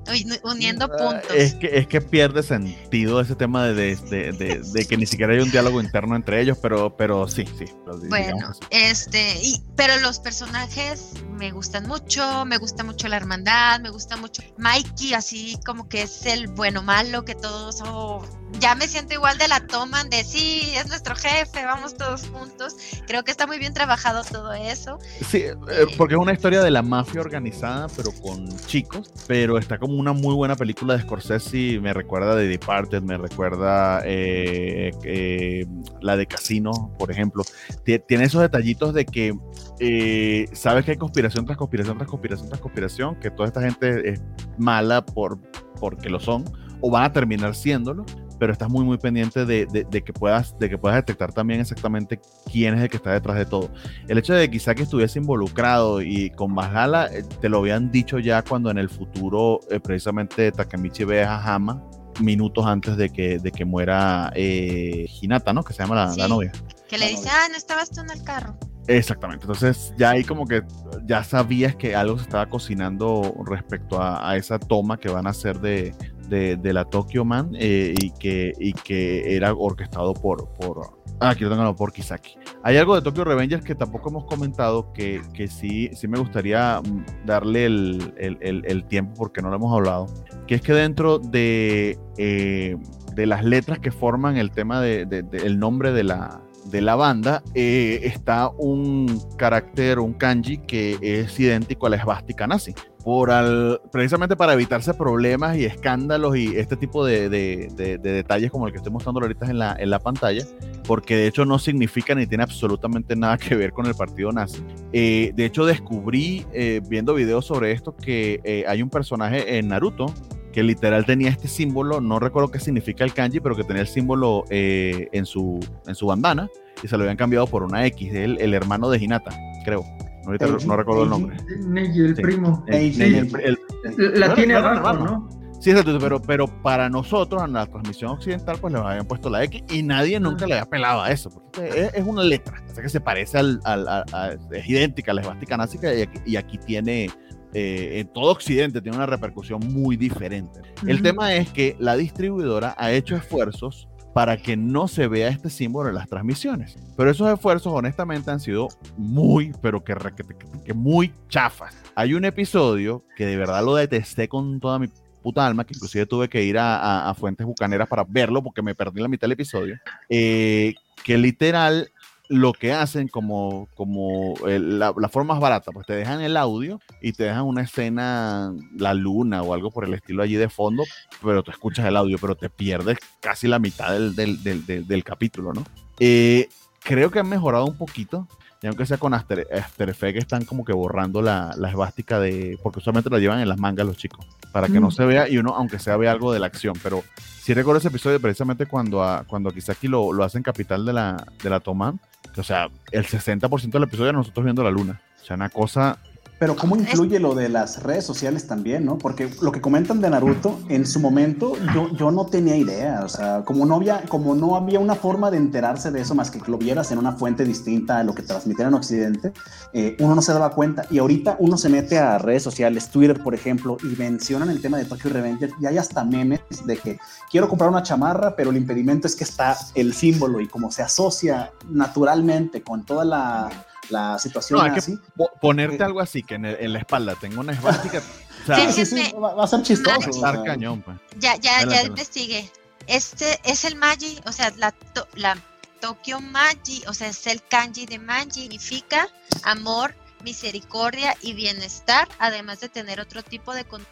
uniendo 0.45 0.85
Ah, 0.87 0.97
puntos. 0.97 1.31
Es 1.37 1.55
que, 1.57 1.79
es 1.79 1.87
que 1.89 2.01
pierde 2.01 2.43
sentido 2.43 3.21
ese 3.21 3.35
tema 3.35 3.67
de, 3.67 3.97
de, 3.97 4.33
de- 4.33 4.61
de- 4.61 4.87
que 4.87 4.97
ni 4.97 5.07
siquiera 5.07 5.33
hay 5.33 5.41
un 5.41 5.51
diálogo 5.51 5.81
interno 5.81 6.15
entre 6.15 6.41
ellos, 6.41 6.59
pero, 6.63 6.97
pero 6.97 7.27
sí, 7.29 7.45
sí. 7.59 7.65
Bueno, 8.09 8.53
este, 8.71 9.39
y, 9.43 9.61
pero 9.77 9.97
los 9.99 10.21
personajes 10.21 11.11
me 11.33 11.51
gustan 11.51 11.87
mucho, 11.89 12.45
me 12.45 12.59
gusta 12.59 12.85
mucho 12.85 13.09
la 13.09 13.17
hermandad, 13.17 13.81
me 13.81 13.91
gusta 13.91 14.17
mucho 14.17 14.43
Mikey, 14.59 15.15
así 15.15 15.59
como 15.67 15.89
que 15.89 16.03
es 16.03 16.25
el 16.27 16.47
bueno 16.49 16.83
malo, 16.83 17.25
que 17.25 17.35
todos, 17.35 17.83
oh, 17.85 18.25
ya 18.61 18.75
me 18.75 18.89
siento 18.89 19.15
igual 19.15 19.37
de 19.39 19.49
la 19.49 19.61
toman, 19.67 20.09
de 20.09 20.25
sí, 20.25 20.63
es 20.75 20.89
nuestro 20.89 21.15
jefe, 21.15 21.65
vamos 21.65 21.95
todos 21.95 22.29
juntos. 22.29 22.77
Creo 23.07 23.23
que 23.23 23.31
está 23.31 23.47
muy 23.47 23.59
bien 23.59 23.75
trabajado 23.75 24.23
todo 24.25 24.53
eso. 24.55 24.99
Sí, 25.29 25.39
eh, 25.39 25.57
porque 25.97 26.15
es 26.15 26.21
una 26.21 26.33
historia 26.33 26.63
de 26.63 26.71
la 26.71 26.83
mafia 26.83 27.21
organizada, 27.21 27.89
pero 27.97 28.13
con 28.13 28.49
chicos. 28.67 29.11
Pero 29.27 29.59
está 29.59 29.79
como 29.79 29.95
una 29.95 30.13
muy 30.13 30.35
buena 30.35 30.57
película 30.57 30.97
de 30.97 31.03
Scorsese. 31.03 31.79
Me 31.81 31.93
recuerda 31.93 32.35
de 32.35 32.49
Departed, 32.49 33.03
me 33.03 33.19
recuerda 33.19 34.01
eh, 34.05 34.91
eh, 35.05 35.67
la 36.01 36.17
de 36.17 36.27
Casino, 36.27 36.93
por 36.99 37.11
ejemplo. 37.11 37.43
Tie- 37.85 38.03
Tiene 38.07 38.25
esos 38.25 38.41
detallitos 38.41 38.95
de 38.95 39.05
que 39.05 39.35
eh, 39.81 40.49
sabes 40.53 40.85
que 40.85 40.93
hay 40.93 40.97
conspiración 40.97 41.45
tras 41.45 41.59
conspiración 41.59 41.99
tras 41.99 42.09
conspiración 42.09 42.49
tras 42.49 42.61
conspiración, 42.61 43.17
que 43.21 43.31
toda 43.31 43.49
esta 43.49 43.61
gente 43.61 44.09
es 44.09 44.23
mala 44.57 45.05
por, 45.05 45.39
porque 45.79 46.09
lo 46.09 46.19
son, 46.21 46.45
o 46.81 46.91
van 46.91 47.05
a 47.05 47.13
terminar 47.13 47.55
siéndolo. 47.55 48.07
Pero 48.39 48.53
estás 48.53 48.69
muy, 48.69 48.85
muy 48.85 48.99
pendiente 48.99 49.45
de, 49.47 49.67
de- 49.67 49.85
de 49.85 50.03
que 50.03 50.13
puedas, 50.13 50.59
de 50.59 50.69
que 50.69 50.77
puedas 50.79 50.97
detectar 50.97 51.33
también 51.33 51.61
exactamente 51.61 52.21
quién 52.51 52.75
es 52.75 52.83
el 52.83 52.89
que 52.91 52.97
está 52.99 53.13
detrás 53.13 53.37
de 53.39 53.47
todo 53.47 53.71
el 54.09 54.19
hecho 54.19 54.35
de 54.35 54.47
que 54.47 54.53
Kisaki 54.53 54.83
estuviese 54.83 55.19
involucrado 55.19 56.03
y 56.03 56.31
con 56.31 56.55
Valhalla, 56.55 57.07
eh, 57.07 57.23
te 57.41 57.49
lo 57.49 57.59
habían 57.59 57.91
dicho 57.91 58.19
ya 58.19 58.43
cuando 58.43 58.71
en 58.71 58.79
el 58.79 58.89
futuro 58.89 59.61
eh, 59.71 59.81
precisamente 59.81 60.53
Takemichi 60.53 61.05
ve 61.05 61.25
a 61.25 61.37
Hama 61.43 61.83
minutos 62.21 62.65
antes 62.67 62.97
de 62.97 63.11
que, 63.11 63.39
de 63.39 63.53
que 63.53 63.65
muera 63.67 64.33
eh, 64.35 65.07
Hinata, 65.21 65.53
¿no? 65.53 65.63
Que 65.63 65.75
se 65.75 65.83
llama 65.83 66.15
la, 66.17 66.29
novia. 66.29 66.51
Que 66.89 66.97
le 66.97 67.09
dice, 67.09 67.29
ah, 67.31 67.47
no 67.51 67.57
estabas 67.57 67.91
tú 67.91 68.01
en 68.01 68.11
el 68.11 68.23
carro. 68.23 68.57
Exactamente, 68.89 69.43
entonces 69.45 69.93
ya 69.99 70.11
ahí 70.11 70.23
como 70.25 70.47
que 70.47 70.63
ya 71.05 71.25
sabías 71.25 71.75
que 71.75 71.97
algo 71.97 72.17
se 72.19 72.23
estaba 72.25 72.47
cocinando 72.49 73.35
respecto 73.45 74.01
a, 74.01 74.31
a 74.31 74.37
esa 74.37 74.59
toma 74.61 74.97
que 74.97 75.09
van 75.09 75.27
a 75.27 75.31
hacer 75.31 75.59
de, 75.61 75.93
de, 76.29 76.57
de 76.57 76.73
la 76.73 76.85
Tokyo 76.85 77.25
Man 77.25 77.51
eh, 77.59 77.95
y, 77.99 78.11
que, 78.13 78.53
y 78.59 78.73
que 78.73 79.35
era 79.37 79.53
orquestado 79.55 80.15
por, 80.15 80.49
por, 80.55 80.99
ah, 81.21 81.31
aquí 81.31 81.45
lo 81.45 81.51
tengo, 81.51 81.75
por 81.77 81.93
Kisaki. 81.93 82.37
Hay 82.63 82.77
algo 82.77 82.95
de 82.95 83.03
Tokyo 83.03 83.25
Revengers 83.25 83.65
que 83.65 83.75
tampoco 83.75 84.11
hemos 84.11 84.25
comentado 84.25 84.93
que, 84.93 85.21
que 85.33 85.49
sí, 85.49 85.91
sí 85.95 86.09
me 86.09 86.19
gustaría 86.19 86.81
mm, 86.81 87.27
darle 87.27 87.67
el, 87.67 88.15
el- 88.19 88.39
el- 88.65 88.85
tiempo 88.85 89.15
porque 89.17 89.43
no 89.43 89.51
lo 89.51 89.57
hemos 89.57 89.73
hablado, 89.75 90.07
que 90.47 90.55
es 90.57 90.63
que 90.63 90.73
dentro 90.73 91.19
de, 91.19 91.99
eh, 92.19 92.77
de 93.15 93.27
las 93.27 93.45
letras 93.45 93.79
que 93.79 93.91
forman 93.91 94.37
el 94.37 94.51
tema 94.51 94.81
de, 94.81 95.07
de- 95.07 95.23
de- 95.23 95.51
nombre 95.57 95.93
de 95.93 96.05
la, 96.05 96.41
de 96.67 96.81
la 96.81 96.95
banda 96.97 97.43
eh, 97.55 98.01
está 98.03 98.51
un 98.59 99.21
carácter, 99.39 99.99
un 99.99 100.13
kanji 100.15 100.59
que 100.59 100.99
es 101.01 101.39
idéntico 101.41 101.87
a 101.87 101.91
la 101.91 101.97
esvástica 101.97 102.47
nazi. 102.47 102.75
Por 103.07 103.31
al, 103.31 103.81
precisamente 103.93 104.35
para 104.35 104.55
evitarse 104.55 104.93
problemas 104.93 105.57
y 105.57 105.65
escándalos 105.65 106.37
y 106.37 106.57
este 106.57 106.77
tipo 106.77 107.07
de, 107.07 107.29
de- 107.29 107.69
de- 107.77 107.99
de 107.99 108.11
detalles 108.13 108.51
como 108.51 108.67
el 108.67 108.73
que 108.73 108.79
estoy 108.79 108.93
mostrando 108.93 109.21
ahorita 109.21 109.47
en 109.49 109.61
la, 109.61 109.77
en 109.79 109.91
la 109.91 110.01
pantalla, 110.01 110.45
porque 110.89 111.15
de 111.15 111.29
hecho 111.29 111.45
no 111.45 111.61
significa 111.61 112.17
ni 112.17 112.27
tiene 112.27 112.43
absolutamente 112.43 113.15
nada 113.15 113.39
que 113.39 113.55
ver 113.55 113.71
con 113.71 113.87
el 113.87 113.95
partido 113.95 114.33
nazi. 114.33 114.61
Eh, 114.93 115.31
de 115.37 115.45
hecho 115.45 115.65
descubrí 115.65 116.45
eh, 116.53 116.81
viendo 116.89 117.15
videos 117.15 117.47
sobre 117.47 117.71
esto 117.71 117.95
que 117.95 118.41
eh, 118.43 118.65
hay 118.67 118.83
un 118.83 118.91
personaje 118.91 119.57
en 119.57 119.69
Naruto 119.69 120.13
que 120.53 120.65
literal 120.65 121.07
tenía 121.07 121.29
este 121.31 121.47
símbolo, 121.47 122.01
no 122.01 122.19
recuerdo 122.19 122.51
qué 122.51 122.59
significa 122.59 123.05
el 123.05 123.15
kanji, 123.15 123.39
pero 123.39 123.55
que 123.55 123.63
tenía 123.63 123.83
el 123.83 123.89
símbolo 123.89 124.43
en, 124.51 125.27
su, 125.27 125.61
en 125.87 125.95
su 125.95 126.07
bandana 126.09 126.49
y 126.83 126.89
se 126.89 126.97
lo 126.97 127.05
habían 127.05 127.17
cambiado 127.17 127.47
por 127.47 127.63
una 127.63 127.87
X, 127.87 128.13
el, 128.15 128.41
el 128.41 128.53
hermano 128.53 128.91
de 128.91 128.99
Hinata, 128.99 129.31
creo. 129.65 129.85
Ahorita 130.27 130.47
Eiji, 130.47 130.67
no 130.67 130.77
recuerdo 130.77 131.05
el 131.05 131.11
nombre. 131.11 131.37
Neji, 131.67 132.01
el 132.01 132.17
Sí. 132.17 132.23
primo. 132.23 132.65
El- 132.67 132.75
Eiji. 132.75 133.03
el- 133.03 133.59
el- 133.99 134.21
La 134.21 134.35
tiene 134.35 134.55
abajo, 134.57 134.77
hermano. 134.77 135.05
¿no? 135.05 135.37
Sí, 135.61 135.71
exacto, 135.71 135.97
pero, 135.99 136.21
pero 136.21 136.47
para 136.63 136.89
nosotros, 136.91 137.43
en 137.43 137.55
la 137.55 137.67
transmisión 137.67 138.11
occidental, 138.11 138.59
pues 138.61 138.75
le 138.75 138.79
habían 138.79 139.07
puesto 139.07 139.31
la 139.31 139.43
X 139.45 139.63
y 139.71 139.83
nadie 139.83 140.21
nunca 140.21 140.47
le 140.47 140.55
había 140.55 140.67
pelado 140.67 141.03
a 141.03 141.11
eso. 141.11 141.31
Porque 141.31 141.67
es, 141.69 141.95
es 141.95 142.05
una 142.05 142.23
letra, 142.23 142.63
o 142.71 142.75
sea 142.75 142.83
que 142.83 142.89
se 142.91 143.01
parece 143.01 143.39
al, 143.39 143.61
al- 143.65 143.89
a- 143.89 144.05
a- 144.13 144.33
es 144.53 144.69
idéntica 144.69 145.13
a 145.13 145.15
la 145.15 145.23
esvástica 145.23 145.57
nazi 145.57 145.79
y 145.83 146.03
aquí, 146.03 146.19
y 146.27 146.37
aquí 146.37 146.59
tiene, 146.59 147.11
eh, 147.55 148.01
en 148.01 148.09
todo 148.13 148.33
Occidente, 148.33 148.83
tiene 148.83 148.97
una 148.99 149.07
repercusión 149.07 149.61
muy 149.73 149.97
diferente. 149.97 150.61
El 150.87 151.01
tema 151.01 151.35
es 151.35 151.49
que 151.51 151.75
la 151.79 151.97
distribuidora 151.97 152.75
ha 152.77 152.93
hecho 152.93 153.17
esfuerzos 153.17 153.89
para 154.17 154.39
que 154.39 154.57
no 154.57 154.89
se 154.89 155.09
vea 155.09 155.29
este 155.29 155.51
símbolo 155.51 155.91
en 155.91 155.95
las 155.95 156.09
transmisiones. 156.09 156.79
Pero 156.97 157.11
esos 157.11 157.31
esfuerzos 157.31 157.71
honestamente 157.75 158.31
han 158.31 158.41
sido 158.41 158.69
muy, 158.97 159.53
pero 159.61 159.85
que, 159.85 159.95
que- 159.95 160.25
que 160.65 160.73
muy 160.73 161.13
chafas. 161.29 161.77
Hay 161.95 162.15
un 162.15 162.25
episodio 162.25 163.05
que 163.15 163.27
de 163.27 163.37
verdad 163.37 163.63
lo 163.63 163.75
detesté 163.75 164.27
con 164.27 164.59
toda 164.59 164.79
mi 164.79 164.89
puta 165.23 165.47
alma, 165.47 165.67
que 165.67 165.75
inclusive 165.75 166.07
tuve 166.07 166.31
que 166.31 166.43
ir 166.43 166.57
a, 166.57 166.79
a- 166.79 167.11
a 167.11 167.15
fuentes 167.15 167.47
bucaneras 167.47 167.89
para 167.89 168.05
verlo 168.09 168.43
porque 168.43 168.63
me 168.63 168.75
perdí 168.75 169.03
la 169.03 169.09
mitad 169.09 169.27
del 169.27 169.33
episodio, 169.33 169.77
eh, 170.09 170.73
que 171.05 171.19
literal 171.19 171.91
lo 172.29 172.53
que 172.53 172.73
hacen 172.73 173.09
como, 173.09 173.69
como 173.75 174.35
el- 174.49 174.79
la, 174.79 174.93
la 174.97 175.09
forma 175.09 175.35
más 175.35 175.41
barata, 175.41 175.71
pues 175.73 175.87
te 175.87 175.95
dejan 175.95 176.21
el 176.21 176.37
audio 176.37 176.81
y 177.01 177.13
te 177.13 177.25
dejan 177.25 177.45
una 177.45 177.63
escena, 177.63 178.53
la 178.77 178.95
luna 178.95 179.43
o 179.43 179.55
algo 179.55 179.71
por 179.71 179.85
el 179.85 179.95
estilo 179.95 180.23
allí 180.23 180.35
de 180.35 180.49
fondo, 180.49 180.85
pero 181.23 181.43
tú 181.43 181.51
escuchas 181.51 181.87
el 181.87 181.97
audio, 181.97 182.19
pero 182.21 182.35
te 182.35 182.51
pierdes 182.51 182.99
casi 183.21 183.47
la 183.47 183.59
mitad 183.59 183.93
del, 183.93 184.15
del, 184.17 184.43
del- 184.43 184.67
del- 184.87 185.05
capítulo, 185.05 185.53
¿no? 185.53 185.65
Eh, 186.01 186.49
creo 186.83 187.11
que 187.11 187.21
han 187.21 187.29
mejorado 187.29 187.65
un 187.67 187.77
poquito, 187.77 188.27
y 188.63 188.67
aunque 188.67 188.87
sea 188.87 188.97
con 188.99 189.15
After, 189.15 189.47
After 189.57 189.89
Effects, 189.89 190.19
están 190.19 190.45
como 190.45 190.65
que 190.65 190.73
borrando 190.73 191.23
la, 191.23 191.55
la 191.57 191.71
esvástica 191.71 192.19
de, 192.19 192.59
porque 192.63 192.81
usualmente 192.81 193.09
la 193.11 193.19
llevan 193.19 193.39
en 193.41 193.49
las 193.49 193.59
mangas 193.59 193.87
los 193.87 193.97
chicos, 193.97 194.27
para 194.53 194.67
que 194.69 194.81
no 194.81 194.89
Mm. 194.89 194.93
se 194.93 195.05
vea 195.05 195.29
y 195.29 195.39
uno, 195.39 195.55
aunque 195.55 195.79
sea, 195.79 195.97
vea 195.97 196.11
algo 196.13 196.33
de 196.33 196.41
la 196.41 196.47
acción, 196.47 196.75
pero 196.83 197.05
sí 197.41 197.55
recuerdo 197.55 197.79
ese 197.79 197.89
episodio 197.89 198.21
precisamente 198.21 198.67
cuando 198.67 199.05
a, 199.05 199.25
cuando 199.25 199.51
a 199.51 199.53
Kisaki 199.53 199.87
lo, 199.87 200.13
lo 200.13 200.25
hacen 200.25 200.43
capital 200.43 200.85
de 200.85 200.93
la, 200.93 201.25
de 201.43 201.51
la 201.51 201.61
Toman, 201.61 202.01
o 202.39 202.43
sea, 202.43 202.69
el 202.93 203.07
60% 203.07 203.71
del 203.71 203.83
episodio 203.83 204.13
nosotros 204.13 204.45
viendo 204.45 204.63
la 204.63 204.71
luna. 204.71 205.01
O 205.21 205.25
sea, 205.25 205.37
una 205.37 205.49
cosa 205.49 205.99
Pero 206.39 206.55
cómo 206.55 206.77
influye 206.77 207.19
lo 207.19 207.35
de 207.35 207.49
las 207.49 207.83
redes 207.83 208.05
sociales 208.05 208.47
también, 208.47 208.85
¿no? 208.85 208.99
Porque 208.99 209.31
lo 209.41 209.53
que 209.53 209.61
comentan 209.61 210.01
de 210.01 210.11
Naruto, 210.11 210.59
en 210.69 210.87
su 210.87 211.01
momento 211.01 211.55
yo, 211.75 211.91
yo 211.97 212.11
no 212.11 212.27
tenía 212.27 212.57
idea, 212.57 213.01
o 213.05 213.09
sea, 213.09 213.43
como 213.45 213.65
no, 213.65 213.77
había, 213.77 214.03
como 214.03 214.35
no 214.35 214.55
había 214.55 214.79
una 214.79 214.95
forma 214.95 215.31
de 215.31 215.39
enterarse 215.39 215.91
de 215.91 216.03
eso 216.03 216.15
más 216.15 216.31
que 216.31 216.37
que 216.41 216.51
lo 216.51 216.59
vieras 216.59 216.93
en 216.93 216.99
una 216.99 217.13
fuente 217.13 217.45
distinta 217.45 217.99
a 217.99 218.05
lo 218.05 218.15
que 218.15 218.23
transmitieron 218.23 218.75
en 218.75 218.79
Occidente, 218.79 219.33
eh, 219.73 219.97
uno 220.01 220.15
no 220.15 220.23
se 220.23 220.33
daba 220.33 220.51
cuenta. 220.51 220.85
Y 220.91 220.99
ahorita 220.99 221.37
uno 221.39 221.57
se 221.57 221.69
mete 221.69 221.99
a 221.99 222.19
redes 222.19 222.43
sociales, 222.43 222.89
Twitter, 222.91 223.23
por 223.23 223.35
ejemplo, 223.35 223.79
y 223.83 223.97
mencionan 223.97 224.51
el 224.51 224.61
tema 224.61 224.79
de 224.79 224.85
Tokyo 224.85 225.11
Revenger 225.11 225.51
y 225.61 225.67
hay 225.67 225.79
hasta 225.79 226.05
memes 226.05 226.41
de 226.67 226.77
que 226.77 226.99
quiero 227.31 227.49
comprar 227.49 227.71
una 227.71 227.83
chamarra, 227.83 228.37
pero 228.37 228.51
el 228.51 228.57
impedimento 228.57 229.07
es 229.07 229.17
que 229.17 229.25
está 229.25 229.57
el 229.75 229.95
símbolo 229.95 230.41
y 230.41 230.49
como 230.49 230.71
se 230.71 230.83
asocia 230.83 231.51
naturalmente 231.71 232.63
con 232.63 232.85
toda 232.85 233.05
la, 233.05 233.66
la 233.91 234.19
situación 234.19 234.59
No, 234.59 234.65
hay 234.65 234.73
que 234.73 234.79
así. 234.81 234.99
po- 235.17 235.31
ponerte 235.41 235.83
algo 235.85 236.01
así, 236.01 236.23
que 236.23 236.35
en, 236.35 236.45
el- 236.45 236.57
en 236.61 236.73
la 236.73 236.79
espalda 236.81 237.15
tenga 237.21 237.41
una 237.41 237.53
esvástica. 237.53 238.03
O 238.43 238.47
sea, 238.47 238.73
Sí, 238.73 238.85
Sí, 238.85 238.97
sí. 238.97 239.13
va, 239.13 239.35
va 239.35 239.45
a 239.45 239.47
ser 239.47 239.63
chistoso. 239.63 240.01
Sea. 240.01 240.11
estar 240.11 240.45
cañón, 240.45 240.83
pues. 240.83 240.97
Ya, 241.19 241.35
ya, 241.37 241.41
ya 241.41 241.57
Adelante. 241.59 241.87
investigué. 241.89 242.51
Este 242.87 243.41
es 243.45 243.65
el 243.65 243.75
Maji, 243.77 244.21
o 244.27 244.33
sea, 244.33 244.53
la, 244.57 244.71
to- 244.73 245.09
la 245.15 245.37
Tokyo 245.81 246.21
Maji, 246.21 246.85
o 246.87 246.95
sea, 246.95 247.09
es 247.09 247.27
el 247.27 247.43
kanji 247.43 247.87
de 247.87 247.99
Maji, 247.99 248.31
significa 248.43 249.09
amor, 249.43 249.95
misericordia 250.23 251.17
y 251.23 251.33
bienestar, 251.35 252.09
además 252.19 252.61
de 252.61 252.69
tener 252.69 253.01
otro 253.01 253.23
tipo 253.23 253.55
de... 253.55 253.65
con- 253.65 253.87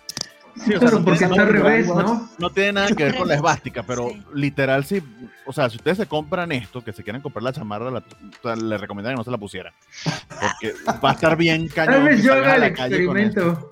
Sí, 0.57 0.61
o 0.61 0.65
sea, 0.67 0.79
Claro, 0.79 0.99
no 1.01 1.05
porque 1.05 1.19
tiene- 1.19 1.33
está 1.35 1.43
al 1.43 1.49
revés, 1.53 1.87
no, 1.89 1.95
¿no? 2.03 2.31
No 2.39 2.51
tiene 2.51 2.73
nada 2.75 2.89
que 2.89 3.05
ver 3.05 3.17
con 3.17 3.27
la 3.29 3.35
esvástica, 3.35 3.83
pero 3.83 4.09
Sí. 4.11 4.23
literal 4.35 4.85
sí, 4.85 5.03
o 5.47 5.53
sea, 5.53 5.69
si 5.69 5.77
ustedes 5.77 5.97
se 5.99 6.07
compran 6.07 6.53
esto, 6.53 6.83
que 6.85 6.93
se 6.93 7.03
quieren 7.03 7.21
comprar 7.23 7.43
la 7.43 7.53
chamarra, 7.53 7.91
la, 7.91 7.99
o 7.99 8.43
sea, 8.43 8.55
les 8.57 8.81
recomendaría 8.81 9.15
que 9.15 9.19
no 9.19 9.25
se 9.25 9.31
la 9.33 9.39
pusieran. 9.39 9.73
Porque 10.29 10.75
va 11.03 11.11
a 11.11 11.13
estar 11.15 11.37
bien 11.37 11.69
cañón. 11.75 12.05
Tal 12.07 12.23
yo 12.23 12.35
haga 12.35 12.57
el 12.57 12.63
experimento. 12.65 13.71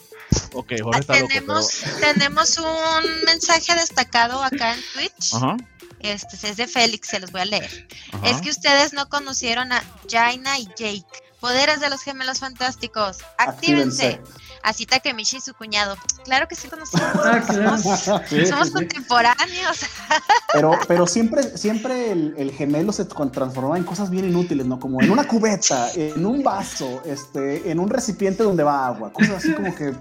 Ok, 0.55 0.73
Jorge 0.83 1.01
está 1.01 1.15
loco, 1.17 1.29
tenemos, 1.29 1.83
tenemos 2.01 2.59
un 2.59 3.25
mensaje 3.27 3.75
destacado 3.75 4.43
acá 4.43 4.75
en 4.75 4.81
Twitch. 4.95 5.35
Ajá. 5.35 5.57
este 6.01 6.49
es 6.49 6.57
de 6.57 6.67
Félix, 6.67 7.09
se 7.09 7.21
los 7.21 7.31
voy 7.31 7.43
a 7.43 7.45
leer. 7.45 7.87
Ajá. 8.13 8.29
Es 8.29 8.41
que 8.41 8.51
ustedes 8.51 8.93
no 8.93 9.09
conocieron 9.09 9.71
a 9.73 9.83
Jaina 10.11 10.59
y 10.59 10.67
Jake. 10.77 11.05
Poderes 11.39 11.81
de 11.81 11.91
los 11.91 12.03
gemelos 12.03 12.39
fantásticos. 12.41 13.19
Actívense. 13.39 14.21
Así 14.63 14.87
Takemichi 14.87 15.39
y 15.39 15.41
su 15.41 15.55
cuñado. 15.55 15.97
Claro 16.25 16.47
que 16.47 16.55
sí 16.55 16.69
conocimos. 16.69 17.03
Ah, 17.25 17.41
claro. 17.41 17.79
Somos, 17.79 18.23
Sí, 18.29 18.47
somos 18.47 18.69
sí, 18.69 18.75
contemporáneos. 18.75 19.81
Pero, 20.53 20.79
pero 20.87 21.07
siempre, 21.07 21.57
siempre 21.57 22.13
el, 22.13 22.35
el 22.37 22.53
gemelo 22.53 22.93
se 22.93 23.07
transformaba 23.07 23.79
en 23.79 23.85
cosas 23.85 24.11
bien 24.11 24.29
inútiles, 24.29 24.67
¿no? 24.67 24.79
Como 24.79 25.01
en 25.01 25.11
una 25.11 25.27
cubeta, 25.27 25.91
en 25.95 26.27
un 26.27 26.43
vaso, 26.43 27.03
este, 27.07 27.71
en 27.71 27.79
un 27.79 27.89
recipiente 27.89 28.43
donde 28.43 28.63
va 28.63 28.87
agua, 28.87 29.11
cosas 29.15 29.37
así 29.37 29.55
como 29.55 29.75
que, 29.75 29.95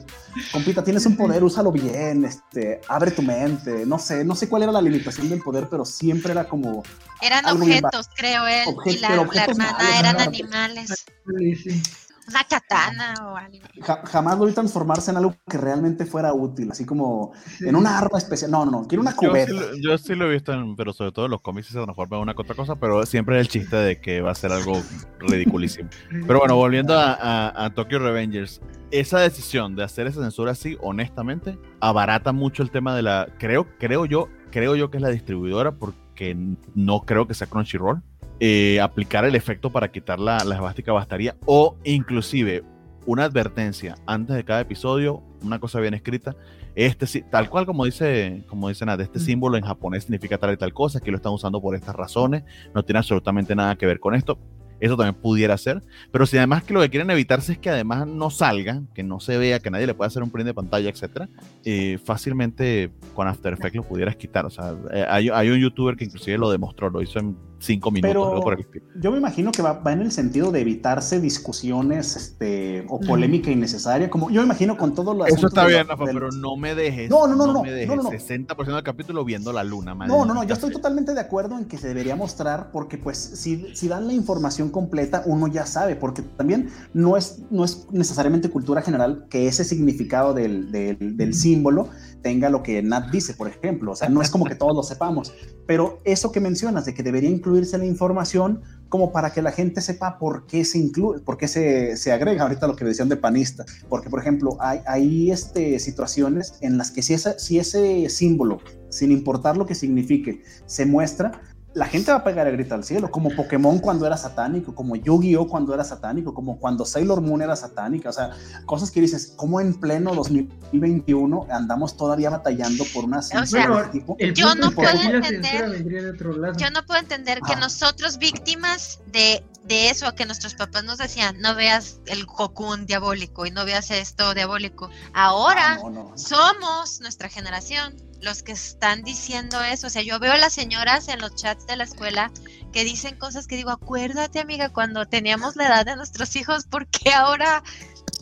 compita, 0.52 0.84
tienes 0.84 1.06
un 1.06 1.16
poder, 1.16 1.42
úsalo 1.42 1.72
bien, 1.72 2.26
este, 2.26 2.82
abre 2.90 3.12
tu 3.12 3.22
mente, 3.22 3.86
no 3.86 3.98
sé, 3.98 4.26
no 4.26 4.36
sé 4.36 4.50
cuál 4.50 4.64
era 4.64 4.74
la 4.74 4.82
limitación 4.82 5.30
del 5.30 5.40
poder, 5.42 5.70
pero 5.70 5.86
siempre 5.86 6.34
era 6.34 6.44
como, 6.44 6.84
Eran 7.22 7.46
objetos, 7.46 8.10
creo 8.14 8.46
él. 8.46 8.66
Y 8.88 8.98
la, 8.98 9.14
hermana 9.14 9.56
malos, 9.56 10.00
eran 10.00 10.20
animales. 10.20 11.06
Sí, 11.38 11.56
sí. 11.56 11.82
Una 12.30 12.44
katana 12.44 13.14
o 13.32 13.36
algo. 13.36 13.58
ja- 13.82 14.02
jamás 14.06 14.38
lo 14.38 14.46
vi 14.46 14.54
transformarse 14.54 15.12
en 15.12 15.18
algo 15.18 15.36
que 15.50 15.58
realmente 15.58 16.06
fuera 16.06 16.34
útil, 16.34 16.72
así 16.72 16.86
como 16.86 17.34
en 17.60 17.76
una 17.76 17.98
arma 17.98 18.18
especial, 18.18 18.52
no, 18.52 18.64
no, 18.66 18.72
no, 18.72 18.88
quiero 18.88 19.02
una 19.02 19.12
Yo 19.12 19.18
cubeta. 19.18 19.48
sí, 19.52 19.54
lo, 19.54 19.76
yo 19.78 19.98
sí 19.98 20.16
lo 20.16 20.26
he 20.28 20.34
visto, 20.34 20.54
en- 20.54 20.76
pero 20.76 20.94
sobre 20.94 21.12
todo 21.12 21.26
en 21.26 21.32
los 21.32 21.42
cómics 21.42 21.68
se 21.68 21.74
transforma 21.82 22.18
en 22.18 22.24
una 22.24 22.32
otra 22.38 22.56
cosa, 22.56 22.76
pero 22.76 23.06
siempre 23.06 23.36
es 23.40 23.42
el 23.42 23.48
chiste 23.50 23.76
de 23.76 24.00
que 24.00 24.22
va 24.22 24.32
a 24.32 24.36
ser 24.36 24.52
algo 24.52 24.82
ridiculísimo. 25.20 25.90
Pero 26.28 26.40
bueno, 26.40 26.56
volviendo 26.56 26.98
a, 26.98 27.14
a- 27.14 27.66
a 27.66 27.70
Tokyo 27.74 28.00
Revengers, 28.00 28.62
esa 28.92 29.20
decisión 29.20 29.76
de 29.76 29.84
hacer 29.84 30.08
esa 30.08 30.22
censura 30.22 30.52
así, 30.52 30.78
honestamente, 30.82 31.58
abarata 31.80 32.32
mucho 32.32 32.64
el 32.64 32.72
tema 32.72 32.96
de 32.96 33.02
la. 33.02 33.28
Creo, 33.40 33.68
creo 33.80 34.06
yo, 34.06 34.28
creo 34.52 34.76
yo 34.76 34.90
que 34.92 34.98
es 34.98 35.04
la 35.04 35.10
distribuidora, 35.10 35.72
porque 35.74 36.36
no 36.76 37.02
creo 37.02 37.28
que 37.28 37.34
sea 37.34 37.48
Crunchyroll. 37.48 38.02
Eh, 38.44 38.82
aplicar 38.82 39.24
el 39.24 39.36
efecto 39.36 39.70
para 39.70 39.92
quitar 39.92 40.20
la, 40.20 40.44
la 40.44 40.56
esvástica 40.56 40.92
bastaría, 40.92 41.36
o 41.46 41.78
inclusive 41.84 42.64
una 43.06 43.26
advertencia 43.26 43.96
antes 44.08 44.36
de 44.36 44.44
cada 44.44 44.62
episodio, 44.62 45.22
una 45.44 45.60
cosa 45.60 45.80
bien 45.80 45.94
escrita. 45.94 46.36
Este 46.74 47.06
tal 47.30 47.50
cual 47.52 47.68
como 47.68 47.86
dice, 47.86 48.44
como 48.48 48.70
dice 48.70 48.84
Nat, 48.86 49.00
este 49.00 49.20
Mm. 49.20 49.22
símbolo 49.22 49.58
en 49.58 49.64
japonés 49.64 50.06
significa 50.06 50.40
tal 50.40 50.54
y 50.54 50.58
tal 50.58 50.74
cosa, 50.74 51.00
que 51.02 51.12
lo 51.12 51.18
están 51.18 51.34
usando 51.34 51.62
por 51.62 51.76
estas 51.76 51.96
razones, 51.96 52.44
no 52.74 52.84
tiene 52.84 52.98
absolutamente 52.98 53.54
nada 53.56 53.76
que 53.76 53.86
ver 53.86 54.00
con 54.00 54.16
esto. 54.16 54.40
Eso 54.80 54.98
también 54.98 55.22
pudiera 55.22 55.56
ser. 55.60 55.84
Pero 56.12 56.26
si 56.26 56.38
además 56.38 56.64
que 56.64 56.74
lo 56.74 56.82
que 56.82 56.90
quieren 56.90 57.12
evitarse 57.12 57.52
es 57.52 57.60
que 57.60 57.70
además 57.70 58.08
no 58.08 58.32
salga, 58.32 58.82
que 58.96 59.04
no 59.04 59.20
se 59.20 59.38
vea, 59.38 59.60
que 59.60 59.70
nadie 59.70 59.86
le 59.86 59.94
pueda 59.94 60.08
hacer 60.08 60.24
un 60.24 60.32
print 60.32 60.48
de 60.48 60.56
pantalla, 60.56 60.90
etcétera, 60.90 61.30
eh, 61.64 62.00
fácilmente 62.04 62.90
con 63.14 63.28
After 63.28 63.54
Effects 63.54 63.76
lo 63.76 63.84
pudieras 63.84 64.16
quitar. 64.16 64.48
O 64.48 64.50
sea, 64.50 64.74
eh, 64.92 65.06
hay, 65.08 65.30
hay 65.30 65.50
un 65.50 65.60
youtuber 65.60 65.96
que 65.96 66.06
inclusive 66.06 66.40
lo 66.40 66.50
demostró, 66.50 66.90
lo 66.90 67.00
hizo 67.04 67.20
en 67.20 67.38
cinco 67.62 67.92
minutos. 67.92 68.10
Pero- 68.10 68.28
algo 68.30 68.42
por 68.42 68.54
el. 68.60 68.68
Yo 69.02 69.12
me 69.12 69.18
imagino 69.18 69.52
que 69.52 69.62
va, 69.62 69.74
va 69.74 69.94
en 69.94 70.02
el 70.02 70.12
sentido 70.12 70.52
de 70.52 70.62
evitarse 70.62 71.20
discusiones 71.22 72.16
este, 72.16 72.86
o 72.90 73.00
polémica 73.00 73.50
innecesaria. 73.52 74.10
Como 74.10 74.30
yo 74.30 74.42
me 74.42 74.46
imagino 74.46 74.78
con 74.78 74.94
todo 74.96 75.14
lo 75.14 75.26
Eso 75.26 75.48
está 75.48 75.66
bien, 75.66 75.88
Rafa, 75.88 76.06
del- 76.06 76.14
pero 76.16 76.32
no 76.32 76.56
me 76.58 76.76
dejes. 76.76 77.10
No, 77.10 77.28
no, 77.28 77.36
no, 77.36 77.52
no, 77.54 77.64
me 77.64 77.72
dejes 77.72 77.88
no, 77.96 77.96
no, 77.96 78.04
no. 78.04 78.10
60% 78.12 78.66
del 78.76 78.84
capítulo 78.84 79.24
viendo 79.26 79.52
la 79.54 79.64
luna, 79.64 79.94
No, 79.96 80.26
no, 80.26 80.34
no, 80.34 80.44
yo 80.44 80.54
estoy 80.54 80.72
totalmente 80.72 81.14
de 81.14 81.20
acuerdo 81.22 81.58
en 81.58 81.66
que 81.66 81.78
se 81.78 81.88
debería 81.88 82.16
mostrar 82.16 82.72
porque 82.72 82.98
pues 82.98 83.18
si, 83.18 83.76
si 83.76 83.88
dan 83.88 84.08
la 84.08 84.14
información 84.14 84.70
completa 84.70 85.24
uno 85.26 85.48
ya 85.48 85.66
sabe, 85.66 85.96
porque 85.96 86.22
también 86.22 86.70
no 86.94 87.18
es, 87.18 87.40
no 87.50 87.64
es 87.64 87.88
necesariamente 87.92 88.50
cultura 88.50 88.82
general 88.82 89.26
que 89.30 89.48
ese 89.48 89.64
significado 89.64 90.34
del, 90.34 90.72
del- 90.72 91.18
del 91.18 91.34
símbolo 91.34 91.90
tenga 92.22 92.50
lo 92.50 92.64
que 92.64 92.82
Nat 92.82 93.12
dice, 93.12 93.34
por 93.34 93.48
ejemplo, 93.48 93.92
o 93.92 93.96
sea, 93.96 94.10
no 94.10 94.22
es 94.22 94.30
como 94.30 94.46
que 94.46 94.56
todos 94.56 94.76
lo 94.76 94.84
sepamos, 94.84 95.34
pero 95.66 96.00
eso 96.04 96.32
que 96.32 96.40
mencionas 96.40 96.86
de 96.86 96.94
que 96.94 97.04
debería 97.04 97.30
incluirse 97.30 97.78
la 97.78 97.86
información 97.86 98.62
como 98.90 99.12
para 99.12 99.32
que 99.32 99.42
la 99.42 99.52
gente 99.52 99.82
sepa 99.82 100.20
por 100.20 100.46
qué 100.46 100.66
se 100.66 100.78
incluye, 100.78 101.22
por 101.22 101.38
qué 101.38 101.48
se, 101.48 101.96
se 101.98 102.12
agrega 102.12 102.44
ahorita 102.44 102.68
lo 102.68 102.76
que 102.76 102.86
decían 102.86 103.10
de 103.10 103.18
panista, 103.18 103.66
porque 103.90 104.10
por 104.10 104.20
ejemplo 104.20 104.58
hay, 104.60 104.82
hay 104.86 105.32
este, 105.32 105.80
situaciones 105.80 106.56
en 106.62 106.78
las 106.78 106.92
que 106.92 107.02
si, 107.02 107.14
esa, 107.14 107.40
si 107.40 107.58
ese 107.60 108.10
símbolo 108.10 108.60
sin 108.92 109.12
importar 109.12 109.58
lo 109.58 109.66
que 109.66 109.74
signifique, 109.74 110.44
se 110.66 110.86
muestra, 110.86 111.42
la 111.74 111.86
gente 111.86 112.12
va 112.12 112.18
a 112.18 112.24
pegar 112.24 112.48
el 112.48 112.54
grito 112.58 112.76
al 112.76 112.84
cielo, 112.84 113.10
como 113.10 113.30
Pokémon 113.34 113.80
cuando 113.80 114.06
era 114.06 114.18
satánico, 114.18 114.76
como 114.76 114.96
Yu-Gi-Oh 114.98 115.48
cuando 115.48 115.74
era 115.74 115.84
satánico, 115.86 116.34
como 116.34 116.60
cuando 116.60 116.84
Sailor 116.86 117.22
Moon 117.22 117.42
era 117.42 117.56
satánica, 117.56 118.10
o 118.10 118.14
sea, 118.14 118.32
cosas 118.66 118.92
que 118.92 119.00
dices, 119.00 119.34
como 119.38 119.62
en 119.62 119.80
pleno 119.80 120.14
2021 120.14 121.48
andamos 121.50 121.96
todavía 121.96 122.30
batallando 122.30 122.84
por 122.94 123.06
una 123.06 123.22
censura 123.22 123.64
sea, 123.64 123.70
de 123.72 123.80
este 123.84 123.92
tipo. 124.00 124.16
El 124.20 124.34
Yo 124.34 124.54
no 124.56 124.72
puedo 124.72 124.90
entender-. 124.90 126.58
Yo 126.58 126.70
no 126.72 126.86
puedo 126.86 127.00
entender 127.00 127.40
que 127.42 127.54
Ah. 127.54 127.60
nosotros 127.60 128.18
víctimas 128.18 129.00
de, 129.12 129.44
de 129.64 129.90
eso, 129.90 130.14
que 130.16 130.26
nuestros 130.26 130.56
papás 130.56 130.84
nos 130.84 130.98
decían, 130.98 131.40
no 131.40 131.56
veas 131.56 132.00
el 132.06 132.26
Cocoon 132.26 132.86
diabólico 132.86 133.46
y 133.46 133.52
no 133.52 133.64
veas 133.66 133.92
esto 133.92 134.34
diabólico. 134.34 134.90
Ahora 135.14 135.74
Ah, 135.74 135.80
no, 135.84 135.90
no. 135.90 136.18
somos 136.18 137.00
nuestra 137.02 137.30
generación 137.30 137.96
los 138.22 138.44
que 138.44 138.52
están 138.54 139.04
diciendo 139.04 139.62
eso. 139.62 139.88
O 139.88 139.90
sea, 139.90 140.02
yo 140.02 140.20
veo 140.20 140.34
a 140.34 140.38
las 140.38 140.54
señoras 140.54 141.08
en 141.08 141.20
los 141.20 141.36
chats 141.36 141.68
de 141.68 141.76
la 141.76 141.84
escuela 141.84 142.32
que 142.72 142.84
dicen 142.84 143.18
cosas 143.18 143.48
que 143.48 143.56
digo, 143.56 143.72
acuérdate 143.72 144.40
amiga, 144.40 144.70
cuando 144.70 145.06
teníamos 145.08 145.56
la 145.56 145.68
edad 145.68 145.86
de 145.86 145.96
nuestros 145.96 146.36
hijos, 146.36 146.66
¿por 146.66 146.88
qué 146.88 147.12
ahora 147.12 147.64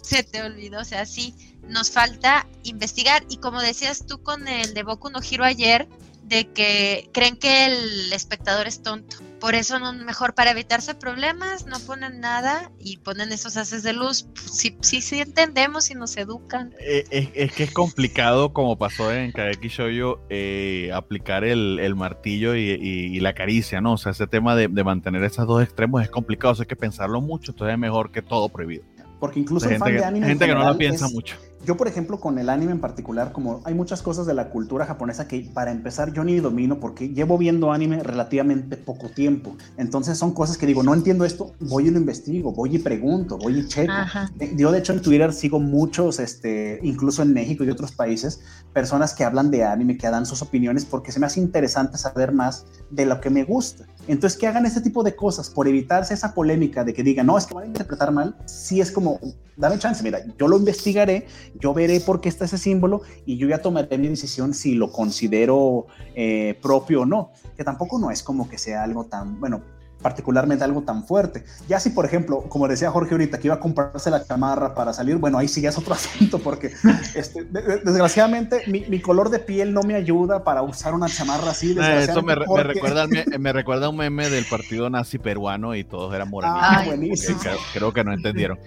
se 0.01 0.23
te 0.23 0.41
olvidó? 0.41 0.79
O 0.79 0.85
sea, 0.85 1.05
sí, 1.05 1.35
nos 1.63 1.91
falta 1.91 2.47
investigar. 2.63 3.23
Y 3.29 3.37
como 3.37 3.61
decías 3.61 4.05
tú 4.05 4.21
con 4.23 4.47
el 4.47 4.73
de 4.73 4.83
Boku 4.83 5.09
no 5.09 5.19
Hiro 5.21 5.43
ayer, 5.43 5.87
de 6.23 6.51
que 6.51 7.09
creen 7.11 7.37
que 7.37 7.65
el 7.65 8.13
espectador 8.13 8.67
es 8.67 8.81
tonto. 8.81 9.17
Por 9.39 9.55
eso 9.55 9.79
no, 9.79 9.93
mejor 9.93 10.33
para 10.35 10.51
evitarse 10.51 10.95
problemas 10.95 11.65
no 11.65 11.79
ponen 11.79 12.19
nada 12.19 12.71
y 12.77 12.97
ponen 12.97 13.31
esos 13.31 13.55
haces 13.57 13.83
de 13.83 13.93
luz. 13.93 14.27
Sí, 14.51 14.75
sí, 14.81 15.01
sí 15.01 15.19
entendemos 15.21 15.89
y 15.91 15.95
nos 15.95 16.17
educan. 16.17 16.73
Eh, 16.79 17.05
Es, 17.09 17.29
es 17.33 17.51
que 17.53 17.63
es 17.63 17.71
complicado, 17.71 18.51
como 18.51 18.77
pasó 18.77 19.13
en 19.13 19.31
Kageki 19.31 19.69
Shoujo, 19.69 20.19
eh, 20.29 20.91
aplicar 20.93 21.43
el, 21.45 21.79
el 21.79 21.95
martillo 21.95 22.53
y, 22.55 22.69
y- 22.71 23.15
y 23.15 23.19
la 23.21 23.33
caricia, 23.33 23.79
¿no? 23.79 23.93
O 23.93 23.97
sea, 23.97 24.11
ese 24.11 24.27
tema 24.27 24.55
de, 24.55 24.67
de 24.67 24.83
mantener 24.83 25.23
esos 25.23 25.47
dos 25.47 25.63
extremos 25.63 26.01
es 26.03 26.09
complicado, 26.09 26.51
o 26.51 26.55
sea, 26.55 26.63
hay 26.63 26.67
que 26.67 26.75
pensarlo 26.75 27.21
mucho, 27.21 27.51
entonces 27.51 27.73
es 27.73 27.79
mejor 27.79 28.11
que 28.11 28.21
todo 28.21 28.49
prohibido. 28.49 28.83
Porque 29.19 29.39
incluso 29.39 29.65
Hay 29.67 29.73
el 29.75 29.79
gente 29.79 29.85
fan 29.85 29.93
que, 29.93 29.99
de 29.99 30.05
anime 30.05 30.25
en 30.25 30.29
gente 30.31 30.45
que 30.45 30.51
no 30.53 30.59
la 30.59 30.65
general 30.65 30.77
piensa 30.77 31.05
es- 31.05 31.13
mucho. 31.13 31.35
Yo, 31.65 31.77
por 31.77 31.87
ejemplo, 31.87 32.19
con 32.19 32.39
el 32.39 32.49
anime 32.49 32.71
en 32.71 32.79
particular, 32.79 33.31
como 33.31 33.61
hay 33.65 33.73
muchas 33.73 34.01
cosas 34.01 34.25
de 34.25 34.33
la 34.33 34.49
cultura 34.49 34.85
japonesa 34.85 35.27
que 35.27 35.49
para 35.53 35.71
empezar 35.71 36.13
yo 36.13 36.23
ni 36.23 36.39
domino 36.39 36.79
porque 36.79 37.09
llevo 37.09 37.37
viendo 37.37 37.71
anime 37.71 38.01
relativamente 38.01 38.77
poco 38.77 39.09
tiempo. 39.09 39.55
Entonces 39.77 40.17
son 40.17 40.33
cosas 40.33 40.57
que 40.57 40.65
digo, 40.65 40.83
no 40.83 40.93
entiendo 40.93 41.25
esto, 41.25 41.53
voy 41.59 41.87
y 41.87 41.91
lo 41.91 41.99
investigo, 41.99 42.53
voy 42.53 42.75
y 42.75 42.79
pregunto, 42.79 43.37
voy 43.37 43.59
y 43.59 43.67
checo. 43.67 43.91
Ajá. 43.91 44.31
Eh, 44.39 44.53
Yo, 44.55 44.71
de 44.71 44.79
hecho, 44.79 44.93
en 44.93 45.01
Twitter 45.01 45.33
sigo 45.33 45.59
muchos, 45.59 46.19
este, 46.19 46.79
incluso 46.81 47.21
en 47.23 47.33
México 47.33 47.63
y 47.63 47.69
otros 47.69 47.91
países, 47.91 48.41
personas 48.73 49.13
que 49.13 49.23
hablan 49.23 49.51
de 49.51 49.63
anime, 49.63 49.97
que 49.97 50.09
dan 50.09 50.25
sus 50.25 50.41
opiniones, 50.41 50.85
porque 50.85 51.11
se 51.11 51.19
me 51.19 51.25
hace 51.25 51.39
interesante 51.39 51.97
saber 51.97 52.31
más 52.31 52.65
de 52.89 53.05
lo 53.05 53.19
que 53.19 53.29
me 53.29 53.43
gusta. 53.43 53.85
Entonces, 54.07 54.39
que 54.39 54.47
hagan 54.47 54.65
este 54.65 54.81
tipo 54.81 55.03
de 55.03 55.15
cosas 55.15 55.49
por 55.49 55.67
evitarse 55.67 56.13
esa 56.13 56.33
polémica 56.33 56.83
de 56.83 56.93
que 56.93 57.03
digan, 57.03 57.27
no, 57.27 57.37
es 57.37 57.45
que 57.45 57.53
van 57.53 57.65
a 57.65 57.67
interpretar 57.67 58.11
mal, 58.11 58.35
sí 58.45 58.81
es 58.81 58.91
como, 58.91 59.19
dame 59.55 59.77
chance, 59.77 60.03
mira, 60.03 60.19
yo 60.37 60.47
lo 60.47 60.57
investigaré, 60.57 61.27
yo 61.59 61.73
veré 61.73 61.99
por 61.99 62.21
qué 62.21 62.29
está 62.29 62.45
ese 62.45 62.57
símbolo 62.57 63.01
y 63.25 63.37
yo 63.37 63.47
ya 63.47 63.59
tomaré 63.59 63.97
mi 63.97 64.07
decisión 64.07 64.53
si 64.53 64.75
lo 64.75 64.91
considero 64.91 65.87
eh, 66.15 66.57
propio 66.61 67.01
o 67.01 67.05
no, 67.05 67.31
que 67.55 67.63
tampoco 67.63 67.99
no 67.99 68.11
es 68.11 68.23
como 68.23 68.49
que 68.49 68.57
sea 68.57 68.83
algo 68.83 69.05
tan, 69.05 69.39
bueno, 69.39 69.61
particularmente 70.01 70.63
algo 70.63 70.81
tan 70.83 71.05
fuerte. 71.05 71.43
Ya 71.67 71.79
si, 71.79 71.89
por 71.89 72.05
ejemplo, 72.05 72.43
como 72.49 72.67
decía 72.67 72.89
Jorge 72.91 73.13
ahorita, 73.13 73.37
que 73.39 73.47
iba 73.47 73.55
a 73.55 73.59
comprarse 73.59 74.09
la 74.09 74.23
chamarra 74.25 74.73
para 74.73 74.93
salir, 74.93 75.17
bueno, 75.17 75.37
ahí 75.37 75.47
sí 75.47 75.61
ya 75.61 75.69
es 75.69 75.77
otro 75.77 75.93
asunto, 75.95 76.39
porque 76.39 76.71
este, 77.15 77.43
de- 77.43 77.61
de- 77.61 77.77
desgraciadamente 77.77 78.63
mi, 78.67 78.81
mi 78.81 78.99
color 79.01 79.29
de 79.29 79.39
piel 79.39 79.73
no 79.73 79.81
me 79.83 79.95
ayuda 79.95 80.43
para 80.43 80.61
usar 80.61 80.93
una 80.93 81.07
chamarra 81.07 81.51
así. 81.51 81.71
Eh, 81.79 82.05
Eso 82.09 82.21
me, 82.21 82.35
recuerda, 82.35 83.07
me, 83.07 83.25
me 83.39 83.53
recuerda 83.53 83.87
a 83.87 83.89
un 83.89 83.97
meme 83.97 84.29
del 84.29 84.45
partido 84.45 84.89
nazi 84.89 85.17
peruano 85.19 85.75
y 85.75 85.83
todos 85.83 86.13
eran 86.15 86.29
morenitos. 86.29 86.63
Ah, 86.63 86.83
buenísimo. 86.85 87.39
Creo, 87.39 87.57
creo 87.73 87.93
que 87.93 88.03
no 88.03 88.13
entendieron. 88.13 88.59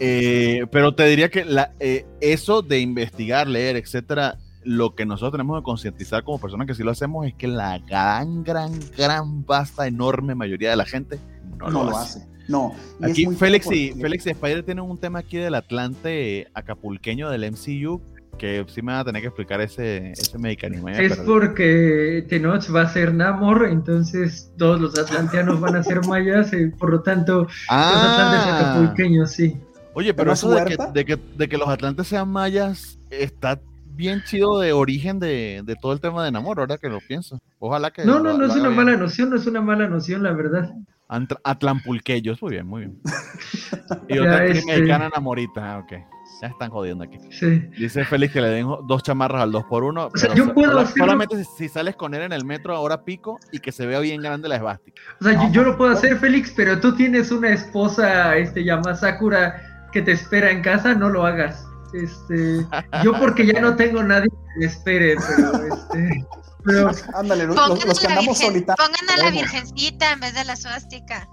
Eh, 0.00 0.66
pero 0.70 0.94
te 0.94 1.04
diría 1.04 1.30
que 1.30 1.44
la, 1.44 1.72
eh, 1.80 2.04
eso 2.20 2.62
de 2.62 2.80
investigar, 2.80 3.46
leer, 3.48 3.76
etcétera, 3.76 4.36
lo 4.64 4.94
que 4.94 5.04
nosotros 5.06 5.32
tenemos 5.32 5.58
que 5.60 5.64
concientizar 5.64 6.22
como 6.24 6.38
personas 6.40 6.66
que 6.66 6.74
sí 6.74 6.82
lo 6.82 6.90
hacemos 6.90 7.26
es 7.26 7.34
que 7.34 7.48
la 7.48 7.78
gran, 7.78 8.44
gran, 8.44 8.72
gran, 8.96 9.44
vasta, 9.44 9.86
enorme 9.86 10.34
mayoría 10.34 10.70
de 10.70 10.76
la 10.76 10.84
gente 10.84 11.18
no, 11.58 11.68
no, 11.70 11.84
lo, 11.84 11.96
hace. 11.96 12.26
No. 12.48 12.72
y 13.00 13.10
Aquí 13.10 13.26
Félix 13.36 13.66
y, 13.72 13.88
porque- 13.90 14.02
Félix 14.02 14.26
y 14.26 14.30
Spider 14.30 14.62
tienen 14.64 14.84
un 14.84 14.98
tema 14.98 15.20
aquí 15.20 15.36
del 15.36 15.54
Atlante 15.54 16.48
acapulqueño 16.54 17.30
del 17.30 17.50
MCU 17.52 18.00
que 18.38 18.64
sí 18.68 18.80
me 18.82 18.92
van 18.92 19.02
a 19.02 19.04
tener 19.04 19.20
que 19.20 19.28
explicar 19.28 19.60
ese, 19.60 20.12
ese 20.12 20.38
mecanismo. 20.38 20.88
Es 20.88 21.18
porque 21.18 22.24
Tenoch 22.28 22.64
va 22.74 22.82
a 22.82 22.88
ser 22.88 23.14
Namor, 23.14 23.68
entonces 23.70 24.50
todos 24.56 24.80
los 24.80 24.98
atlanteanos 24.98 25.60
van 25.60 25.76
a 25.76 25.82
ser 25.82 26.04
mayas, 26.06 26.52
y 26.52 26.66
por 26.68 26.90
lo 26.90 27.02
tanto 27.02 27.42
los 27.42 27.50
atlantes 27.68 27.68
Ah, 27.68 28.70
acapulqueños, 28.72 29.32
sí. 29.32 29.56
oye, 29.94 30.14
pero 30.14 30.24
¿Pero 30.24 30.32
eso 30.32 30.50
de 30.50 30.64
que, 30.64 30.76
de, 30.92 31.04
que, 31.04 31.18
de 31.36 31.48
que 31.48 31.58
los 31.58 31.68
atlantes 31.68 32.06
sean 32.08 32.28
mayas 32.30 32.98
está 33.10 33.60
bien 33.94 34.22
chido 34.24 34.58
de 34.60 34.72
origen 34.72 35.18
de, 35.18 35.62
de 35.64 35.76
todo 35.76 35.92
el 35.92 36.00
tema 36.00 36.22
de 36.22 36.28
enamor, 36.30 36.58
ahora 36.60 36.78
que 36.78 36.88
lo 36.88 36.98
pienso. 37.00 37.38
Ojalá 37.58 37.90
que. 37.90 38.04
No, 38.04 38.18
no, 38.20 38.36
no 38.36 38.46
es 38.46 38.54
una 38.56 38.70
mala 38.70 38.96
noción, 38.96 39.30
no 39.30 39.36
es 39.36 39.46
una 39.46 39.60
mala 39.60 39.88
noción, 39.88 40.22
la 40.22 40.32
verdad. 40.32 40.70
Antr- 41.08 41.40
Atlampulqueños, 41.44 42.40
muy 42.42 42.52
bien, 42.52 42.66
muy 42.66 42.80
bien. 42.82 43.00
Y 44.08 44.18
otra 44.18 44.44
este- 44.46 44.64
mexicana 44.66 45.06
enamorita, 45.06 45.74
ah, 45.74 45.78
ok. 45.78 45.92
Ya 46.40 46.48
están 46.48 46.70
jodiendo 46.70 47.04
aquí. 47.04 47.18
Sí. 47.30 47.68
Dice 47.78 48.04
Félix 48.04 48.32
que 48.32 48.40
le 48.40 48.48
den 48.48 48.66
dos 48.88 49.02
chamarras 49.04 49.42
al 49.42 49.52
2x1. 49.52 50.10
O 50.12 50.16
sea, 50.18 50.34
yo 50.34 50.52
puedo 50.52 50.80
hacerlo- 50.80 51.04
solamente 51.04 51.36
si, 51.36 51.44
si 51.56 51.68
sales 51.68 51.94
con 51.94 52.14
él 52.14 52.22
en 52.22 52.32
el 52.32 52.44
metro 52.44 52.74
ahora 52.74 53.04
pico 53.04 53.38
y 53.52 53.60
que 53.60 53.70
se 53.70 53.86
vea 53.86 54.00
bien 54.00 54.20
grande 54.20 54.48
la 54.48 54.56
esvástica. 54.56 55.00
O 55.20 55.24
sea, 55.24 55.34
yo, 55.34 55.38
No, 55.44 55.52
yo 55.52 55.62
lo 55.62 55.76
puedo 55.76 55.92
hacer, 55.92 56.16
Félix, 56.16 56.52
pero 56.56 56.80
tú 56.80 56.96
tienes 56.96 57.30
una 57.30 57.50
esposa, 57.50 58.36
este, 58.38 58.64
llamada 58.64 58.96
Sakura, 58.96 59.88
que 59.92 60.02
te 60.02 60.10
espera 60.12 60.50
en 60.50 60.62
casa, 60.62 60.94
no 60.94 61.10
lo 61.10 61.24
hagas. 61.26 61.64
Este, 61.94 62.66
yo 63.04 63.12
porque 63.18 63.46
ya 63.46 63.60
no 63.60 63.76
tengo 63.76 64.02
nadie 64.02 64.28
que 64.30 64.58
me 64.60 64.66
espere, 64.66 65.14
pero 65.16 65.74
este, 65.74 66.24
pero 66.64 66.90
Ándale, 67.14 67.46
los, 67.46 67.56
los 67.86 68.00
que 68.00 68.06
andamos 68.06 68.38
solitarios. 68.38 68.86
pongan 68.88 69.10
a 69.18 69.22
la 69.24 69.30
virgencita 69.30 70.12
en 70.12 70.20
vez 70.20 70.34
de 70.34 70.44
la 70.44 70.56
suástica. 70.56 71.28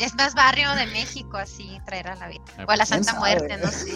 Es 0.00 0.12
más 0.16 0.34
barrio 0.34 0.74
de 0.74 0.86
México, 0.86 1.36
así 1.36 1.78
traer 1.86 2.08
a 2.08 2.16
la 2.16 2.26
Virgen. 2.26 2.64
O 2.66 2.70
a 2.72 2.76
la 2.76 2.84
¿Quién 2.84 3.04
Santa 3.04 3.12
sabe? 3.12 3.20
Muerte, 3.20 3.56
no 3.64 3.70
sé. 3.70 3.92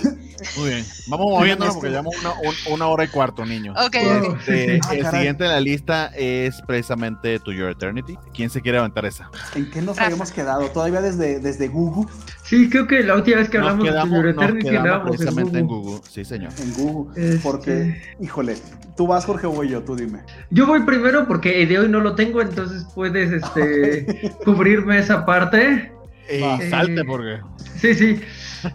Muy 0.57 0.69
bien. 0.71 0.87
Vamos 1.09 1.27
moviéndonos 1.33 1.75
este- 1.75 1.81
porque 1.81 1.89
llevamos 1.91 2.15
una, 2.21 2.33
un- 2.35 2.73
una 2.75 2.87
hora 2.87 3.03
y 3.03 3.09
cuarto, 3.09 3.45
niños. 3.45 3.77
Ok, 3.85 3.97
Wow. 4.05 4.31
ok. 4.35 4.39
Este. 4.39 4.81
Ah, 4.87 4.95
el 4.95 5.03
caray. 5.03 5.19
siguiente 5.19 5.45
en 5.47 5.51
la 5.51 5.59
lista 5.61 6.07
es 6.15 6.63
precisamente 6.69 7.41
To 7.41 7.51
Your 7.51 7.71
Eternity. 7.71 8.17
¿Quién 8.33 8.49
se 8.49 8.63
quiere 8.63 8.79
aventar 8.79 9.07
esa? 9.07 9.29
¿En 9.57 9.69
qué 9.73 9.83
nos 9.83 9.97
Rafa. 9.97 10.05
habíamos 10.05 10.31
quedado? 10.31 10.71
Todavía 10.71 11.01
desde, 11.01 11.41
desde 11.41 11.67
Google. 11.67 12.09
Sí, 12.49 12.69
creo 12.69 12.87
que 12.87 13.03
la 13.03 13.17
última 13.17 13.39
vez 13.39 13.49
que 13.49 13.59
Nos 13.59 13.69
hablamos 13.69 13.89
quedamos, 13.89 14.11
de 14.11 14.17
Your 14.17 14.35
nos 14.35 14.45
Eternity 14.45 14.71
quedamos 14.71 15.09
precisamente 15.17 15.59
en 15.59 15.67
Google. 15.67 15.91
Google. 15.93 16.11
Sí, 16.11 16.25
señor. 16.25 16.53
En 16.63 16.73
Google. 16.75 17.23
Este- 17.35 17.39
Porque, 17.43 18.03
híjole, 18.21 18.55
tú 18.97 19.07
vas, 19.07 19.25
Jorge, 19.25 19.47
o 19.47 19.51
voy 19.53 19.69
yo, 19.69 19.83
tú 19.83 19.95
dime. 19.97 20.21
Yo 20.51 20.67
voy 20.67 20.83
primero 20.83 21.27
porque 21.29 21.65
de 21.67 21.79
hoy 21.79 21.89
no 21.89 22.01
lo 22.01 22.15
tengo, 22.15 22.41
entonces 22.43 22.87
puedes 22.95 23.31
este, 23.33 24.33
cubrirme 24.45 24.99
esa 24.99 25.25
parte. 25.25 25.93
Eh, 26.31 26.43
Va. 26.43 26.61
salte 26.69 27.01
Eh, 27.01 27.05
porque. 27.07 27.39
Sí, 27.77 27.95
sí. 27.95 28.21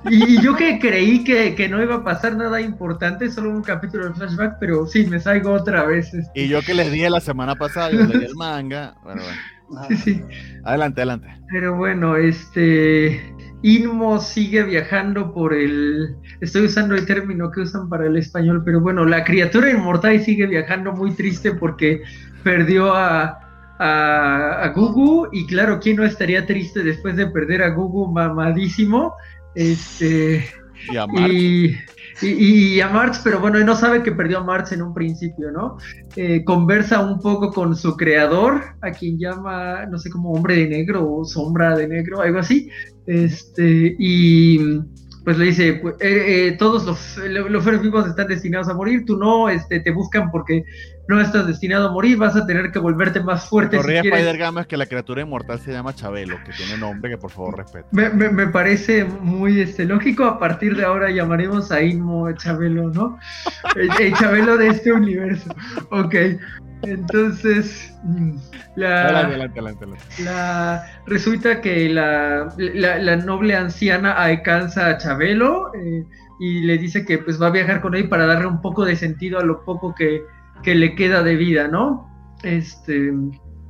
Y, 0.09 0.35
y 0.37 0.41
yo 0.41 0.55
que 0.55 0.79
creí 0.79 1.23
que, 1.25 1.55
que 1.55 1.67
no 1.67 1.83
iba 1.83 1.95
a 1.95 2.03
pasar 2.05 2.37
nada 2.37 2.61
importante, 2.61 3.29
solo 3.29 3.49
un 3.51 3.61
capítulo 3.61 4.07
de 4.07 4.13
flashback, 4.13 4.57
pero 4.59 4.87
sí, 4.87 5.05
me 5.07 5.19
salgo 5.19 5.51
otra 5.51 5.83
vez. 5.83 6.13
este. 6.13 6.41
Y 6.41 6.47
yo 6.47 6.61
que 6.61 6.73
les 6.73 6.89
dije 6.91 7.09
la 7.09 7.19
semana 7.19 7.55
pasada, 7.55 7.91
yo 7.91 8.01
leí 8.05 8.23
el 8.23 8.35
manga. 8.35 8.95
Bueno, 9.03 9.21
bueno. 9.23 9.41
Ah, 9.77 9.85
Sí, 9.89 9.97
sí. 9.97 10.21
Adelante, 10.63 11.01
adelante. 11.01 11.27
Pero 11.51 11.75
bueno, 11.75 12.15
este. 12.15 13.21
Inmo 13.63 14.19
sigue 14.19 14.63
viajando 14.63 15.33
por 15.33 15.53
el. 15.53 16.17
Estoy 16.41 16.65
usando 16.65 16.95
el 16.95 17.05
término 17.05 17.49
que 17.49 17.61
usan 17.61 17.87
para 17.87 18.05
el 18.05 18.17
español, 18.17 18.61
pero 18.65 18.81
bueno, 18.81 19.05
la 19.05 19.23
criatura 19.23 19.71
inmortal 19.71 20.19
sigue 20.21 20.45
viajando 20.47 20.91
muy 20.91 21.11
triste 21.11 21.53
porque 21.53 22.03
perdió 22.43 22.93
a, 22.93 23.39
a, 23.79 24.63
a 24.63 24.67
Gugu. 24.73 25.29
Y 25.31 25.47
claro, 25.47 25.79
¿quién 25.79 25.95
no 25.95 26.03
estaría 26.03 26.45
triste 26.45 26.83
después 26.83 27.15
de 27.15 27.27
perder 27.27 27.63
a 27.63 27.69
Gugu 27.69 28.11
mamadísimo? 28.11 29.13
Este. 29.55 30.45
Y 30.89 30.97
a 30.97 31.07
March. 31.07 31.31
Y, 31.31 31.77
y, 32.23 32.81
a 32.81 32.89
March, 32.89 33.17
pero 33.23 33.39
bueno, 33.39 33.59
no 33.59 33.75
sabe 33.75 34.03
que 34.03 34.11
perdió 34.11 34.39
a 34.39 34.43
March 34.43 34.71
en 34.71 34.81
un 34.81 34.93
principio, 34.93 35.51
¿no? 35.51 35.77
Eh, 36.15 36.43
conversa 36.43 36.99
un 36.99 37.19
poco 37.19 37.51
con 37.51 37.75
su 37.75 37.95
creador, 37.95 38.61
a 38.81 38.91
quien 38.91 39.17
llama, 39.17 39.85
no 39.85 39.97
sé, 39.97 40.09
como 40.09 40.31
hombre 40.31 40.55
de 40.55 40.67
negro 40.67 41.11
o 41.11 41.25
sombra 41.25 41.75
de 41.75 41.87
negro, 41.87 42.21
algo 42.21 42.39
así. 42.39 42.69
Este, 43.05 43.95
y 43.99 44.59
pues 45.23 45.37
le 45.37 45.45
dice, 45.45 45.73
pues, 45.81 45.95
eh, 46.01 46.47
eh, 46.47 46.55
todos 46.57 46.85
los, 46.85 47.17
los 47.49 47.81
vivos 47.81 48.07
están 48.07 48.27
destinados 48.27 48.67
a 48.67 48.73
morir, 48.73 49.05
tú 49.05 49.17
no, 49.17 49.49
este, 49.49 49.79
te 49.79 49.91
buscan 49.91 50.29
porque 50.31 50.65
no 51.07 51.19
estás 51.19 51.45
destinado 51.47 51.89
a 51.89 51.91
morir, 51.91 52.17
vas 52.17 52.35
a 52.35 52.45
tener 52.45 52.71
que 52.71 52.79
volverte 52.79 53.21
más 53.21 53.49
fuerte 53.49 53.75
si 53.75 53.81
Corría 53.81 54.01
quieres. 54.01 54.19
Spider 54.21 54.37
Gama 54.39 54.61
es 54.61 54.67
que 54.67 54.77
la 54.77 54.85
criatura 54.85 55.21
inmortal 55.21 55.59
se 55.59 55.71
llama 55.71 55.93
Chabelo, 55.93 56.37
que 56.45 56.51
tiene 56.53 56.77
nombre 56.77 57.11
que 57.11 57.17
por 57.17 57.29
favor 57.31 57.57
respete. 57.57 57.85
Me, 57.91 58.09
me- 58.09 58.29
me 58.29 58.47
parece 58.47 59.03
muy 59.03 59.59
este, 59.61 59.83
lógico. 59.85 60.23
A 60.25 60.39
partir 60.39 60.77
de 60.77 60.85
ahora 60.85 61.09
llamaremos 61.11 61.71
a 61.71 61.81
Inmo 61.81 62.31
Chabelo, 62.33 62.89
¿no? 62.89 63.17
El, 63.75 63.89
el 63.99 64.13
Chabelo 64.13 64.55
de 64.57 64.67
este 64.69 64.93
universo. 64.93 65.53
Ok. 65.91 66.15
Entonces, 66.87 67.93
mm, 68.03 68.31
Adelante, 68.75 68.75
la, 68.75 68.99
adelante, 69.09 69.59
adelante. 69.59 69.83
adelante. 69.85 70.05
la- 70.23 70.85
resulta 71.05 71.61
que 71.61 71.89
la, 71.89 72.53
la- 72.57 72.97
la 72.99 73.15
noble 73.17 73.55
anciana 73.55 74.13
alcanza 74.13 74.87
a 74.87 74.97
Chabelo 74.97 75.71
eh, 75.75 76.03
y 76.39 76.61
le 76.63 76.77
dice 76.77 77.05
que 77.05 77.19
pues 77.19 77.41
va 77.41 77.47
a 77.47 77.51
viajar 77.51 77.81
con 77.81 77.95
él 77.95 78.09
para 78.09 78.25
darle 78.25 78.47
un 78.47 78.61
poco 78.61 78.83
de 78.85 78.95
sentido 78.95 79.39
a 79.39 79.43
lo 79.43 79.63
poco 79.63 79.93
que, 79.95 80.23
que 80.61 80.75
le 80.75 80.95
queda 80.95 81.23
de 81.23 81.35
vida, 81.35 81.67
¿no? 81.67 82.09
Este, 82.43 83.11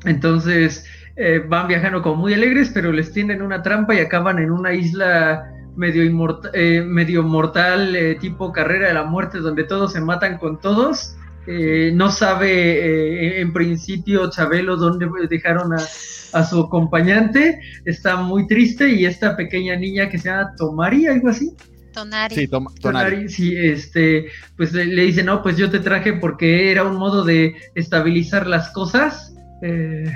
entonces 0.06 0.86
eh, 1.16 1.44
van 1.48 1.68
viajando 1.68 2.02
como 2.02 2.16
muy 2.22 2.34
alegres, 2.34 2.72
pero 2.74 2.92
les 2.92 3.14
tienden 3.14 3.42
una 3.42 3.62
trampa 3.62 3.96
y 3.96 4.00
acaban 4.00 4.40
en 4.40 4.52
una 4.52 4.74
isla 4.74 5.44
medio, 5.76 6.04
inmorta- 6.04 6.52
eh, 6.54 6.82
medio 6.86 7.24
mortal, 7.24 7.96
eh, 7.96 8.16
tipo 8.16 8.52
carrera 8.52 8.88
de 8.88 8.94
la 8.94 9.04
muerte, 9.06 9.40
donde 9.40 9.64
todos 9.64 9.94
se 9.94 10.02
matan 10.02 10.38
con 10.38 10.60
todos. 10.60 11.16
Eh, 11.46 11.92
no 11.94 12.10
sabe 12.10 13.42
en 13.42 13.52
principio 13.52 14.30
Chabelo 14.30 14.78
dónde 14.78 15.08
dejaron 15.30 15.74
a, 15.74 15.78
a 15.78 16.44
su 16.46 16.62
acompañante, 16.62 17.60
está 17.86 18.16
muy 18.16 18.48
triste 18.48 18.90
y 18.90 19.06
esta 19.06 19.36
pequeña 19.36 19.76
niña 19.76 20.10
que 20.10 20.18
se 20.18 20.30
llama 20.30 20.54
Tomari, 20.58 21.06
algo 21.08 21.30
así, 21.30 21.52
Tonari. 21.94 22.36
Sí, 22.36 22.48
toma, 22.48 22.72
Tonari. 22.82 23.10
Tonari, 23.11 23.30
sí, 23.30 23.56
este, 23.56 24.28
pues 24.57 24.74
le, 24.74 24.86
le 24.86 25.03
dice, 25.03 25.24
no, 25.24 25.41
pues 25.41 25.57
yo 25.57 25.70
te 25.70 25.80
traje 25.80 26.14
porque 26.14 26.72
era 26.72 26.84
un 26.84 26.98
modo 26.98 27.24
de 27.24 27.56
estabilizar 27.76 28.48
las 28.48 28.70
cosas. 28.72 29.36
Eh, 29.61 30.11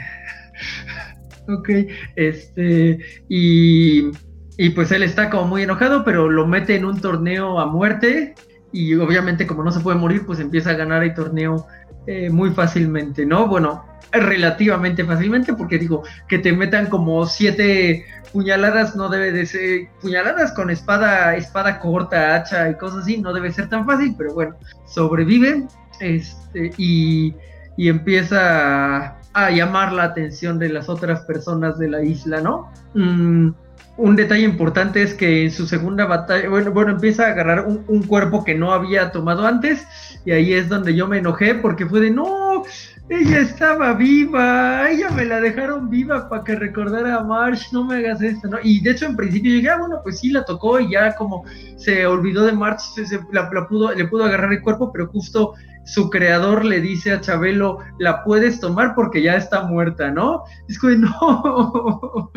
ok, 1.48 1.70
este, 2.16 3.00
y, 3.30 4.12
y 4.58 4.70
pues 4.72 4.92
él 4.92 5.04
está 5.04 5.30
como 5.30 5.48
muy 5.48 5.64
enojado, 5.64 6.04
pero 6.04 6.30
lo 6.30 6.46
mete 6.48 6.76
en 6.76 6.86
un 6.86 7.00
torneo 7.00 7.60
a 7.60 7.68
muerte 7.68 8.36
y 8.72 8.96
obviamente 8.96 9.48
como 9.48 9.64
no 9.64 9.72
se 9.72 9.80
puede 9.80 9.98
morir, 9.98 10.26
pues 10.26 10.40
empieza 10.40 10.72
a 10.72 10.74
ganar 10.74 11.04
el 11.04 11.14
torneo 11.14 11.68
eh, 12.06 12.30
muy 12.30 12.52
fácilmente, 12.52 13.26
¿no? 13.26 13.48
Bueno, 13.48 13.86
relativamente 14.12 15.04
fácilmente, 15.04 15.54
porque 15.54 15.78
digo, 15.78 16.04
que 16.28 16.40
te 16.40 16.54
metan 16.54 16.88
como 16.88 17.26
siete 17.26 18.06
puñaladas 18.32 18.96
no 18.96 19.10
debe 19.10 19.32
de 19.32 19.46
ser 19.46 19.88
puñaladas 20.02 20.52
con 20.52 20.70
espada 20.70 21.36
espada 21.36 21.80
corta 21.80 22.36
hacha 22.36 22.70
y 22.70 22.76
cosas 22.76 23.04
así 23.04 23.18
no 23.18 23.34
debe 23.34 23.54
ser 23.54 23.70
tan 23.70 23.86
fácil 23.86 24.16
pero 24.18 24.34
bueno 24.34 24.58
sobrevive 24.86 25.66
este 26.02 26.74
y, 26.78 27.34
y 27.78 27.88
empieza 27.88 29.18
a, 29.34 29.52
llamar 29.52 29.94
la 29.94 30.04
atención 30.04 30.60
de 30.60 30.70
las 30.70 30.90
otras 30.90 31.22
personas 31.22 31.80
de 31.80 31.90
la 31.90 32.04
isla 32.04 32.42
no 32.42 32.70
Mm, 32.94 33.50
un 33.98 34.16
detalle 34.16 34.44
importante 34.44 35.04
es 35.04 35.14
que 35.14 35.44
en 35.44 35.52
su 35.52 35.68
segunda 35.68 36.06
batalla 36.06 36.50
bueno 36.50 36.72
bueno 36.72 36.92
empieza 36.92 37.28
a 37.28 37.32
agarrar 37.32 37.68
un, 37.68 37.84
un 37.88 38.04
cuerpo 38.04 38.44
que 38.44 38.56
no 38.56 38.72
había 38.72 39.12
tomado 39.12 39.46
antes 39.46 39.86
y 40.26 40.32
ahí 40.32 40.54
es 40.54 40.68
donde 40.68 40.96
yo 40.96 41.08
me 41.08 41.20
enojé 41.20 41.54
porque 41.54 41.86
fue 41.86 42.00
de 42.00 42.12
no 42.12 42.64
ella 43.10 43.40
estaba 43.40 43.94
viva, 43.94 44.90
ella 44.90 45.10
me 45.12 45.24
la 45.24 45.40
dejaron 45.40 45.90
viva 45.90 46.28
para 46.28 46.44
que 46.44 46.56
recordara 46.56 47.16
a 47.16 47.24
Marsh, 47.24 47.72
no 47.72 47.86
me 47.86 47.98
hagas 47.98 48.22
esto, 48.22 48.50
¿no? 48.50 48.58
Y 48.62 48.82
de 48.82 48.92
hecho 48.92 49.06
en 49.06 49.16
principio 49.16 49.52
yo 49.52 49.56
dije, 49.58 49.70
ah, 49.70 49.78
bueno, 49.80 50.02
pues 50.04 50.20
sí 50.20 50.30
la 50.32 50.44
tocó 50.44 50.80
y 50.80 50.92
ya 50.92 51.16
como 51.16 51.46
se 51.78 52.06
olvidó 52.06 52.46
de 52.46 52.52
Marsh, 52.52 52.82
se, 53.06 53.20
la, 53.32 53.50
pudo, 53.68 53.94
le 53.94 54.08
pudo 54.08 54.26
agarrar 54.26 54.52
el 54.52 54.62
cuerpo, 54.62 54.92
pero 54.92 55.08
justo 55.08 55.54
su 55.86 56.10
creador 56.10 56.66
le 56.66 56.82
dice 56.82 57.14
a 57.14 57.22
Chabelo, 57.22 57.80
la 57.98 58.26
puedes 58.26 58.60
tomar 58.60 58.94
porque 58.94 59.22
ya 59.22 59.38
está 59.38 59.64
muerta, 59.64 60.12
¿no? 60.12 60.44
Es 60.68 60.78
como, 60.78 60.94
no, 60.98 62.32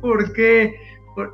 ¿por 0.00 0.32
qué? 0.32 0.74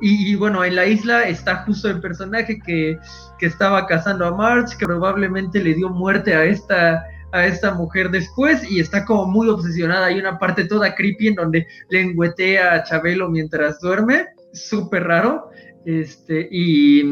Y, 0.01 0.31
y 0.31 0.35
bueno, 0.35 0.63
en 0.63 0.75
la 0.75 0.85
isla 0.85 1.23
está 1.23 1.63
justo 1.63 1.89
el 1.89 2.01
personaje 2.01 2.59
que, 2.59 2.97
que 3.39 3.45
estaba 3.45 3.85
cazando 3.85 4.25
a 4.25 4.35
March, 4.35 4.75
que 4.77 4.85
probablemente 4.85 5.63
le 5.63 5.73
dio 5.73 5.89
muerte 5.89 6.33
a 6.35 6.43
esta 6.43 7.05
a 7.33 7.47
esta 7.47 7.73
mujer 7.73 8.11
después 8.11 8.63
y 8.69 8.79
está 8.79 9.03
como 9.03 9.25
muy 9.25 9.49
obsesionada. 9.49 10.05
Hay 10.05 10.19
una 10.19 10.37
parte 10.39 10.65
toda 10.65 10.95
creepy 10.95 11.29
en 11.29 11.35
donde 11.35 11.67
lengüetea 11.89 12.73
a 12.75 12.83
Chabelo 12.83 13.29
mientras 13.29 13.79
duerme, 13.81 14.27
súper 14.53 15.03
raro. 15.05 15.49
Este, 15.85 16.47
y, 16.51 17.03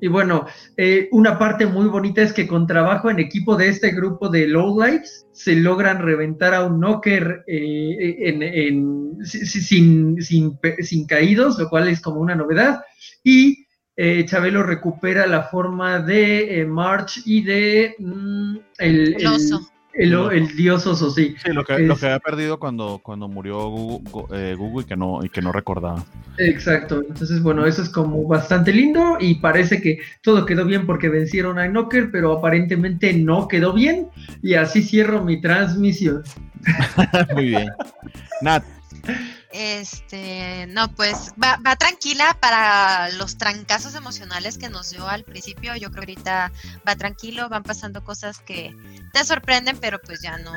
y 0.00 0.08
bueno, 0.08 0.46
eh, 0.76 1.08
una 1.10 1.38
parte 1.38 1.66
muy 1.66 1.88
bonita 1.88 2.22
es 2.22 2.32
que 2.32 2.46
con 2.46 2.66
trabajo 2.66 3.10
en 3.10 3.18
equipo 3.18 3.56
de 3.56 3.68
este 3.68 3.90
grupo 3.90 4.28
de 4.28 4.46
lowlights 4.46 5.26
se 5.32 5.56
logran 5.56 6.00
reventar 6.00 6.54
a 6.54 6.64
un 6.64 6.80
knocker 6.80 7.42
eh, 7.46 8.16
en, 8.20 8.42
en- 8.42 9.16
si- 9.24 9.44
si- 9.46 9.60
sin, 9.60 10.22
sin, 10.22 10.58
sin 10.80 11.06
caídos, 11.06 11.58
lo 11.58 11.68
cual 11.68 11.88
es 11.88 12.00
como 12.00 12.20
una 12.20 12.34
novedad. 12.36 12.80
Y 13.24 13.65
eh, 13.96 14.24
Chabelo 14.26 14.62
recupera 14.62 15.26
la 15.26 15.44
forma 15.44 16.00
de 16.00 16.60
eh, 16.60 16.66
March 16.66 17.22
y 17.24 17.42
de 17.42 17.94
mm, 17.98 18.56
el, 18.78 19.16
El 19.18 19.26
oso. 19.26 19.70
El, 19.96 20.12
el 20.12 20.54
dios 20.54 20.86
oso, 20.86 21.10
sí. 21.10 21.34
Sí, 21.42 21.52
lo 21.52 21.64
que, 21.64 21.78
lo 21.78 21.96
que 21.96 22.04
había 22.04 22.18
perdido 22.18 22.58
cuando, 22.58 23.00
cuando 23.02 23.28
murió 23.28 23.70
Google, 23.70 24.52
eh, 24.52 24.54
y, 24.54 24.84
que 24.84 24.94
no, 24.94 25.24
y 25.24 25.30
que 25.30 25.40
no 25.40 25.52
recordaba. 25.52 26.04
Exacto. 26.36 27.02
Entonces, 27.08 27.42
bueno, 27.42 27.64
eso 27.64 27.80
es 27.80 27.88
como 27.88 28.28
bastante 28.28 28.74
lindo 28.74 29.16
y 29.18 29.36
parece 29.36 29.80
que 29.80 29.98
todo 30.20 30.44
quedó 30.44 30.66
bien 30.66 30.84
porque 30.84 31.08
vencieron 31.08 31.58
a 31.58 31.66
Knocker, 31.66 32.10
pero 32.10 32.32
aparentemente 32.32 33.14
no 33.14 33.48
quedó 33.48 33.72
bien. 33.72 34.08
Y 34.42 34.52
así 34.52 34.82
cierro 34.82 35.24
mi 35.24 35.40
transmisión. 35.40 36.22
Muy 37.34 37.46
bien. 37.46 37.68
Nat, 38.42 38.64
este, 39.56 40.66
no, 40.68 40.94
pues 40.94 41.32
va, 41.42 41.56
va, 41.66 41.76
tranquila 41.76 42.36
para 42.38 43.08
los 43.12 43.38
trancazos 43.38 43.94
emocionales 43.94 44.58
que 44.58 44.68
nos 44.68 44.90
dio 44.90 45.08
al 45.08 45.24
principio. 45.24 45.74
Yo 45.76 45.90
creo 45.90 46.04
que 46.04 46.12
ahorita 46.12 46.52
va 46.86 46.96
tranquilo, 46.96 47.48
van 47.48 47.62
pasando 47.62 48.04
cosas 48.04 48.40
que 48.40 48.76
te 49.14 49.24
sorprenden, 49.24 49.78
pero 49.78 49.98
pues 49.98 50.20
ya 50.20 50.36
no, 50.36 50.52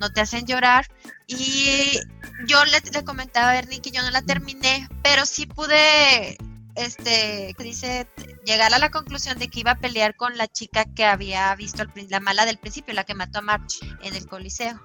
no 0.00 0.10
te 0.10 0.20
hacen 0.20 0.46
llorar. 0.46 0.88
Y 1.28 2.00
yo 2.46 2.64
le, 2.64 2.80
le 2.92 3.04
comentaba 3.04 3.50
a 3.50 3.52
Bernie 3.52 3.80
que 3.80 3.92
yo 3.92 4.02
no 4.02 4.10
la 4.10 4.22
terminé, 4.22 4.88
pero 5.04 5.26
sí 5.26 5.46
pude, 5.46 6.36
este, 6.74 7.54
dice, 7.56 8.08
llegar 8.44 8.74
a 8.74 8.80
la 8.80 8.90
conclusión 8.90 9.38
de 9.38 9.46
que 9.46 9.60
iba 9.60 9.72
a 9.72 9.78
pelear 9.78 10.16
con 10.16 10.36
la 10.36 10.48
chica 10.48 10.86
que 10.86 11.04
había 11.04 11.54
visto 11.54 11.84
la 12.08 12.18
mala 12.18 12.46
del 12.46 12.58
principio, 12.58 12.94
la 12.94 13.04
que 13.04 13.14
mató 13.14 13.38
a 13.38 13.42
March 13.42 13.78
en 14.02 14.16
el 14.16 14.26
Coliseo. 14.26 14.80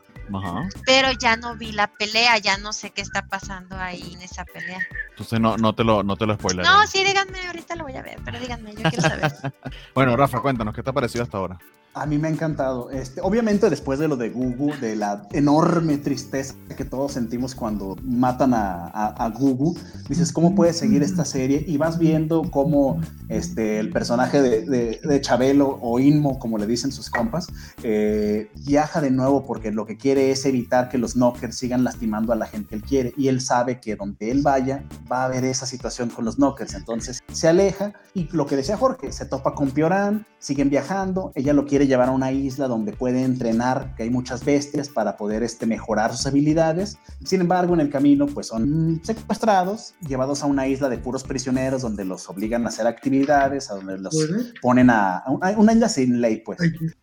Pero 0.85 1.11
ya 1.13 1.35
no 1.37 1.55
vi 1.55 1.71
la 1.71 1.87
pelea, 1.87 2.37
ya 2.37 2.57
no 2.57 2.73
sé 2.73 2.91
qué 2.91 3.01
está 3.01 3.25
pasando 3.27 3.77
ahí 3.77 4.13
en 4.13 4.21
esa 4.21 4.45
pelea. 4.45 4.79
Entonces 5.11 5.39
no, 5.39 5.57
no 5.57 5.73
te 5.73 5.83
lo, 5.83 6.03
no 6.03 6.15
te 6.15 6.25
lo 6.25 6.35
spoileré. 6.35 6.67
No, 6.67 6.85
sí, 6.87 7.03
díganme, 7.03 7.45
ahorita 7.47 7.75
lo 7.75 7.83
voy 7.83 7.95
a 7.95 8.01
ver, 8.01 8.19
pero 8.23 8.39
díganme, 8.39 8.75
yo 8.75 8.83
quiero 8.89 9.01
saber. 9.01 9.31
bueno, 9.93 10.15
Rafa, 10.17 10.41
cuéntanos, 10.41 10.73
¿qué 10.73 10.83
te 10.83 10.89
ha 10.89 10.93
parecido 10.93 11.23
hasta 11.23 11.37
ahora? 11.37 11.59
A 11.95 12.05
mí 12.05 12.17
me 12.17 12.27
ha 12.27 12.31
encantado. 12.31 12.91
Este, 12.91 13.21
obviamente 13.21 13.69
después 13.69 13.99
de 13.99 14.09
lo 14.09 14.17
de 14.17 14.29
Gugu, 14.29 14.73
de 14.81 14.97
la 14.97 15.29
enorme 15.31 15.97
tristeza 15.97 16.53
que 16.75 16.83
todos 16.83 17.13
sentimos 17.13 17.55
cuando 17.55 17.95
matan 18.03 18.53
a, 18.53 19.33
Gugu, 19.39 19.77
dices, 20.09 20.33
¿cómo 20.33 20.55
puedes 20.55 20.77
seguir 20.77 21.03
esta 21.03 21.23
serie? 21.23 21.63
Y 21.65 21.77
vas 21.77 21.97
viendo 21.97 22.51
cómo 22.51 22.99
este, 23.29 23.79
el 23.79 23.91
personaje 23.91 24.41
de, 24.41 24.99
de, 25.01 25.21
Chabelo 25.21 25.79
o 25.81 25.97
Inmo, 25.97 26.37
como 26.37 26.57
le 26.57 26.67
dicen 26.67 26.91
sus 26.91 27.09
compas, 27.09 27.47
eh, 27.81 28.51
viaja 28.65 28.99
de 28.99 29.09
nuevo 29.09 29.45
porque 29.45 29.71
lo 29.71 29.85
que 29.85 29.95
quiere 29.95 30.31
es 30.31 30.45
evitar 30.45 30.89
que 30.89 30.97
los 30.97 31.13
knockers 31.13 31.55
sigan 31.55 31.85
lastimando 31.85 32.33
a 32.33 32.35
la 32.35 32.45
gente 32.45 32.67
que 32.71 32.75
él 32.75 32.83
quiere. 32.83 33.13
Y 33.15 33.29
él 33.29 33.39
sabe 33.39 33.79
que 33.79 33.95
donde 33.95 34.31
él 34.31 34.41
vaya 34.41 34.83
va 35.09 35.21
a 35.21 35.25
haber 35.27 35.45
esa 35.45 35.65
situación 35.65 36.09
con 36.09 36.25
los 36.25 36.35
knockers. 36.35 36.73
Entonces 36.73 37.23
se 37.31 37.47
aleja 37.47 37.93
y 38.13 38.27
lo 38.33 38.45
que 38.47 38.57
decía 38.57 38.75
Jorge, 38.75 39.13
se 39.13 39.25
topa 39.25 39.55
con 39.55 39.71
Pioran, 39.71 40.27
siguen 40.39 40.69
viajando, 40.69 41.31
ella 41.35 41.53
lo 41.53 41.65
quiere 41.65 41.84
llevar 41.87 42.09
a 42.09 42.11
una 42.11 42.31
isla 42.31 42.67
donde 42.67 42.93
puede 42.93 43.23
entrenar, 43.23 43.95
que 43.95 44.03
hay 44.03 44.09
muchas 44.09 44.43
bestias 44.43 44.89
para 44.89 45.17
poder 45.17 45.43
este, 45.43 45.65
mejorar 45.65 46.15
sus 46.15 46.25
habilidades. 46.25 46.97
Sin 47.23 47.41
embargo, 47.41 47.73
en 47.73 47.81
el 47.81 47.89
camino, 47.89 48.27
pues 48.27 48.47
son 48.47 49.01
secuestrados, 49.03 49.93
llevados 50.07 50.43
a 50.43 50.45
una 50.45 50.67
isla 50.67 50.89
de 50.89 50.97
puros 50.97 51.23
prisioneros 51.23 51.81
donde 51.81 52.05
los 52.05 52.29
obligan 52.29 52.65
a 52.65 52.69
hacer 52.69 52.87
actividades, 52.87 53.69
a 53.71 53.75
donde 53.75 53.97
los 53.97 54.15
ponen 54.61 54.89
a, 54.89 55.23
una 55.57 55.73
isla 55.73 55.89
sin 55.89 56.21
ley, 56.21 56.41
pues. 56.45 56.59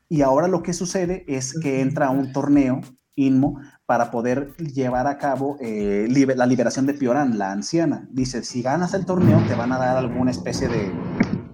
Y 0.09 0.23
ahora 0.23 0.49
lo 0.49 0.63
que 0.63 0.73
sucede 0.73 1.25
es 1.27 1.59
que 1.59 1.81
entra 1.81 2.07
a 2.07 2.11
un 2.11 2.33
torneo 2.33 2.81
Inmo 3.15 3.61
para 3.85 4.11
poder 4.11 4.57
llevar 4.57 5.07
a 5.07 5.19
cabo 5.19 5.59
eh, 5.61 6.07
la 6.35 6.47
liberación 6.47 6.87
de 6.87 6.95
Pioran, 6.95 7.37
la 7.37 7.53
anciana. 7.53 8.09
Dice, 8.11 8.43
si 8.43 8.63
ganas 8.63 8.95
el 8.95 9.05
torneo 9.05 9.43
te 9.47 9.55
van 9.55 9.71
a 9.73 9.79
dar 9.79 9.99
alguna 9.99 10.31
especie 10.31 10.69
de 10.69 10.91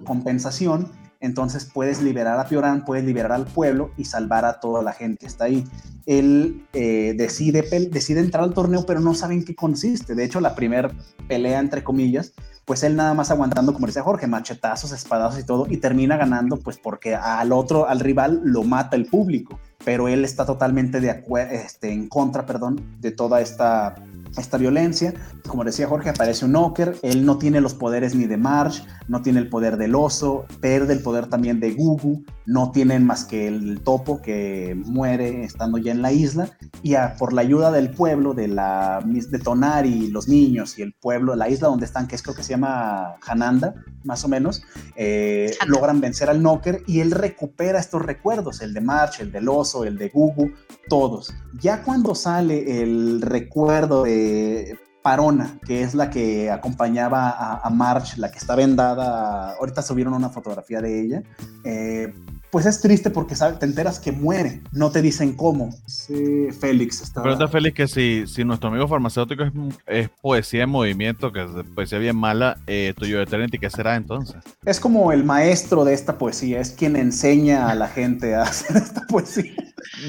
compensación 0.05 0.93
entonces 1.21 1.65
puedes 1.65 2.03
liberar 2.03 2.39
a 2.39 2.47
Pioran, 2.47 2.85
puedes 2.85 3.05
liberar 3.05 3.33
al 3.33 3.47
pueblo 3.47 3.91
y 3.97 4.05
salvar 4.05 4.45
a 4.45 4.61
toda 4.61 4.83
la 4.83 4.93
gente 4.93 5.21
que 5.21 5.27
está 5.27 5.45
ahí. 5.45 5.65
Él 6.07 6.65
eh, 6.73 7.15
decide, 7.17 7.63
decide 7.91 8.21
entrar 8.21 8.45
al 8.45 8.55
torneo, 8.55 8.87
pero 8.87 9.01
no 9.01 9.15
sabe 9.15 9.35
en 9.35 9.45
qué 9.45 9.55
consiste. 9.55 10.15
De 10.15 10.25
hecho, 10.25 10.41
la 10.41 10.55
primera 10.55 10.91
pelea, 11.27 11.59
entre 11.59 11.83
comillas, 11.83 12.33
pues 12.65 12.83
él 12.83 12.97
nada 12.97 13.15
más 13.15 13.31
aguantando, 13.31 13.73
como 13.75 13.87
decía 13.87 14.03
Jorge, 14.03 14.27
machetazos, 14.27 14.93
espadazos 14.93 15.41
y 15.41 15.45
todo, 15.45 15.67
y 15.69 15.79
termina 15.79 16.17
ganando, 16.17 16.59
pues 16.59 16.79
porque 16.79 17.15
al 17.15 17.53
otro, 17.53 17.89
al 17.89 18.01
rival, 18.01 18.41
lo 18.45 18.63
mata 18.63 18.97
el 18.97 19.07
público. 19.07 19.59
Pero 19.85 20.09
él 20.09 20.25
está 20.25 20.47
totalmente 20.47 21.01
de 21.01 21.25
este, 21.51 21.93
en 21.93 22.09
contra, 22.09 22.47
perdón, 22.47 22.97
de 23.01 23.11
toda 23.11 23.41
esta 23.41 23.97
esta 24.37 24.59
violencia. 24.59 25.15
Como 25.47 25.65
decía 25.65 25.89
Jorge, 25.89 26.11
aparece 26.11 26.45
un 26.45 26.53
Knocker, 26.53 26.97
él 27.03 27.25
no 27.25 27.39
tiene 27.39 27.61
los 27.61 27.75
poderes 27.75 28.15
ni 28.15 28.27
de 28.27 28.37
Marsh, 28.37 28.83
no 29.09 29.23
tiene 29.23 29.41
el 29.41 29.49
poder 29.49 29.77
del 29.77 29.95
oso, 29.95 30.45
pierde 30.61 30.93
el 30.93 31.01
poder 31.01 31.27
también 31.27 31.61
de 31.61 31.73
Gugu, 31.73 32.25
no 32.47 32.71
tienen 32.71 33.05
más 33.05 33.25
que 33.25 33.49
el 33.49 33.81
topo 33.81 34.23
que 34.23 34.81
muere 34.87 35.45
estando 35.45 35.79
ya 35.79 35.93
en 35.93 36.03
la 36.03 36.13
isla, 36.13 36.51
y 36.83 36.95
por 37.19 37.33
la 37.33 37.41
ayuda 37.41 37.73
del 37.73 37.91
pueblo, 37.91 38.35
de, 38.35 38.49
la, 38.49 39.03
de 39.05 39.39
Tonari, 39.39 40.09
los 40.09 40.29
niños 40.29 40.79
y 40.79 40.83
el 40.83 40.95
pueblo, 40.95 41.35
la 41.35 41.49
isla 41.49 41.69
donde 41.69 41.87
están, 41.87 42.07
que 42.07 42.17
es 42.17 42.23
creo 42.23 42.35
que 42.35 42.43
se 42.43 42.51
llama 42.51 43.17
Hananda, 43.27 43.75
más 44.05 44.25
o 44.25 44.29
menos, 44.29 44.63
eh, 44.97 45.55
logran 45.67 46.01
vencer 46.01 46.31
al 46.31 46.39
Knocker 46.41 46.83
y 46.87 47.01
él 47.01 47.11
recupera 47.11 47.79
estos 47.79 48.03
recuerdos, 48.03 48.61
el 48.61 48.75
de 48.75 48.81
March, 48.81 49.21
el 49.21 49.33
del 49.33 49.49
oso, 49.49 49.85
el 49.85 49.97
de 49.97 50.09
Gugu, 50.11 50.53
todos. 50.89 51.35
Ya 51.61 51.83
cuando 51.83 52.15
sale 52.15 52.83
el 52.83 53.21
recuerdo 53.21 54.05
de 54.05 54.79
Parona, 55.03 55.59
que 55.65 55.83
es 55.83 55.95
la 55.95 56.11
que 56.11 56.51
acompañaba 56.51 57.61
a, 57.63 57.71
March, 57.71 58.17
la 58.17 58.31
que 58.31 58.39
está 58.39 58.55
vendada, 58.55 59.53
ahorita 59.53 59.83
subieron 59.83 60.15
una 60.15 60.29
fotografía 60.29 60.81
de 60.81 61.01
ella, 61.01 61.23
eh, 61.65 62.13
pues 62.51 62.67
es 62.67 62.81
triste 62.81 63.11
porque 63.11 63.35
te 63.35 63.67
enteras 63.67 63.99
que 63.99 64.13
muere, 64.13 64.63
no 64.73 64.91
te 64.91 65.03
dicen 65.03 65.35
cómo. 65.35 65.71
Sí, 65.87 66.49
Félix 66.59 67.03
está. 67.03 67.23
Pregunta 67.23 67.49
Félix 67.49 67.77
que 67.77 67.89
si, 67.89 68.27
si 68.27 68.45
nuestro 68.45 68.71
amigo 68.71 68.89
farmacéutico 68.89 69.45
es, 69.87 70.09
poesía 70.23 70.65
en 70.65 70.71
movimiento, 70.71 71.33
que 71.33 71.43
es 71.43 71.49
poesía 71.75 71.99
bien 71.99 72.17
mala, 72.17 72.59
eh, 72.67 72.95
tuyo 72.97 73.19
de 73.19 73.25
Eternity, 73.25 73.59
¿qué 73.59 73.71
será 73.71 73.97
entonces? 73.97 74.37
Es 74.65 74.81
como 74.81 75.13
el 75.13 75.25
maestro 75.25 75.85
de 75.85 75.95
esta 75.95 76.17
poesía, 76.17 76.61
es 76.61 76.71
quien 76.71 76.97
enseña 76.97 77.71
a 77.71 77.75
la 77.75 77.89
gente 77.89 78.35
a 78.35 78.43
hacer 78.45 78.77
esta 78.77 79.03
poesía. 79.07 79.53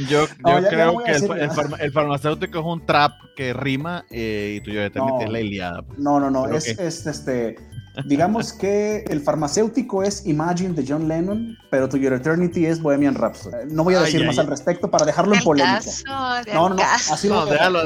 Yo, 0.09 0.25
creo 0.37 0.97
que 0.99 1.11
el, 1.11 1.91
farmacéutico 1.91 2.59
es 2.59 2.65
un 2.65 2.85
trap 2.85 3.11
que 3.35 3.53
rima 3.53 4.05
eh, 4.09 4.57
y 4.57 4.61
tuyo 4.63 4.81
de 4.81 4.87
Eternity 4.87 5.23
es 5.23 5.29
la 5.29 5.39
Iliada. 5.39 5.81
Pues. 5.81 5.99
No, 5.99 6.19
no, 6.19 6.29
no, 6.29 6.47
es, 6.47 6.67
es 6.67 7.05
este 7.05 7.55
Digamos 8.05 8.53
que 8.53 9.03
el 9.09 9.21
farmacéutico 9.21 10.03
es 10.03 10.25
Imagine 10.25 10.73
de 10.73 10.85
John 10.87 11.07
Lennon, 11.07 11.57
pero 11.69 11.89
To 11.89 11.97
Your 11.97 12.13
Eternity 12.13 12.65
es 12.65 12.81
Bohemian 12.81 13.15
Rhapsody. 13.15 13.71
No 13.71 13.83
voy 13.83 13.95
a 13.95 14.01
decir 14.01 14.25
más 14.25 14.37
al 14.39 14.47
respecto 14.47 14.89
para 14.89 15.05
dejarlo 15.05 15.35
en 15.35 15.43
polémica. 15.43 15.81
no, 16.05 16.43
no, 16.43 16.69
no, 16.69 16.83
así 16.83 17.27
no, 17.27 17.45
déjalo, 17.45 17.83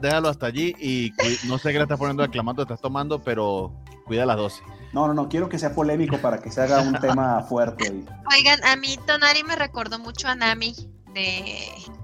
déjalo 0.00 0.28
hasta 0.28 0.46
allí 0.46 0.74
y 0.78 1.12
no 1.46 1.58
sé 1.58 1.72
qué 1.72 1.78
le 1.78 1.82
estás 1.82 1.98
poniendo 1.98 2.22
aclamando, 2.22 2.62
estás 2.62 2.80
tomando, 2.80 3.22
pero 3.22 3.72
cuida 4.06 4.24
las 4.26 4.36
dosis. 4.36 4.62
No, 4.92 5.06
no, 5.06 5.14
no, 5.14 5.28
quiero 5.28 5.48
que 5.48 5.58
sea 5.58 5.74
polémico 5.74 6.18
para 6.18 6.38
que 6.38 6.50
se 6.50 6.62
haga 6.62 6.80
un 6.80 6.98
tema 7.00 7.42
fuerte. 7.48 8.04
Oigan, 8.34 8.64
a 8.64 8.76
mí 8.76 8.98
Tonari 9.06 9.42
me 9.42 9.56
recordó 9.56 9.98
mucho 9.98 10.28
a 10.28 10.34
Nami 10.34 10.74
de, 11.12 11.58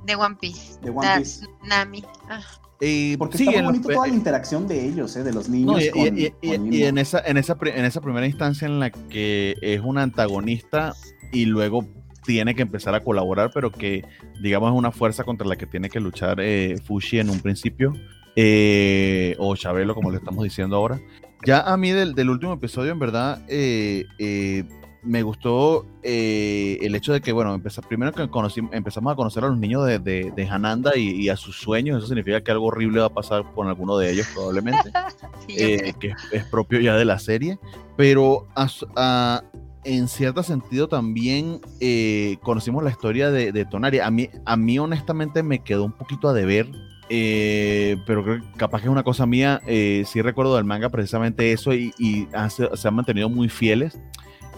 de 0.05 0.17
One 0.17 0.37
Piece. 0.41 0.79
De 0.81 0.91
One 0.91 1.09
Piece. 1.17 1.47
Nami. 1.63 2.05
Ah. 2.29 2.41
Porque 3.17 3.39
sí, 3.39 3.45
está 3.45 3.63
muy 3.63 3.67
bonito 3.67 3.89
toda 3.89 4.09
la 4.09 4.15
interacción 4.15 4.67
de 4.67 4.85
ellos, 4.87 5.15
¿eh? 5.17 5.23
de 5.23 5.33
los 5.33 5.49
niños. 5.49 5.81
y, 5.95 6.33
en, 6.43 6.99
esa, 6.99 7.21
en, 7.21 7.37
esa, 7.37 7.57
en 7.63 7.85
esa 7.85 8.01
primera 8.01 8.27
instancia 8.27 8.67
en 8.67 8.81
la 8.81 8.91
que 8.91 9.55
es 9.61 9.81
un 9.81 9.99
antagonista 9.99 10.93
y 11.33 11.45
luego 11.45 11.87
tiene 12.25 12.55
que 12.55 12.63
empezar 12.63 12.95
a 12.95 13.01
colaborar, 13.01 13.51
pero 13.55 13.71
que 13.71 14.05
digamos 14.41 14.73
es 14.73 14.79
una 14.79 14.91
fuerza 14.91 15.25
contra 15.25 15.47
la 15.47 15.57
que 15.57 15.67
tiene 15.67 15.91
que 15.91 16.01
luchar 16.01 16.41
eh, 16.41 16.77
Fushi 16.85 17.21
en 17.21 17.31
un 17.31 17.41
principio, 17.41 17.95
eh, 18.35 19.37
o 19.39 19.55
Chabelo, 19.57 19.95
como 19.95 20.11
le 20.11 20.19
estamos 20.19 20.43
diciendo 20.43 20.77
ahora. 20.77 21.01
Ya 21.45 21.61
a 21.61 21.77
mí 21.77 21.91
del, 21.91 22.15
del 22.15 22.31
último 22.31 22.53
episodio, 22.55 22.93
en 22.93 22.99
verdad, 22.99 23.45
eh, 23.49 24.65
me 25.03 25.23
gustó 25.23 25.85
eh, 26.03 26.79
el 26.81 26.95
hecho 26.95 27.13
de 27.13 27.21
que, 27.21 27.33
bueno, 27.33 27.61
primero 27.89 28.13
que 28.13 28.29
empezamos 28.73 29.13
a 29.13 29.17
conocer 29.17 29.45
a 29.45 29.49
los 29.49 29.59
niños 29.59 29.85
de, 29.87 29.99
de, 29.99 30.49
Hananda 30.49 30.97
y, 30.97 31.29
a 31.29 31.37
sus 31.37 31.57
sueños, 31.57 31.99
eso 31.99 32.07
significa 32.07 32.41
que 32.41 32.53
algo 32.53 32.67
horrible 32.67 33.01
va 33.01 33.07
a 33.07 33.15
pasar 33.15 33.45
con 33.55 33.69
alguno 33.69 33.99
de 33.99 34.13
ellos 34.13 34.29
probablemente, 34.33 34.93
eh, 35.49 35.93
que 35.99 36.15
es, 36.31 36.45
propio 36.45 36.81
ya 36.81 36.97
de 36.97 37.05
la 37.05 37.19
serie, 37.19 37.59
pero 37.97 38.47
en 39.85 40.07
cierto 40.07 40.45
sentido 40.45 40.89
también 40.89 41.61
eh, 41.81 42.37
conocimos 42.43 42.85
la 42.85 42.91
historia 42.91 43.33
de, 43.33 43.51
de, 43.51 43.65
Tonari. 43.65 43.99
A 43.99 44.11
mí, 44.11 44.31
a 44.45 44.57
mí 44.57 44.79
honestamente 44.79 45.43
me 45.43 45.65
quedó 45.65 45.85
un 45.85 45.93
poquito 45.93 46.29
a 46.29 46.33
deber. 46.33 46.69
pero 47.09 48.23
creo 48.23 48.41
que 48.41 48.57
capaz 48.57 48.79
que 48.81 48.87
es 48.87 48.93
una 48.93 49.03
cosa 49.03 49.27
mía, 49.27 49.61
sí 49.67 50.23
recuerdo 50.23 50.55
del 50.55 50.65
manga 50.65 50.91
precisamente 50.91 51.51
eso 51.51 51.75
y, 51.75 51.93
se 52.49 52.89
han 52.89 52.95
mantenido 52.95 53.29
muy 53.29 53.49
fieles. 53.49 53.99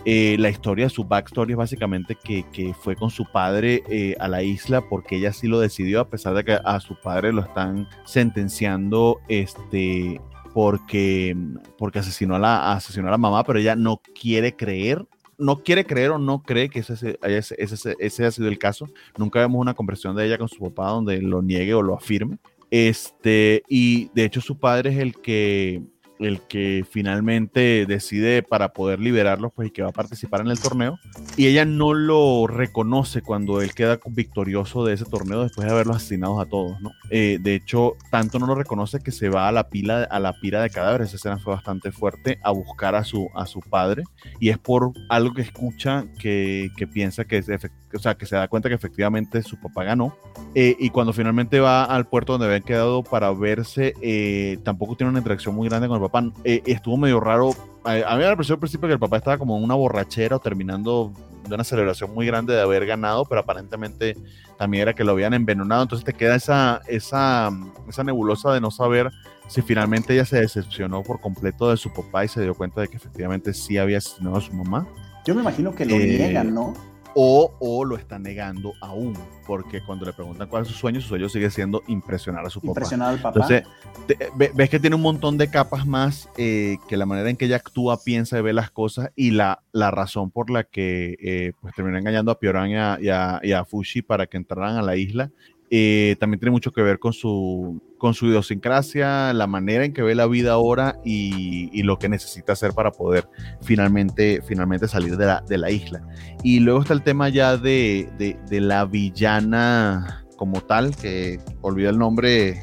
Eh, 0.07 0.37
la 0.39 0.51
historia, 0.51 0.91
su 0.91 1.05
backstory 1.05 1.53
es 1.53 1.57
básicamente 1.57 2.15
que, 2.15 2.45
que 2.53 2.75
fue 2.75 2.95
con 2.95 3.09
su 3.09 3.25
padre 3.25 3.83
eh, 3.89 4.15
a 4.21 4.29
la 4.29 4.43
isla 4.43 4.87
porque 4.87 5.17
ella 5.17 5.33
sí 5.33 5.49
lo 5.49 5.59
decidió, 5.61 6.01
a 6.01 6.09
pesar 6.11 6.35
de 6.35 6.45
que 6.45 6.59
a 6.63 6.81
su 6.81 6.95
padre 7.01 7.33
lo 7.33 7.41
están 7.41 7.89
sentenciando 8.05 9.21
este, 9.29 10.21
porque, 10.53 11.35
porque 11.79 12.01
asesinó, 12.01 12.37
a 12.37 12.39
la, 12.39 12.73
asesinó 12.75 13.09
a 13.09 13.13
la 13.13 13.19
mamá, 13.19 13.45
pero 13.45 13.59
ella 13.59 13.77
no 13.77 14.01
quiere 14.21 14.55
creer 14.55 15.07
no 15.37 15.65
quiere 15.65 15.85
creer 15.85 16.13
o 16.13 16.19
no 16.19 16.43
cree 16.43 16.69
que 16.69 16.79
ese, 16.79 17.19
ese, 17.23 17.97
ese, 17.99 18.25
ha 18.25 18.31
sido 18.31 18.47
el 18.47 18.57
caso. 18.57 18.87
Nunca 19.19 19.41
vemos 19.41 19.61
una 19.61 19.75
conversación 19.75 20.15
de 20.15 20.27
ella 20.27 20.39
con 20.39 20.49
su 20.49 20.61
papá 20.61 20.91
donde 20.91 21.21
lo 21.21 21.43
niegue 21.43 21.75
o 21.75 21.83
lo 21.83 21.97
afirme. 21.97 22.39
Este, 22.71 23.63
y 23.69 24.11
de 24.15 24.25
hecho 24.25 24.41
su 24.41 24.59
padre 24.59 24.91
es 24.91 24.99
el 24.99 25.21
que 25.21 25.83
el 26.19 26.41
que 26.43 26.85
finalmente 26.89 27.87
decide 27.87 28.43
para 28.43 28.73
poder 28.73 29.01
liberarlos, 29.01 29.53
pues 29.55 29.69
y 29.69 29.71
que 29.71 29.83
va 29.83 29.89
a 29.89 29.93
participar 29.93 30.41
en 30.41 30.49
el 30.49 30.61
torneo. 30.61 30.99
Y 31.37 31.47
ella 31.47 31.65
no 31.65 31.95
lo 31.95 32.47
reconoce 32.47 33.23
cuando 33.23 33.61
él 33.61 33.75
queda 33.75 33.99
victorioso 34.07 34.85
de 34.85 34.95
ese 34.95 35.05
torneo 35.05 35.43
después 35.43 35.67
de 35.67 35.73
haberlos 35.73 35.97
asesinado 35.97 36.41
a 36.41 36.47
todos, 36.47 36.81
¿no? 36.81 36.91
Eh, 37.11 37.39
de 37.41 37.55
hecho, 37.55 37.95
tanto 38.11 38.39
no 38.39 38.47
lo 38.47 38.55
reconoce 38.55 39.01
que 39.01 39.11
se 39.11 39.29
va 39.29 39.49
a 39.49 39.53
la 39.53 39.69
pila, 39.69 40.05
a 40.05 40.21
la 40.21 40.33
pila 40.41 40.63
de 40.63 40.71
cadáveres. 40.71 41.09
Esa 41.09 41.17
escena 41.17 41.39
fue 41.39 41.55
bastante 41.55 41.93
fuerte 41.93 42.39
a 42.43 42.51
buscar 42.51 42.95
a 42.95 43.05
su, 43.05 43.29
a 43.35 43.47
su 43.47 43.61
padre. 43.61 44.05
Y 44.41 44.51
es 44.51 44.59
por 44.59 44.93
algo 45.09 45.35
que 45.35 45.43
escucha 45.43 46.05
que, 46.19 46.71
que 46.77 46.87
piensa 46.87 47.25
que 47.25 47.39
es 47.39 47.49
o 47.95 47.99
sea, 47.99 48.17
que 48.17 48.27
se 48.27 48.37
da 48.37 48.49
cuenta 48.49 48.69
que 48.69 48.75
efectivamente 48.75 49.43
su 49.43 49.57
papá 49.57 49.85
ganó. 49.85 50.17
Eh, 50.55 50.77
y 50.79 50.91
cuando 50.91 51.13
finalmente 51.13 51.61
va 51.61 51.85
al 51.85 52.07
puerto 52.07 52.33
donde 52.33 52.47
habían 52.47 52.63
quedado 52.63 53.03
para 53.03 53.33
verse, 53.33 53.95
eh, 54.03 54.59
tampoco 54.65 54.97
tiene 54.97 55.11
una 55.11 55.21
interacción 55.21 55.55
muy 55.55 55.69
grande 55.69 55.89
con 55.89 55.97
el 55.97 56.01
papá. 56.09 56.31
Eh, 56.45 56.63
estuvo 56.67 56.97
medio 56.97 57.21
raro. 57.21 57.51
A, 57.85 58.17
mí 58.17 58.23
me 58.23 58.31
pareció 58.31 58.55
al 58.55 58.61
principio 58.61 58.89
que 58.89 58.95
el 58.95 58.99
papá 58.99 59.19
estaba 59.19 59.39
como 59.39 59.57
en 59.57 59.65
una 59.65 59.75
borrachera 59.75 60.37
o 60.37 60.39
terminando 60.39 61.13
de 61.49 61.55
una 61.55 61.65
celebración 61.65 62.15
muy 62.15 62.27
grande 62.27 62.55
de 62.55 62.63
haber 62.63 62.87
ganado, 62.87 63.27
pero 63.27 63.43
aparentemente 63.43 64.17
también 64.57 64.83
era 64.83 64.95
que 64.95 65.05
lo 65.05 65.13
habían 65.13 65.35
envenenado. 65.35 65.83
Entonces 65.83 66.05
te 66.05 66.15
queda 66.15 66.37
esa, 66.37 66.81
esa, 66.89 67.51
esa 67.89 68.05
nebulosa 68.05 68.53
de 68.53 68.61
no 68.61 68.71
saber 68.71 69.11
si 69.47 69.61
finalmente 69.61 70.15
ella 70.15 70.25
se 70.25 70.41
decepcionó 70.41 71.03
por 71.03 71.21
completo 71.21 71.71
de 71.71 71.77
su 71.77 71.93
papá 71.93 72.25
y 72.25 72.29
se 72.29 72.43
dio 72.43 72.55
cuenta 72.55 72.81
de 72.81 72.89
que 72.89 72.97
efectivamente 72.97 73.53
sí 73.53 73.77
había 73.77 73.99
asesinado 73.99 74.37
a 74.37 74.41
su 74.41 74.53
mamá. 74.55 74.87
Yo 75.27 75.35
me 75.35 75.43
imagino 75.43 75.75
que 75.75 75.85
lo 75.85 75.97
niegan, 75.97 76.55
¿no? 76.55 76.75
O, 77.15 77.85
lo 77.85 77.97
está 77.97 78.19
negando 78.19 78.73
aún, 78.81 79.15
porque 79.47 79.81
cuando 79.85 80.07
le 80.07 80.13
preguntan 80.13 80.49
cuál 80.49 80.63
es 80.63 80.69
su 80.69 80.75
sueño, 80.75 81.01
su 81.01 81.09
sueño 81.09 81.29
sigue 81.29 81.51
siendo 81.51 81.83
impresionar 81.87 82.47
a 82.47 82.51
su 82.51 82.61
papá. 82.61 82.71
Impresionar 82.71 83.15
al 83.15 83.21
papá. 83.21 83.41
Entonces, 83.41 83.65
ves 84.55 84.71
que 84.71 84.81
tiene 84.81 84.97
un 84.97 85.03
montón 85.03 85.39
de 85.39 85.49
capas 85.49 85.87
más 85.87 86.29
eh, 86.37 86.79
que 86.89 86.97
la 86.97 87.07
manera 87.07 87.31
en 87.31 87.37
que 87.37 87.45
ella 87.47 87.57
actúa, 87.57 88.03
piensa 88.03 88.39
y 88.39 88.43
ve 88.43 88.53
las 88.53 88.71
cosas 88.71 89.11
y 89.17 89.31
la, 89.31 89.63
la 89.73 89.91
razón 89.91 90.31
por 90.31 90.51
la 90.51 90.65
que 90.65 91.17
eh, 91.21 91.53
pues 91.61 91.75
terminó 91.75 91.99
engañando 91.99 92.31
a 92.31 92.39
Pioran 92.39 92.71
y 92.71 92.77
a, 92.77 93.41
y 93.43 93.53
a 93.53 93.65
Fushi 93.65 94.03
para 94.03 94.27
que 94.27 94.37
entraran 94.37 94.77
a 94.77 94.83
la 94.83 94.97
isla 94.97 95.31
eh, 95.71 96.17
también 96.21 96.39
tiene 96.39 96.53
mucho 96.53 96.73
que 96.73 96.83
ver 96.83 96.99
con 96.99 97.13
su, 97.13 97.83
con 98.05 98.13
su 98.13 98.27
idiosincrasia, 98.27 99.33
la 99.33 99.47
manera 99.47 99.83
en 99.83 99.95
que 99.95 100.03
ve 100.03 100.15
la 100.15 100.27
vida 100.27 100.53
ahora 100.53 100.99
y, 101.07 101.83
lo 101.85 101.99
que 101.99 102.11
necesita 102.11 102.53
hacer 102.53 102.75
para 102.75 102.93
poder 102.93 103.27
finalmente, 103.63 104.43
finalmente 104.47 104.89
salir 104.89 105.17
de 105.17 105.25
la, 105.25 105.41
de 105.41 105.57
la 105.57 105.71
isla. 105.71 106.03
Y 106.43 106.61
luego 106.61 106.83
está 106.83 106.93
el 106.93 107.03
tema 107.03 107.31
ya 107.31 107.57
de, 107.57 108.07
de, 108.19 108.61
la 108.61 108.85
villana 108.85 110.27
como 110.37 110.61
tal, 110.61 110.95
que 110.95 111.41
olvida 111.63 111.89
el 111.89 111.99
nombre, 111.99 112.61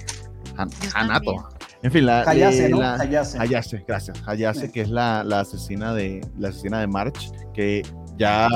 Hanato. 0.94 1.50
En 1.82 1.92
fin, 1.92 2.06
la 2.06 2.22
Hayase, 2.22 2.70
¿no? 2.70 2.80
Hayase. 2.84 3.84
gracias. 3.88 4.22
Hayase, 4.28 4.72
que 4.72 4.82
es 4.82 4.90
la, 4.92 5.24
la, 5.24 5.40
asesina 5.40 5.96
de 5.96 6.22
la 6.38 6.50
asesina 6.50 6.82
de 6.82 6.86
March, 6.86 7.32
que 7.56 7.82
ya 8.22 8.48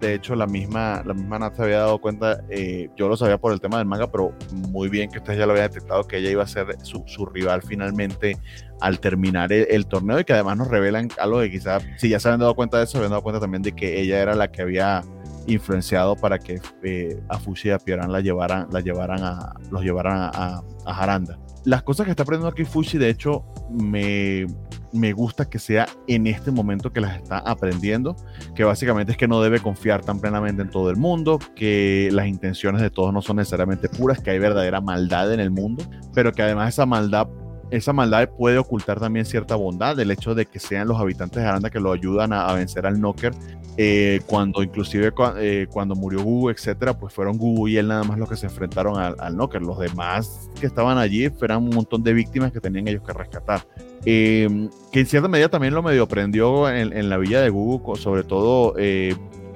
de 0.00 0.14
hecho 0.14 0.34
la 0.34 0.46
misma, 0.46 1.02
la 1.06 1.14
misma 1.14 1.38
Nat 1.38 1.56
se 1.56 1.62
había 1.62 1.78
dado 1.78 1.98
cuenta, 1.98 2.44
eh, 2.50 2.90
yo 2.94 3.08
lo 3.08 3.16
sabía 3.16 3.38
por 3.38 3.54
el 3.54 3.60
tema 3.60 3.78
del 3.78 3.86
manga, 3.86 4.12
pero 4.12 4.34
muy 4.52 4.90
bien 4.90 5.10
que 5.10 5.16
ustedes 5.16 5.38
ya 5.38 5.46
lo 5.46 5.52
habían 5.52 5.68
detectado, 5.68 6.04
que 6.04 6.18
ella 6.18 6.28
iba 6.28 6.42
a 6.42 6.46
ser 6.46 6.76
su, 6.82 7.02
su 7.06 7.24
rival 7.24 7.62
finalmente 7.62 8.36
al 8.82 9.00
terminar 9.00 9.50
el, 9.50 9.86
torneo 9.86 10.20
y 10.20 10.24
que 10.24 10.34
además 10.34 10.58
nos 10.58 10.68
revelan 10.68 11.08
algo 11.18 11.40
que 11.40 11.50
quizás, 11.50 11.82
si 11.96 12.10
ya 12.10 12.20
se 12.20 12.28
habían 12.28 12.40
dado 12.40 12.54
cuenta 12.54 12.76
de 12.76 12.84
eso, 12.84 12.92
se 12.92 12.98
habían 12.98 13.12
dado 13.12 13.22
cuenta 13.22 13.40
también 13.40 13.62
de 13.62 13.72
que 13.72 13.98
ella 13.98 14.20
era 14.20 14.34
la 14.34 14.52
que 14.52 14.60
había 14.60 15.00
influenciado 15.46 16.16
para 16.16 16.38
que 16.38 16.60
eh, 16.82 17.18
a 17.30 17.38
Fushi 17.38 17.68
y 17.68 17.70
a 17.70 17.78
Pioran 17.78 18.12
la 18.12 18.20
llevaran, 18.20 18.68
la 18.72 18.80
llevaran 18.80 19.22
a, 19.22 19.54
los 19.70 19.82
llevaran 19.82 20.18
a, 20.18 20.28
a, 20.34 20.62
a. 20.84 21.38
Las 21.64 21.82
cosas 21.82 22.04
que 22.04 22.10
está 22.10 22.22
aprendiendo 22.24 22.48
aquí 22.48 22.64
Fushi, 22.64 22.98
de 22.98 23.08
hecho, 23.08 23.44
me, 23.70 24.46
me 24.92 25.12
gusta 25.12 25.48
que 25.48 25.58
sea 25.58 25.86
en 26.06 26.26
este 26.26 26.50
momento 26.50 26.92
que 26.92 27.00
las 27.00 27.16
está 27.16 27.38
aprendiendo, 27.38 28.16
que 28.54 28.64
básicamente 28.64 29.12
es 29.12 29.18
que 29.18 29.26
no 29.26 29.42
debe 29.42 29.60
confiar 29.60 30.04
tan 30.04 30.20
plenamente 30.20 30.62
en 30.62 30.70
todo 30.70 30.90
el 30.90 30.96
mundo, 30.96 31.38
que 31.56 32.10
las 32.12 32.28
intenciones 32.28 32.80
de 32.80 32.90
todos 32.90 33.12
no 33.12 33.20
son 33.22 33.36
necesariamente 33.36 33.88
puras, 33.88 34.20
que 34.20 34.30
hay 34.30 34.38
verdadera 34.38 34.80
maldad 34.80 35.32
en 35.32 35.40
el 35.40 35.50
mundo, 35.50 35.84
pero 36.14 36.32
que 36.32 36.42
además 36.42 36.68
esa 36.68 36.86
maldad 36.86 37.28
esa 37.74 37.92
maldad 37.92 38.28
puede 38.28 38.58
ocultar 38.58 39.00
también 39.00 39.26
cierta 39.26 39.56
bondad, 39.56 39.98
el 39.98 40.10
hecho 40.10 40.34
de 40.34 40.46
que 40.46 40.60
sean 40.60 40.88
los 40.88 41.00
habitantes 41.00 41.42
de 41.42 41.48
Aranda 41.48 41.70
que 41.70 41.80
lo 41.80 41.92
ayudan 41.92 42.32
a, 42.32 42.52
vencer 42.52 42.86
al 42.86 42.96
Knocker, 42.96 43.34
eh, 43.76 44.20
cuando 44.26 44.62
inclusive 44.62 45.12
eh, 45.38 45.66
cuando 45.70 45.94
murió 45.94 46.22
Gugu, 46.22 46.50
etcétera, 46.50 46.96
pues 46.96 47.12
fueron 47.12 47.36
Gugu 47.36 47.68
y 47.68 47.76
él 47.76 47.88
nada 47.88 48.04
más 48.04 48.18
los 48.18 48.28
que 48.28 48.36
se 48.36 48.46
enfrentaron 48.46 48.98
al, 48.98 49.16
al 49.18 49.34
Knocker, 49.34 49.62
los 49.62 49.78
demás 49.78 50.48
que 50.60 50.66
estaban 50.66 50.98
allí 50.98 51.28
eran 51.42 51.64
un 51.64 51.70
montón 51.70 52.02
de 52.02 52.12
víctimas 52.12 52.52
que 52.52 52.60
tenían 52.60 52.86
ellos 52.86 53.02
que 53.02 53.12
rescatar. 53.12 53.66
Eh, 54.06 54.68
que 54.92 55.00
en 55.00 55.06
cierta 55.06 55.28
medida 55.28 55.48
también 55.48 55.74
lo 55.74 55.82
medio 55.82 56.04
aprendió 56.04 56.68
en, 56.68 57.08
la 57.08 57.16
villa 57.16 57.40
de 57.40 57.50
Gugu, 57.50 57.96
sobre 57.96 58.22
todo 58.22 58.74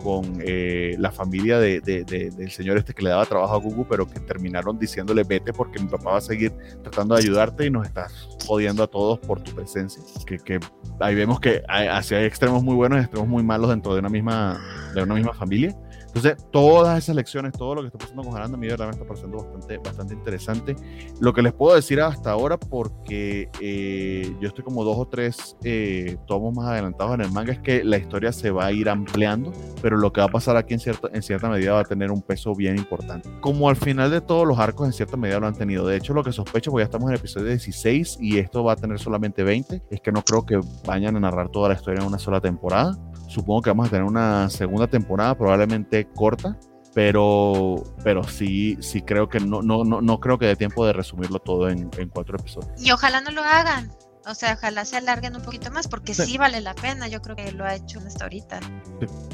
con 0.09 0.40
eh, 0.43 0.97
la 0.98 1.12
familia 1.12 1.59
de, 1.59 1.82
del 1.82 2.51
señor 2.51 2.78
este 2.78 2.94
que 2.94 3.02
le 3.02 3.10
daba 3.10 3.26
trabajo 3.26 3.56
a 3.56 3.59
Google, 3.59 3.85
pero 3.90 4.09
que 4.09 4.18
terminaron 4.20 4.78
diciéndole 4.78 5.22
vete 5.22 5.52
porque 5.52 5.78
mi 5.78 5.86
papá 5.86 6.12
va 6.12 6.16
a 6.16 6.22
seguir 6.22 6.51
tratando 6.82 7.14
de 7.14 7.20
ayudarte 7.20 7.66
y 7.66 7.70
nos 7.70 7.86
estás 7.86 8.26
jodiendo 8.47 8.82
a 8.82 8.86
todos 8.86 9.18
por 9.18 9.43
tu 9.43 9.55
presencia. 9.55 10.02
Que, 10.24 10.39
que 10.39 10.60
ahí 10.98 11.14
vemos 11.14 11.40
que 11.40 11.62
hay, 11.68 11.89
hay 11.89 12.24
extremos 12.24 12.62
muy 12.62 12.74
buenos 12.74 13.01
y 13.01 13.02
extremos 13.02 13.28
muy 13.28 13.43
malos 13.43 13.68
dentro 13.68 13.93
de 13.93 14.01
una 14.01 14.09
misma, 14.09 14.59
de 14.94 15.02
una 15.02 15.14
misma 15.14 15.35
familia. 15.35 15.76
Entonces, 16.19 16.45
todas 16.51 16.99
esas 16.99 17.15
lecciones, 17.15 17.53
todo 17.53 17.77
lo 17.77 17.82
que 17.82 17.86
está 17.86 17.99
pasando 17.99 18.24
con 18.24 18.35
Aranda, 18.35 18.57
a 18.57 18.61
mí 18.61 18.66
de 18.66 18.74
está 18.74 19.07
pareciendo 19.07 19.36
bastante, 19.36 19.78
bastante 19.78 20.15
interesante. 20.15 20.74
Lo 21.20 21.32
que 21.32 21.43
les 21.43 21.53
puedo 21.53 21.77
decir 21.77 22.01
hasta 22.01 22.32
ahora, 22.32 22.59
porque 22.59 23.49
eh, 23.61 24.35
yo 24.40 24.49
estoy 24.49 24.65
como 24.65 24.82
dos 24.82 24.97
o 24.99 25.07
tres 25.07 25.57
eh, 25.62 26.16
tomos 26.27 26.57
más 26.57 26.66
adelantados 26.66 27.15
en 27.15 27.20
el 27.20 27.31
manga, 27.31 27.53
es 27.53 27.61
que 27.61 27.85
la 27.85 27.99
historia 27.99 28.32
se 28.32 28.51
va 28.51 28.66
a 28.66 28.73
ir 28.73 28.89
ampliando, 28.89 29.53
pero 29.81 29.97
lo 29.97 30.12
que 30.12 30.20
va 30.20 30.27
a 30.27 30.31
pasar 30.31 30.57
aquí 30.57 30.74
en 30.74 30.81
cierta, 30.81 31.09
en 31.12 31.23
cierta 31.23 31.49
medida 31.49 31.74
va 31.74 31.81
a 31.81 31.85
tener 31.85 32.11
un 32.11 32.20
peso 32.20 32.53
bien 32.53 32.77
importante. 32.78 33.31
Como 33.40 33.69
al 33.69 33.77
final 33.77 34.11
de 34.11 34.20
todos 34.20 34.45
los 34.45 34.59
arcos, 34.59 34.89
en 34.89 34.93
cierta 34.93 35.16
medida 35.16 35.39
lo 35.39 35.47
han 35.47 35.55
tenido. 35.55 35.86
De 35.86 35.97
hecho, 35.97 36.15
lo 36.15 36.24
que 36.24 36.32
sospecho, 36.32 36.73
porque 36.73 36.82
ya 36.82 36.86
estamos 36.86 37.11
en 37.11 37.15
el 37.15 37.20
episodio 37.20 37.47
16 37.47 38.19
y 38.20 38.39
esto 38.39 38.65
va 38.65 38.73
a 38.73 38.77
tener 38.77 38.99
solamente 38.99 39.45
20, 39.45 39.85
es 39.89 40.01
que 40.01 40.11
no 40.11 40.24
creo 40.24 40.45
que 40.45 40.59
vayan 40.85 41.15
a 41.15 41.20
narrar 41.20 41.49
toda 41.49 41.69
la 41.69 41.77
historia 41.77 42.01
en 42.01 42.09
una 42.09 42.19
sola 42.19 42.40
temporada 42.40 42.99
Supongo 43.28 43.61
que 43.61 43.70
vamos 43.70 43.89
a 43.89 43.90
tener 43.90 44.05
una 44.05 44.49
segunda 44.49 44.86
temporada, 44.86 45.36
probablemente 45.36 46.07
corta, 46.14 46.59
pero, 46.94 47.82
pero 48.02 48.24
sí, 48.24 48.76
sí 48.80 49.02
creo 49.02 49.28
que 49.28 49.40
no, 49.40 49.62
no, 49.62 49.85
no, 49.85 50.01
no 50.01 50.20
creo 50.20 50.39
que 50.39 50.47
dé 50.47 50.56
tiempo 50.56 50.86
de 50.86 50.93
resumirlo 50.93 51.39
todo 51.39 51.68
en, 51.68 51.90
en 51.97 52.09
cuatro 52.09 52.39
episodios. 52.39 52.82
Y 52.82 52.90
ojalá 52.90 53.20
no 53.20 53.30
lo 53.30 53.43
hagan. 53.43 53.90
O 54.26 54.35
sea, 54.35 54.55
ojalá 54.55 54.85
se 54.85 54.97
alarguen 54.97 55.36
un 55.36 55.43
poquito 55.43 55.70
más, 55.70 55.89
porque 55.89 56.12
sí, 56.12 56.36
vale 56.36 56.60
la 56.60 56.74
pena. 56.74 57.09
Yo 57.09 57.22
creo 57.22 57.35
que 57.35 57.51
lo 57.52 57.64
ha 57.64 57.74
hecho 57.74 57.98
hasta 58.06 58.24
ahorita, 58.24 58.60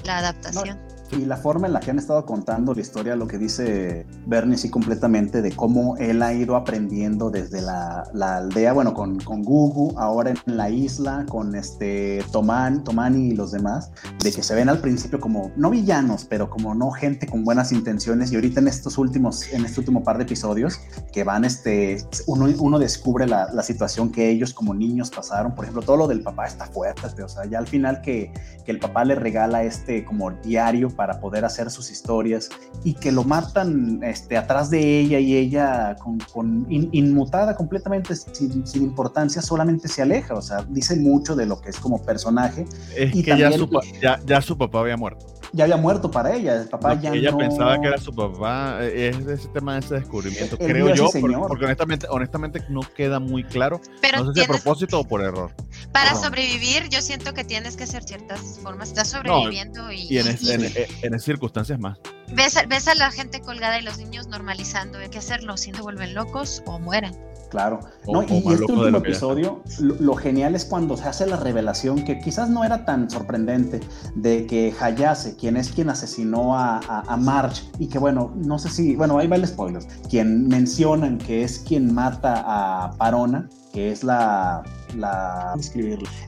la 0.05 0.19
adaptación. 0.19 0.79
Y 1.13 1.25
la 1.25 1.37
forma 1.37 1.67
en 1.67 1.73
la 1.73 1.81
que 1.81 1.91
han 1.91 1.99
estado 1.99 2.25
contando 2.25 2.75
la 2.75 2.81
historia, 2.81 3.17
lo 3.17 3.27
que 3.27 3.39
dice 3.39 4.07
Bernie, 4.27 4.57
sí, 4.57 4.71
completamente, 4.71 5.43
de 5.43 5.53
cómo 5.53 5.97
él 5.97 6.23
ha 6.23 6.33
ido 6.33 6.57
aprendiendo 6.57 7.31
desde 7.31 7.61
la, 7.61 8.09
la 8.13 8.37
aldea, 8.39 8.73
bueno, 8.73 8.95
con, 8.95 9.21
con 9.21 9.43
Gugu, 9.43 9.99
ahora 9.99 10.31
en 10.31 10.57
la 10.57 10.71
isla, 10.71 11.25
con 11.29 11.55
este 11.55 12.25
Toman, 12.33 12.85
Tomani 12.85 13.29
y 13.29 13.35
los 13.35 13.53
demás, 13.53 13.91
de 14.23 14.33
que 14.33 14.43
se 14.43 14.55
ven 14.55 14.69
al 14.69 14.79
principio 14.79 15.21
como, 15.21 15.53
no 15.57 15.71
villanos, 15.71 16.25
pero 16.25 16.51
como 16.51 16.75
no 16.75 16.91
gente 16.91 17.27
con 17.27 17.45
buenas 17.45 17.73
intenciones. 17.73 18.33
Y 18.33 18.37
ahorita 18.37 18.61
en 18.61 18.69
estos 18.69 18.99
últimos, 18.99 19.53
en 19.53 19.65
este 19.65 19.81
último 19.81 20.03
par 20.03 20.19
de 20.19 20.25
episodios, 20.25 20.81
que 21.13 21.25
van, 21.25 21.45
este, 21.45 21.99
uno, 22.27 22.47
uno 22.59 22.79
descubre 22.79 23.27
la, 23.27 23.53
la 23.53 23.63
situación 23.63 24.11
que 24.11 24.31
ellos 24.31 24.53
como 24.53 24.75
niños 24.75 25.11
pasaron. 25.11 25.55
Por 25.55 25.65
ejemplo, 25.65 25.83
todo 25.83 25.97
lo 25.97 26.09
del 26.09 26.23
papá 26.23 26.47
está 26.47 26.67
fuerte, 26.67 27.23
o 27.23 27.29
sea, 27.29 27.45
ya 27.45 27.59
al 27.59 27.67
final 27.67 28.01
que, 28.01 28.33
que, 28.65 28.73
el 28.73 28.79
papá 28.79 29.05
le 29.05 29.15
regala 29.15 29.63
este 29.63 30.05
como 30.05 30.31
diario 30.31 30.91
para 30.95 31.21
poder 31.21 31.45
hacer 31.45 31.71
sus 31.71 31.91
historias 31.91 32.51
y 32.85 32.95
que 32.95 33.13
lo 33.13 33.25
matan 33.25 34.03
este, 34.03 34.37
atrás 34.37 34.71
de 34.71 35.01
ella 35.01 35.19
y 35.19 35.37
ella 35.37 35.97
con, 36.03 36.19
con 36.33 36.67
inmutada 36.69 37.57
completamente 37.57 38.15
sin, 38.17 38.67
sin, 38.67 38.83
importancia, 38.83 39.43
solamente 39.43 39.89
se 39.89 40.03
aleja, 40.03 40.35
o 40.35 40.43
sea, 40.43 40.65
dice 40.69 40.97
mucho 40.97 41.35
de 41.35 41.47
lo 41.47 41.61
que 41.61 41.71
es 41.71 41.79
como 41.79 42.03
personaje. 42.03 42.67
Es 42.97 43.15
y 43.15 43.23
que 43.23 43.37
ya, 43.39 43.53
su, 43.53 43.69
ya, 44.01 44.21
ya 44.25 44.41
su 44.41 44.57
papá 44.57 44.81
había 44.81 44.97
muerto 44.97 45.34
ya 45.55 45.65
había 45.65 45.77
muerto 45.77 46.11
para 46.11 46.35
ella. 46.35 46.57
El 46.57 46.69
papá 46.69 47.01
ya 47.01 47.13
ella 47.13 47.37
pensaba 47.37 47.81
que 47.81 47.87
era 47.87 47.99
su 47.99 48.13
papá. 48.13 48.79
Eh, 48.81 49.11
es 49.11 49.27
ese 49.27 49.49
tema 49.49 49.75
de 49.75 49.81
ese 49.81 49.95
descubrimiento, 49.95 50.59
creo 50.59 50.95
yo, 50.95 51.09
porque, 51.49 51.65
honestamente, 51.65 52.07
honestamente 52.11 52.65
no 52.69 52.81
queda 52.81 53.21
muy 53.21 53.45
claro. 53.45 53.81
no 54.17 54.33
sé 54.33 54.41
si 54.41 54.45
a 54.45 54.49
propósito 54.49 55.01
o 55.01 55.05
por 55.05 55.23
error. 55.23 55.53
Para 55.93 56.15
sobrevivir, 56.15 56.89
yo 56.89 57.01
siento 57.01 57.33
que 57.35 57.45
tienes 57.45 57.77
que 57.77 57.85
hacer 57.85 58.03
ciertas 58.03 58.59
formas. 58.63 58.89
Estás 58.89 59.09
sobreviviendo 59.09 59.91
y. 59.93 60.09
Y 60.11 60.19
en, 60.19 60.27
esas 60.27 61.23
circunstancias 61.23 61.79
más. 61.79 61.99
Ves, 62.33 62.59
ves 62.69 62.89
a 62.89 62.95
la 62.95 63.11
gente 63.11 63.41
colgada 63.41 63.79
y 63.79 63.83
los 63.83 63.99
niños 63.99 64.27
normalizando. 64.27 64.99
¿Qué 65.11 65.19
hacerlo? 65.19 65.57
Si 65.57 65.71
no 65.71 65.83
vuelven 65.83 66.15
locos 66.15 66.63
o 66.67 66.79
mueren. 66.79 67.15
Claro. 67.55 67.79
no, 68.09 68.25
y, 68.25 68.39
este 68.53 68.73
último 68.73 68.99
episodio, 68.99 69.63
lo, 69.79 70.17
genial 70.17 70.57
es 70.57 70.65
cuando 70.65 70.97
se 70.97 71.05
hace 71.05 71.25
la 71.25 71.37
revelación, 71.37 72.05
que 72.05 72.19
quizás 72.19 72.51
no 72.51 72.65
era 72.65 72.85
tan 72.85 73.09
sorprendente, 73.09 73.79
de 74.17 74.45
que 74.49 74.75
Hayase, 74.81 75.37
quien 75.37 75.57
es 75.57 75.71
quien 75.71 75.89
asesinó 75.89 76.59
a, 76.59 76.81
a, 76.81 77.17
Marge, 77.17 77.63
y 77.79 77.87
que 77.87 78.01
bueno, 78.01 78.33
no 78.35 78.59
sé 78.59 78.71
si, 78.71 78.97
bueno, 78.97 79.19
ahí 79.19 79.29
va 79.29 79.37
el 79.37 79.47
spoiler, 79.47 79.85
quien 80.11 80.49
mencionan 80.49 81.17
que 81.19 81.45
es 81.45 81.61
quien 81.61 81.95
mata 81.95 82.43
a 82.45 82.91
Parona, 82.95 83.49
que 83.73 83.93
es 83.93 84.03
la, 84.03 84.65
la 84.97 85.55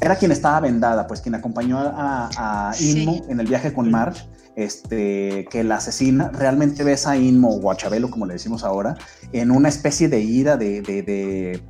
era 0.00 0.14
quien 0.14 0.30
estaba 0.30 0.60
vendada, 0.60 1.08
pues 1.08 1.20
quien 1.20 1.34
acompañó 1.34 1.78
a, 1.78 2.30
a 2.36 2.72
Inmo 2.78 3.20
en 3.28 3.40
el 3.40 3.48
viaje 3.48 3.72
con 3.72 3.90
Marge 3.90 4.22
este, 4.56 5.46
que 5.50 5.62
la 5.62 5.76
asesina, 5.76 6.30
realmente 6.30 6.82
ves 6.82 7.06
a 7.06 7.16
Inmo 7.16 7.50
o 7.50 7.70
a 7.70 7.76
Chabelo, 7.76 8.10
como 8.10 8.26
le 8.26 8.32
decimos 8.32 8.64
ahora, 8.64 8.96
en 9.32 9.50
una 9.50 9.68
especie 9.68 10.08
de 10.08 10.20
ira, 10.20 10.56
de, 10.56 10.80
de, 10.80 11.02
de 11.02 11.62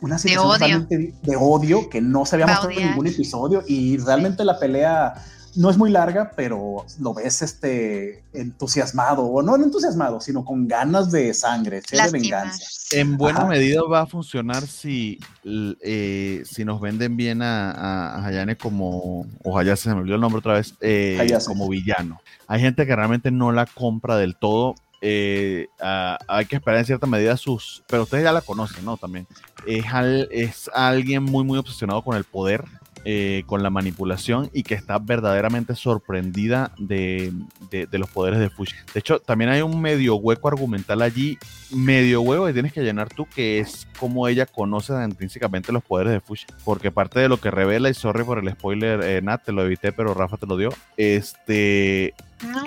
una 0.00 0.18
situación 0.18 0.88
de 0.88 0.96
odio. 0.96 1.14
de 1.22 1.36
odio 1.36 1.88
que 1.88 2.00
no 2.00 2.26
se 2.26 2.36
había 2.36 2.46
mostrado 2.46 2.70
en 2.70 2.88
ningún 2.88 3.06
episodio 3.06 3.62
y 3.66 3.96
realmente 3.98 4.44
la 4.44 4.58
pelea 4.58 5.14
no 5.54 5.70
es 5.70 5.76
muy 5.76 5.90
larga, 5.90 6.32
pero 6.34 6.84
lo 7.00 7.14
ves 7.14 7.42
este 7.42 8.24
entusiasmado, 8.32 9.22
o 9.24 9.42
no 9.42 9.56
entusiasmado, 9.56 10.20
sino 10.20 10.44
con 10.44 10.66
ganas 10.66 11.10
de 11.10 11.34
sangre, 11.34 11.82
de 11.90 12.10
venganza. 12.10 12.64
En 12.92 13.16
buena 13.16 13.44
medida 13.44 13.82
va 13.82 14.02
a 14.02 14.06
funcionar 14.06 14.66
si, 14.66 15.18
eh, 15.44 16.42
si 16.44 16.64
nos 16.64 16.80
venden 16.80 17.16
bien 17.16 17.42
a, 17.42 17.70
a, 17.70 18.26
Hayane 18.26 18.56
como, 18.56 19.26
o 19.42 19.58
Hayase, 19.58 19.84
se 19.84 19.94
me 19.94 20.00
olvidó 20.00 20.16
el 20.16 20.20
nombre 20.20 20.38
otra 20.38 20.54
vez, 20.54 20.74
eh, 20.80 21.38
como 21.46 21.68
villano. 21.68 22.20
Hay 22.46 22.60
gente 22.60 22.86
que 22.86 22.96
realmente 22.96 23.30
no 23.30 23.52
la 23.52 23.66
compra 23.66 24.16
del 24.16 24.36
todo. 24.36 24.74
Eh, 25.00 25.66
hay 25.80 26.46
que 26.46 26.56
esperar 26.56 26.80
en 26.80 26.86
cierta 26.86 27.06
medida 27.06 27.36
sus, 27.36 27.82
pero 27.88 28.04
ustedes 28.04 28.24
ya 28.24 28.32
la 28.32 28.40
conocen, 28.40 28.84
¿no? 28.84 28.96
También 28.96 29.26
es, 29.66 29.84
es 30.30 30.70
alguien 30.72 31.24
muy, 31.24 31.44
muy 31.44 31.58
obsesionado 31.58 32.02
con 32.02 32.16
el 32.16 32.24
poder 32.24 32.64
eh, 33.04 33.42
con 33.46 33.64
la 33.64 33.70
manipulación 33.70 34.48
y 34.52 34.62
que 34.62 34.74
está 34.74 34.98
verdaderamente 34.98 35.74
sorprendida 35.74 36.70
de, 36.78 37.32
los 37.90 38.08
poderes 38.10 38.38
de 38.38 38.48
Fushi. 38.48 38.74
De 38.94 39.00
hecho, 39.00 39.18
también 39.18 39.50
hay 39.50 39.60
un 39.60 39.80
medio 39.80 40.14
hueco 40.14 40.46
argumental 40.46 41.02
allí, 41.02 41.36
medio 41.70 42.20
huevo 42.22 42.46
que 42.46 42.52
tienes 42.52 42.72
que 42.72 42.82
llenar 42.82 43.08
tú, 43.08 43.26
que 43.26 43.58
es 43.58 43.88
como 43.98 44.28
ella 44.28 44.46
conoce 44.46 44.92
intrínsecamente 45.04 45.72
los 45.72 45.82
poderes 45.82 46.12
de 46.12 46.20
Fushi. 46.20 46.46
Porque 46.64 46.92
parte 46.92 47.18
de 47.18 47.28
lo 47.28 47.38
que 47.38 47.50
revela, 47.50 47.90
y 47.90 47.94
sorry 47.94 48.22
por 48.22 48.38
el 48.38 48.50
spoiler, 48.52 49.02
eh, 49.02 49.20
Nat, 49.20 49.44
te 49.44 49.52
lo 49.52 49.64
evité, 49.64 49.90
pero 49.92 50.14
Rafa 50.14 50.36
te 50.36 50.46
lo 50.46 50.56
dio, 50.56 50.70
este, 50.96 52.14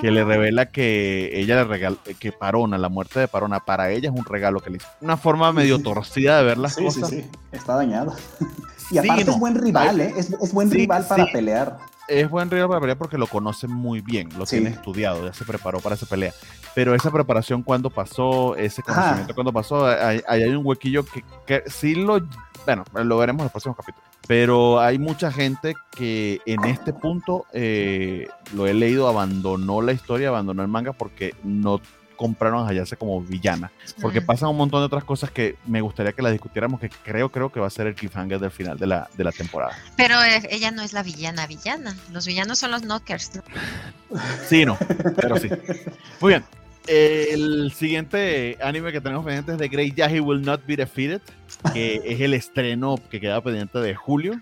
que 0.02 0.12
le 0.12 0.26
revela 0.26 0.66
que 0.66 1.40
ella 1.40 1.56
le 1.56 1.64
regala, 1.64 1.98
que 2.20 2.32
Parona, 2.32 2.78
la 2.78 2.90
muerte 2.90 3.22
de 3.22 3.28
Parona, 3.30 3.62
para 3.62 3.92
ella 3.92 4.10
es 4.10 4.16
un 4.16 4.26
regalo 4.26 4.60
que 4.60 4.70
le 4.70 4.78
hizo. 4.78 4.88
Una 5.00 5.16
forma 5.16 5.54
medio 5.54 5.82
torcida 5.82 6.38
de 6.40 6.44
ver 6.44 6.58
las 6.58 6.76
cosas. 6.76 7.10
Sí, 7.10 7.22
sí, 7.22 7.30
está 7.52 7.76
dañada. 7.76 8.16
Y 8.92 8.98
aparte 8.98 9.32
es 9.32 9.40
buen 9.40 9.56
rival, 9.56 10.02
¿eh? 10.02 10.14
Es, 10.18 10.54
buen 10.54 10.70
rival 10.70 11.06
para 11.08 11.26
pelear. 11.32 11.78
Es 12.08 12.30
buen 12.30 12.52
rival 12.52 12.68
para 12.68 12.80
pelear 12.82 12.98
porque 12.98 13.18
lo 13.18 13.28
conoce 13.28 13.68
muy 13.68 14.02
bien, 14.02 14.30
lo 14.38 14.46
tiene 14.46 14.70
estudiado, 14.70 15.26
ya 15.26 15.34
se 15.34 15.44
preparó 15.44 15.80
para 15.80 15.96
esa 15.96 16.06
pelea. 16.06 16.34
Pero 16.76 16.94
esa 16.94 17.12
preparación 17.12 17.64
cuando 17.64 17.90
pasó, 17.90 18.56
ese 18.56 18.84
conocimiento 18.84 19.34
cuando 19.34 19.52
pasó, 19.52 19.88
ahí 19.88 20.22
hay, 20.28 20.44
un 20.44 20.66
huequillo 20.66 21.06
que, 21.06 21.24
que 21.46 21.64
sí 21.70 21.96
lo, 21.96 22.20
bueno, 22.66 22.84
lo 22.94 23.18
veremos 23.18 23.42
en 23.42 23.46
los 23.46 23.52
próximos 23.52 23.78
capítulos. 23.78 24.06
Pero 24.28 24.80
hay 24.80 24.98
mucha 24.98 25.32
gente 25.32 25.76
que 25.92 26.42
en 26.46 26.66
este 26.66 26.94
punto, 26.94 27.46
eh, 27.54 28.28
lo 28.54 28.66
he 28.66 28.74
leído, 28.74 29.08
abandonó 29.08 29.82
la 29.82 29.92
historia, 29.92 30.30
abandonó 30.30 30.64
el 30.64 30.68
manga 30.68 30.94
porque 30.94 31.36
no 31.44 31.80
compraron 32.16 32.66
a 32.66 32.70
Hayase 32.70 32.98
como 32.98 33.22
villana. 33.22 33.72
Porque 34.02 34.22
pasan 34.22 34.50
un 34.50 34.58
montón 34.58 34.82
de 34.82 34.86
otras 34.86 35.04
cosas 35.04 35.32
que 35.32 35.56
me 35.66 35.82
gustaría 35.82 36.14
que 36.14 36.22
la 36.22 36.32
discutiéramos, 36.32 36.80
que 36.80 36.90
creo, 36.90 37.32
creo 37.32 37.52
que 37.52 37.60
va 37.60 37.68
a 37.68 37.70
ser 37.70 37.88
el 37.88 37.96
cliffhanger 37.96 38.40
del 38.40 38.52
final 38.52 38.78
de 38.78 38.88
la, 38.88 39.10
de 39.16 39.24
la 39.24 39.32
temporada. 39.32 39.76
Pero 39.98 40.22
eh, 40.24 40.48
ella 40.50 40.72
no 40.72 40.82
es 40.82 40.94
la 40.94 41.04
villana 41.04 41.48
villana. 41.48 41.96
Los 42.12 42.26
villanos 42.26 42.60
son 42.60 42.72
los 42.72 42.82
knockers, 42.82 43.36
¿no? 43.36 43.44
Sí, 44.48 44.66
no, 44.66 44.78
pero 45.16 45.38
sí. 45.38 45.50
Muy 46.22 46.34
bien. 46.34 46.44
El 46.88 47.72
siguiente 47.76 48.58
anime 48.62 48.92
que 48.92 49.02
tenemos 49.02 49.26
pendiente 49.26 49.54
es 49.54 49.58
de 49.58 49.68
Great 49.68 49.96
Yahi 49.96 50.20
Will 50.20 50.42
Not 50.42 50.66
Be 50.68 50.76
Defeated, 50.76 51.22
que 51.74 52.02
es 52.06 52.22
el 52.22 52.34
estreno 52.34 52.96
que 53.10 53.20
queda 53.20 53.42
pendiente 53.42 53.80
de 53.80 53.96
julio. 53.96 54.40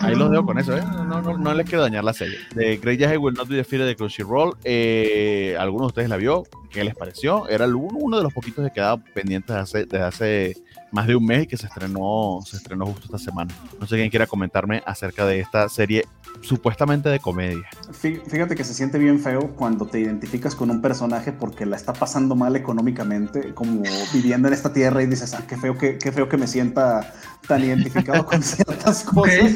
Ahí 0.00 0.14
los 0.14 0.30
dejo 0.30 0.46
con 0.46 0.58
eso, 0.58 0.76
¿eh? 0.76 0.82
No, 0.82 1.22
no, 1.22 1.38
no 1.38 1.54
les 1.54 1.66
quiero 1.66 1.82
dañar 1.82 2.04
la 2.04 2.12
serie. 2.12 2.38
De 2.54 2.76
Great 2.76 2.98
Yahi 2.98 3.16
Will 3.16 3.34
Not 3.34 3.48
Be 3.48 3.56
Defeated 3.56 3.86
de 3.86 3.96
Crunchyroll. 3.96 4.56
Eh, 4.64 5.56
¿Alguno 5.58 5.84
de 5.84 5.88
ustedes 5.88 6.08
la 6.08 6.16
vio? 6.16 6.44
¿Qué 6.70 6.84
les 6.84 6.94
pareció? 6.94 7.48
Era 7.48 7.66
uno, 7.66 8.16
de 8.16 8.22
los 8.22 8.32
poquitos 8.32 8.64
que 8.66 8.72
quedaba 8.72 9.02
pendiente 9.14 9.52
desde 9.52 9.86
desde 9.86 10.02
hace 10.02 10.56
más 10.92 11.06
de 11.06 11.16
un 11.16 11.24
mes 11.24 11.44
y 11.44 11.46
que 11.46 11.56
se 11.56 11.66
estrenó, 11.66 12.40
se 12.44 12.56
estrenó 12.56 12.86
justo 12.86 13.06
esta 13.06 13.18
semana. 13.18 13.52
No 13.80 13.86
sé 13.86 13.96
quién 13.96 14.10
quiera 14.10 14.26
comentarme 14.26 14.82
acerca 14.86 15.26
de 15.26 15.40
esta 15.40 15.68
serie 15.68 16.06
supuestamente 16.42 17.08
de 17.08 17.18
comedia. 17.18 17.64
Fíjate 17.92 18.54
que 18.54 18.64
se 18.64 18.74
siente 18.74 18.98
bien 18.98 19.20
feo 19.20 19.54
cuando 19.56 19.86
te 19.86 20.00
identificas 20.00 20.54
con 20.54 20.70
un 20.70 20.80
personaje 20.80 21.32
porque 21.32 21.66
la 21.66 21.76
está 21.76 21.92
pasando 21.92 22.34
mal 22.34 22.56
económicamente, 22.56 23.54
como 23.54 23.82
viviendo 24.12 24.48
en 24.48 24.54
esta 24.54 24.72
tierra 24.72 25.02
y 25.02 25.06
dices, 25.06 25.34
ah, 25.34 25.44
qué 25.46 25.56
feo 25.56 25.78
que, 25.78 25.98
qué 25.98 26.12
feo 26.12 26.28
que 26.28 26.36
me 26.36 26.46
sienta 26.46 27.12
tan 27.46 27.64
identificado 27.64 28.26
con 28.26 28.42
ciertas 28.42 29.04
cosas, 29.04 29.52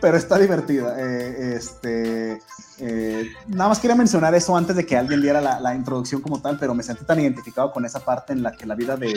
pero 0.00 0.16
está 0.16 0.38
divertida. 0.38 0.94
Eh, 0.98 1.54
este, 1.56 2.40
eh, 2.80 3.32
nada 3.48 3.68
más 3.68 3.80
quería 3.80 3.96
mencionar 3.96 4.34
eso 4.34 4.56
antes 4.56 4.76
de 4.76 4.86
que 4.86 4.96
alguien 4.96 5.20
diera 5.20 5.40
la, 5.40 5.74
introducción 5.74 6.20
como 6.20 6.40
tal, 6.40 6.58
pero 6.58 6.74
me 6.74 6.82
sentí 6.82 7.04
tan 7.04 7.18
identificado 7.20 7.72
con 7.72 7.84
esa 7.84 8.00
parte 8.00 8.32
en 8.32 8.42
la 8.42 8.52
que 8.52 8.66
la 8.66 8.74
vida 8.74 8.96
de, 8.96 9.12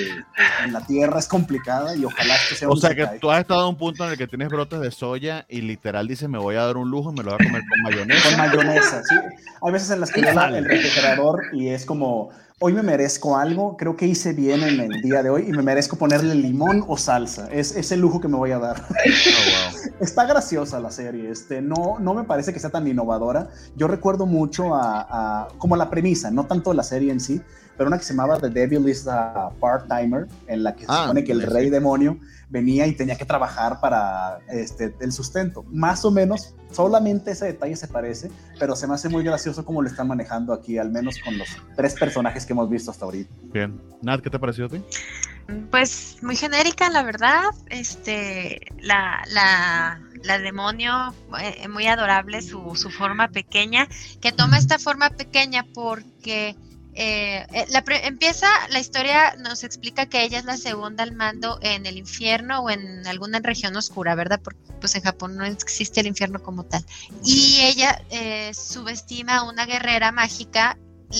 en 0.63 0.73
la 0.73 0.85
tierra 0.85 1.19
es 1.19 1.27
complicada 1.27 1.95
y 1.95 2.05
ojalá 2.05 2.35
que 2.49 2.55
sea 2.55 2.69
O 2.69 2.75
sea 2.75 2.95
que 2.95 3.05
tú 3.19 3.29
has 3.29 3.41
estado 3.41 3.61
en 3.61 3.69
un 3.69 3.77
punto 3.77 4.03
en 4.05 4.11
el 4.11 4.17
que 4.17 4.27
tienes 4.27 4.49
brotes 4.49 4.79
de 4.79 4.91
soya 4.91 5.45
y 5.47 5.61
literal 5.61 6.07
dice 6.07 6.27
me 6.27 6.37
voy 6.37 6.55
a 6.55 6.65
dar 6.65 6.77
un 6.77 6.89
lujo 6.89 7.11
y 7.11 7.15
me 7.15 7.23
lo 7.23 7.31
voy 7.31 7.39
a 7.39 7.45
comer 7.45 7.63
con 7.69 7.81
mayonesa. 7.83 8.29
Con 8.29 8.37
mayonesa, 8.37 9.03
sí. 9.03 9.15
Hay 9.61 9.71
veces 9.71 9.91
en 9.91 9.99
las 9.99 10.11
que 10.11 10.21
el 10.21 10.65
refrigerador 10.65 11.43
y 11.53 11.69
es 11.69 11.85
como 11.85 12.29
hoy 12.63 12.73
me 12.73 12.83
merezco 12.83 13.35
algo, 13.35 13.75
creo 13.75 13.95
que 13.95 14.05
hice 14.05 14.33
bien 14.33 14.61
en 14.61 14.79
el 14.79 15.01
día 15.01 15.23
de 15.23 15.31
hoy 15.31 15.45
y 15.47 15.51
me 15.51 15.63
merezco 15.63 15.95
ponerle 15.95 16.35
limón 16.35 16.85
o 16.87 16.95
salsa. 16.95 17.47
Es, 17.51 17.75
es 17.75 17.91
el 17.91 17.99
lujo 17.99 18.21
que 18.21 18.27
me 18.27 18.37
voy 18.37 18.51
a 18.51 18.59
dar. 18.59 18.85
Oh, 19.31 20.03
Está 20.03 20.25
graciosa 20.25 20.79
la 20.79 20.91
serie, 20.91 21.29
este, 21.29 21.61
no, 21.61 21.97
no 21.99 22.13
me 22.13 22.23
parece 22.23 22.53
que 22.53 22.59
sea 22.59 22.69
tan 22.69 22.87
innovadora. 22.87 23.49
Yo 23.75 23.87
recuerdo 23.87 24.25
mucho 24.25 24.75
a, 24.75 25.47
como 25.57 25.75
la 25.75 25.89
premisa, 25.89 26.29
no 26.29 26.45
tanto 26.45 26.73
la 26.73 26.83
serie 26.83 27.11
en 27.11 27.19
sí, 27.19 27.41
pero 27.77 27.87
una 27.87 27.97
que 27.97 28.03
se 28.03 28.13
llamaba 28.13 28.37
The 28.39 28.49
Devil 28.49 28.87
is 28.87 29.07
a 29.07 29.49
Part-Timer, 29.59 30.27
en 30.47 30.63
la 30.63 30.75
que 30.75 30.85
se 30.85 30.91
ah, 30.91 31.03
supone 31.03 31.23
que 31.23 31.31
el 31.31 31.41
rey 31.43 31.69
demonio 31.69 32.17
venía 32.51 32.85
y 32.85 32.93
tenía 32.93 33.17
que 33.17 33.25
trabajar 33.25 33.79
para 33.79 34.39
este, 34.49 34.93
el 34.99 35.11
sustento. 35.11 35.63
Más 35.71 36.03
o 36.05 36.11
menos, 36.11 36.53
solamente 36.71 37.31
ese 37.31 37.45
detalle 37.45 37.75
se 37.75 37.87
parece, 37.87 38.29
pero 38.59 38.75
se 38.75 38.87
me 38.87 38.93
hace 38.93 39.09
muy 39.09 39.23
gracioso 39.23 39.65
cómo 39.65 39.81
lo 39.81 39.87
están 39.87 40.07
manejando 40.07 40.53
aquí, 40.53 40.77
al 40.77 40.91
menos 40.91 41.17
con 41.23 41.37
los 41.37 41.47
tres 41.75 41.95
personajes 41.95 42.45
que 42.45 42.53
hemos 42.53 42.69
visto 42.69 42.91
hasta 42.91 43.05
ahorita. 43.05 43.33
Bien. 43.53 43.81
Nat, 44.01 44.21
¿qué 44.21 44.29
te 44.29 44.37
ha 44.37 44.39
parecido 44.39 44.67
a 44.67 44.69
ti? 44.69 44.83
Pues 45.71 46.17
muy 46.21 46.35
genérica, 46.35 46.89
la 46.89 47.03
verdad. 47.03 47.43
Este, 47.69 48.59
la, 48.79 49.23
la, 49.29 50.01
la 50.23 50.39
demonio, 50.39 51.13
eh, 51.41 51.67
muy 51.69 51.87
adorable 51.87 52.41
su, 52.41 52.75
su 52.75 52.89
forma 52.89 53.29
pequeña, 53.29 53.87
que 54.19 54.31
toma 54.31 54.57
esta 54.57 54.77
forma 54.77 55.09
pequeña 55.09 55.65
porque 55.73 56.55
eh, 56.93 57.45
eh, 57.53 57.65
la 57.69 57.83
empieza 58.03 58.47
la 58.69 58.79
historia, 58.79 59.35
nos 59.37 59.63
explica 59.63 60.07
que 60.07 60.23
ella 60.23 60.39
es 60.39 60.45
la 60.45 60.57
segunda 60.57 61.03
al 61.03 61.13
mando 61.13 61.57
en 61.61 61.85
el 61.85 61.97
infierno 61.97 62.61
o 62.61 62.69
en 62.69 63.07
alguna 63.07 63.39
región 63.39 63.75
oscura, 63.75 64.13
¿verdad? 64.15 64.41
Porque 64.43 64.59
pues 64.79 64.95
en 64.95 65.01
Japón 65.01 65.37
no 65.37 65.45
existe 65.45 66.01
el 66.01 66.07
infierno 66.07 66.41
como 66.41 66.63
tal. 66.63 66.83
Y 67.23 67.61
ella 67.61 68.01
eh, 68.09 68.51
subestima 68.53 69.37
a 69.37 69.43
una 69.43 69.65
guerrera 69.65 70.11
mágica, 70.11 70.77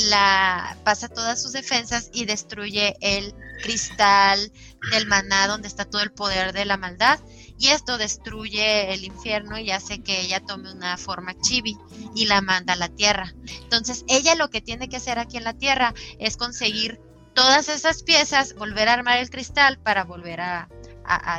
la 0.09 0.77
pasa 0.83 1.09
todas 1.09 1.41
sus 1.41 1.53
defensas 1.53 2.09
y 2.13 2.25
destruye 2.25 2.95
el 3.01 3.33
cristal 3.61 4.51
del 4.91 5.05
maná 5.05 5.47
donde 5.47 5.67
está 5.67 5.85
todo 5.85 6.01
el 6.01 6.11
poder 6.11 6.53
de 6.53 6.65
la 6.65 6.77
maldad 6.77 7.19
y 7.61 7.67
esto 7.67 7.99
destruye 7.99 8.91
el 8.91 9.03
infierno 9.03 9.59
y 9.59 9.69
hace 9.69 10.01
que 10.01 10.19
ella 10.19 10.39
tome 10.39 10.73
una 10.73 10.97
forma 10.97 11.35
chibi 11.39 11.77
y 12.15 12.25
la 12.25 12.41
manda 12.41 12.73
a 12.73 12.75
la 12.75 12.89
tierra. 12.89 13.35
Entonces 13.61 14.03
ella 14.09 14.33
lo 14.33 14.49
que 14.49 14.61
tiene 14.61 14.89
que 14.89 14.97
hacer 14.97 15.19
aquí 15.19 15.37
en 15.37 15.43
la 15.43 15.53
tierra 15.53 15.93
es 16.17 16.37
conseguir 16.37 16.99
todas 17.35 17.69
esas 17.69 18.01
piezas, 18.01 18.55
volver 18.55 18.89
a 18.89 18.93
armar 18.93 19.19
el 19.19 19.29
cristal 19.29 19.77
para 19.77 20.05
volver 20.05 20.41
a, 20.41 20.69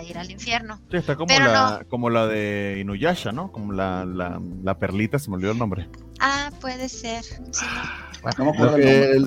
ir 0.06 0.16
al 0.16 0.30
infierno. 0.30 0.80
Sí, 0.92 0.98
está 0.98 1.16
como, 1.16 1.36
la, 1.36 1.84
como 1.88 2.08
la 2.08 2.28
de 2.28 2.78
Inuyasha, 2.80 3.32
¿no? 3.32 3.50
Como 3.50 3.72
la, 3.72 4.04
la, 4.04 4.78
perlita, 4.78 5.18
se 5.18 5.28
me 5.28 5.36
olvidó 5.36 5.52
el 5.52 5.58
nombre. 5.58 5.88
Ah, 6.20 6.52
puede 6.60 6.88
ser. 6.88 7.24
no 8.38 8.50
acuerdo 8.50 8.76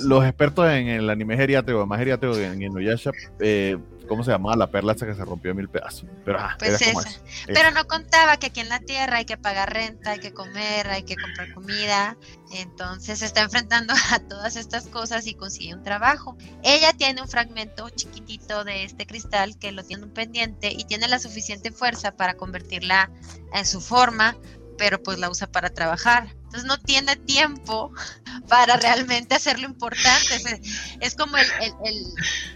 los 0.01 0.23
expertos 0.23 0.69
en 0.69 0.87
el 0.87 1.09
anime 1.09 1.35
geriátrico, 1.35 1.85
más 1.85 1.99
geriátrico 1.99 2.37
en 2.37 2.61
Inuyasha, 2.61 3.11
eh, 3.39 3.77
¿cómo 4.07 4.23
se 4.23 4.31
llamaba? 4.31 4.55
La 4.55 4.69
perla 4.69 4.93
esa 4.93 5.05
que 5.05 5.15
se 5.15 5.25
rompió 5.25 5.51
en 5.51 5.57
mil 5.57 5.69
pedazos. 5.69 6.05
Pero, 6.23 6.39
ah, 6.39 6.55
pues 6.57 6.81
esa. 6.81 7.09
Pero 7.47 7.71
no 7.71 7.85
contaba 7.87 8.37
que 8.37 8.47
aquí 8.47 8.59
en 8.59 8.69
la 8.69 8.79
tierra 8.79 9.17
hay 9.17 9.25
que 9.25 9.37
pagar 9.37 9.73
renta, 9.73 10.11
hay 10.11 10.19
que 10.19 10.33
comer, 10.33 10.87
hay 10.87 11.03
que 11.03 11.15
comprar 11.15 11.53
comida. 11.53 12.17
Entonces 12.51 13.19
se 13.19 13.25
está 13.25 13.41
enfrentando 13.41 13.93
a 14.11 14.19
todas 14.19 14.55
estas 14.55 14.87
cosas 14.87 15.27
y 15.27 15.33
consigue 15.33 15.73
un 15.73 15.83
trabajo. 15.83 16.37
Ella 16.63 16.93
tiene 16.93 17.21
un 17.21 17.27
fragmento 17.27 17.89
chiquitito 17.89 18.63
de 18.63 18.83
este 18.83 19.05
cristal 19.05 19.57
que 19.57 19.71
lo 19.71 19.83
tiene 19.83 20.03
un 20.03 20.11
pendiente 20.11 20.71
y 20.71 20.83
tiene 20.85 21.07
la 21.07 21.19
suficiente 21.19 21.71
fuerza 21.71 22.11
para 22.15 22.35
convertirla 22.35 23.11
en 23.53 23.65
su 23.65 23.81
forma, 23.81 24.35
pero 24.77 25.01
pues 25.01 25.19
la 25.19 25.29
usa 25.29 25.47
para 25.47 25.69
trabajar. 25.69 26.35
Entonces 26.43 26.65
no 26.65 26.79
tiene 26.79 27.15
tiempo 27.15 27.91
para 28.49 28.77
realmente 28.77 29.35
hacer 29.35 29.59
lo 29.59 29.67
importante. 29.67 30.61
Es, 31.01 31.15
como 31.15 31.37
el, 31.37 31.45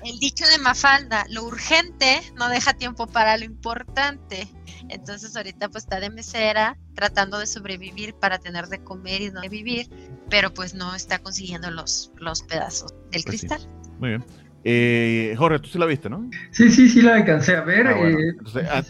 el, 0.04 0.20
dicho 0.20 0.46
de 0.48 0.58
Mafalda, 0.60 1.26
lo 1.30 1.44
urgente 1.44 2.22
no 2.36 2.50
deja 2.50 2.74
tiempo 2.74 3.08
para 3.08 3.38
lo 3.38 3.46
importante. 3.46 4.48
Entonces 4.90 5.36
ahorita 5.36 5.70
pues 5.70 5.84
está 5.84 6.00
de 6.00 6.10
mesera 6.10 6.78
tratando 6.96 7.40
de 7.40 7.48
sobrevivir 7.48 8.16
para 8.16 8.40
tener 8.40 8.68
de 8.68 8.84
comer 8.84 9.22
y 9.22 9.30
no 9.30 9.42
de 9.42 9.50
vivir, 9.50 9.90
pero 10.30 10.54
pues 10.54 10.74
no 10.74 10.96
está 10.96 11.20
consiguiendo 11.20 11.70
los, 11.72 12.12
los 12.18 12.44
pedazos 12.44 12.94
del 13.12 13.24
pues 13.24 13.26
cristal. 13.26 13.68
Muy 14.00 14.10
bien. 14.10 14.26
Eh, 14.64 15.36
Jorge, 15.38 15.60
tú 15.60 15.70
sí 15.70 15.80
la 15.80 15.86
viste, 15.86 16.10
¿no? 16.10 16.30
Sí, 16.52 16.70
sí, 16.70 16.90
sí 16.90 17.02
la 17.02 17.16
alcancé 17.16 17.56
a 17.56 17.62
ver. 17.62 17.88
Ah, 17.88 17.96
eh. 18.00 18.36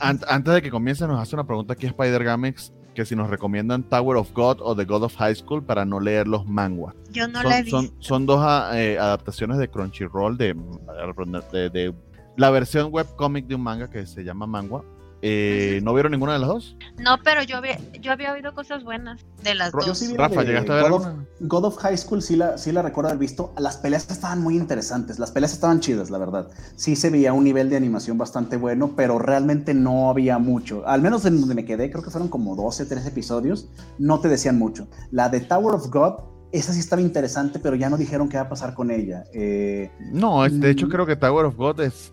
antes 0.02 0.54
de 0.54 0.62
que 0.62 0.72
comience, 0.72 1.06
nos 1.06 1.22
hace 1.22 1.36
una 1.36 1.46
pregunta 1.46 1.74
aquí 1.74 1.86
Spider 1.86 2.24
Gamex 2.24 2.74
que 3.00 3.06
si 3.06 3.16
nos 3.16 3.30
recomiendan 3.30 3.84
Tower 3.84 4.18
of 4.18 4.34
God 4.34 4.58
o 4.60 4.76
The 4.76 4.84
God 4.84 5.04
of 5.04 5.16
High 5.16 5.36
School 5.36 5.64
para 5.64 5.86
no 5.86 6.02
leer 6.02 6.28
los 6.28 6.46
manguas. 6.46 6.94
Yo 7.14 7.30
no 7.30 7.42
son, 7.42 7.50
la 7.50 7.60
he 7.60 7.64
visto. 7.64 7.82
Son, 8.00 8.26
dos 8.26 8.42
ah, 8.42 8.72
eh, 8.74 9.00
adaptaciones 9.00 9.58
de 9.58 9.70
Crunchyroll 9.70 10.38
de, 10.38 10.54
de, 10.54 11.70
de, 11.70 11.96
la 12.36 12.50
versión 12.50 12.90
webcomic 12.92 13.48
de 13.48 13.56
un 13.56 13.62
manga 13.62 13.90
que 13.90 14.06
se 14.06 14.26
llama 14.26 14.48
Mangua 14.48 14.84
eh, 15.22 15.80
¿No 15.84 15.94
vieron 15.94 16.12
ninguna 16.12 16.34
de 16.34 16.40
las 16.40 16.48
dos? 16.48 16.78
No, 16.98 17.18
pero 17.24 17.44
yo 17.44 17.58
había, 17.58 17.78
yo 18.00 18.12
había 18.12 18.32
oído 18.32 18.54
cosas 18.54 18.84
buenas 18.84 19.26
de 19.44 19.56
las 19.56 19.72
dos. 19.72 19.86
Rafa, 20.16 20.44
¿llegaste 20.44 20.72
a 20.72 20.76
ver 20.76 20.92
God 20.92 21.06
of, 21.06 21.08
God 21.42 21.66
of, 21.66 21.78
High 21.78 21.98
School 21.98 22.22
sí 22.22 22.36
la, 22.36 22.58
sí 22.58 22.72
la 22.72 22.82
recuerdo 22.82 23.10
haber 23.10 23.20
visto. 23.20 23.54
Las 23.58 23.78
peleas 23.78 24.10
estaban 24.10 24.42
muy 24.42 24.56
interesantes, 24.56 25.20
las 25.20 25.32
peleas 25.32 25.54
estaban 25.54 25.80
chidas, 25.82 26.10
la 26.10 26.18
verdad. 26.18 26.48
Sí 26.76 26.96
se 26.96 27.10
veía 27.10 27.34
un 27.34 27.44
nivel 27.44 27.70
de 27.70 27.76
animación 27.76 28.18
bastante 28.18 28.56
bueno, 28.56 28.94
pero 28.96 29.20
realmente 29.20 29.74
no 29.74 30.10
había 30.10 30.38
mucho. 30.38 30.88
Al 30.88 31.02
menos 31.02 31.26
en 31.26 31.40
donde 31.40 31.56
me 31.56 31.66
quedé, 31.66 31.92
creo 31.92 32.04
que 32.04 32.12
fueron 32.12 32.30
como 32.30 32.56
12, 32.56 32.86
13 32.86 33.10
episodios, 33.10 33.70
no 33.98 34.20
te 34.20 34.30
decían 34.30 34.58
mucho. 34.58 34.88
La 35.12 35.30
de 35.30 35.42
Tower 35.42 35.76
of 35.76 35.90
God 35.90 36.14
esa 36.52 36.74
sí 36.74 36.80
estaba 36.80 37.02
interesante, 37.02 37.60
pero 37.60 37.76
ya 37.76 37.92
no 37.92 37.98
dijeron 37.98 38.28
qué 38.28 38.38
va 38.38 38.44
a 38.44 38.50
pasar 38.50 38.74
con 38.74 38.90
ella. 38.90 39.24
Eh, 39.34 39.92
no, 40.12 40.42
de 40.50 40.72
hecho 40.72 40.88
mm. 40.88 40.90
creo 40.90 41.06
que 41.06 41.16
Tower 41.16 41.46
of 41.46 41.56
God 41.56 41.82
es 41.82 42.10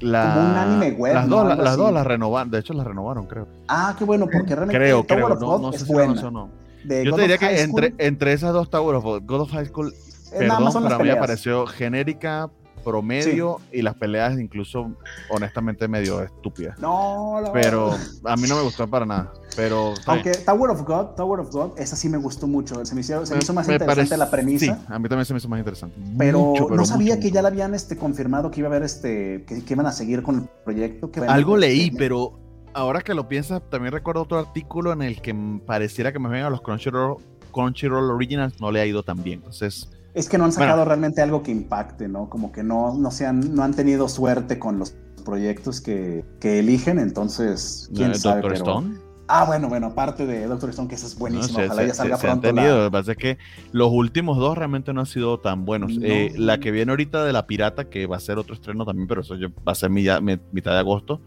la, 0.00 0.34
como 0.34 0.50
un 0.50 0.56
anime 0.56 0.90
web. 0.92 1.14
Las 1.14 1.28
dos, 1.28 1.58
las 1.58 1.76
dos 1.76 1.92
las 1.92 2.06
renovaron, 2.06 2.50
de 2.50 2.58
hecho 2.58 2.72
las 2.74 2.86
renovaron, 2.86 3.26
creo. 3.26 3.46
Ah, 3.68 3.94
qué 3.98 4.04
bueno, 4.04 4.26
porque 4.30 4.54
realmente 4.54 4.78
creo, 4.78 5.06
creo, 5.06 5.28
no, 5.36 5.58
no 5.58 5.72
sé 5.72 5.84
si 5.84 5.92
o 5.92 6.30
no. 6.30 6.50
Yo 6.84 7.14
te 7.14 7.22
diría 7.22 7.38
que 7.38 7.60
entre, 7.60 7.94
entre 7.98 8.32
esas 8.32 8.52
dos 8.52 8.70
Tower 8.70 8.96
of 8.96 9.04
God 9.04 9.40
of 9.40 9.50
High 9.50 9.66
School, 9.66 9.92
perdón, 10.30 10.82
pero 10.82 10.94
a 10.94 10.98
mí 10.98 11.08
me 11.08 11.16
pareció 11.16 11.66
genérica, 11.66 12.50
promedio 12.78 13.60
y 13.72 13.82
las 13.82 13.94
peleas 13.94 14.38
incluso 14.38 14.90
honestamente 15.30 15.88
medio 15.88 16.22
estúpidas. 16.22 16.78
No, 16.78 17.42
Pero 17.52 17.96
a 18.24 18.36
mí 18.36 18.48
no 18.48 18.56
me 18.56 18.62
gustó 18.62 18.88
para 18.88 19.06
nada. 19.06 19.32
Pero 19.56 19.94
aunque 20.06 20.32
Tower 20.32 20.70
of 20.70 20.82
God, 20.82 21.06
Tower 21.16 21.40
of 21.40 21.50
God, 21.50 21.78
esa 21.78 21.96
sí 21.96 22.08
me 22.08 22.18
gustó 22.18 22.46
mucho. 22.46 22.84
Se 22.84 22.94
me 22.94 23.00
hizo, 23.00 23.26
se 23.26 23.34
me 23.34 23.40
hizo 23.40 23.52
más 23.52 23.68
interesante 23.68 24.16
la 24.16 24.30
premisa. 24.30 24.64
Sí, 24.66 24.70
a 24.86 24.98
mí 24.98 25.08
también 25.08 25.26
se 25.26 25.34
me 25.34 25.38
hizo 25.38 25.48
más 25.48 25.58
interesante. 25.58 25.96
Pero, 26.16 26.54
no 26.70 26.84
sabía 26.84 27.18
que 27.18 27.30
ya 27.30 27.42
la 27.42 27.48
habían 27.48 27.74
este, 27.74 27.96
confirmado 27.96 28.50
que 28.50 28.60
iba 28.60 28.68
a 28.68 28.70
haber 28.70 28.84
este 28.84 29.44
que, 29.46 29.62
iban 29.68 29.86
a 29.86 29.92
seguir 29.92 30.22
con 30.22 30.36
el 30.36 30.42
proyecto. 30.64 31.10
Que 31.10 31.20
Algo 31.20 31.56
leí, 31.56 31.90
pero 31.90 32.38
ahora 32.72 33.00
que 33.00 33.14
lo 33.14 33.28
piensas, 33.28 33.62
también 33.70 33.92
recuerdo 33.92 34.22
otro 34.22 34.38
artículo 34.38 34.92
en 34.92 35.02
el 35.02 35.20
que 35.20 35.34
pareciera 35.66 36.12
que 36.12 36.18
me 36.18 36.28
ven 36.28 36.44
a 36.44 36.50
los 36.50 36.60
Crunchyroll, 36.60 37.16
Crunchyroll 37.52 38.10
Originals 38.10 38.60
no 38.60 38.70
le 38.70 38.80
ha 38.80 38.86
ido 38.86 39.02
tan 39.02 39.22
bien. 39.22 39.40
Entonces, 39.40 39.90
es 40.14 40.28
que 40.28 40.38
no 40.38 40.44
han 40.44 40.52
sacado 40.52 40.84
realmente 40.84 41.22
algo 41.22 41.42
que 41.42 41.50
impacte, 41.50 42.08
¿no? 42.08 42.28
Como 42.28 42.52
que 42.52 42.62
no, 42.62 42.94
no, 42.94 43.10
sean, 43.10 43.54
no 43.54 43.62
han 43.62 43.74
tenido 43.74 44.08
suerte 44.08 44.58
con 44.58 44.78
los 44.78 44.94
proyectos 45.24 45.80
que, 45.80 46.24
que 46.40 46.58
eligen, 46.58 46.98
entonces, 46.98 47.90
quién 47.94 48.14
sabe. 48.14 48.40
Doctor 48.40 48.56
Stone? 48.56 49.08
Ah, 49.30 49.44
bueno, 49.44 49.68
bueno, 49.68 49.88
aparte 49.88 50.24
de 50.24 50.46
Doctor 50.46 50.70
Stone, 50.70 50.88
que 50.88 50.94
eso 50.94 51.06
es 51.06 51.18
buenísimo, 51.18 51.58
ojalá 51.58 51.84
ya 51.84 51.92
salga 51.92 52.16
pronto. 52.16 52.50
Lo 52.50 52.84
que 52.86 52.90
pasa 52.90 53.12
es 53.12 53.18
que 53.18 53.38
los 53.72 53.90
últimos 53.92 54.38
dos 54.38 54.56
realmente 54.56 54.94
no 54.94 55.00
han 55.00 55.06
sido 55.06 55.38
tan 55.38 55.66
buenos. 55.66 55.92
Eh, 56.02 56.32
la 56.36 56.58
que 56.58 56.70
viene 56.70 56.92
ahorita 56.92 57.26
de 57.26 57.34
La 57.34 57.46
Pirata, 57.46 57.90
que 57.90 58.06
va 58.06 58.16
a 58.16 58.20
ser 58.20 58.38
otro 58.38 58.54
estreno 58.54 58.86
también, 58.86 59.06
pero 59.06 59.20
eso 59.20 59.36
va 59.36 59.72
a 59.72 59.74
ser 59.74 59.90
mitad 59.90 60.22
de 60.22 60.78
agosto, 60.78 61.20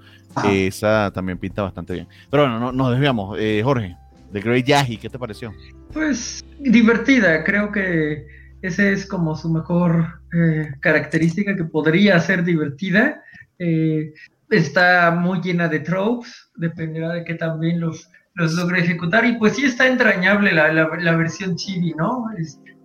esa 0.44 1.12
también 1.14 1.38
pinta 1.38 1.62
bastante 1.62 1.94
bien. 1.94 2.08
Pero 2.32 2.44
bueno, 2.44 2.60
no, 2.60 2.72
nos 2.72 2.90
desviamos. 2.90 3.38
Eh, 3.40 3.62
Jorge, 3.64 3.96
The 4.34 4.42
Great 4.42 4.66
Yahi, 4.66 4.98
¿qué 4.98 5.08
te 5.08 5.20
pareció? 5.20 5.54
Pues 5.94 6.44
divertida, 6.60 7.44
creo 7.44 7.72
que 7.72 8.26
esa 8.62 8.90
es 8.90 9.06
como 9.06 9.36
su 9.36 9.50
mejor 9.50 10.22
eh, 10.34 10.72
característica 10.80 11.56
que 11.56 11.64
podría 11.64 12.20
ser 12.20 12.44
divertida. 12.44 13.24
Eh, 13.58 14.14
está 14.50 15.12
muy 15.12 15.42
llena 15.42 15.68
de 15.68 15.80
tropes, 15.80 16.52
dependerá 16.56 17.14
de 17.14 17.24
que 17.24 17.36
también 17.36 17.80
los, 17.80 18.10
los 18.36 18.54
logre 18.54 18.82
ejecutar. 18.82 19.26
Y 19.26 19.38
pues 19.38 19.56
sí 19.56 19.66
está 19.66 19.88
entrañable 19.88 20.52
la, 20.52 20.72
la, 20.72 21.16
versión 21.16 21.56
chibi, 21.56 21.94
¿no? 21.94 22.26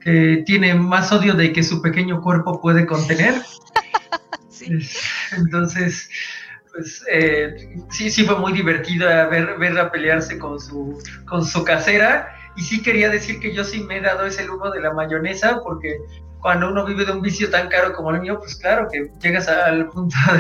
que 0.01 0.45
tiene 0.47 0.75
más 0.75 1.13
odio 1.13 1.35
de 1.35 1.53
que 1.53 1.63
su 1.63 1.83
pequeño 1.83 2.23
cuerpo 2.23 2.61
puede 2.61 2.87
contener. 2.87 3.35
Entonces, 5.37 6.09
pues 6.73 7.05
eh, 7.11 7.77
sí, 7.91 8.11
sí 8.11 8.25
fue 8.25 8.39
muy 8.39 8.53
divertida 8.53 9.27
ver, 9.27 9.59
verla 9.59 9.91
pelearse 9.91 10.39
con 10.39 10.61
su, 10.61 10.99
con 11.27 11.45
su 11.45 11.65
casera 11.65 12.29
y 12.57 12.63
sí 12.63 12.83
quería 12.83 13.11
decir 13.11 13.41
que 13.41 13.55
yo 13.55 13.65
sí 13.65 13.81
me 13.85 13.99
he 13.99 14.01
dado 14.01 14.27
ese 14.27 14.45
lujo 14.45 14.71
de 14.71 14.81
la 14.81 14.93
mayonesa, 14.93 15.61
porque 15.63 15.99
cuando 16.41 16.71
uno 16.71 16.85
vive 16.85 17.05
de 17.05 17.13
un 17.13 17.23
vicio 17.23 17.51
tan 17.51 17.69
caro 17.69 17.93
como 17.93 18.11
el 18.13 18.21
mío, 18.21 18.39
pues 18.39 18.57
claro 18.57 18.89
que 18.91 19.11
llegas 19.21 19.49
al 19.49 19.89
punto 19.89 20.17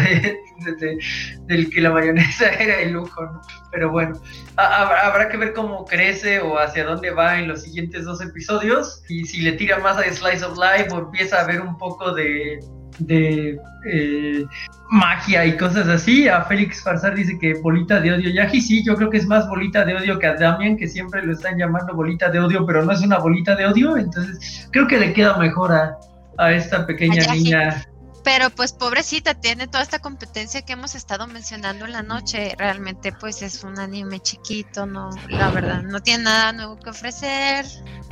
de, 0.78 0.98
del 1.47 1.70
que 1.70 1.80
la 1.80 1.90
mayonesa 1.90 2.48
era 2.60 2.80
el 2.80 2.93
lujo, 2.93 3.24
¿no? 3.24 3.40
Pero 3.72 3.90
bueno, 3.90 4.20
habrá 4.56 5.28
que 5.28 5.36
ver 5.36 5.52
cómo 5.52 5.84
crece 5.84 6.40
o 6.40 6.59
hacia 6.59 6.84
dónde 6.84 7.10
va 7.10 7.38
en 7.38 7.48
los 7.48 7.62
siguientes 7.62 8.05
dos 8.05 8.20
episodios, 8.20 9.02
y 9.09 9.24
si 9.26 9.43
le 9.43 9.52
tira 9.52 9.78
más 9.78 9.98
a 9.98 10.05
Slice 10.05 10.44
of 10.44 10.56
Life 10.56 10.93
o 10.93 10.98
empieza 10.98 11.40
a 11.40 11.47
ver 11.47 11.60
un 11.60 11.76
poco 11.76 12.14
de, 12.14 12.60
de 12.98 13.59
eh, 13.86 14.44
magia 14.90 15.44
y 15.47 15.56
cosas 15.56 15.89
así. 15.89 16.28
A 16.28 16.43
Félix 16.43 16.82
Farsar 16.82 17.14
dice 17.14 17.39
que 17.40 17.55
bolita 17.55 18.01
de 18.01 18.12
odio. 18.12 18.31
Yaji 18.31 18.60
sí, 18.60 18.85
yo 18.85 18.94
creo 18.97 19.10
que 19.10 19.18
es 19.18 19.27
más 19.27 19.48
bolita 19.48 19.85
de 19.85 19.94
odio 19.94 20.18
que 20.18 20.27
a 20.27 20.35
Damian, 20.35 20.77
que 20.77 20.89
siempre 20.89 21.24
lo 21.24 21.32
están 21.32 21.59
llamando 21.59 21.94
bolita 21.94 22.31
de 22.31 22.40
odio, 22.40 22.66
pero 22.66 22.85
no 22.85 22.93
es 22.93 23.02
una 23.02 23.18
bolita 23.18 23.55
de 23.56 23.66
odio. 23.66 23.97
Entonces 23.97 24.68
creo 24.73 24.86
que 24.86 24.98
le 24.98 25.12
queda 25.12 25.36
mejor 25.39 25.73
a, 25.73 25.97
a 26.39 26.52
esta 26.52 26.86
pequeña 26.86 27.32
niña 27.32 27.86
pero 28.27 28.51
pues 28.51 28.73
pobrecita, 28.73 29.35
tiene 29.35 29.69
toda 29.69 29.85
esta 29.85 30.01
competencia 30.01 30.62
que 30.62 30.73
hemos 30.73 30.97
estado 30.97 31.28
mencionando 31.28 31.85
en 31.85 31.93
la 31.93 32.03
noche. 32.03 32.57
Realmente 32.59 33.12
pues 33.12 33.40
es 33.40 33.62
un 33.62 33.78
anime 33.78 34.19
chiquito, 34.19 34.85
no, 34.85 35.11
la 35.28 35.48
verdad, 35.53 35.85
no 35.85 36.01
tiene 36.01 36.24
nada 36.24 36.53
nuevo 36.53 36.77
que 36.77 36.90
ofrecer. 36.90 37.65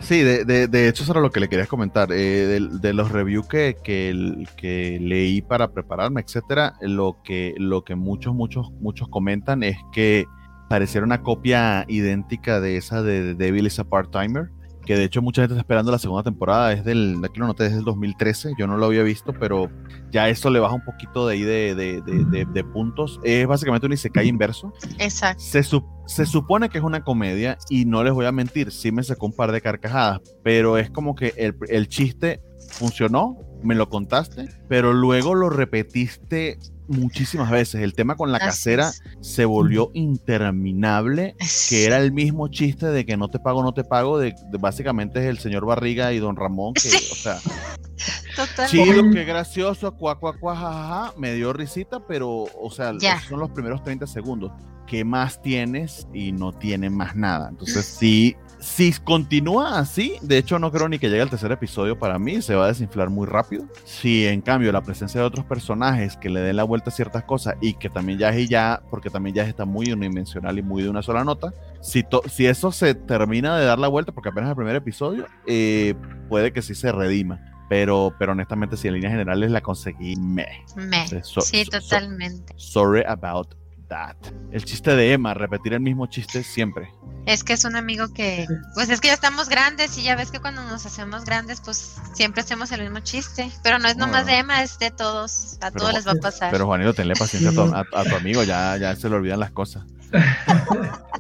Sí, 0.03 0.21
de, 0.21 0.45
de, 0.45 0.69
de 0.69 0.87
hecho 0.87 1.03
eso 1.03 1.11
era 1.11 1.21
lo 1.21 1.33
que 1.33 1.41
le 1.41 1.49
quería 1.49 1.67
comentar. 1.67 2.13
Eh, 2.13 2.61
de, 2.71 2.93
los 2.93 3.11
reviews 3.11 3.49
que, 3.49 3.77
que, 3.83 4.99
leí 5.01 5.43
para 5.43 5.73
prepararme, 5.73 6.21
etcétera, 6.21 6.75
lo 6.81 7.21
que, 7.25 7.53
lo 7.57 7.83
que 7.83 7.97
muchos, 7.97 8.37
muchos, 8.37 8.71
muchos 8.75 9.09
comentan 9.09 9.65
es 9.65 9.77
que 9.93 10.27
pareciera 10.69 11.05
una 11.05 11.25
copia 11.25 11.87
idéntica 11.89 12.61
de 12.61 12.77
esa 12.77 13.03
de 13.03 13.35
Devil 13.35 13.67
is 13.67 13.81
a 13.81 13.85
Part-Timer 13.85 14.49
que 14.85 14.97
de 14.97 15.05
hecho 15.05 15.23
mucha 15.23 15.43
gente 15.43 15.55
está 15.55 15.61
esperando 15.61 15.91
la 15.91 15.99
segunda 15.99 16.23
temporada, 16.23 16.73
es 16.73 16.85
del, 16.85 17.21
aquí 17.25 17.41
lo 17.41 17.47
noté, 17.47 17.67
es 17.67 17.75
del 17.75 17.85
2013, 17.85 18.53
yo 18.59 18.67
no 18.67 18.77
lo 18.77 18.87
había 18.87 19.03
visto, 19.03 19.33
pero 19.33 19.71
ya 20.11 20.29
esto 20.29 20.51
le 20.51 20.61
baja 20.61 20.75
un 20.75 20.85
poquito 20.85 21.27
de 21.27 21.35
ahí 21.35 21.43
de, 21.43 21.75
de, 21.75 22.47
de, 22.47 22.65
puntos. 22.65 23.21
Es 23.23 23.47
básicamente 23.47 23.87
un 23.87 23.93
Isekai 23.93 24.29
inverso. 24.29 24.73
Exacto. 24.99 25.43
Se, 25.43 25.63
se 25.63 26.27
supone 26.27 26.69
que 26.69 26.79
es 26.79 26.85
una 26.85 27.03
comedia 27.03 27.59
y 27.69 27.85
no 27.85 28.05
les 28.05 28.13
voy 28.13 28.27
a 28.27 28.33
mentir, 28.33 28.71
sí 28.71 28.93
me 28.93 29.03
sacó 29.03 29.27
un 29.27 29.33
par 29.33 29.53
de 29.53 29.61
carcajadas, 29.61 30.21
pero 30.43 30.79
es 30.79 30.91
como 30.91 31.15
que 31.15 31.35
el, 31.37 31.57
el 31.69 31.89
chiste 31.89 32.41
funcionó, 32.71 33.39
me 33.63 33.75
lo 33.75 33.89
contaste, 33.89 34.49
pero 34.69 34.93
luego 34.93 35.35
lo 35.35 35.51
repetiste 35.51 36.59
muchísimas 36.89 37.51
veces. 37.51 37.83
El 37.83 37.95
tema 37.95 38.17
con 38.17 38.33
la 38.33 38.39
casera 38.39 38.93
se 39.21 39.45
volvió 39.45 39.91
interminable, 39.95 41.37
que 41.69 41.87
era 41.87 41.99
el 41.99 42.13
mismo 42.13 42.49
chiste 42.49 42.87
de 42.87 43.05
que 43.05 43.17
no 43.17 43.29
te 43.29 43.39
pago, 43.39 43.63
no 43.63 43.73
te 43.73 43.85
pago, 43.85 44.19
de, 44.19 44.35
básicamente 44.59 45.21
es 45.21 45.27
el 45.27 45.39
señor 45.39 45.67
Barriga 45.67 46.13
y 46.13 46.19
don 46.19 46.37
Ramón, 46.37 46.75
que, 46.75 46.89
o 46.89 47.15
sea, 47.15 47.39
chido, 48.69 49.11
qué 49.13 49.25
gracioso, 49.25 49.93
cuá, 49.97 50.19
cuá, 50.19 50.39
cuá, 50.39 50.57
jajaja, 50.57 51.15
me 51.17 51.35
dio 51.35 51.53
risita, 51.53 52.01
pero, 52.07 52.45
o 52.61 52.71
sea, 52.71 52.93
son 53.29 53.41
los 53.41 53.51
primeros 53.51 53.83
30 53.83 54.07
segundos. 54.07 54.53
¿Qué 54.87 55.03
más 55.03 55.41
tienes? 55.41 56.07
Y 56.13 56.33
no 56.33 56.53
tiene 56.53 56.91
más 56.91 57.17
nada. 57.17 57.49
Entonces 57.49 57.87
sí, 57.87 58.37
si 58.65 58.93
continúa 58.93 59.79
así, 59.79 60.17
de 60.23 60.39
hecho 60.39 60.59
no 60.59 60.73
creo 60.73 60.89
ni 60.89 60.99
que 60.99 61.11
llegue 61.11 61.21
al 61.21 61.29
tercer 61.29 61.53
episodio 61.53 61.99
para 61.99 62.19
mí, 62.19 62.41
se 62.41 62.55
va 62.55 62.65
a 62.65 62.69
desinflar 62.69 63.11
muy 63.11 63.27
rápido. 63.27 63.67
Si 63.85 64.27
en 64.27 64.41
cambio 64.41 64.73
la 64.73 64.81
presencia 64.81 65.21
de 65.21 65.27
otros 65.27 65.45
personajes 65.45 66.17
que 66.17 66.31
le 66.31 66.41
den 66.41 66.57
la 66.57 66.65
vuelta 66.65 66.89
a 66.89 66.93
ciertas 66.93 67.25
cosas 67.25 67.57
y 67.61 67.75
que 67.75 67.91
también 67.91 68.19
ya 68.19 68.31
es 68.31 68.49
ya, 68.49 68.83
porque 68.89 69.11
también 69.11 69.37
ya 69.37 69.45
está 69.45 69.67
muy 69.67 69.93
unidimensional 69.93 70.59
y 70.59 70.63
muy 70.63 70.83
de 70.83 70.89
una 70.89 71.03
sola 71.03 71.25
nota, 71.25 71.53
si, 71.83 72.05
si 72.27 72.47
eso 72.47 72.73
se 72.73 72.95
termina 72.95 73.59
de 73.59 73.67
dar 73.67 73.79
la 73.79 73.89
vuelta, 73.89 74.13
porque 74.13 74.31
apenas 74.31 74.49
el 74.49 74.57
primer 74.57 74.77
episodio, 74.77 75.27
eh, 75.47 75.95
puede 76.31 76.53
que 76.53 76.63
sí 76.63 76.75
se 76.75 76.91
redima. 76.91 77.41
Pero, 77.69 78.15
pero 78.19 78.33
honestamente, 78.33 78.77
si 78.77 78.89
en 78.89 78.95
líneas 78.95 79.13
generales 79.13 79.51
la 79.51 79.61
conseguí, 79.61 80.17
me. 80.17 80.47
Me. 80.77 81.07
sí, 81.23 81.65
totalmente. 81.65 82.55
sorry 82.57 83.03
about 83.07 83.55
that. 83.89 84.17
El 84.53 84.65
chiste 84.65 84.95
de 84.95 85.13
Emma, 85.13 85.35
repetir 85.35 85.75
el 85.75 85.81
mismo 85.81 86.07
chiste 86.07 86.43
siempre. 86.43 86.91
Es 87.27 87.43
que 87.43 87.55
es 87.55 87.65
un 87.65 87.75
amigo 87.75 88.13
que, 88.13 88.47
pues 88.75 88.91
es 88.91 89.01
que 89.01 89.09
ya 89.09 89.15
estamos 89.15 89.49
grandes 89.49 89.97
y 89.97 90.03
ya 90.03 90.15
ves 90.15 90.31
que 90.31 90.41
cuando 90.41 90.63
nos 90.65 90.85
hacemos 90.85 91.25
grandes, 91.25 91.61
pues 91.63 91.97
siempre 92.13 92.43
hacemos 92.43 92.71
el 92.73 92.83
mismo 92.83 93.01
chiste. 93.01 93.51
Pero 93.63 93.79
no 93.79 93.89
es 93.89 93.97
nomás 93.97 94.27
de 94.27 94.39
Emma, 94.39 94.63
es 94.63 94.79
de 94.79 94.91
todos. 94.91 95.57
A 95.63 95.71
todos 95.71 95.95
les 95.95 96.07
va 96.07 96.13
a 96.13 96.17
pasar. 96.17 96.51
Pero 96.51 96.67
Juanito, 96.67 96.93
tenle 96.93 97.15
paciencia 97.15 97.51
a 97.51 98.05
tu, 98.05 98.17
amigo, 98.17 98.43
ya, 98.43 98.77
ya 98.77 98.95
se 98.95 99.09
le 99.09 99.17
olvidan 99.17 99.41
las 99.41 99.53
cosas. 99.53 99.85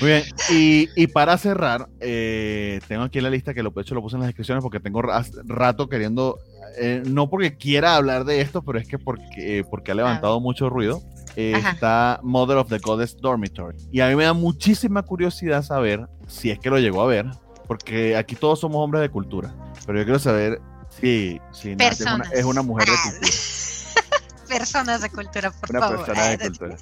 Muy 0.00 0.10
bien, 0.10 0.22
y, 0.50 1.06
para 1.08 1.38
cerrar, 1.38 1.88
eh, 2.00 2.80
tengo 2.88 3.02
aquí 3.02 3.20
la 3.20 3.30
lista 3.30 3.54
que 3.54 3.62
lo, 3.62 3.70
de 3.70 3.82
hecho 3.82 3.94
lo 3.94 4.02
puse 4.02 4.16
en 4.16 4.20
las 4.20 4.28
descripciones 4.28 4.62
porque 4.62 4.80
tengo 4.80 5.00
rato 5.02 5.88
queriendo, 5.88 6.38
eh, 6.78 7.02
no 7.06 7.30
porque 7.30 7.56
quiera 7.56 7.96
hablar 7.96 8.24
de 8.24 8.42
esto, 8.42 8.62
pero 8.62 8.78
es 8.78 8.86
que 8.86 8.98
porque, 8.98 9.64
porque 9.70 9.92
ha 9.92 9.94
levantado 9.94 10.40
mucho 10.40 10.68
ruido. 10.68 11.02
Eh, 11.36 11.52
está 11.70 12.18
Mother 12.22 12.56
of 12.56 12.68
the 12.68 12.78
Goddess 12.78 13.16
Dormitory. 13.16 13.76
Y 13.92 14.00
a 14.00 14.08
mí 14.08 14.16
me 14.16 14.24
da 14.24 14.32
muchísima 14.32 15.02
curiosidad 15.02 15.62
saber 15.62 16.08
si 16.26 16.50
es 16.50 16.58
que 16.58 16.70
lo 16.70 16.78
llegó 16.78 17.02
a 17.02 17.06
ver, 17.06 17.26
porque 17.66 18.16
aquí 18.16 18.34
todos 18.34 18.60
somos 18.60 18.78
hombres 18.78 19.02
de 19.02 19.10
cultura, 19.10 19.54
pero 19.84 19.98
yo 19.98 20.04
quiero 20.04 20.18
saber 20.18 20.60
si, 20.88 21.38
si 21.52 21.76
es, 21.78 22.44
una, 22.44 22.62
mujer 22.62 22.86
de 22.86 22.92
ah. 22.94 23.02
cultura. 23.04 23.30
personas 24.48 25.02
de 25.02 25.10
cultura, 25.10 25.50
por 25.50 25.70
una 25.70 25.80
favor. 25.80 26.06
Persona 26.06 26.28
de 26.28 26.38
cultura. 26.38 26.76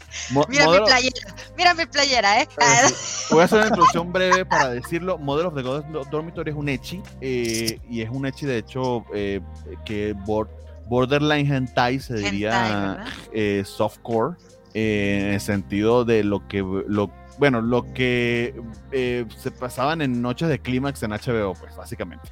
mira 0.49 0.69
mi 0.69 0.79
playera, 0.85 1.35
mira 1.57 1.75
mi 1.75 1.87
playera, 1.87 2.43
¿eh? 2.43 2.49
Voy 3.31 3.41
a 3.41 3.45
hacer 3.45 3.59
una 3.59 3.69
introducción 3.69 4.13
breve 4.13 4.45
para 4.45 4.71
decirlo. 4.71 5.19
Model 5.19 5.47
of 5.47 5.55
the 5.55 5.63
Goddess 5.63 6.11
Dormitory 6.11 6.51
es 6.51 6.57
un 6.57 6.69
echi, 6.69 7.03
eh, 7.21 7.81
y 7.89 8.03
es 8.03 8.11
un 8.11 8.27
echi, 8.27 8.47
de 8.47 8.59
hecho, 8.59 9.05
eh, 9.15 9.41
que 9.85 10.15
borderline 10.89 11.53
hentai 11.53 12.01
se 12.01 12.15
diría 12.15 13.05
eh, 13.33 13.63
softcore, 13.65 14.37
en 14.75 15.35
el 15.35 15.41
sentido 15.41 16.05
de 16.05 16.25
lo 16.25 16.47
que... 16.49 16.59
Lo, 16.87 17.11
bueno, 17.37 17.61
lo 17.61 17.93
que 17.95 18.55
se 19.37 19.51
pasaban 19.51 20.03
en 20.03 20.23
noches 20.23 20.49
de 20.49 20.61
clímax 20.61 21.03
en 21.03 21.11
HBO, 21.11 21.55
pues 21.55 21.77
básicamente. 21.77 22.31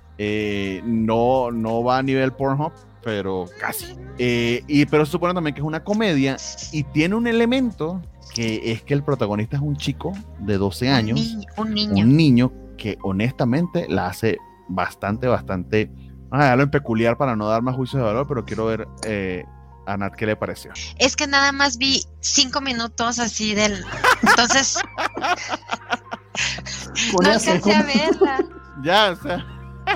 no, 0.84 1.50
no 1.50 1.82
va 1.82 1.98
a 1.98 2.02
nivel 2.02 2.32
Pornhub, 2.32 2.72
pero 3.02 3.46
casi. 3.58 3.96
Eh, 4.18 4.62
y, 4.66 4.86
pero 4.86 5.04
se 5.04 5.12
supone 5.12 5.34
también 5.34 5.54
que 5.54 5.60
es 5.60 5.66
una 5.66 5.82
comedia 5.84 6.36
y 6.72 6.84
tiene 6.84 7.14
un 7.14 7.26
elemento 7.26 8.00
que 8.34 8.72
es 8.72 8.82
que 8.82 8.94
el 8.94 9.02
protagonista 9.02 9.56
es 9.56 9.62
un 9.62 9.76
chico 9.76 10.12
de 10.40 10.56
12 10.56 10.88
años. 10.88 11.36
Un 11.56 11.74
niño. 11.74 12.04
Un 12.04 12.16
niño, 12.16 12.52
que 12.78 12.96
honestamente 13.02 13.86
la 13.88 14.06
hace 14.06 14.38
bastante, 14.68 15.26
bastante. 15.26 15.90
Vamos 16.32 16.46
a 16.46 16.48
darlo 16.48 16.64
en 16.64 16.70
peculiar 16.70 17.18
para 17.18 17.36
no 17.36 17.46
dar 17.46 17.60
más 17.60 17.76
juicios 17.76 18.00
de 18.00 18.06
valor, 18.06 18.26
pero 18.26 18.46
quiero 18.46 18.64
ver 18.64 18.88
eh, 19.04 19.44
a 19.86 19.98
Nat 19.98 20.14
qué 20.14 20.24
le 20.24 20.34
pareció. 20.34 20.72
Es 20.98 21.14
que 21.14 21.26
nada 21.26 21.52
más 21.52 21.76
vi 21.76 22.06
cinco 22.20 22.62
minutos 22.62 23.18
así 23.18 23.54
del. 23.54 23.84
Entonces. 24.22 24.78
no 27.22 27.30
alcancé 27.30 27.74
a 27.74 27.82
verla. 27.82 28.38
Ya, 28.82 29.10
o 29.10 29.16
sea, 29.16 29.46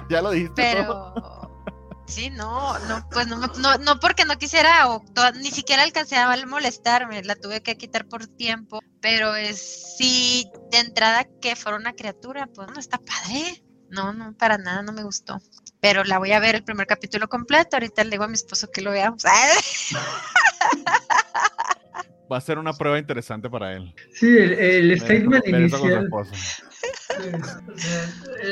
ya 0.11 0.21
lo 0.21 0.33
dijiste. 0.33 0.57
Pero. 0.57 1.15
Sí, 2.07 2.29
no, 2.29 2.79
no, 2.81 3.09
pues 3.11 3.27
no, 3.29 3.39
no, 3.39 3.79
no 3.79 3.99
porque 3.99 4.27
no 4.27 4.37
quisiera 4.37 4.89
o 4.89 5.03
ni 5.41 5.51
siquiera 5.51 5.85
alcancé 5.85 6.17
a 6.17 6.37
molestarme, 6.47 7.25
la 7.25 7.35
tuve 7.35 7.63
que 7.63 7.79
quitar 7.79 8.07
por 8.07 8.27
tiempo, 8.27 8.81
pero 9.01 9.35
es 9.35 9.97
sí, 9.97 10.51
de 10.71 10.81
entrada 10.81 11.27
que 11.41 11.57
fuera 11.57 11.79
una 11.79 11.95
criatura, 11.95 12.47
pues 12.55 12.69
no 12.69 12.79
está 12.79 12.99
padre. 12.99 13.65
No, 13.89 14.13
no, 14.13 14.35
para 14.35 14.59
nada 14.59 14.83
no 14.83 14.93
me 14.93 15.03
gustó. 15.03 15.41
Pero 15.87 16.03
la 16.03 16.19
voy 16.19 16.33
a 16.33 16.41
ver 16.41 16.57
el 16.57 16.65
primer 16.65 16.89
capítulo 16.89 17.29
completo. 17.29 17.77
Ahorita 17.77 18.03
le 18.03 18.11
digo 18.11 18.25
a 18.25 18.27
mi 18.27 18.35
esposo 18.35 18.69
que 18.73 18.81
lo 18.81 18.91
veamos. 18.91 19.23
Va 22.33 22.39
a 22.39 22.41
ser 22.41 22.59
una 22.59 22.73
prueba 22.73 22.99
interesante 22.99 23.49
para 23.49 23.73
él. 23.75 23.95
Sí, 24.13 24.27
el, 24.27 24.55
el 24.55 25.01
statement 25.01 25.47
inicial. 25.47 26.09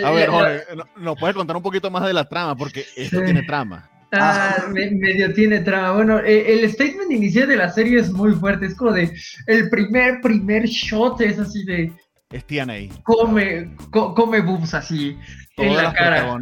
A 0.05 0.13
ver, 0.13 0.29
Jorge, 0.29 0.63
¿nos 0.97 1.19
puedes 1.19 1.35
contar 1.35 1.57
un 1.57 1.63
poquito 1.65 1.91
más 1.91 2.07
de 2.07 2.13
la 2.13 2.29
trama? 2.29 2.55
Porque 2.55 2.87
esto 2.95 3.21
tiene 3.25 3.43
trama. 3.43 3.91
Ah, 4.13 4.67
medio 4.71 5.35
tiene 5.35 5.59
trama. 5.59 5.91
Bueno, 5.91 6.21
eh, 6.21 6.53
el 6.53 6.71
statement 6.71 7.11
inicial 7.11 7.49
de 7.49 7.57
la 7.57 7.69
serie 7.69 7.99
es 7.99 8.13
muy 8.13 8.33
fuerte. 8.35 8.67
Es 8.67 8.77
como 8.77 8.93
de 8.93 9.13
el 9.49 9.69
primer, 9.71 10.21
primer 10.21 10.67
shot 10.67 11.21
es 11.21 11.41
así 11.41 11.65
de. 11.65 11.93
Es 12.31 12.47
TNA. 12.47 12.95
Come, 13.03 13.75
come 13.91 14.41
boobs 14.41 14.73
así 14.73 15.19
en 15.57 15.77
la 15.77 15.93
cara. 15.93 16.39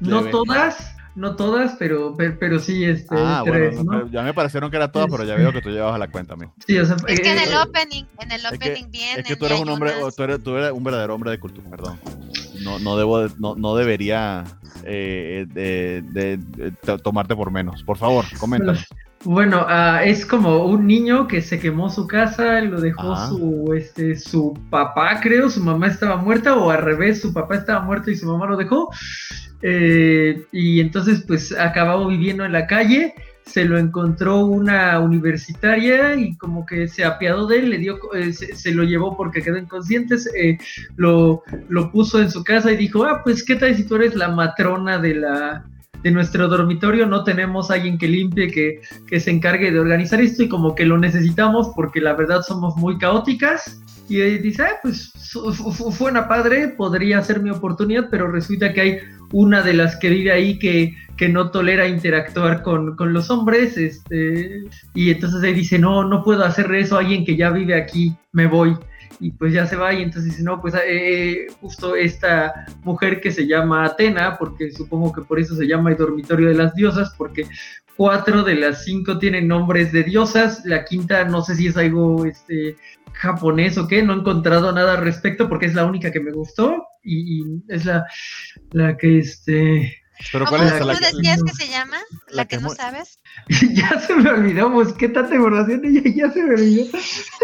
No 0.00 0.24
todas, 0.26 0.96
no 1.14 1.34
todas, 1.34 1.74
pero, 1.78 2.16
pero, 2.16 2.58
sí, 2.60 2.84
este, 2.84 3.16
ah, 3.18 3.42
bueno, 3.44 4.08
ya 4.10 4.22
me 4.22 4.32
parecieron 4.32 4.70
que 4.70 4.76
era 4.76 4.92
todas, 4.92 5.08
pero 5.10 5.24
ya 5.24 5.34
veo 5.34 5.52
que 5.52 5.60
tú 5.60 5.70
llevas 5.70 5.94
a 5.94 5.98
la 5.98 6.08
cuenta, 6.08 6.34
amigo. 6.34 6.54
Sí, 6.66 6.78
o 6.78 6.86
sea, 6.86 6.96
es 7.08 7.20
que 7.20 7.32
en 7.32 7.38
el 7.38 7.52
eh, 7.52 7.58
opening, 7.58 8.04
en 8.20 8.32
el 8.32 8.46
opening 8.46 8.84
es 8.84 8.90
viene. 8.90 9.20
Es 9.20 9.26
que 9.26 9.36
tú 9.36 9.46
eres 9.46 9.60
un 9.60 9.68
hombre, 9.68 9.92
tú 10.16 10.22
eres, 10.22 10.42
tú 10.42 10.56
eres 10.56 10.70
un 10.70 10.84
verdadero 10.84 11.14
hombre 11.14 11.32
de 11.32 11.40
cultura, 11.40 11.68
perdón. 11.68 11.98
No, 12.60 12.78
no 12.78 12.96
debo, 12.96 13.26
no, 13.38 13.54
no 13.56 13.74
debería 13.74 14.44
eh, 14.84 15.46
de, 15.52 16.98
tomarte 17.02 17.34
por 17.34 17.50
menos. 17.50 17.82
Por 17.82 17.98
favor, 17.98 18.24
coméntanos. 18.38 18.86
Bueno, 19.30 19.66
uh, 19.66 19.98
es 20.02 20.24
como 20.24 20.64
un 20.64 20.86
niño 20.86 21.28
que 21.28 21.42
se 21.42 21.60
quemó 21.60 21.90
su 21.90 22.06
casa, 22.06 22.62
lo 22.62 22.80
dejó 22.80 23.14
su, 23.28 23.74
este, 23.76 24.16
su 24.16 24.58
papá, 24.70 25.20
creo, 25.20 25.50
su 25.50 25.62
mamá 25.62 25.88
estaba 25.88 26.16
muerta, 26.16 26.56
o 26.56 26.70
al 26.70 26.80
revés, 26.80 27.20
su 27.20 27.34
papá 27.34 27.56
estaba 27.56 27.80
muerto 27.80 28.10
y 28.10 28.16
su 28.16 28.26
mamá 28.26 28.46
lo 28.46 28.56
dejó. 28.56 28.88
Eh, 29.60 30.46
y 30.50 30.80
entonces 30.80 31.24
pues 31.28 31.52
acabó 31.52 32.08
viviendo 32.08 32.42
en 32.46 32.52
la 32.52 32.66
calle, 32.66 33.12
se 33.44 33.66
lo 33.66 33.76
encontró 33.76 34.46
una 34.46 34.98
universitaria 34.98 36.16
y 36.16 36.34
como 36.38 36.64
que 36.64 36.88
se 36.88 37.04
apiadó 37.04 37.46
de 37.46 37.58
él, 37.58 37.68
le 37.68 37.76
dio, 37.76 37.98
eh, 38.14 38.32
se, 38.32 38.72
lo 38.72 38.82
llevó 38.82 39.14
porque 39.14 39.42
quedó 39.42 39.58
inconsciente, 39.58 40.16
eh, 40.40 40.56
lo, 40.96 41.42
lo 41.68 41.92
puso 41.92 42.18
en 42.18 42.30
su 42.30 42.42
casa 42.42 42.72
y 42.72 42.78
dijo, 42.78 43.04
ah, 43.04 43.20
pues 43.22 43.44
qué 43.44 43.56
tal 43.56 43.76
si 43.76 43.84
tú 43.84 43.96
eres 43.96 44.14
la 44.14 44.30
matrona 44.30 44.96
de 44.96 45.16
la 45.16 45.66
de 46.02 46.10
nuestro 46.10 46.48
dormitorio 46.48 47.06
no 47.06 47.24
tenemos 47.24 47.70
alguien 47.70 47.98
que 47.98 48.08
limpie, 48.08 48.50
que, 48.50 48.80
que 49.06 49.20
se 49.20 49.30
encargue 49.30 49.70
de 49.70 49.80
organizar 49.80 50.20
esto 50.20 50.42
y 50.42 50.48
como 50.48 50.74
que 50.74 50.86
lo 50.86 50.98
necesitamos 50.98 51.70
porque 51.74 52.00
la 52.00 52.14
verdad 52.14 52.42
somos 52.42 52.76
muy 52.76 52.98
caóticas 52.98 53.80
y 54.08 54.20
dice, 54.38 54.62
ah, 54.62 54.78
pues 54.82 55.12
fue 55.92 56.10
una 56.10 56.28
padre, 56.28 56.68
podría 56.68 57.20
ser 57.22 57.40
mi 57.40 57.50
oportunidad, 57.50 58.08
pero 58.10 58.30
resulta 58.30 58.72
que 58.72 58.80
hay 58.80 58.98
una 59.32 59.60
de 59.62 59.74
las 59.74 59.96
que 59.96 60.08
vive 60.08 60.32
ahí 60.32 60.58
que, 60.58 60.96
que 61.18 61.28
no 61.28 61.50
tolera 61.50 61.86
interactuar 61.86 62.62
con, 62.62 62.96
con, 62.96 63.12
los 63.12 63.30
hombres, 63.30 63.76
este, 63.76 64.64
y 64.94 65.10
entonces 65.10 65.42
él 65.44 65.54
dice, 65.54 65.78
no, 65.78 66.08
no 66.08 66.22
puedo 66.24 66.42
hacer 66.44 66.74
eso 66.74 66.96
alguien 66.96 67.26
que 67.26 67.36
ya 67.36 67.50
vive 67.50 67.74
aquí, 67.74 68.16
me 68.32 68.46
voy. 68.46 68.74
Y 69.20 69.32
pues 69.32 69.52
ya 69.52 69.66
se 69.66 69.76
va 69.76 69.92
y 69.92 70.02
entonces 70.02 70.32
dice, 70.32 70.42
no, 70.42 70.60
pues 70.60 70.74
eh, 70.86 71.46
justo 71.60 71.96
esta 71.96 72.66
mujer 72.82 73.20
que 73.20 73.32
se 73.32 73.46
llama 73.46 73.84
Atena, 73.84 74.36
porque 74.38 74.70
supongo 74.70 75.12
que 75.12 75.22
por 75.22 75.40
eso 75.40 75.56
se 75.56 75.66
llama 75.66 75.90
el 75.90 75.96
dormitorio 75.96 76.48
de 76.48 76.54
las 76.54 76.74
diosas, 76.74 77.12
porque 77.16 77.46
cuatro 77.96 78.44
de 78.44 78.54
las 78.54 78.84
cinco 78.84 79.18
tienen 79.18 79.48
nombres 79.48 79.90
de 79.90 80.04
diosas, 80.04 80.64
la 80.64 80.84
quinta 80.84 81.24
no 81.24 81.42
sé 81.42 81.56
si 81.56 81.66
es 81.66 81.76
algo 81.76 82.24
este, 82.24 82.76
japonés 83.12 83.76
o 83.76 83.88
qué, 83.88 84.02
no 84.04 84.14
he 84.14 84.16
encontrado 84.18 84.70
nada 84.70 84.94
al 84.94 85.04
respecto 85.04 85.48
porque 85.48 85.66
es 85.66 85.74
la 85.74 85.84
única 85.84 86.12
que 86.12 86.20
me 86.20 86.30
gustó 86.30 86.84
y, 87.02 87.42
es 87.68 87.84
la, 87.84 88.06
la 88.70 88.96
que 88.96 89.18
este... 89.18 89.96
¿Pero 90.32 90.46
cuál 90.46 90.62
es 90.62 90.84
la 90.84 90.94
tú 90.94 91.00
decías 91.00 91.42
que 91.42 91.52
se 91.52 91.68
llama? 91.68 91.98
¿La, 92.28 92.46
que, 92.46 92.58
no 92.58 92.70
sabes? 92.70 93.20
ya 93.72 94.00
se 94.00 94.14
me 94.14 94.30
olvidó, 94.30 94.72
pues 94.72 94.92
qué 94.94 95.08
tanta 95.08 95.34
información 95.34 95.82
y 95.84 96.02
ya, 96.02 96.26
ya 96.26 96.32
se 96.32 96.42
me 96.42 96.54
olvidó. 96.54 96.98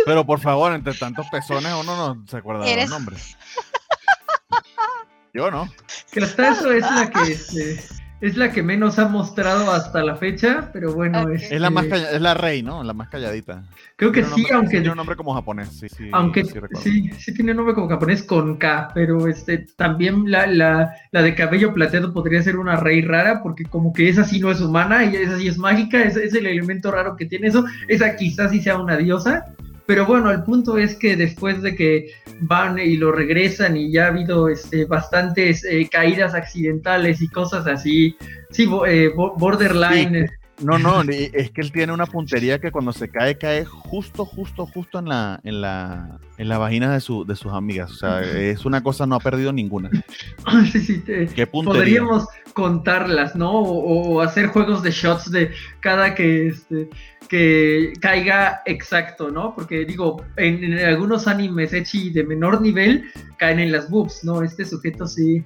Pero 0.04 0.26
por 0.26 0.40
favor, 0.40 0.72
entre 0.72 0.94
tantos 0.94 1.26
pezones 1.30 1.72
uno 1.72 1.96
no 1.96 2.26
se 2.26 2.36
acuerda 2.36 2.64
de 2.64 2.76
los 2.76 2.90
nombres. 2.90 3.36
Yo 5.34 5.50
no. 5.50 5.68
Que 6.12 6.20
hasta 6.20 6.50
eso 6.50 6.70
es 6.70 6.82
la 6.82 7.10
que... 7.10 7.32
Este, 7.32 7.84
es 8.24 8.38
la 8.38 8.52
que 8.52 8.62
menos 8.62 8.98
ha 8.98 9.06
mostrado 9.06 9.70
hasta 9.70 10.02
la 10.02 10.16
fecha, 10.16 10.70
pero 10.72 10.94
bueno. 10.94 11.28
Es, 11.28 11.52
es 11.52 11.60
la 11.60 11.68
más 11.68 11.84
es 11.84 12.20
la 12.22 12.32
rey, 12.32 12.62
¿no? 12.62 12.82
La 12.82 12.94
más 12.94 13.10
calladita. 13.10 13.64
Creo 13.96 14.12
que 14.12 14.24
sí, 14.24 14.46
aunque. 14.50 14.70
Tiene 14.70 14.90
un 14.90 14.96
nombre 14.96 15.14
como 15.14 15.34
japonés, 15.34 15.68
sí, 15.68 15.88
sí. 15.90 16.08
Aunque 16.10 16.42
sí, 16.42 17.10
sí, 17.18 17.34
tiene 17.34 17.50
un 17.50 17.58
nombre 17.58 17.74
como 17.74 17.86
japonés 17.88 18.22
con 18.22 18.56
K, 18.56 18.92
pero 18.94 19.28
este 19.28 19.66
también 19.76 20.30
la, 20.30 20.46
la, 20.46 20.94
la, 21.12 21.22
de 21.22 21.34
cabello 21.34 21.74
plateado 21.74 22.14
podría 22.14 22.42
ser 22.42 22.56
una 22.56 22.76
rey 22.76 23.02
rara, 23.02 23.42
porque 23.42 23.64
como 23.64 23.92
que 23.92 24.08
esa 24.08 24.24
sí 24.24 24.40
no 24.40 24.50
es 24.50 24.60
humana, 24.62 25.04
y 25.04 25.14
esa 25.16 25.38
sí 25.38 25.48
es 25.48 25.58
mágica, 25.58 26.02
es, 26.02 26.16
es 26.16 26.32
el 26.34 26.46
elemento 26.46 26.90
raro 26.90 27.16
que 27.16 27.26
tiene 27.26 27.48
eso. 27.48 27.66
Esa 27.88 28.16
quizás 28.16 28.52
sí 28.52 28.62
sea 28.62 28.78
una 28.78 28.96
diosa, 28.96 29.54
Pero 29.86 30.06
bueno, 30.06 30.30
el 30.30 30.42
punto 30.42 30.78
es 30.78 30.94
que 30.96 31.16
después 31.16 31.60
de 31.60 31.76
que 31.76 32.10
van 32.40 32.78
y 32.78 32.96
lo 32.96 33.12
regresan 33.12 33.76
y 33.76 33.92
ya 33.92 34.06
ha 34.06 34.08
habido 34.08 34.48
este, 34.48 34.86
bastantes 34.86 35.64
eh, 35.64 35.88
caídas 35.90 36.34
accidentales 36.34 37.20
y 37.20 37.28
cosas 37.28 37.66
así, 37.66 38.16
sí, 38.50 38.68
eh, 38.86 39.10
borderline. 39.14 40.30
No, 40.62 40.78
no, 40.78 41.02
es 41.02 41.50
que 41.50 41.60
él 41.60 41.72
tiene 41.72 41.92
una 41.92 42.06
puntería 42.06 42.60
que 42.60 42.70
cuando 42.70 42.92
se 42.92 43.08
cae, 43.08 43.36
cae 43.36 43.64
justo, 43.64 44.24
justo, 44.24 44.66
justo 44.66 45.00
en 45.00 45.08
la, 45.08 45.40
en 45.42 45.60
la, 45.60 46.20
en 46.38 46.48
la 46.48 46.58
vagina 46.58 46.92
de, 46.92 47.00
su, 47.00 47.24
de 47.24 47.34
sus 47.34 47.52
amigas. 47.52 47.90
O 47.90 47.94
sea, 47.94 48.20
es 48.20 48.64
una 48.64 48.80
cosa, 48.82 49.04
no 49.04 49.16
ha 49.16 49.20
perdido 49.20 49.52
ninguna. 49.52 49.90
sí, 50.72 50.80
sí, 50.80 51.02
¿Qué 51.34 51.46
Podríamos 51.46 52.28
contarlas, 52.52 53.34
¿no? 53.34 53.50
O, 53.52 54.20
hacer 54.20 54.46
juegos 54.46 54.82
de 54.82 54.92
shots 54.92 55.30
de 55.30 55.50
cada 55.80 56.14
que, 56.14 56.48
este, 56.48 56.88
que 57.28 57.92
caiga 58.00 58.62
exacto, 58.66 59.30
¿no? 59.30 59.54
Porque 59.54 59.84
digo, 59.84 60.24
en, 60.36 60.78
algunos 60.78 61.26
animes 61.26 61.72
echi 61.72 62.10
de 62.10 62.24
menor 62.24 62.60
nivel 62.60 63.04
caen 63.38 63.60
en 63.60 63.72
las 63.72 63.90
boobs, 63.90 64.24
¿no? 64.24 64.42
Este 64.42 64.64
sujeto 64.64 65.06
sí, 65.06 65.44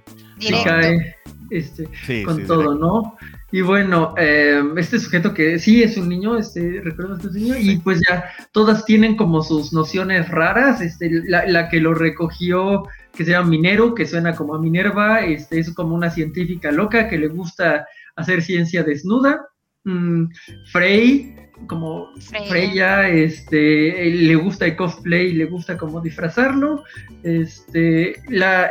cae 0.64 1.16
este, 1.50 1.88
con 2.24 2.46
todo, 2.46 2.74
¿no? 2.74 3.16
Y 3.50 3.62
bueno, 3.62 4.14
eh, 4.18 4.62
este 4.76 4.98
sujeto 4.98 5.32
que 5.32 5.59
sí 5.59 5.82
es 5.82 5.96
un 5.96 6.09
niño, 6.09 6.36
este, 6.36 6.82
recuerdo 6.82 7.16
este 7.16 7.30
niño, 7.30 7.56
y 7.59 7.78
pues 7.78 8.00
ya 8.06 8.30
todas 8.52 8.84
tienen 8.84 9.16
como 9.16 9.42
sus 9.42 9.72
nociones 9.72 10.28
raras. 10.28 10.82
Este, 10.82 11.10
la, 11.26 11.68
que 11.70 11.80
lo 11.80 11.94
recogió, 11.94 12.84
que 13.14 13.24
se 13.24 13.30
llama 13.30 13.48
Minero, 13.48 13.94
que 13.94 14.06
suena 14.06 14.34
como 14.34 14.55
a 14.55 14.60
Minerva, 14.60 15.20
este, 15.24 15.60
es 15.60 15.72
como 15.72 15.94
una 15.94 16.10
científica 16.10 16.70
loca 16.70 17.09
que 17.09 17.16
le 17.16 17.28
gusta 17.28 17.86
hacer 18.16 18.42
ciencia 18.42 18.82
desnuda. 18.82 19.46
Mm, 19.84 20.26
Frey, 20.70 21.34
como 21.66 22.10
Freya, 22.48 23.09
este, 23.09 24.10
le 24.10 24.35
gusta 24.36 24.66
el 24.66 24.76
cosplay, 24.76 25.32
le 25.32 25.47
gusta 25.47 25.76
como 25.76 26.01
disfrazarlo. 26.01 26.85
Este, 27.22 28.16
la, 28.28 28.70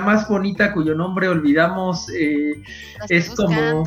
más 0.00 0.28
bonita 0.28 0.72
cuyo 0.72 0.94
nombre 0.94 1.28
olvidamos 1.28 2.08
eh, 2.10 2.62
es 3.08 3.30
como 3.30 3.84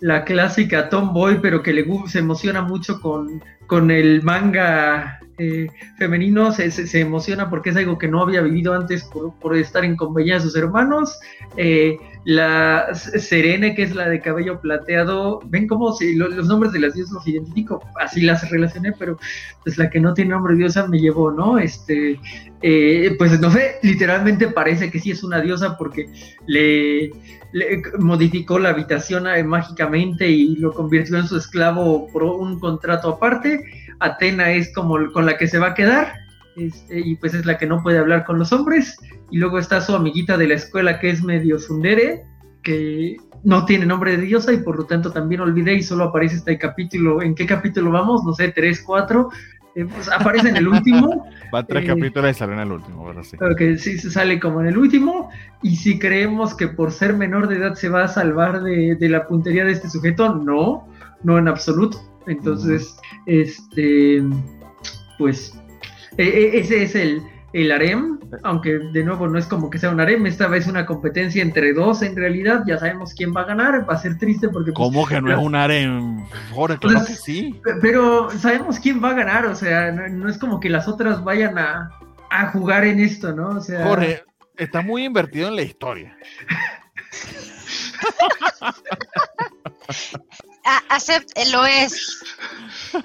la 0.00 0.24
clásica 0.24 0.88
tomboy, 0.88 1.40
pero 1.40 1.62
que 1.62 1.72
le 1.72 1.86
se 2.08 2.18
emociona 2.18 2.62
mucho 2.62 3.00
con, 3.00 3.42
con 3.66 3.90
el 3.90 4.22
manga 4.22 5.21
eh, 5.38 5.68
femenino, 5.98 6.52
se, 6.52 7.00
emociona 7.00 7.50
porque 7.50 7.70
es 7.70 7.76
algo 7.76 7.98
que 7.98 8.08
no 8.08 8.22
había 8.22 8.42
vivido 8.42 8.74
antes 8.74 9.04
por, 9.04 9.56
estar 9.56 9.84
en 9.84 9.96
compañía 9.96 10.34
de 10.34 10.40
sus 10.40 10.56
hermanos. 10.56 11.18
Eh, 11.56 11.96
la 12.24 12.94
Serene, 12.94 13.74
que 13.74 13.82
es 13.82 13.94
la 13.94 14.08
de 14.08 14.20
cabello 14.20 14.60
plateado, 14.60 15.40
ven 15.46 15.66
cómo 15.66 15.92
si 15.92 16.14
los 16.14 16.46
nombres 16.46 16.72
de 16.72 16.80
las 16.80 16.94
diosas 16.94 17.14
los 17.14 17.26
identifico, 17.26 17.82
así 18.00 18.20
las 18.20 18.48
relacioné, 18.48 18.92
pero 18.92 19.18
pues 19.64 19.76
la 19.78 19.90
que 19.90 20.00
no 20.00 20.14
tiene 20.14 20.30
nombre 20.30 20.54
diosa 20.54 20.86
me 20.86 21.00
llevó, 21.00 21.32
¿no? 21.32 21.58
Este, 21.58 22.20
eh, 22.62 23.14
pues 23.18 23.40
no 23.40 23.50
sé, 23.50 23.76
literalmente 23.82 24.48
parece 24.48 24.90
que 24.90 25.00
sí 25.00 25.10
es 25.10 25.24
una 25.24 25.40
diosa 25.40 25.76
porque 25.76 26.08
le 26.46 27.10
le 27.52 27.82
modificó 27.98 28.58
la 28.58 28.70
habitación 28.70 29.26
eh, 29.26 29.44
mágicamente 29.44 30.28
y 30.28 30.56
lo 30.56 30.72
convirtió 30.72 31.18
en 31.18 31.28
su 31.28 31.36
esclavo 31.36 32.08
por 32.08 32.24
un 32.24 32.58
contrato 32.58 33.10
aparte. 33.10 33.62
Atena 34.04 34.50
es 34.50 34.72
como 34.74 35.10
con 35.12 35.26
la 35.26 35.36
que 35.36 35.46
se 35.46 35.58
va 35.58 35.68
a 35.68 35.74
quedar. 35.74 36.12
Este, 36.56 37.00
y 37.00 37.16
pues 37.16 37.32
es 37.32 37.46
la 37.46 37.56
que 37.56 37.66
no 37.66 37.82
puede 37.82 37.98
hablar 37.98 38.24
con 38.24 38.38
los 38.38 38.52
hombres. 38.52 38.96
Y 39.30 39.38
luego 39.38 39.58
está 39.58 39.80
su 39.80 39.94
amiguita 39.94 40.36
de 40.36 40.48
la 40.48 40.54
escuela 40.54 41.00
que 41.00 41.10
es 41.10 41.22
medio 41.22 41.58
sundere, 41.58 42.24
que 42.62 43.16
no 43.44 43.64
tiene 43.64 43.86
nombre 43.86 44.16
de 44.16 44.22
diosa 44.24 44.52
y 44.52 44.58
por 44.58 44.76
lo 44.76 44.84
tanto 44.84 45.10
también 45.10 45.40
olvidé 45.40 45.74
y 45.74 45.82
solo 45.82 46.04
aparece 46.04 46.36
este 46.36 46.58
capítulo. 46.58 47.22
¿En 47.22 47.34
qué 47.34 47.46
capítulo 47.46 47.90
vamos? 47.90 48.22
No 48.24 48.34
sé, 48.34 48.48
tres, 48.48 48.82
cuatro. 48.82 49.30
Eh, 49.74 49.86
pues 49.86 50.10
aparece 50.10 50.50
en 50.50 50.56
el 50.56 50.68
último. 50.68 51.26
Va 51.54 51.66
tres 51.66 51.84
eh, 51.84 51.86
capítulos 51.86 52.30
y 52.30 52.34
sale 52.34 52.52
en 52.52 52.58
el 52.60 52.72
último, 52.72 53.06
¿verdad? 53.06 53.22
Sí. 53.22 53.36
Ok, 53.36 53.78
sí, 53.78 53.98
sale 53.98 54.38
como 54.38 54.60
en 54.60 54.68
el 54.68 54.78
último. 54.78 55.30
Y 55.62 55.76
si 55.76 55.98
creemos 55.98 56.54
que 56.54 56.68
por 56.68 56.92
ser 56.92 57.14
menor 57.14 57.48
de 57.48 57.56
edad 57.56 57.74
se 57.74 57.88
va 57.88 58.04
a 58.04 58.08
salvar 58.08 58.62
de, 58.62 58.96
la 59.08 59.26
puntería 59.26 59.64
de 59.64 59.72
este 59.72 59.88
sujeto, 59.88 60.34
no, 60.34 60.86
no 61.22 61.38
en 61.38 61.48
absoluto. 61.48 61.98
Entonces, 62.26 62.96
este, 63.26 64.22
pues, 65.18 65.54
e, 66.16 66.24
e, 66.24 66.58
ese 66.58 66.82
es 66.82 66.94
el, 66.94 67.22
el 67.52 67.70
harem, 67.70 68.18
aunque 68.42 68.78
de 68.78 69.04
nuevo 69.04 69.28
no 69.28 69.38
es 69.38 69.46
como 69.46 69.70
que 69.70 69.78
sea 69.78 69.90
un 69.90 70.00
harem, 70.00 70.26
esta 70.26 70.46
vez 70.46 70.66
una 70.66 70.86
competencia 70.86 71.42
entre 71.42 71.74
dos 71.74 72.02
en 72.02 72.16
realidad, 72.16 72.62
ya 72.66 72.78
sabemos 72.78 73.14
quién 73.14 73.34
va 73.34 73.42
a 73.42 73.46
ganar, 73.46 73.88
va 73.88 73.94
a 73.94 73.98
ser 73.98 74.18
triste 74.18 74.48
porque... 74.48 74.72
Pues, 74.72 74.88
¿Cómo 74.88 75.06
que 75.06 75.20
no 75.20 75.32
es 75.32 75.38
un 75.38 75.54
harem? 75.54 76.24
Jorge, 76.52 76.78
claro 76.78 77.04
que 77.06 77.14
sí. 77.14 77.60
Pero 77.80 78.30
sabemos 78.30 78.78
quién 78.78 79.02
va 79.02 79.10
a 79.10 79.14
ganar, 79.14 79.46
o 79.46 79.54
sea, 79.54 79.92
no, 79.92 80.28
es 80.28 80.38
como 80.38 80.60
que 80.60 80.70
las 80.70 80.88
otras 80.88 81.22
vayan 81.22 81.58
a, 81.58 81.90
a, 82.30 82.46
jugar 82.48 82.84
en 82.84 83.00
esto, 83.00 83.32
¿no? 83.32 83.50
O 83.50 83.60
sea... 83.60 83.84
Jorge, 83.84 84.24
está 84.56 84.80
muy 84.80 85.04
invertido 85.04 85.48
en 85.48 85.56
la 85.56 85.62
historia. 85.62 86.16
Acept, 90.88 91.30
lo 91.52 91.66
es. 91.66 92.22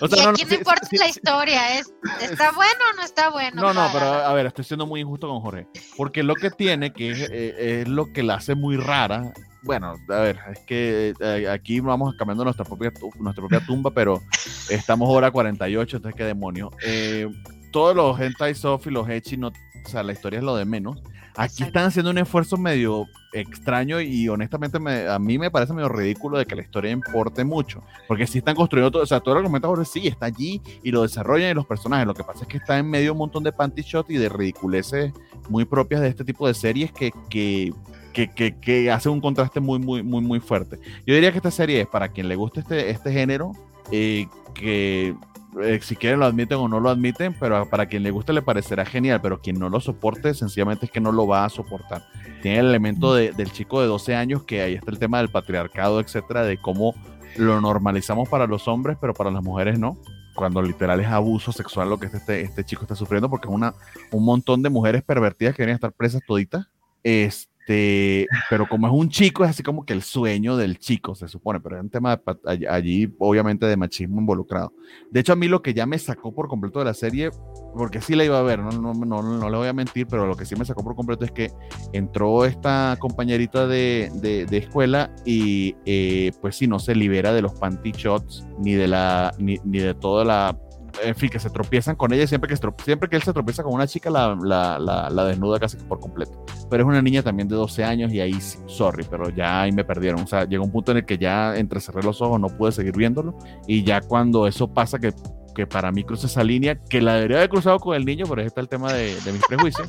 y 0.00 0.20
aquí 0.20 0.44
no, 0.44 0.54
importa 0.54 0.88
la 0.92 1.08
historia, 1.08 1.78
es, 1.78 1.92
¿está 2.20 2.52
bueno 2.52 2.80
o 2.92 2.96
no 2.96 3.02
está 3.02 3.30
bueno? 3.30 3.62
No, 3.62 3.74
no, 3.74 3.88
pero 3.92 4.06
a 4.06 4.32
ver, 4.32 4.46
estoy 4.46 4.64
siendo 4.64 4.86
muy 4.86 5.00
injusto 5.00 5.28
con 5.28 5.40
Jorge. 5.40 5.66
Porque 5.96 6.22
lo 6.22 6.34
que 6.34 6.50
tiene, 6.50 6.92
que 6.92 7.10
es, 7.10 7.28
eh, 7.30 7.84
lo 7.86 8.12
que 8.12 8.22
la 8.22 8.34
hace 8.34 8.54
muy 8.54 8.76
rara, 8.76 9.32
bueno, 9.66 9.94
a 10.08 10.20
ver, 10.20 10.38
es 10.52 10.60
que 10.60 11.12
eh, 11.20 11.48
aquí 11.50 11.80
vamos 11.80 12.14
cambiando 12.16 12.44
nuestra 12.44 12.64
propia, 12.64 12.92
nuestra 13.18 13.42
propia 13.42 13.66
tumba, 13.66 13.90
pero 13.90 14.22
estamos 14.70 15.08
hora 15.10 15.30
48, 15.30 15.96
entonces 15.96 16.16
qué 16.16 16.24
demonio. 16.24 16.70
Eh, 16.86 17.28
todos 17.72 17.94
los 17.94 18.18
hentai 18.18 18.54
soft 18.54 18.86
y 18.86 18.90
los 18.90 19.08
echi, 19.08 19.36
no, 19.36 19.48
o 19.48 19.88
sea, 19.88 20.02
la 20.04 20.12
historia 20.12 20.38
es 20.38 20.44
lo 20.44 20.56
de 20.56 20.64
menos. 20.64 21.02
Aquí 21.36 21.64
están 21.64 21.84
haciendo 21.84 22.10
un 22.10 22.18
esfuerzo 22.18 22.56
medio 22.56 23.06
extraño 23.32 24.00
y 24.00 24.26
honestamente 24.28 24.78
a 25.08 25.18
mí 25.18 25.38
me 25.38 25.50
parece 25.50 25.74
medio 25.74 25.90
ridículo 25.90 26.38
de 26.38 26.46
que 26.46 26.56
la 26.56 26.62
historia 26.62 26.90
importe 26.90 27.44
mucho, 27.44 27.82
porque 28.08 28.26
si 28.26 28.38
están 28.38 28.54
construyendo 28.54 28.90
todo, 28.90 29.02
o 29.02 29.06
sea, 29.06 29.20
todo 29.20 29.34
el 29.34 29.38
argumento 29.40 29.84
sí 29.84 30.06
está 30.06 30.26
allí 30.26 30.62
y 30.82 30.90
lo 30.90 31.02
desarrollan 31.02 31.50
y 31.50 31.54
los 31.54 31.66
personajes, 31.66 32.06
lo 32.06 32.14
que 32.14 32.24
pasa 32.24 32.42
es 32.42 32.48
que 32.48 32.56
está 32.56 32.78
en 32.78 32.88
medio 32.88 33.12
un 33.12 33.18
montón 33.18 33.44
de 33.44 33.52
panty 33.52 33.82
shot 33.82 34.10
y 34.10 34.16
de 34.16 34.30
ridiculeces 34.30 35.12
muy 35.50 35.66
propias 35.66 36.00
de 36.00 36.08
este 36.08 36.24
tipo 36.24 36.46
de 36.46 36.54
series 36.54 36.90
que, 36.92 37.12
que, 37.28 37.72
que, 38.14 38.56
que, 38.58 38.90
hace 38.90 39.10
un 39.10 39.20
contraste 39.20 39.60
muy, 39.60 39.78
muy, 39.78 40.02
muy, 40.02 40.22
muy 40.22 40.40
fuerte. 40.40 40.78
Yo 41.06 41.14
diría 41.14 41.32
que 41.32 41.38
esta 41.38 41.50
serie 41.50 41.82
es 41.82 41.86
para 41.86 42.08
quien 42.08 42.28
le 42.28 42.36
guste 42.36 42.60
este, 42.60 42.88
este 42.88 43.12
género, 43.12 43.52
eh, 43.90 44.26
que 44.54 45.14
eh, 45.62 45.80
si 45.82 45.96
quieren 45.96 46.20
lo 46.20 46.26
admiten 46.26 46.58
o 46.58 46.68
no 46.68 46.80
lo 46.80 46.90
admiten, 46.90 47.34
pero 47.38 47.68
para 47.68 47.86
quien 47.86 48.02
le 48.02 48.10
guste 48.10 48.32
le 48.32 48.42
parecerá 48.42 48.84
genial, 48.84 49.20
pero 49.20 49.40
quien 49.40 49.58
no 49.58 49.68
lo 49.68 49.80
soporte, 49.80 50.34
sencillamente 50.34 50.86
es 50.86 50.92
que 50.92 51.00
no 51.00 51.12
lo 51.12 51.26
va 51.26 51.44
a 51.44 51.48
soportar. 51.48 52.06
Tiene 52.42 52.58
el 52.58 52.66
elemento 52.66 53.14
del 53.14 53.52
chico 53.52 53.80
de 53.80 53.86
12 53.86 54.14
años, 54.14 54.42
que 54.44 54.62
ahí 54.62 54.74
está 54.74 54.90
el 54.90 54.98
tema 54.98 55.18
del 55.18 55.30
patriarcado, 55.30 56.00
etcétera, 56.00 56.44
de 56.44 56.58
cómo 56.58 56.94
lo 57.36 57.60
normalizamos 57.60 58.28
para 58.28 58.46
los 58.46 58.68
hombres, 58.68 58.96
pero 59.00 59.14
para 59.14 59.30
las 59.30 59.42
mujeres 59.42 59.78
no. 59.78 59.98
Cuando 60.34 60.60
literal 60.60 61.00
es 61.00 61.06
abuso 61.06 61.50
sexual 61.50 61.88
lo 61.88 61.98
que 61.98 62.06
este, 62.06 62.42
este 62.42 62.64
chico 62.64 62.82
está 62.82 62.94
sufriendo, 62.94 63.30
porque 63.30 63.48
es 63.48 63.54
una, 63.54 63.74
un 64.12 64.24
montón 64.24 64.62
de 64.62 64.68
mujeres 64.68 65.02
pervertidas 65.02 65.54
que 65.54 65.58
quieren 65.58 65.74
estar 65.74 65.92
presas 65.92 66.22
toditas. 66.26 66.66
Este 67.02 67.55
este, 67.66 68.28
pero 68.48 68.68
como 68.68 68.86
es 68.86 68.92
un 68.92 69.08
chico, 69.08 69.42
es 69.44 69.50
así 69.50 69.62
como 69.64 69.84
que 69.84 69.92
el 69.92 70.02
sueño 70.02 70.56
del 70.56 70.78
chico, 70.78 71.16
se 71.16 71.26
supone, 71.26 71.58
pero 71.60 71.76
es 71.76 71.82
un 71.82 71.90
tema 71.90 72.20
allí, 72.46 73.12
obviamente, 73.18 73.66
de 73.66 73.76
machismo 73.76 74.20
involucrado. 74.20 74.72
De 75.10 75.20
hecho, 75.20 75.32
a 75.32 75.36
mí 75.36 75.48
lo 75.48 75.62
que 75.62 75.74
ya 75.74 75.84
me 75.84 75.98
sacó 75.98 76.32
por 76.32 76.46
completo 76.46 76.78
de 76.78 76.84
la 76.84 76.94
serie, 76.94 77.30
porque 77.74 78.00
sí 78.00 78.14
la 78.14 78.24
iba 78.24 78.38
a 78.38 78.42
ver, 78.42 78.60
no, 78.60 78.70
no, 78.70 78.94
no, 78.94 79.20
no 79.20 79.50
le 79.50 79.56
voy 79.56 79.66
a 79.66 79.72
mentir, 79.72 80.06
pero 80.06 80.26
lo 80.26 80.36
que 80.36 80.44
sí 80.44 80.54
me 80.54 80.64
sacó 80.64 80.84
por 80.84 80.94
completo 80.94 81.24
es 81.24 81.32
que 81.32 81.50
entró 81.92 82.44
esta 82.44 82.96
compañerita 83.00 83.66
de, 83.66 84.10
de, 84.20 84.56
escuela 84.56 85.12
y 85.24 85.74
eh, 85.86 86.30
pues 86.40 86.56
sí, 86.56 86.68
no 86.68 86.78
se 86.78 86.94
libera 86.94 87.32
de 87.32 87.42
los 87.42 87.54
panty 87.54 87.90
shots 87.90 88.46
ni 88.60 88.74
de 88.74 88.86
la, 88.86 89.34
ni, 89.38 89.58
ni 89.64 89.80
de 89.80 89.94
toda 89.94 90.24
la 90.24 90.56
en 91.02 91.14
fin, 91.14 91.28
que 91.28 91.38
se 91.38 91.50
tropiezan 91.50 91.96
con 91.96 92.12
ella 92.12 92.24
y 92.24 92.26
siempre 92.26 92.48
que, 92.48 92.56
siempre 92.84 93.08
que 93.08 93.16
él 93.16 93.22
se 93.22 93.32
tropieza 93.32 93.62
con 93.62 93.74
una 93.74 93.86
chica 93.86 94.10
la, 94.10 94.36
la, 94.40 94.78
la, 94.78 95.24
desnuda 95.24 95.58
casi 95.58 95.76
por 95.76 96.00
completo. 96.00 96.44
Pero 96.70 96.82
es 96.82 96.88
una 96.88 97.02
niña 97.02 97.22
también 97.22 97.48
de 97.48 97.56
12 97.56 97.84
años 97.84 98.12
y 98.12 98.20
ahí, 98.20 98.38
sorry, 98.66 99.04
pero 99.08 99.30
ya 99.30 99.62
ahí 99.62 99.72
me 99.72 99.84
perdieron. 99.84 100.20
O 100.22 100.26
sea, 100.26 100.44
llegó 100.44 100.64
un 100.64 100.72
punto 100.72 100.92
en 100.92 100.98
el 100.98 101.06
que 101.06 101.18
ya 101.18 101.56
entrecerré 101.56 102.02
los 102.02 102.20
ojos, 102.22 102.40
no 102.40 102.48
pude 102.48 102.72
seguir 102.72 102.96
viéndolo. 102.96 103.36
Y 103.66 103.84
ya 103.84 104.00
cuando 104.00 104.46
eso 104.46 104.68
pasa, 104.68 104.98
que, 104.98 105.12
que 105.54 105.66
para 105.66 105.92
mí 105.92 106.04
cruza 106.04 106.26
esa 106.26 106.44
línea, 106.44 106.76
que 106.76 107.00
la 107.00 107.14
debería 107.14 107.38
haber 107.38 107.50
cruzado 107.50 107.78
con 107.78 107.96
el 107.96 108.04
niño, 108.04 108.26
pero 108.28 108.40
ahí 108.40 108.46
está 108.46 108.60
el 108.60 108.68
tema 108.68 108.92
de, 108.92 109.14
de 109.20 109.32
mis 109.32 109.42
prejuicios. 109.46 109.88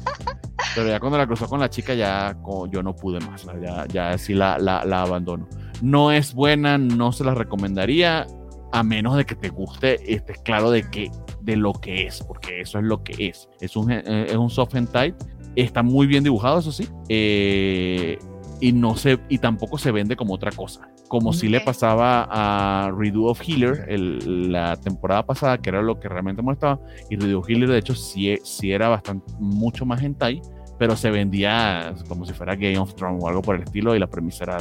pero 0.76 0.90
ya 0.90 1.00
cuando 1.00 1.18
la 1.18 1.28
cruzó 1.28 1.48
con 1.48 1.60
la 1.60 1.70
chica, 1.70 1.94
ya 1.94 2.36
yo 2.70 2.84
no 2.84 2.96
pude 2.96 3.20
más. 3.22 3.46
Ya, 3.62 3.86
ya 3.88 4.18
sí 4.18 4.34
la, 4.34 4.58
la, 4.58 4.86
la 4.86 5.02
abandono. 5.02 5.48
No 5.82 6.12
es 6.12 6.34
buena, 6.34 6.78
no 6.78 7.12
se 7.12 7.24
la 7.24 7.34
recomendaría 7.34 8.26
a 8.72 8.84
menos 8.84 9.15
de 9.15 9.26
que 9.26 9.35
te 9.35 9.49
guste, 9.49 10.14
estés 10.14 10.39
claro 10.39 10.69
de 10.72 10.84
que 10.89 11.10
de 11.41 11.56
lo 11.56 11.73
que 11.73 12.06
es, 12.07 12.22
porque 12.23 12.61
eso 12.61 12.80
es 12.80 12.85
lo 12.85 13.03
que 13.03 13.27
es. 13.30 13.48
Es 13.61 13.76
un, 13.76 13.91
eh, 13.91 14.02
es 14.27 14.35
un 14.35 14.49
soft 14.49 14.76
hentai, 14.76 15.14
está 15.56 15.81
muy 15.84 16.06
bien 16.07 16.23
dibujado, 16.23 16.60
eso 16.60 16.72
sí, 16.72 16.88
eh, 17.10 18.18
y 18.60 18.72
no 18.73 18.95
se 18.95 19.19
y 19.30 19.38
tampoco 19.38 19.77
se 19.77 19.91
vende 19.91 20.15
como 20.15 20.34
otra 20.34 20.52
cosa. 20.52 20.89
como 21.10 21.31
si 21.31 21.48
le 21.48 21.61
pasaba 21.61 22.27
a 22.30 22.91
Redo 22.91 23.27
of 23.27 23.39
Healer 23.41 23.85
el- 23.88 24.52
la 24.52 24.76
temporada 24.76 25.26
pasada, 25.26 25.57
que 25.57 25.69
era 25.69 25.81
lo 25.81 26.02
que 26.02 26.10
realmente 26.10 26.41
molestaba. 26.41 26.81
Y 27.10 27.15
Redo 27.15 27.39
of 27.39 27.49
Healer, 27.49 27.69
de 27.69 27.77
hecho, 27.77 27.95
sí, 27.95 28.35
sí 28.44 28.73
era 28.73 28.89
bastante, 28.89 29.31
mucho 29.39 29.85
más 29.85 30.03
hentai, 30.03 30.41
pero 30.77 30.98
se 30.98 31.10
vendía 31.10 31.95
como 32.10 32.26
si 32.26 32.34
fuera 32.34 32.56
Game 32.57 32.77
of 32.77 32.94
Thrones 32.95 33.23
o 33.23 33.30
algo 33.30 33.41
por 33.41 33.56
el 33.56 33.64
estilo, 33.64 33.95
y 33.95 33.99
la 33.99 34.07
premisa 34.07 34.44
era 34.44 34.57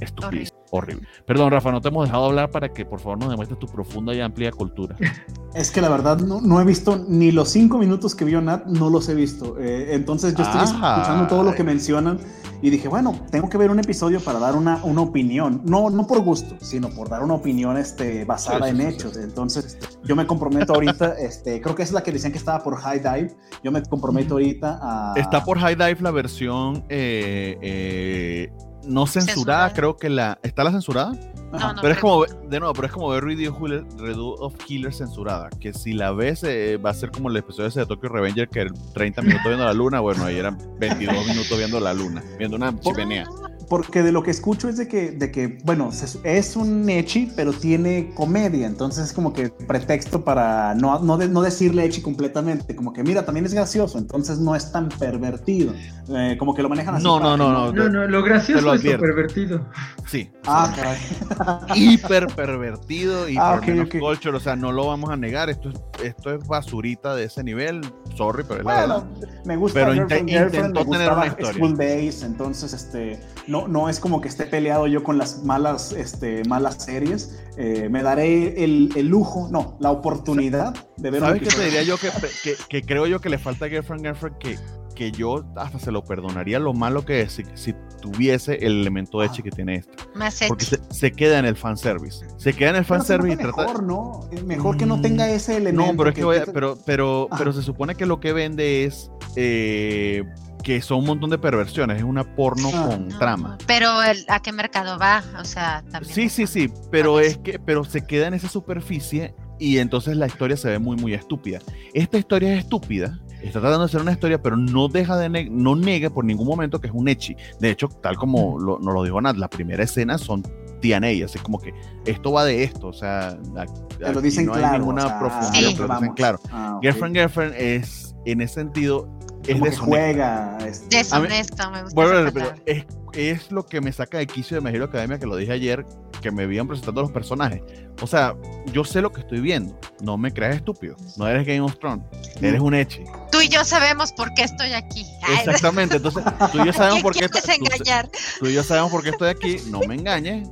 estúpida, 0.00 0.50
horrible. 0.70 1.06
Perdón, 1.26 1.50
Rafa, 1.50 1.70
no 1.70 1.80
te 1.80 1.88
hemos 1.88 2.06
dejado 2.06 2.26
hablar 2.26 2.50
para 2.50 2.68
que 2.72 2.84
por 2.84 3.00
favor 3.00 3.18
nos 3.18 3.30
demuestres 3.30 3.58
tu 3.58 3.66
profunda 3.66 4.14
y 4.14 4.20
amplia 4.20 4.50
cultura. 4.52 4.96
Es 5.52 5.72
que 5.72 5.80
la 5.80 5.88
verdad 5.88 6.18
no, 6.18 6.40
no 6.40 6.60
he 6.60 6.64
visto 6.64 7.04
ni 7.08 7.32
los 7.32 7.48
cinco 7.48 7.76
minutos 7.78 8.14
que 8.14 8.24
vio 8.24 8.40
Nat, 8.40 8.66
no 8.66 8.88
los 8.88 9.08
he 9.08 9.16
visto. 9.16 9.58
Eh, 9.58 9.96
entonces 9.96 10.32
yo 10.36 10.44
estoy 10.44 10.60
Ajá. 10.60 10.98
escuchando 10.98 11.26
todo 11.26 11.42
lo 11.42 11.54
que 11.54 11.64
mencionan 11.64 12.20
y 12.62 12.70
dije, 12.70 12.88
bueno, 12.88 13.18
tengo 13.30 13.48
que 13.48 13.56
ver 13.56 13.70
un 13.70 13.78
episodio 13.78 14.20
para 14.20 14.38
dar 14.38 14.54
una, 14.54 14.80
una 14.84 15.00
opinión. 15.00 15.62
No, 15.64 15.90
no 15.90 16.06
por 16.06 16.20
gusto, 16.20 16.56
sino 16.60 16.90
por 16.90 17.08
dar 17.08 17.22
una 17.22 17.34
opinión 17.34 17.76
este, 17.76 18.24
basada 18.24 18.68
Sí, 18.68 18.76
sí, 18.76 18.82
en 18.82 18.90
sí, 18.90 18.94
hechos. 18.94 19.16
Entonces 19.16 19.78
yo 20.04 20.14
me 20.14 20.26
comprometo 20.26 20.74
ahorita, 20.74 21.14
este, 21.18 21.60
creo 21.60 21.74
que 21.74 21.82
es 21.82 21.92
la 21.92 22.02
que 22.02 22.12
decían 22.12 22.32
que 22.32 22.38
estaba 22.38 22.62
por 22.62 22.76
High 22.76 23.00
Dive. 23.00 23.36
Yo 23.64 23.72
me 23.72 23.82
comprometo 23.82 24.34
ahorita 24.34 24.78
a... 24.82 25.14
Está 25.16 25.42
por 25.42 25.58
High 25.58 25.74
Dive 25.74 25.98
la 26.00 26.10
versión 26.10 26.84
eh, 26.88 27.56
eh, 27.60 28.52
no 28.84 29.06
censurada, 29.06 29.34
Censurada. 29.68 29.72
creo 29.74 29.96
que 29.96 30.08
la. 30.08 30.38
¿Está 30.42 30.64
la 30.64 30.70
censurada? 30.72 31.12
Ajá. 31.52 31.68
No, 31.68 31.72
no. 31.74 31.82
pero 31.82 31.94
es 31.94 32.00
como, 32.00 32.24
de 32.24 32.60
nuevo, 32.60 32.72
pero 32.74 32.86
es 32.86 32.92
como 32.92 33.08
ver 33.08 33.24
Redo 33.24 33.52
Healer- 33.58 33.84
Redo 33.98 34.34
of 34.34 34.54
Healer 34.68 34.94
censurada, 34.94 35.48
que 35.60 35.72
si 35.72 35.92
la 35.92 36.12
ves 36.12 36.44
eh, 36.44 36.76
va 36.76 36.90
a 36.90 36.94
ser 36.94 37.10
como 37.10 37.28
el 37.28 37.36
episodio 37.36 37.68
ese 37.68 37.80
de 37.80 37.86
Tokyo 37.86 38.08
Revenger, 38.08 38.48
que 38.48 38.60
era 38.60 38.70
30 38.94 39.22
minutos 39.22 39.46
viendo 39.46 39.64
la 39.64 39.72
luna, 39.72 39.98
bueno, 40.00 40.24
ahí 40.24 40.36
eran 40.36 40.56
22 40.78 41.26
minutos 41.26 41.58
viendo 41.58 41.80
la 41.80 41.92
luna, 41.92 42.22
viendo 42.38 42.56
una 42.56 42.78
chimenea. 42.78 43.26
Porque 43.70 44.02
de 44.02 44.10
lo 44.12 44.22
que 44.24 44.32
escucho 44.32 44.68
es 44.68 44.76
de 44.76 44.88
que, 44.88 45.12
de 45.12 45.30
que 45.30 45.58
bueno, 45.64 45.92
se- 45.92 46.18
es 46.24 46.56
un 46.56 46.86
echi, 46.90 47.32
pero 47.36 47.52
tiene 47.52 48.10
comedia, 48.16 48.66
entonces 48.66 49.04
es 49.06 49.12
como 49.12 49.32
que 49.32 49.48
pretexto 49.48 50.24
para 50.24 50.74
no, 50.74 50.98
no, 50.98 51.16
de- 51.16 51.28
no 51.28 51.40
decirle 51.40 51.84
echi 51.84 52.02
completamente, 52.02 52.74
como 52.76 52.92
que 52.92 53.04
mira, 53.04 53.24
también 53.24 53.46
es 53.46 53.54
gracioso, 53.54 53.96
entonces 53.98 54.38
no 54.40 54.54
es 54.56 54.72
tan 54.72 54.88
pervertido, 54.88 55.72
Eh, 56.12 56.34
como 56.36 56.52
que 56.56 56.62
lo 56.62 56.68
manejan 56.68 56.96
así. 56.96 57.04
No, 57.04 57.20
no, 57.20 57.32
que 57.34 57.38
no, 57.38 57.72
No, 57.72 57.88
no, 57.88 58.08
lo 58.08 58.22
gracioso 58.24 58.60
lo 58.66 58.74
es 58.74 58.82
lo 58.82 58.98
pervertido. 58.98 59.64
Sí. 60.06 60.28
Ah, 60.44 60.72
caray. 60.74 60.98
hiper 61.76 62.26
pervertido 62.26 63.28
y 63.28 63.36
Ah, 63.38 63.50
por 63.52 63.58
ok, 63.60 63.66
menos 63.68 63.86
ok. 63.86 63.98
culture, 64.00 64.36
o 64.36 64.40
sea, 64.40 64.56
no 64.56 64.72
lo 64.72 64.88
vamos 64.88 65.10
a 65.10 65.16
negar, 65.16 65.48
esto 65.50 65.68
es, 65.70 65.76
esto 66.04 66.34
es 66.34 66.44
basurita 66.48 67.14
de 67.14 67.24
ese 67.26 67.44
nivel, 67.44 67.80
sorry, 68.16 68.42
pero 68.42 68.58
es 68.60 68.66
la 68.66 68.74
verdad. 68.80 69.04
me 69.44 69.56
gusta 69.56 69.78
Pero 69.78 69.92
Girlfriend, 69.92 70.28
inte- 70.28 70.32
Girlfriend, 70.38 70.66
intentó 70.76 70.90
me 70.90 70.96
tener 70.98 71.12
una 71.12 71.26
historia. 71.28 71.52
School 71.52 71.76
Days, 71.76 72.22
entonces 72.24 72.72
este, 72.72 73.20
no, 73.46 73.59
no 73.68 73.88
es 73.88 74.00
como 74.00 74.20
que 74.20 74.28
esté 74.28 74.44
peleado 74.46 74.86
yo 74.86 75.02
con 75.02 75.18
las 75.18 75.42
malas, 75.44 75.92
este, 75.92 76.42
malas 76.48 76.82
series. 76.84 77.42
Eh, 77.56 77.88
me 77.90 78.02
daré 78.02 78.62
el, 78.64 78.90
el 78.96 79.06
lujo, 79.08 79.48
no, 79.50 79.76
la 79.80 79.90
oportunidad 79.90 80.74
de 80.96 81.10
ver 81.10 81.22
un 81.22 81.28
¿Sabes 81.28 81.42
qué 81.42 81.48
te 81.56 81.64
diría 81.64 81.82
yo? 81.82 81.96
Que, 81.98 82.10
que, 82.42 82.54
que 82.68 82.82
creo 82.82 83.06
yo 83.06 83.20
que 83.20 83.28
le 83.30 83.38
falta 83.38 83.66
a 83.66 83.68
Girlfriend 83.68 84.02
Girlfriend 84.04 84.38
que, 84.38 84.58
que 84.94 85.12
yo 85.12 85.44
hasta 85.56 85.78
se 85.78 85.90
lo 85.92 86.04
perdonaría 86.04 86.58
lo 86.58 86.72
malo 86.74 87.04
que 87.04 87.22
es 87.22 87.32
si, 87.32 87.44
si 87.54 87.74
tuviese 88.00 88.54
el 88.64 88.80
elemento 88.80 89.20
de 89.20 89.26
Ah. 89.26 89.30
eche 89.30 89.42
que 89.42 89.50
tiene 89.50 89.74
esto. 89.76 89.92
Más 90.14 90.40
Porque 90.48 90.64
se, 90.64 90.78
se 90.90 91.12
queda 91.12 91.38
en 91.38 91.44
el 91.44 91.56
fanservice. 91.56 92.24
Se 92.38 92.54
queda 92.54 92.70
en 92.70 92.76
el 92.76 92.84
Pero 92.84 93.00
se 93.02 93.08
fanservice 93.14 93.36
trata. 93.36 93.62
mejor, 93.62 93.82
¿no? 93.82 94.20
Mejor 94.46 94.76
que 94.78 94.86
no 94.86 94.96
Mm, 94.96 95.02
tenga 95.02 95.28
ese 95.30 95.56
elemento. 95.58 95.92
No, 95.92 95.96
pero 95.98 96.10
es 96.10 96.14
que, 96.16 96.24
voy 96.24 96.38
a- 96.38 96.46
pero, 96.46 96.78
pero, 96.86 97.28
pero 97.36 97.52
se 97.52 97.62
supone 97.62 97.94
que 97.94 98.06
lo 98.06 98.20
que 98.20 98.32
vende 98.32 98.84
es 98.84 99.10
eh, 99.36 100.24
que 100.62 100.80
son 100.82 100.98
un 101.00 101.06
montón 101.06 101.30
de 101.30 101.38
perversiones. 101.38 101.98
Es 101.98 102.02
una 102.04 102.24
porno 102.24 102.70
Ah. 102.74 102.86
con 102.88 103.08
No, 103.08 103.18
trama. 103.18 103.58
Pero 103.66 104.02
el, 104.02 104.24
¿a 104.28 104.40
qué 104.40 104.52
mercado 104.52 104.98
va? 104.98 105.22
O 105.40 105.44
sea, 105.44 105.82
también. 105.90 106.14
Sí, 106.14 106.28
sí, 106.28 106.46
sí, 106.46 106.72
pero 106.90 107.20
es 107.20 107.38
que, 107.38 107.58
pero 107.58 107.84
se 107.84 108.04
queda 108.06 108.26
en 108.28 108.34
esa 108.34 108.48
superficie 108.48 109.34
y 109.58 109.78
entonces 109.78 110.16
la 110.16 110.26
historia 110.26 110.56
se 110.56 110.68
ve 110.68 110.78
muy, 110.78 110.96
muy 110.96 111.14
estúpida. 111.14 111.58
Esta 111.94 112.18
historia 112.18 112.52
es 112.54 112.60
estúpida, 112.60 113.18
está 113.42 113.60
tratando 113.60 113.86
de 113.86 113.90
ser 113.92 114.00
una 114.00 114.12
historia, 114.12 114.40
pero 114.42 114.56
no 114.56 114.88
deja 114.88 115.16
de, 115.18 115.28
ne- 115.28 115.48
no 115.50 115.76
niega 115.76 116.10
por 116.10 116.24
ningún 116.24 116.46
momento 116.46 116.80
que 116.80 116.86
es 116.88 116.92
un 116.94 117.08
echi. 117.08 117.36
De 117.58 117.70
hecho, 117.70 117.88
tal 117.88 118.16
como 118.16 118.58
lo- 118.58 118.78
nos 118.78 118.94
lo 118.94 119.02
dijo 119.02 119.20
Nat, 119.20 119.36
la 119.36 119.48
primera 119.48 119.84
escena 119.84 120.16
son 120.18 120.42
TNA, 120.80 121.26
así 121.26 121.38
como 121.40 121.58
que 121.58 121.74
esto 122.06 122.32
va 122.32 122.44
de 122.44 122.64
esto, 122.64 122.86
o 122.88 122.92
sea, 122.94 123.28
a- 123.56 123.66
Te 123.98 124.12
lo 124.14 124.22
dicen 124.22 124.46
no 124.46 124.54
hay 124.54 124.60
claro, 124.60 124.78
ninguna 124.78 125.04
o 125.04 125.08
sea, 125.08 125.18
profundidad, 125.18 125.68
Sí. 125.68 125.74
pero 125.76 125.88
lo 125.88 125.94
dicen 126.00 126.12
claro. 126.14 126.40
Ah. 126.50 126.78
Girlfriend, 126.80 127.16
Girlfriend 127.16 127.54
es, 127.58 128.14
en 128.24 128.40
ese 128.40 128.54
sentido, 128.54 129.06
es 129.46 129.54
que 129.60 129.60
deshonesta. 129.70 130.58
este, 130.66 130.96
Deshonesto, 130.96 131.70
me 131.70 131.82
gusta. 131.82 132.04
Repetir, 132.04 132.32
palabra. 132.42 132.62
es, 132.66 132.84
es 133.14 133.50
lo 133.52 133.64
que 133.66 133.80
me 133.80 133.92
saca 133.92 134.18
de 134.18 134.26
quicio 134.26 134.60
de 134.60 134.70
Hero 134.70 134.84
Academia, 134.86 135.18
que 135.18 135.26
lo 135.26 135.36
dije 135.36 135.52
ayer, 135.52 135.84
que 136.22 136.30
me 136.30 136.46
veían 136.46 136.68
presentando 136.68 137.02
los 137.02 137.10
personajes. 137.10 137.62
O 138.02 138.06
sea, 138.06 138.34
yo 138.72 138.84
sé 138.84 139.00
lo 139.00 139.10
que 139.12 139.20
estoy 139.20 139.40
viendo. 139.40 139.78
No 140.02 140.16
me 140.18 140.32
creas 140.32 140.56
estúpido. 140.56 140.96
No 141.16 141.26
eres 141.26 141.46
Game 141.46 141.60
of 141.60 141.78
Thrones. 141.78 142.04
Eres 142.40 142.60
un 142.60 142.74
Echi. 142.74 143.02
Tú 143.32 143.40
y 143.40 143.48
yo 143.48 143.64
sabemos 143.64 144.12
por 144.12 144.32
qué 144.34 144.42
estoy 144.44 144.72
aquí. 144.72 145.04
Exactamente. 145.38 145.96
Entonces, 145.96 146.22
tú 146.52 146.62
y 146.62 146.66
yo 146.66 146.72
sabemos 146.74 146.98
¿Qué 146.98 147.02
por 147.02 147.12
qué. 147.14 147.18
quieres 147.28 147.42
tú- 147.44 147.50
engañar? 147.52 148.08
tú 148.38 148.46
y 148.46 148.54
yo 148.54 148.62
sabemos 148.62 148.90
por 148.90 149.02
qué 149.02 149.10
estoy 149.10 149.28
aquí. 149.28 149.56
No 149.70 149.80
me 149.80 149.94
engañes. 149.96 150.48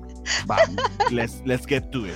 Vamos. 0.46 0.68
Let's, 1.10 1.40
let's 1.46 1.66
get 1.66 1.84
to 1.90 2.06
it. 2.06 2.12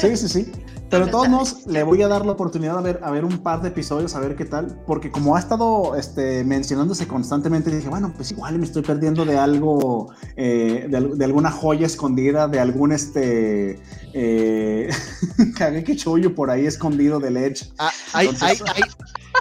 Sí, 0.00 0.16
sí, 0.16 0.28
sí. 0.28 0.52
Pero 0.88 1.06
de 1.06 1.10
todos 1.10 1.28
modos, 1.28 1.66
le 1.66 1.82
voy 1.82 2.00
a 2.02 2.08
dar 2.08 2.24
la 2.24 2.32
oportunidad 2.32 2.78
a 2.78 2.80
ver, 2.80 3.00
a 3.02 3.10
ver 3.10 3.24
un 3.24 3.38
par 3.38 3.60
de 3.60 3.68
episodios, 3.68 4.14
a 4.14 4.20
ver 4.20 4.36
qué 4.36 4.44
tal. 4.44 4.80
Porque 4.86 5.10
como 5.10 5.34
ha 5.36 5.38
estado 5.40 5.96
este, 5.96 6.44
mencionándose 6.44 7.08
constantemente, 7.08 7.74
dije, 7.74 7.88
bueno, 7.88 8.12
pues 8.14 8.30
igual 8.30 8.58
me 8.58 8.64
estoy 8.66 8.82
perdiendo 8.82 9.24
de 9.24 9.36
algo, 9.36 10.12
eh, 10.36 10.86
de, 10.88 11.00
de 11.16 11.24
alguna 11.24 11.50
joya 11.50 11.86
escondida, 11.86 12.46
de 12.48 12.60
algún 12.60 12.92
este. 12.92 13.80
Eh, 14.12 14.88
que 15.84 15.96
chollo 15.96 16.34
por 16.34 16.50
ahí 16.50 16.66
escondido 16.66 17.18
del 17.20 17.36
Edge. 17.36 17.66
Ah, 17.78 17.90
hay, 18.12 18.28
hay, 18.40 18.56
Entonces- 18.56 18.62
hay, 18.74 18.82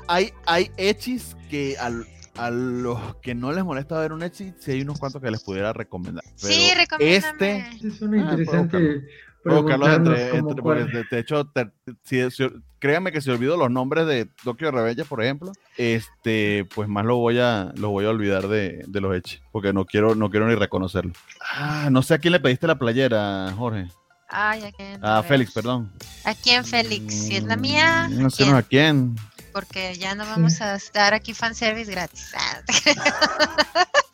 hay, 0.08 0.34
hay 0.46 0.72
Echis 0.78 1.36
que 1.50 1.78
al- 1.78 2.08
a 2.38 2.50
los 2.50 3.00
que 3.22 3.34
no 3.34 3.54
les 3.54 3.64
molesta 3.64 3.98
ver 3.98 4.12
un 4.12 4.22
Echi, 4.22 4.54
sí 4.60 4.72
hay 4.72 4.82
unos 4.82 5.00
cuantos 5.00 5.22
que 5.22 5.32
les 5.32 5.42
pudiera 5.42 5.72
recomendar. 5.72 6.24
Pero 6.42 6.54
Sí, 6.54 6.70
recomiéndame. 6.76 7.60
Este. 7.60 7.88
Es 7.88 8.02
una 8.02 8.18
Ah, 8.30 8.34
interesante 8.34 9.06
buscarlos 9.54 9.90
preguntarnos 9.90 10.20
entre, 10.20 10.38
entre- 10.40 10.62
porque 10.64 10.84
de, 10.86 11.04
de 11.10 11.20
hecho, 11.20 11.46
te- 11.46 11.72
si, 12.04 12.30
si- 12.32 12.50
créanme 12.80 13.12
que 13.12 13.22
si 13.22 13.30
olvido 13.30 13.58
los 13.58 13.70
nombres 13.72 14.06
de 14.08 14.26
Tokyo 14.44 14.72
Revenge, 14.72 15.06
por 15.06 15.24
ejemplo, 15.24 15.52
este, 15.78 16.66
pues 16.74 16.88
más 16.90 17.06
lo 17.06 17.18
voy 17.18 17.40
a, 17.40 17.72
lo 17.78 17.90
voy 17.90 18.06
a 18.06 18.10
olvidar 18.10 18.48
de, 18.48 18.84
de 18.88 19.02
los 19.02 19.16
hechos, 19.16 19.42
porque 19.52 19.74
no 19.74 19.86
quiero, 19.86 20.16
no 20.16 20.30
quiero 20.30 20.48
ni 20.48 20.56
reconocerlo. 20.56 21.14
Ah, 21.54 21.90
no 21.92 22.02
sé 22.02 22.16
a 22.16 22.18
quién 22.20 22.32
le 22.34 22.40
pediste 22.40 22.68
la 22.68 22.78
playera, 22.80 23.54
Jorge. 23.58 23.88
Ay, 24.28 24.64
¿a 24.64 24.72
quién? 24.72 25.06
A 25.06 25.22
ver. 25.22 25.30
Félix, 25.30 25.52
perdón. 25.54 25.92
¿A 26.24 26.34
quién, 26.34 26.66
Félix? 26.66 27.14
Si 27.14 27.36
es 27.36 27.44
la 27.44 27.56
mía, 27.56 28.08
No 28.10 28.28
¿a 28.28 28.30
sé 28.32 28.44
quién? 28.44 28.56
a 28.56 28.64
quién. 28.64 29.16
porque 29.54 29.94
ya 29.96 30.16
no 30.16 30.26
vamos 30.26 30.60
a 30.62 30.76
estar 30.76 31.14
aquí 31.14 31.34
fanservice 31.34 31.92
gratis. 31.92 32.34
Ah, 32.36 32.62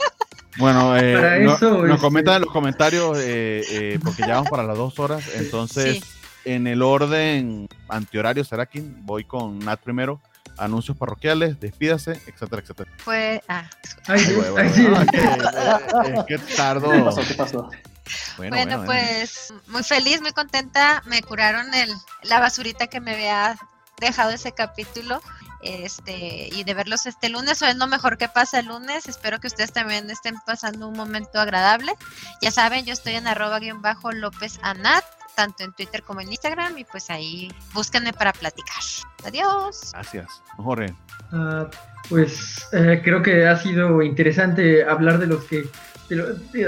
Bueno, 0.57 0.97
eh, 0.97 1.39
no- 1.43 1.55
eso, 1.55 1.69
nos 1.77 1.89
este- 1.91 2.01
comentan 2.01 2.35
en 2.35 2.41
los 2.43 2.51
comentarios, 2.51 3.17
eh, 3.19 3.63
eh, 3.69 3.99
porque 4.03 4.21
ya 4.23 4.35
vamos 4.35 4.49
para 4.49 4.63
las 4.63 4.77
dos 4.77 4.97
horas, 4.99 5.23
entonces 5.35 5.95
Sí. 6.03 6.03
en 6.45 6.67
el 6.67 6.81
orden 6.81 7.67
antihorario, 7.87 8.43
Serakin, 8.43 9.05
voy 9.05 9.23
con 9.23 9.59
Nat 9.59 9.79
primero, 9.79 10.19
anuncios 10.57 10.97
parroquiales, 10.97 11.59
despídase, 11.59 12.21
etcétera, 12.27 12.61
etcétera. 12.61 12.91
Pues, 13.05 13.41
ah, 13.47 13.63
Ay, 14.07 14.19
Ay, 14.19 14.25
Dios, 14.25 14.49
güey, 14.51 14.63
ay, 14.65 14.69
güey, 14.71 14.73
sí. 14.73 14.87
no, 14.89 15.01
es 15.01 15.07
que, 15.09 15.17
eh, 15.17 16.15
es 16.17 16.23
que 16.25 16.55
tardo. 16.55 16.91
¿Qué 16.91 16.99
pasó? 17.01 17.21
¿Qué 17.27 17.33
pasó? 17.35 17.69
Bueno, 18.37 18.55
bueno, 18.55 18.55
bueno, 18.55 18.77
bueno. 18.77 18.85
pues 18.85 19.53
muy 19.67 19.83
feliz, 19.83 20.21
muy 20.21 20.31
contenta. 20.33 21.01
Me 21.05 21.21
curaron 21.21 21.73
el, 21.73 21.89
la 22.23 22.39
basurita 22.41 22.87
que 22.87 22.99
me 22.99 23.13
había 23.13 23.55
dejado 24.01 24.31
ese 24.31 24.51
capítulo. 24.51 25.21
Este, 25.63 26.49
y 26.51 26.63
de 26.63 26.73
verlos 26.73 27.05
este 27.05 27.29
lunes, 27.29 27.61
o 27.61 27.65
es 27.65 27.75
lo 27.75 27.87
mejor 27.87 28.17
que 28.17 28.27
pasa 28.27 28.59
el 28.59 28.67
lunes. 28.67 29.07
Espero 29.07 29.39
que 29.39 29.47
ustedes 29.47 29.71
también 29.71 30.09
estén 30.09 30.35
pasando 30.45 30.87
un 30.87 30.97
momento 30.97 31.39
agradable. 31.39 31.91
Ya 32.41 32.51
saben, 32.51 32.85
yo 32.85 32.93
estoy 32.93 33.13
en 33.13 33.27
arroba 33.27 33.59
guion 33.59 33.81
bajo 33.81 34.11
López 34.11 34.59
Anat, 34.63 35.03
tanto 35.35 35.63
en 35.63 35.71
Twitter 35.73 36.03
como 36.03 36.21
en 36.21 36.29
Instagram, 36.31 36.77
y 36.77 36.83
pues 36.85 37.09
ahí 37.09 37.51
búsquenme 37.73 38.11
para 38.13 38.33
platicar. 38.33 38.81
Adiós. 39.25 39.91
Gracias. 39.93 40.27
Jorge, 40.57 40.93
Ah, 41.33 41.67
pues 42.09 42.67
eh, 42.73 42.99
creo 43.03 43.21
que 43.21 43.47
ha 43.47 43.55
sido 43.55 44.01
interesante 44.01 44.83
hablar 44.83 45.17
de 45.17 45.27
los 45.27 45.43
que 45.45 45.63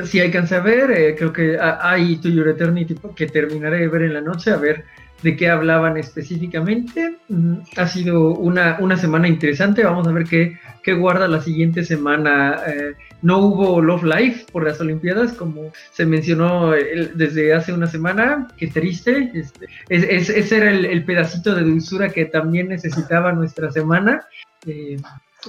si 0.09 0.21
alcancé 0.21 0.55
a 0.55 0.61
ver, 0.61 0.89
eh, 0.91 1.15
creo 1.17 1.33
que 1.33 1.59
ha- 1.59 1.79
hay 1.81 2.15
To 2.17 2.29
Your 2.29 2.47
Eternity 2.47 2.95
que 3.13 3.27
terminaré 3.27 3.79
de 3.79 3.87
ver 3.89 4.03
en 4.03 4.13
la 4.13 4.21
noche, 4.21 4.51
a 4.51 4.55
ver 4.55 4.85
de 5.23 5.35
qué 5.35 5.49
hablaban 5.49 5.97
específicamente. 5.97 7.17
Mm, 7.29 7.55
ha 7.77 7.87
sido 7.87 8.29
una, 8.35 8.77
una 8.79 8.97
semana 8.97 9.27
interesante, 9.27 9.83
vamos 9.83 10.07
a 10.07 10.11
ver 10.11 10.25
qué, 10.25 10.57
qué 10.83 10.93
guarda 10.93 11.27
la 11.27 11.41
siguiente 11.41 11.83
semana. 11.83 12.57
Eh, 12.67 12.93
no 13.21 13.39
hubo 13.39 13.81
Love 13.81 14.03
Life 14.03 14.45
por 14.51 14.63
las 14.65 14.79
Olimpiadas, 14.81 15.33
como 15.33 15.71
se 15.91 16.05
mencionó 16.05 16.73
el- 16.73 17.17
desde 17.17 17.53
hace 17.53 17.73
una 17.73 17.87
semana, 17.87 18.49
qué 18.57 18.67
triste. 18.67 19.31
Este, 19.33 19.65
es- 19.89 20.03
es- 20.03 20.29
ese 20.29 20.57
era 20.57 20.71
el, 20.71 20.85
el 20.85 21.05
pedacito 21.05 21.55
de 21.55 21.63
dulzura 21.63 22.09
que 22.09 22.25
también 22.25 22.67
necesitaba 22.67 23.31
nuestra 23.31 23.71
semana. 23.71 24.25
Eh, 24.67 24.97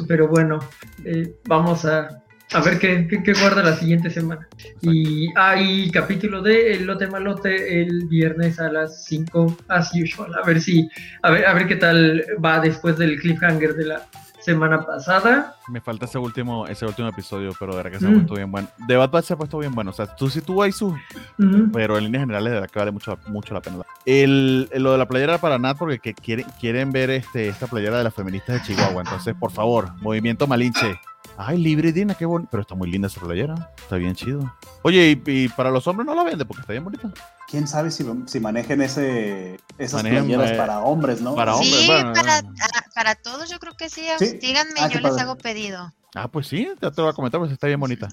pero 0.08 0.28
bueno, 0.28 0.58
eh, 1.04 1.34
vamos 1.46 1.84
a 1.84 2.22
a 2.54 2.60
ver 2.60 2.78
qué, 2.78 3.06
qué, 3.08 3.32
guarda 3.32 3.62
la 3.62 3.76
siguiente 3.76 4.10
semana. 4.10 4.48
Y 4.80 5.28
hay 5.36 5.90
capítulo 5.90 6.40
de 6.40 6.72
El 6.72 6.86
Lote 6.86 7.06
Malote 7.06 7.82
el 7.82 8.06
viernes 8.06 8.60
a 8.60 8.70
las 8.70 9.04
5, 9.04 9.56
as 9.68 9.92
usual. 9.94 10.32
A 10.34 10.46
ver 10.46 10.60
si, 10.60 10.88
a 11.22 11.30
ver, 11.30 11.46
a 11.46 11.54
ver 11.54 11.66
qué 11.66 11.76
tal 11.76 12.24
va 12.42 12.60
después 12.60 12.96
del 12.96 13.18
cliffhanger 13.20 13.74
de 13.74 13.86
la 13.86 14.06
semana 14.44 14.84
pasada. 14.84 15.56
Me 15.68 15.80
falta 15.80 16.04
ese 16.04 16.18
último, 16.18 16.66
ese 16.66 16.84
último 16.84 17.08
episodio, 17.08 17.52
pero 17.58 17.72
de 17.72 17.78
verdad 17.78 17.90
que 17.92 17.98
se 17.98 18.06
ha 18.06 18.10
mm. 18.10 18.14
puesto 18.14 18.34
bien 18.34 18.52
bueno. 18.52 18.68
De 18.86 18.96
Bad 18.96 19.10
Batch 19.10 19.24
se 19.24 19.32
ha 19.32 19.36
puesto 19.36 19.58
bien 19.58 19.74
bueno. 19.74 19.90
O 19.90 19.94
sea, 19.94 20.06
tú 20.06 20.28
sí 20.28 20.40
ahí 20.62 20.72
su. 20.72 20.94
Pero 21.72 21.96
en 21.98 22.04
líneas 22.04 22.22
generales, 22.22 22.50
de 22.50 22.54
verdad 22.60 22.70
que 22.70 22.78
vale 22.78 22.92
mucho, 22.92 23.18
mucho 23.26 23.54
la 23.54 23.60
pena. 23.60 23.78
El, 24.04 24.68
lo 24.76 24.92
de 24.92 24.98
la 24.98 25.08
playera 25.08 25.38
para 25.38 25.58
Nat, 25.58 25.78
porque 25.78 25.98
que 25.98 26.14
quieren, 26.14 26.46
quieren 26.60 26.92
ver 26.92 27.10
este, 27.10 27.48
esta 27.48 27.66
playera 27.66 27.98
de 27.98 28.04
las 28.04 28.14
feministas 28.14 28.60
de 28.60 28.74
Chihuahua. 28.74 29.02
Entonces, 29.02 29.34
por 29.34 29.50
favor, 29.50 29.90
Movimiento 30.00 30.46
Malinche. 30.46 31.00
Ay, 31.36 31.58
libre 31.58 31.92
Dina, 31.92 32.14
qué 32.14 32.26
bonito. 32.26 32.48
Pero 32.50 32.60
está 32.62 32.74
muy 32.74 32.90
linda 32.90 33.08
esa 33.08 33.20
playera. 33.20 33.72
Está 33.76 33.96
bien 33.96 34.14
chido. 34.14 34.54
Oye, 34.82 35.20
¿y, 35.26 35.48
para 35.48 35.70
los 35.70 35.86
hombres 35.86 36.06
no 36.06 36.14
la 36.14 36.24
vende 36.24 36.44
porque 36.44 36.60
está 36.60 36.72
bien 36.72 36.84
bonita? 36.84 37.12
quién 37.48 37.68
sabe 37.68 37.92
si, 37.92 38.04
si 38.26 38.40
manejen 38.40 38.82
ese, 38.82 39.60
esas 39.78 40.02
playeras 40.02 40.50
eh, 40.50 40.56
para 40.56 40.80
hombres, 40.80 41.20
¿no? 41.20 41.36
Para 41.36 41.54
hombres, 41.54 41.82
sí, 41.82 41.86
para, 41.86 42.42
para, 42.94 43.14
todos 43.14 43.48
yo 43.48 43.60
creo 43.60 43.76
que 43.76 43.88
sí. 43.88 44.02
Díganme, 44.40 44.80
ah, 44.80 44.88
yo 44.88 45.00
les 45.00 45.16
hago 45.18 45.36
pedido. 45.36 45.92
Ah, 46.16 46.26
pues 46.26 46.48
sí, 46.48 46.68
te 46.80 46.86
lo 46.86 46.92
voy 47.04 47.10
a 47.10 47.12
comentar, 47.12 47.40
pues 47.40 47.52
está 47.52 47.68
bien 47.68 47.78
bonita. 47.78 48.08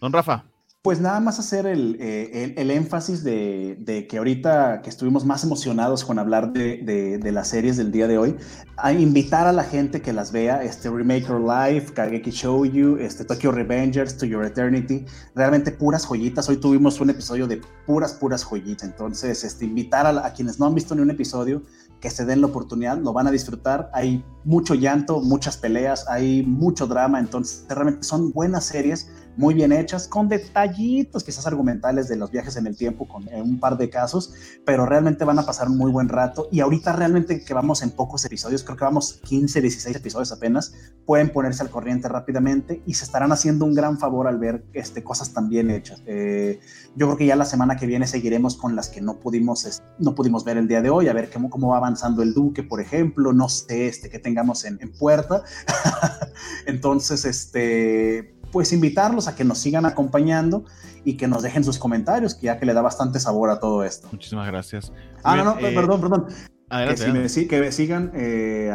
Don 0.00 0.12
Rafa. 0.12 0.44
Pues 0.86 1.00
nada 1.00 1.18
más 1.18 1.40
hacer 1.40 1.66
el, 1.66 1.96
eh, 1.98 2.54
énfasis 2.56 3.24
de, 3.24 4.06
que 4.08 4.18
ahorita 4.18 4.82
que 4.82 4.88
estuvimos 4.88 5.24
más 5.24 5.42
emocionados 5.42 6.04
con 6.04 6.16
hablar 6.20 6.52
de, 6.52 7.18
las 7.32 7.48
series 7.48 7.76
del 7.76 7.90
día 7.90 8.06
de 8.06 8.18
hoy, 8.18 8.36
a 8.76 8.92
invitar 8.92 9.48
a 9.48 9.52
la 9.52 9.64
gente 9.64 10.00
que 10.00 10.12
las 10.12 10.30
vea, 10.30 10.62
este 10.62 10.88
Remake 10.88 11.26
Your 11.26 11.40
Life, 11.40 11.92
Kageki 11.92 12.30
You, 12.30 12.98
este 13.00 13.24
Tokyo 13.24 13.50
Revengers, 13.50 14.16
To 14.16 14.26
Your 14.26 14.44
Eternity, 14.44 15.04
realmente 15.34 15.72
puras 15.72 16.06
joyitas. 16.06 16.48
Hoy 16.48 16.58
tuvimos 16.58 17.00
un 17.00 17.10
episodio 17.10 17.48
de 17.48 17.60
puras, 17.84 18.12
puras 18.12 18.44
joyitas. 18.44 18.88
Entonces, 18.88 19.42
este, 19.42 19.64
invitar 19.64 20.06
a, 20.06 20.24
a 20.24 20.32
quienes 20.34 20.60
no 20.60 20.66
han 20.66 20.76
visto 20.76 20.94
ni 20.94 21.02
un 21.02 21.10
episodio, 21.10 21.62
que 22.00 22.10
se 22.10 22.24
den 22.24 22.42
la 22.42 22.46
oportunidad, 22.46 22.98
lo 22.98 23.12
van 23.12 23.26
a 23.26 23.32
disfrutar. 23.32 23.90
Hay 23.92 24.24
mucho 24.44 24.74
llanto, 24.74 25.20
muchas 25.20 25.56
peleas, 25.56 26.06
hay 26.08 26.44
mucho 26.44 26.86
drama, 26.86 27.18
entonces 27.18 27.64
realmente 27.68 28.04
son 28.04 28.30
buenas 28.30 28.66
series 28.66 29.10
muy 29.36 29.54
bien 29.54 29.72
hechas, 29.72 30.08
con 30.08 30.28
detallitos 30.28 31.24
quizás 31.24 31.46
argumentales 31.46 32.08
de 32.08 32.16
los 32.16 32.30
viajes 32.30 32.56
en 32.56 32.66
el 32.66 32.76
tiempo, 32.76 33.06
con 33.06 33.28
un 33.32 33.60
par 33.60 33.76
de 33.76 33.90
casos, 33.90 34.34
pero 34.64 34.86
realmente 34.86 35.24
van 35.24 35.38
a 35.38 35.46
pasar 35.46 35.68
un 35.68 35.76
muy 35.76 35.90
buen 35.90 36.08
rato. 36.08 36.48
Y 36.50 36.60
ahorita 36.60 36.92
realmente 36.92 37.44
que 37.44 37.54
vamos 37.54 37.82
en 37.82 37.90
pocos 37.90 38.24
episodios, 38.24 38.64
creo 38.64 38.76
que 38.76 38.84
vamos 38.84 39.20
15, 39.24 39.60
16 39.60 39.96
episodios 39.96 40.32
apenas, 40.32 40.74
pueden 41.04 41.30
ponerse 41.30 41.62
al 41.62 41.70
corriente 41.70 42.08
rápidamente 42.08 42.82
y 42.86 42.94
se 42.94 43.04
estarán 43.04 43.32
haciendo 43.32 43.64
un 43.64 43.74
gran 43.74 43.98
favor 43.98 44.26
al 44.26 44.38
ver 44.38 44.64
este, 44.72 45.02
cosas 45.02 45.32
tan 45.32 45.48
bien 45.48 45.70
hechas. 45.70 46.02
Eh, 46.06 46.60
yo 46.94 47.06
creo 47.06 47.18
que 47.18 47.26
ya 47.26 47.36
la 47.36 47.44
semana 47.44 47.76
que 47.76 47.86
viene 47.86 48.06
seguiremos 48.06 48.56
con 48.56 48.74
las 48.76 48.88
que 48.88 49.00
no 49.00 49.18
pudimos, 49.20 49.82
no 49.98 50.14
pudimos 50.14 50.44
ver 50.44 50.56
el 50.56 50.68
día 50.68 50.82
de 50.82 50.90
hoy, 50.90 51.08
a 51.08 51.12
ver 51.12 51.30
cómo, 51.30 51.50
cómo 51.50 51.68
va 51.68 51.78
avanzando 51.78 52.22
el 52.22 52.34
Duque, 52.34 52.62
por 52.62 52.80
ejemplo, 52.80 53.32
no 53.32 53.48
sé, 53.48 53.88
este, 53.88 54.08
que 54.08 54.18
tengamos 54.18 54.64
en, 54.64 54.78
en 54.80 54.92
puerta. 54.92 55.42
Entonces, 56.66 57.24
este, 57.24 58.35
pues 58.56 58.72
invitarlos 58.72 59.28
a 59.28 59.36
que 59.36 59.44
nos 59.44 59.58
sigan 59.58 59.84
acompañando 59.84 60.64
y 61.04 61.18
que 61.18 61.28
nos 61.28 61.42
dejen 61.42 61.62
sus 61.62 61.78
comentarios, 61.78 62.34
que 62.34 62.46
ya 62.46 62.58
que 62.58 62.64
le 62.64 62.72
da 62.72 62.80
bastante 62.80 63.20
sabor 63.20 63.50
a 63.50 63.60
todo 63.60 63.84
esto. 63.84 64.08
Muchísimas 64.10 64.46
gracias. 64.46 64.94
Ah, 65.22 65.36
no, 65.36 65.44
no, 65.44 65.58
eh, 65.58 65.72
perdón, 65.74 66.00
perdón. 66.00 66.26
que, 66.70 67.12
me, 67.12 67.48
que 67.48 67.60
me 67.60 67.70
sigan 67.70 68.12
eh, 68.14 68.72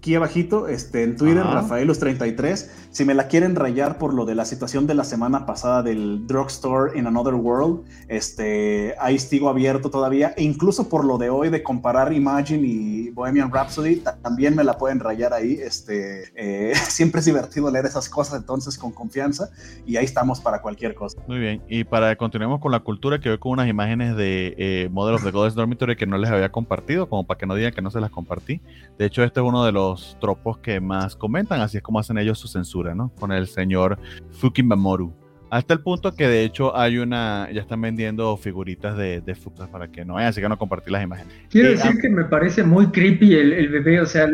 aquí 0.00 0.14
abajito, 0.14 0.66
este, 0.66 1.02
en 1.02 1.14
Twitter, 1.14 1.44
Rafaelus33. 1.44 2.70
Si 2.90 3.04
me 3.04 3.12
la 3.12 3.28
quieren 3.28 3.54
rayar 3.54 3.98
por 3.98 4.14
lo 4.14 4.24
de 4.24 4.34
la 4.34 4.46
situación 4.46 4.86
de 4.86 4.94
la 4.94 5.04
semana 5.04 5.44
pasada 5.44 5.82
del 5.82 6.26
drugstore 6.26 6.98
in 6.98 7.06
Another 7.06 7.34
World, 7.34 7.84
este, 8.08 8.94
ahí 8.98 9.18
sigo 9.18 9.50
abierto 9.50 9.90
todavía. 9.90 10.32
E 10.38 10.42
incluso 10.42 10.88
por 10.88 11.04
lo 11.04 11.18
de 11.18 11.28
hoy 11.28 11.50
de 11.50 11.62
comparar 11.62 12.14
Imagine 12.14 12.66
y 12.66 13.10
Bohemian 13.10 13.52
Rhapsody, 13.52 14.02
también 14.22 14.56
me 14.56 14.64
la 14.64 14.78
pueden 14.78 15.00
rayar 15.00 15.34
ahí. 15.34 15.58
Este, 15.60 16.32
eh, 16.34 16.74
siempre 16.88 17.18
es 17.18 17.26
divertido 17.26 17.70
leer 17.70 17.84
esas 17.84 18.08
cosas, 18.08 18.40
entonces 18.40 18.78
con 18.78 18.92
confianza. 18.92 19.50
Y 19.84 19.98
ahí 19.98 20.06
estamos 20.06 20.40
para 20.40 20.62
cualquier 20.62 20.94
cosa. 20.94 21.20
Muy 21.28 21.38
bien. 21.38 21.62
Y 21.68 21.84
para 21.84 22.16
continuemos 22.16 22.60
con 22.60 22.72
la 22.72 22.80
cultura, 22.80 23.20
que 23.20 23.28
veo 23.28 23.38
con 23.38 23.52
unas 23.52 23.68
imágenes 23.68 24.16
de 24.16 24.54
eh, 24.56 24.88
Model 24.90 25.16
of 25.16 25.24
the 25.24 25.30
Goddess 25.30 25.54
Dormitory 25.54 25.94
que 25.94 26.06
no 26.06 26.16
les 26.16 26.30
había 26.30 26.50
compartido, 26.50 27.06
como 27.06 27.26
para 27.26 27.36
que 27.36 27.44
no 27.44 27.54
digan 27.54 27.74
que 27.74 27.82
no 27.82 27.90
se 27.90 28.00
las 28.00 28.10
compartí. 28.10 28.62
De 28.96 29.04
hecho, 29.04 29.22
este 29.22 29.40
es 29.40 29.46
uno 29.46 29.62
de 29.62 29.72
los 29.72 29.89
tropos 30.20 30.58
que 30.58 30.80
más 30.80 31.16
comentan, 31.16 31.60
así 31.60 31.78
es 31.78 31.82
como 31.82 31.98
hacen 31.98 32.18
ellos 32.18 32.38
su 32.38 32.48
censura, 32.48 32.94
¿no? 32.94 33.12
Con 33.18 33.32
el 33.32 33.46
señor 33.46 33.98
Fukimamoru. 34.30 35.12
Hasta 35.50 35.74
el 35.74 35.80
punto 35.80 36.14
que 36.14 36.28
de 36.28 36.44
hecho 36.44 36.76
hay 36.76 36.98
una, 36.98 37.48
ya 37.52 37.62
están 37.62 37.80
vendiendo 37.80 38.36
figuritas 38.36 38.96
de, 38.96 39.20
de 39.20 39.36
para 39.72 39.88
que 39.88 40.04
no 40.04 40.14
vayan, 40.14 40.30
así 40.30 40.40
que 40.40 40.48
no 40.48 40.56
compartir 40.56 40.92
las 40.92 41.02
imágenes. 41.02 41.34
Quiero 41.50 41.68
eh, 41.68 41.72
decir 41.72 41.98
que 42.00 42.08
me 42.08 42.24
parece 42.24 42.62
muy 42.62 42.86
creepy 42.86 43.34
el, 43.34 43.52
el 43.52 43.68
bebé, 43.68 44.00
o 44.00 44.06
sea, 44.06 44.28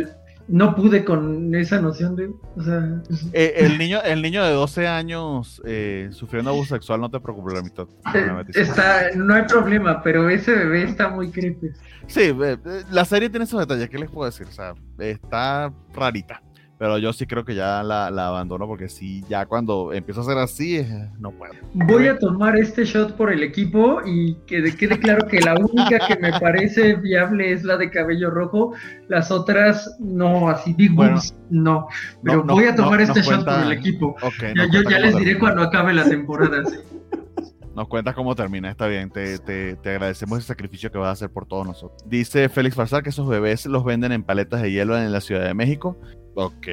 no 0.48 0.74
pude 0.74 1.04
con 1.04 1.54
esa 1.54 1.80
noción 1.80 2.16
de. 2.16 2.28
O 2.56 2.62
sea, 2.62 3.02
eh, 3.32 3.54
el, 3.56 3.78
niño, 3.78 4.00
el 4.02 4.22
niño 4.22 4.44
de 4.44 4.52
12 4.52 4.86
años 4.86 5.60
eh, 5.64 6.08
sufriendo 6.12 6.50
abuso 6.50 6.74
sexual, 6.74 7.00
no 7.00 7.10
te 7.10 7.20
preocupes, 7.20 7.54
la 7.54 7.62
mitad. 7.62 7.86
Está, 8.54 9.10
no 9.14 9.34
hay 9.34 9.42
problema, 9.44 10.02
pero 10.02 10.28
ese 10.28 10.52
bebé 10.54 10.84
está 10.84 11.08
muy 11.08 11.30
creepy. 11.30 11.70
Sí, 12.06 12.32
la 12.90 13.04
serie 13.04 13.28
tiene 13.28 13.44
esos 13.44 13.60
detalles, 13.60 13.88
¿qué 13.88 13.98
les 13.98 14.10
puedo 14.10 14.30
decir? 14.30 14.46
O 14.46 14.52
sea, 14.52 14.74
está 14.98 15.72
rarita. 15.92 16.40
Pero 16.78 16.98
yo 16.98 17.12
sí 17.14 17.26
creo 17.26 17.44
que 17.44 17.54
ya 17.54 17.82
la, 17.82 18.10
la 18.10 18.28
abandono 18.28 18.66
porque 18.66 18.90
sí, 18.90 19.24
ya 19.28 19.46
cuando 19.46 19.94
empiezo 19.94 20.20
a 20.20 20.24
ser 20.24 20.38
así, 20.38 20.86
no 21.18 21.30
puedo. 21.30 21.54
Voy 21.72 22.08
a 22.08 22.18
tomar 22.18 22.56
este 22.58 22.84
shot 22.84 23.16
por 23.16 23.32
el 23.32 23.42
equipo 23.42 24.00
y 24.04 24.34
que 24.46 24.62
quede 24.76 24.98
claro 24.98 25.26
que 25.26 25.40
la 25.40 25.54
única 25.54 26.06
que 26.06 26.16
me 26.16 26.38
parece 26.38 26.94
viable 26.96 27.52
es 27.52 27.64
la 27.64 27.76
de 27.76 27.90
cabello 27.90 28.30
rojo. 28.30 28.74
Las 29.08 29.30
otras, 29.30 29.96
no, 29.98 30.50
así 30.50 30.74
big 30.74 30.92
boobs, 30.92 31.34
no. 31.48 31.88
Pero 32.22 32.44
voy 32.44 32.64
a 32.64 32.74
tomar 32.74 33.00
este 33.00 33.22
shot 33.22 33.44
por 33.44 33.60
el 33.60 33.72
equipo. 33.72 34.14
ya, 34.40 34.66
yo 34.70 34.82
ya 34.82 34.98
les 34.98 35.16
diré 35.16 35.38
cuando 35.38 35.62
acabe 35.62 35.94
la 35.94 36.04
temporada. 36.04 36.62
Nos 37.74 37.88
cuentas 37.88 38.14
cómo 38.14 38.34
termina, 38.34 38.70
está 38.70 38.86
bien. 38.86 39.10
Te, 39.10 39.38
te, 39.38 39.76
te, 39.76 39.90
agradecemos 39.90 40.38
el 40.38 40.44
sacrificio 40.44 40.90
que 40.90 40.96
vas 40.96 41.08
a 41.08 41.12
hacer 41.12 41.30
por 41.30 41.44
todos 41.44 41.66
nosotros. 41.66 42.02
Dice 42.06 42.48
Félix 42.48 42.74
Farsar 42.74 43.02
que 43.02 43.10
esos 43.10 43.28
bebés 43.28 43.66
los 43.66 43.84
venden 43.84 44.12
en 44.12 44.22
paletas 44.22 44.62
de 44.62 44.72
hielo 44.72 44.96
en 44.96 45.12
la 45.12 45.20
Ciudad 45.20 45.44
de 45.44 45.52
México. 45.52 45.98
Ok, 46.36 46.68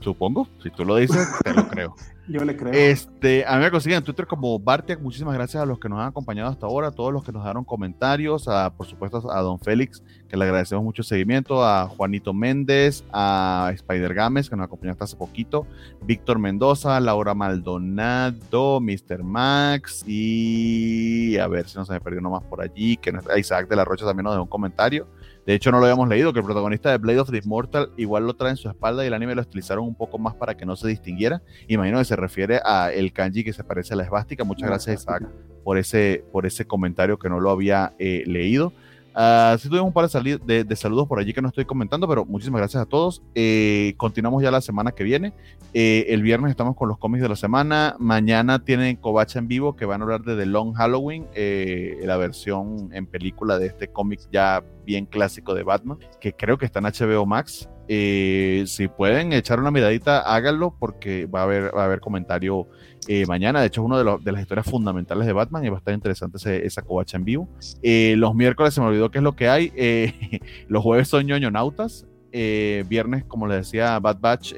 supongo. 0.00 0.48
Si 0.60 0.70
tú 0.70 0.84
lo 0.84 0.96
dices, 0.96 1.26
te 1.44 1.54
lo 1.54 1.68
creo. 1.68 1.94
Yo 2.26 2.42
le 2.44 2.56
creo. 2.56 2.72
Este, 2.72 3.44
a 3.46 3.56
mí 3.56 3.62
me 3.62 3.70
consiguen 3.70 3.98
en 3.98 4.04
Twitter 4.04 4.26
como 4.26 4.58
Bartiak. 4.58 4.98
Muchísimas 5.00 5.34
gracias 5.34 5.62
a 5.62 5.66
los 5.66 5.78
que 5.78 5.88
nos 5.88 6.00
han 6.00 6.08
acompañado 6.08 6.50
hasta 6.50 6.66
ahora, 6.66 6.88
a 6.88 6.90
todos 6.90 7.12
los 7.12 7.22
que 7.22 7.30
nos 7.30 7.44
dieron 7.44 7.64
comentarios, 7.64 8.48
a, 8.48 8.74
por 8.74 8.86
supuesto 8.86 9.30
a 9.30 9.40
Don 9.42 9.60
Félix, 9.60 10.02
que 10.26 10.36
le 10.36 10.44
agradecemos 10.44 10.82
mucho 10.82 11.02
el 11.02 11.06
seguimiento, 11.06 11.64
a 11.64 11.86
Juanito 11.86 12.32
Méndez, 12.32 13.04
a 13.12 13.70
Spider 13.74 14.14
Games, 14.14 14.50
que 14.50 14.56
nos 14.56 14.64
acompañó 14.64 14.92
hasta 14.92 15.04
hace 15.04 15.16
poquito, 15.16 15.66
Víctor 16.02 16.38
Mendoza, 16.38 16.98
Laura 16.98 17.34
Maldonado, 17.34 18.80
Mr. 18.80 19.22
Max 19.22 20.02
y 20.06 21.36
a 21.36 21.46
ver 21.46 21.68
si 21.68 21.76
no 21.76 21.84
se 21.84 21.92
me 21.92 22.00
perdió 22.00 22.20
nomás 22.20 22.42
por 22.44 22.62
allí, 22.62 22.96
que 22.96 23.12
Isaac 23.36 23.68
de 23.68 23.76
la 23.76 23.84
Rocha 23.84 24.06
también 24.06 24.24
nos 24.24 24.32
dejó 24.32 24.44
un 24.44 24.48
comentario. 24.48 25.06
De 25.46 25.54
hecho, 25.54 25.70
no 25.70 25.78
lo 25.78 25.84
habíamos 25.84 26.08
leído, 26.08 26.32
que 26.32 26.38
el 26.38 26.44
protagonista 26.44 26.90
de 26.90 26.98
Blade 26.98 27.20
of 27.20 27.30
the 27.30 27.38
Immortal 27.38 27.90
igual 27.96 28.26
lo 28.26 28.34
trae 28.34 28.50
en 28.50 28.56
su 28.56 28.68
espalda 28.68 29.04
y 29.04 29.08
el 29.08 29.14
anime 29.14 29.34
lo 29.34 29.42
estilizaron 29.42 29.84
un 29.84 29.94
poco 29.94 30.18
más 30.18 30.34
para 30.34 30.56
que 30.56 30.64
no 30.64 30.74
se 30.74 30.88
distinguiera. 30.88 31.42
Imagino 31.68 31.98
que 31.98 32.06
se 32.06 32.16
refiere 32.16 32.60
a 32.64 32.90
el 32.92 33.12
kanji 33.12 33.44
que 33.44 33.52
se 33.52 33.62
parece 33.62 33.92
a 33.92 33.96
la 33.96 34.04
esvástica. 34.04 34.44
Muchas 34.44 34.68
gracias, 34.68 35.02
Isaac, 35.02 35.28
por 35.62 35.76
ese, 35.76 36.24
por 36.32 36.46
ese 36.46 36.66
comentario 36.66 37.18
que 37.18 37.28
no 37.28 37.40
lo 37.40 37.50
había 37.50 37.92
eh, 37.98 38.22
leído. 38.26 38.72
Uh, 39.16 39.56
sí 39.58 39.68
tuvimos 39.68 39.86
un 39.86 39.92
par 39.92 40.10
de, 40.10 40.76
saludos 40.76 41.06
por 41.06 41.20
allí 41.20 41.32
que 41.32 41.40
no 41.40 41.46
estoy 41.46 41.64
comentando, 41.64 42.08
pero 42.08 42.24
muchísimas 42.24 42.58
gracias 42.58 42.82
a 42.82 42.86
todos. 42.86 43.22
Eh, 43.36 43.94
continuamos 43.96 44.42
ya 44.42 44.50
la 44.50 44.60
semana 44.60 44.90
que 44.90 45.04
viene. 45.04 45.32
Eh, 45.72 46.06
el 46.08 46.22
viernes 46.22 46.50
estamos 46.50 46.74
con 46.74 46.88
los 46.88 46.98
cómics 46.98 47.22
de 47.22 47.28
la 47.28 47.36
semana. 47.36 47.94
Mañana 48.00 48.64
tienen 48.64 48.96
Kovacha 48.96 49.38
en 49.38 49.46
vivo 49.46 49.76
que 49.76 49.84
van 49.84 50.00
a 50.00 50.04
hablar 50.04 50.22
de 50.22 50.36
The 50.36 50.46
Long 50.46 50.74
Halloween, 50.74 51.28
eh, 51.34 52.00
la 52.02 52.16
versión 52.16 52.90
en 52.92 53.06
película 53.06 53.58
de 53.58 53.66
este 53.66 53.86
cómic 53.86 54.20
ya 54.32 54.64
bien 54.84 55.06
clásico 55.06 55.54
de 55.54 55.62
Batman, 55.62 55.98
que 56.20 56.32
creo 56.32 56.58
que 56.58 56.66
está 56.66 56.80
en 56.80 56.86
HBO 56.86 57.24
Max. 57.24 57.68
si 57.86 58.88
pueden 58.96 59.32
echar 59.32 59.60
una 59.60 59.70
miradita, 59.70 60.20
háganlo 60.20 60.74
porque 60.76 61.26
va 61.26 61.40
a 61.40 61.42
haber, 61.44 61.76
va 61.76 61.82
a 61.82 61.84
haber 61.84 62.00
comentario 62.00 62.66
eh, 63.06 63.26
mañana. 63.26 63.60
De 63.60 63.66
hecho, 63.66 63.82
es 63.82 63.86
una 63.86 63.98
de, 63.98 64.32
las 64.32 64.40
historias 64.40 64.66
fundamentales 64.66 65.26
de 65.26 65.32
Batman 65.32 65.64
y 65.64 65.68
va 65.68 65.76
a 65.76 65.78
estar 65.78 65.94
interesante 65.94 66.66
esa 66.66 66.82
covacha 66.82 67.16
en 67.16 67.24
vivo. 67.24 67.48
Eh, 67.82 68.14
los 68.16 68.34
miércoles 68.34 68.74
se 68.74 68.80
me 68.80 68.86
olvidó 68.86 69.10
qué 69.10 69.18
es 69.18 69.24
lo 69.24 69.36
que 69.36 69.48
hay. 69.48 69.72
Eh, 69.76 70.40
los 70.68 70.82
jueves 70.82 71.08
son 71.08 71.26
ñoñonautas. 71.26 72.06
viernes, 72.32 73.24
como 73.24 73.46
les 73.46 73.58
decía, 73.58 73.98
Bad 74.00 74.18
Batch, 74.20 74.54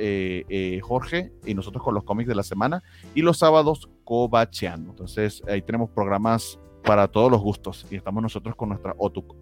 Jorge 0.83 1.33
y 1.45 1.55
nosotros 1.55 1.83
con 1.83 1.95
los 1.95 2.05
cómics 2.05 2.29
de 2.29 2.35
la 2.35 2.43
semana. 2.43 2.83
Y 3.15 3.23
los 3.23 3.39
sábados, 3.39 3.89
covacheando. 4.05 4.91
Entonces, 4.91 5.43
ahí 5.49 5.63
tenemos 5.63 5.91
programas 5.91 6.59
para 6.85 7.09
todos 7.09 7.31
los 7.31 7.41
gustos. 7.41 7.87
Y 7.91 7.97
estamos 7.97 8.23
nosotros 8.23 8.55
con 8.55 8.71
nuestras 8.71 8.95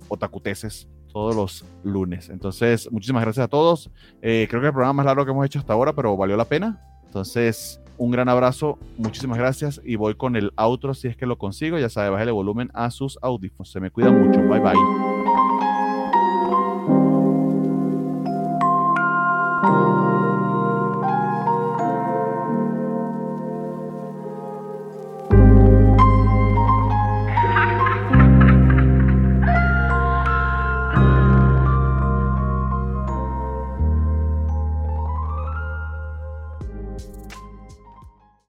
otacuteses 0.09 0.89
todos 1.13 1.37
los 1.37 1.65
lunes. 1.85 2.29
Entonces, 2.29 2.91
muchísimas 2.91 3.23
gracias 3.23 3.45
a 3.45 3.49
todos. 3.49 3.91
creo 4.21 4.49
que 4.49 4.67
el 4.67 4.73
programa 4.73 4.95
más 4.95 5.07
largo 5.07 5.25
que 5.25 5.31
hemos 5.31 5.47
hecho 5.47 5.59
hasta 5.59 5.75
ahora, 5.75 5.93
pero 5.93 6.17
valió 6.17 6.37
la 6.37 6.47
pena. 6.47 6.81
Entonces, 7.07 7.81
Un 7.97 8.11
gran 8.11 8.29
abrazo, 8.29 8.79
muchísimas 8.97 9.39
gracias 9.39 9.81
y 9.85 9.97
voy 9.97 10.17
con 10.17 10.35
el 10.35 10.53
outro 10.57 10.95
si 10.95 11.09
es 11.09 11.17
que 11.17 11.27
lo 11.27 11.39
consigo. 11.39 11.79
Ya 11.79 11.89
sabe, 11.89 12.11
bájale 12.11 12.33
volumen 12.33 12.71
a 12.75 12.91
sus 12.91 13.19
audífonos. 13.23 13.71
Se 13.71 13.81
me 13.81 13.91
cuida 13.91 14.11
mucho. 14.11 14.41
Bye 14.41 14.61
bye. 14.61 15.74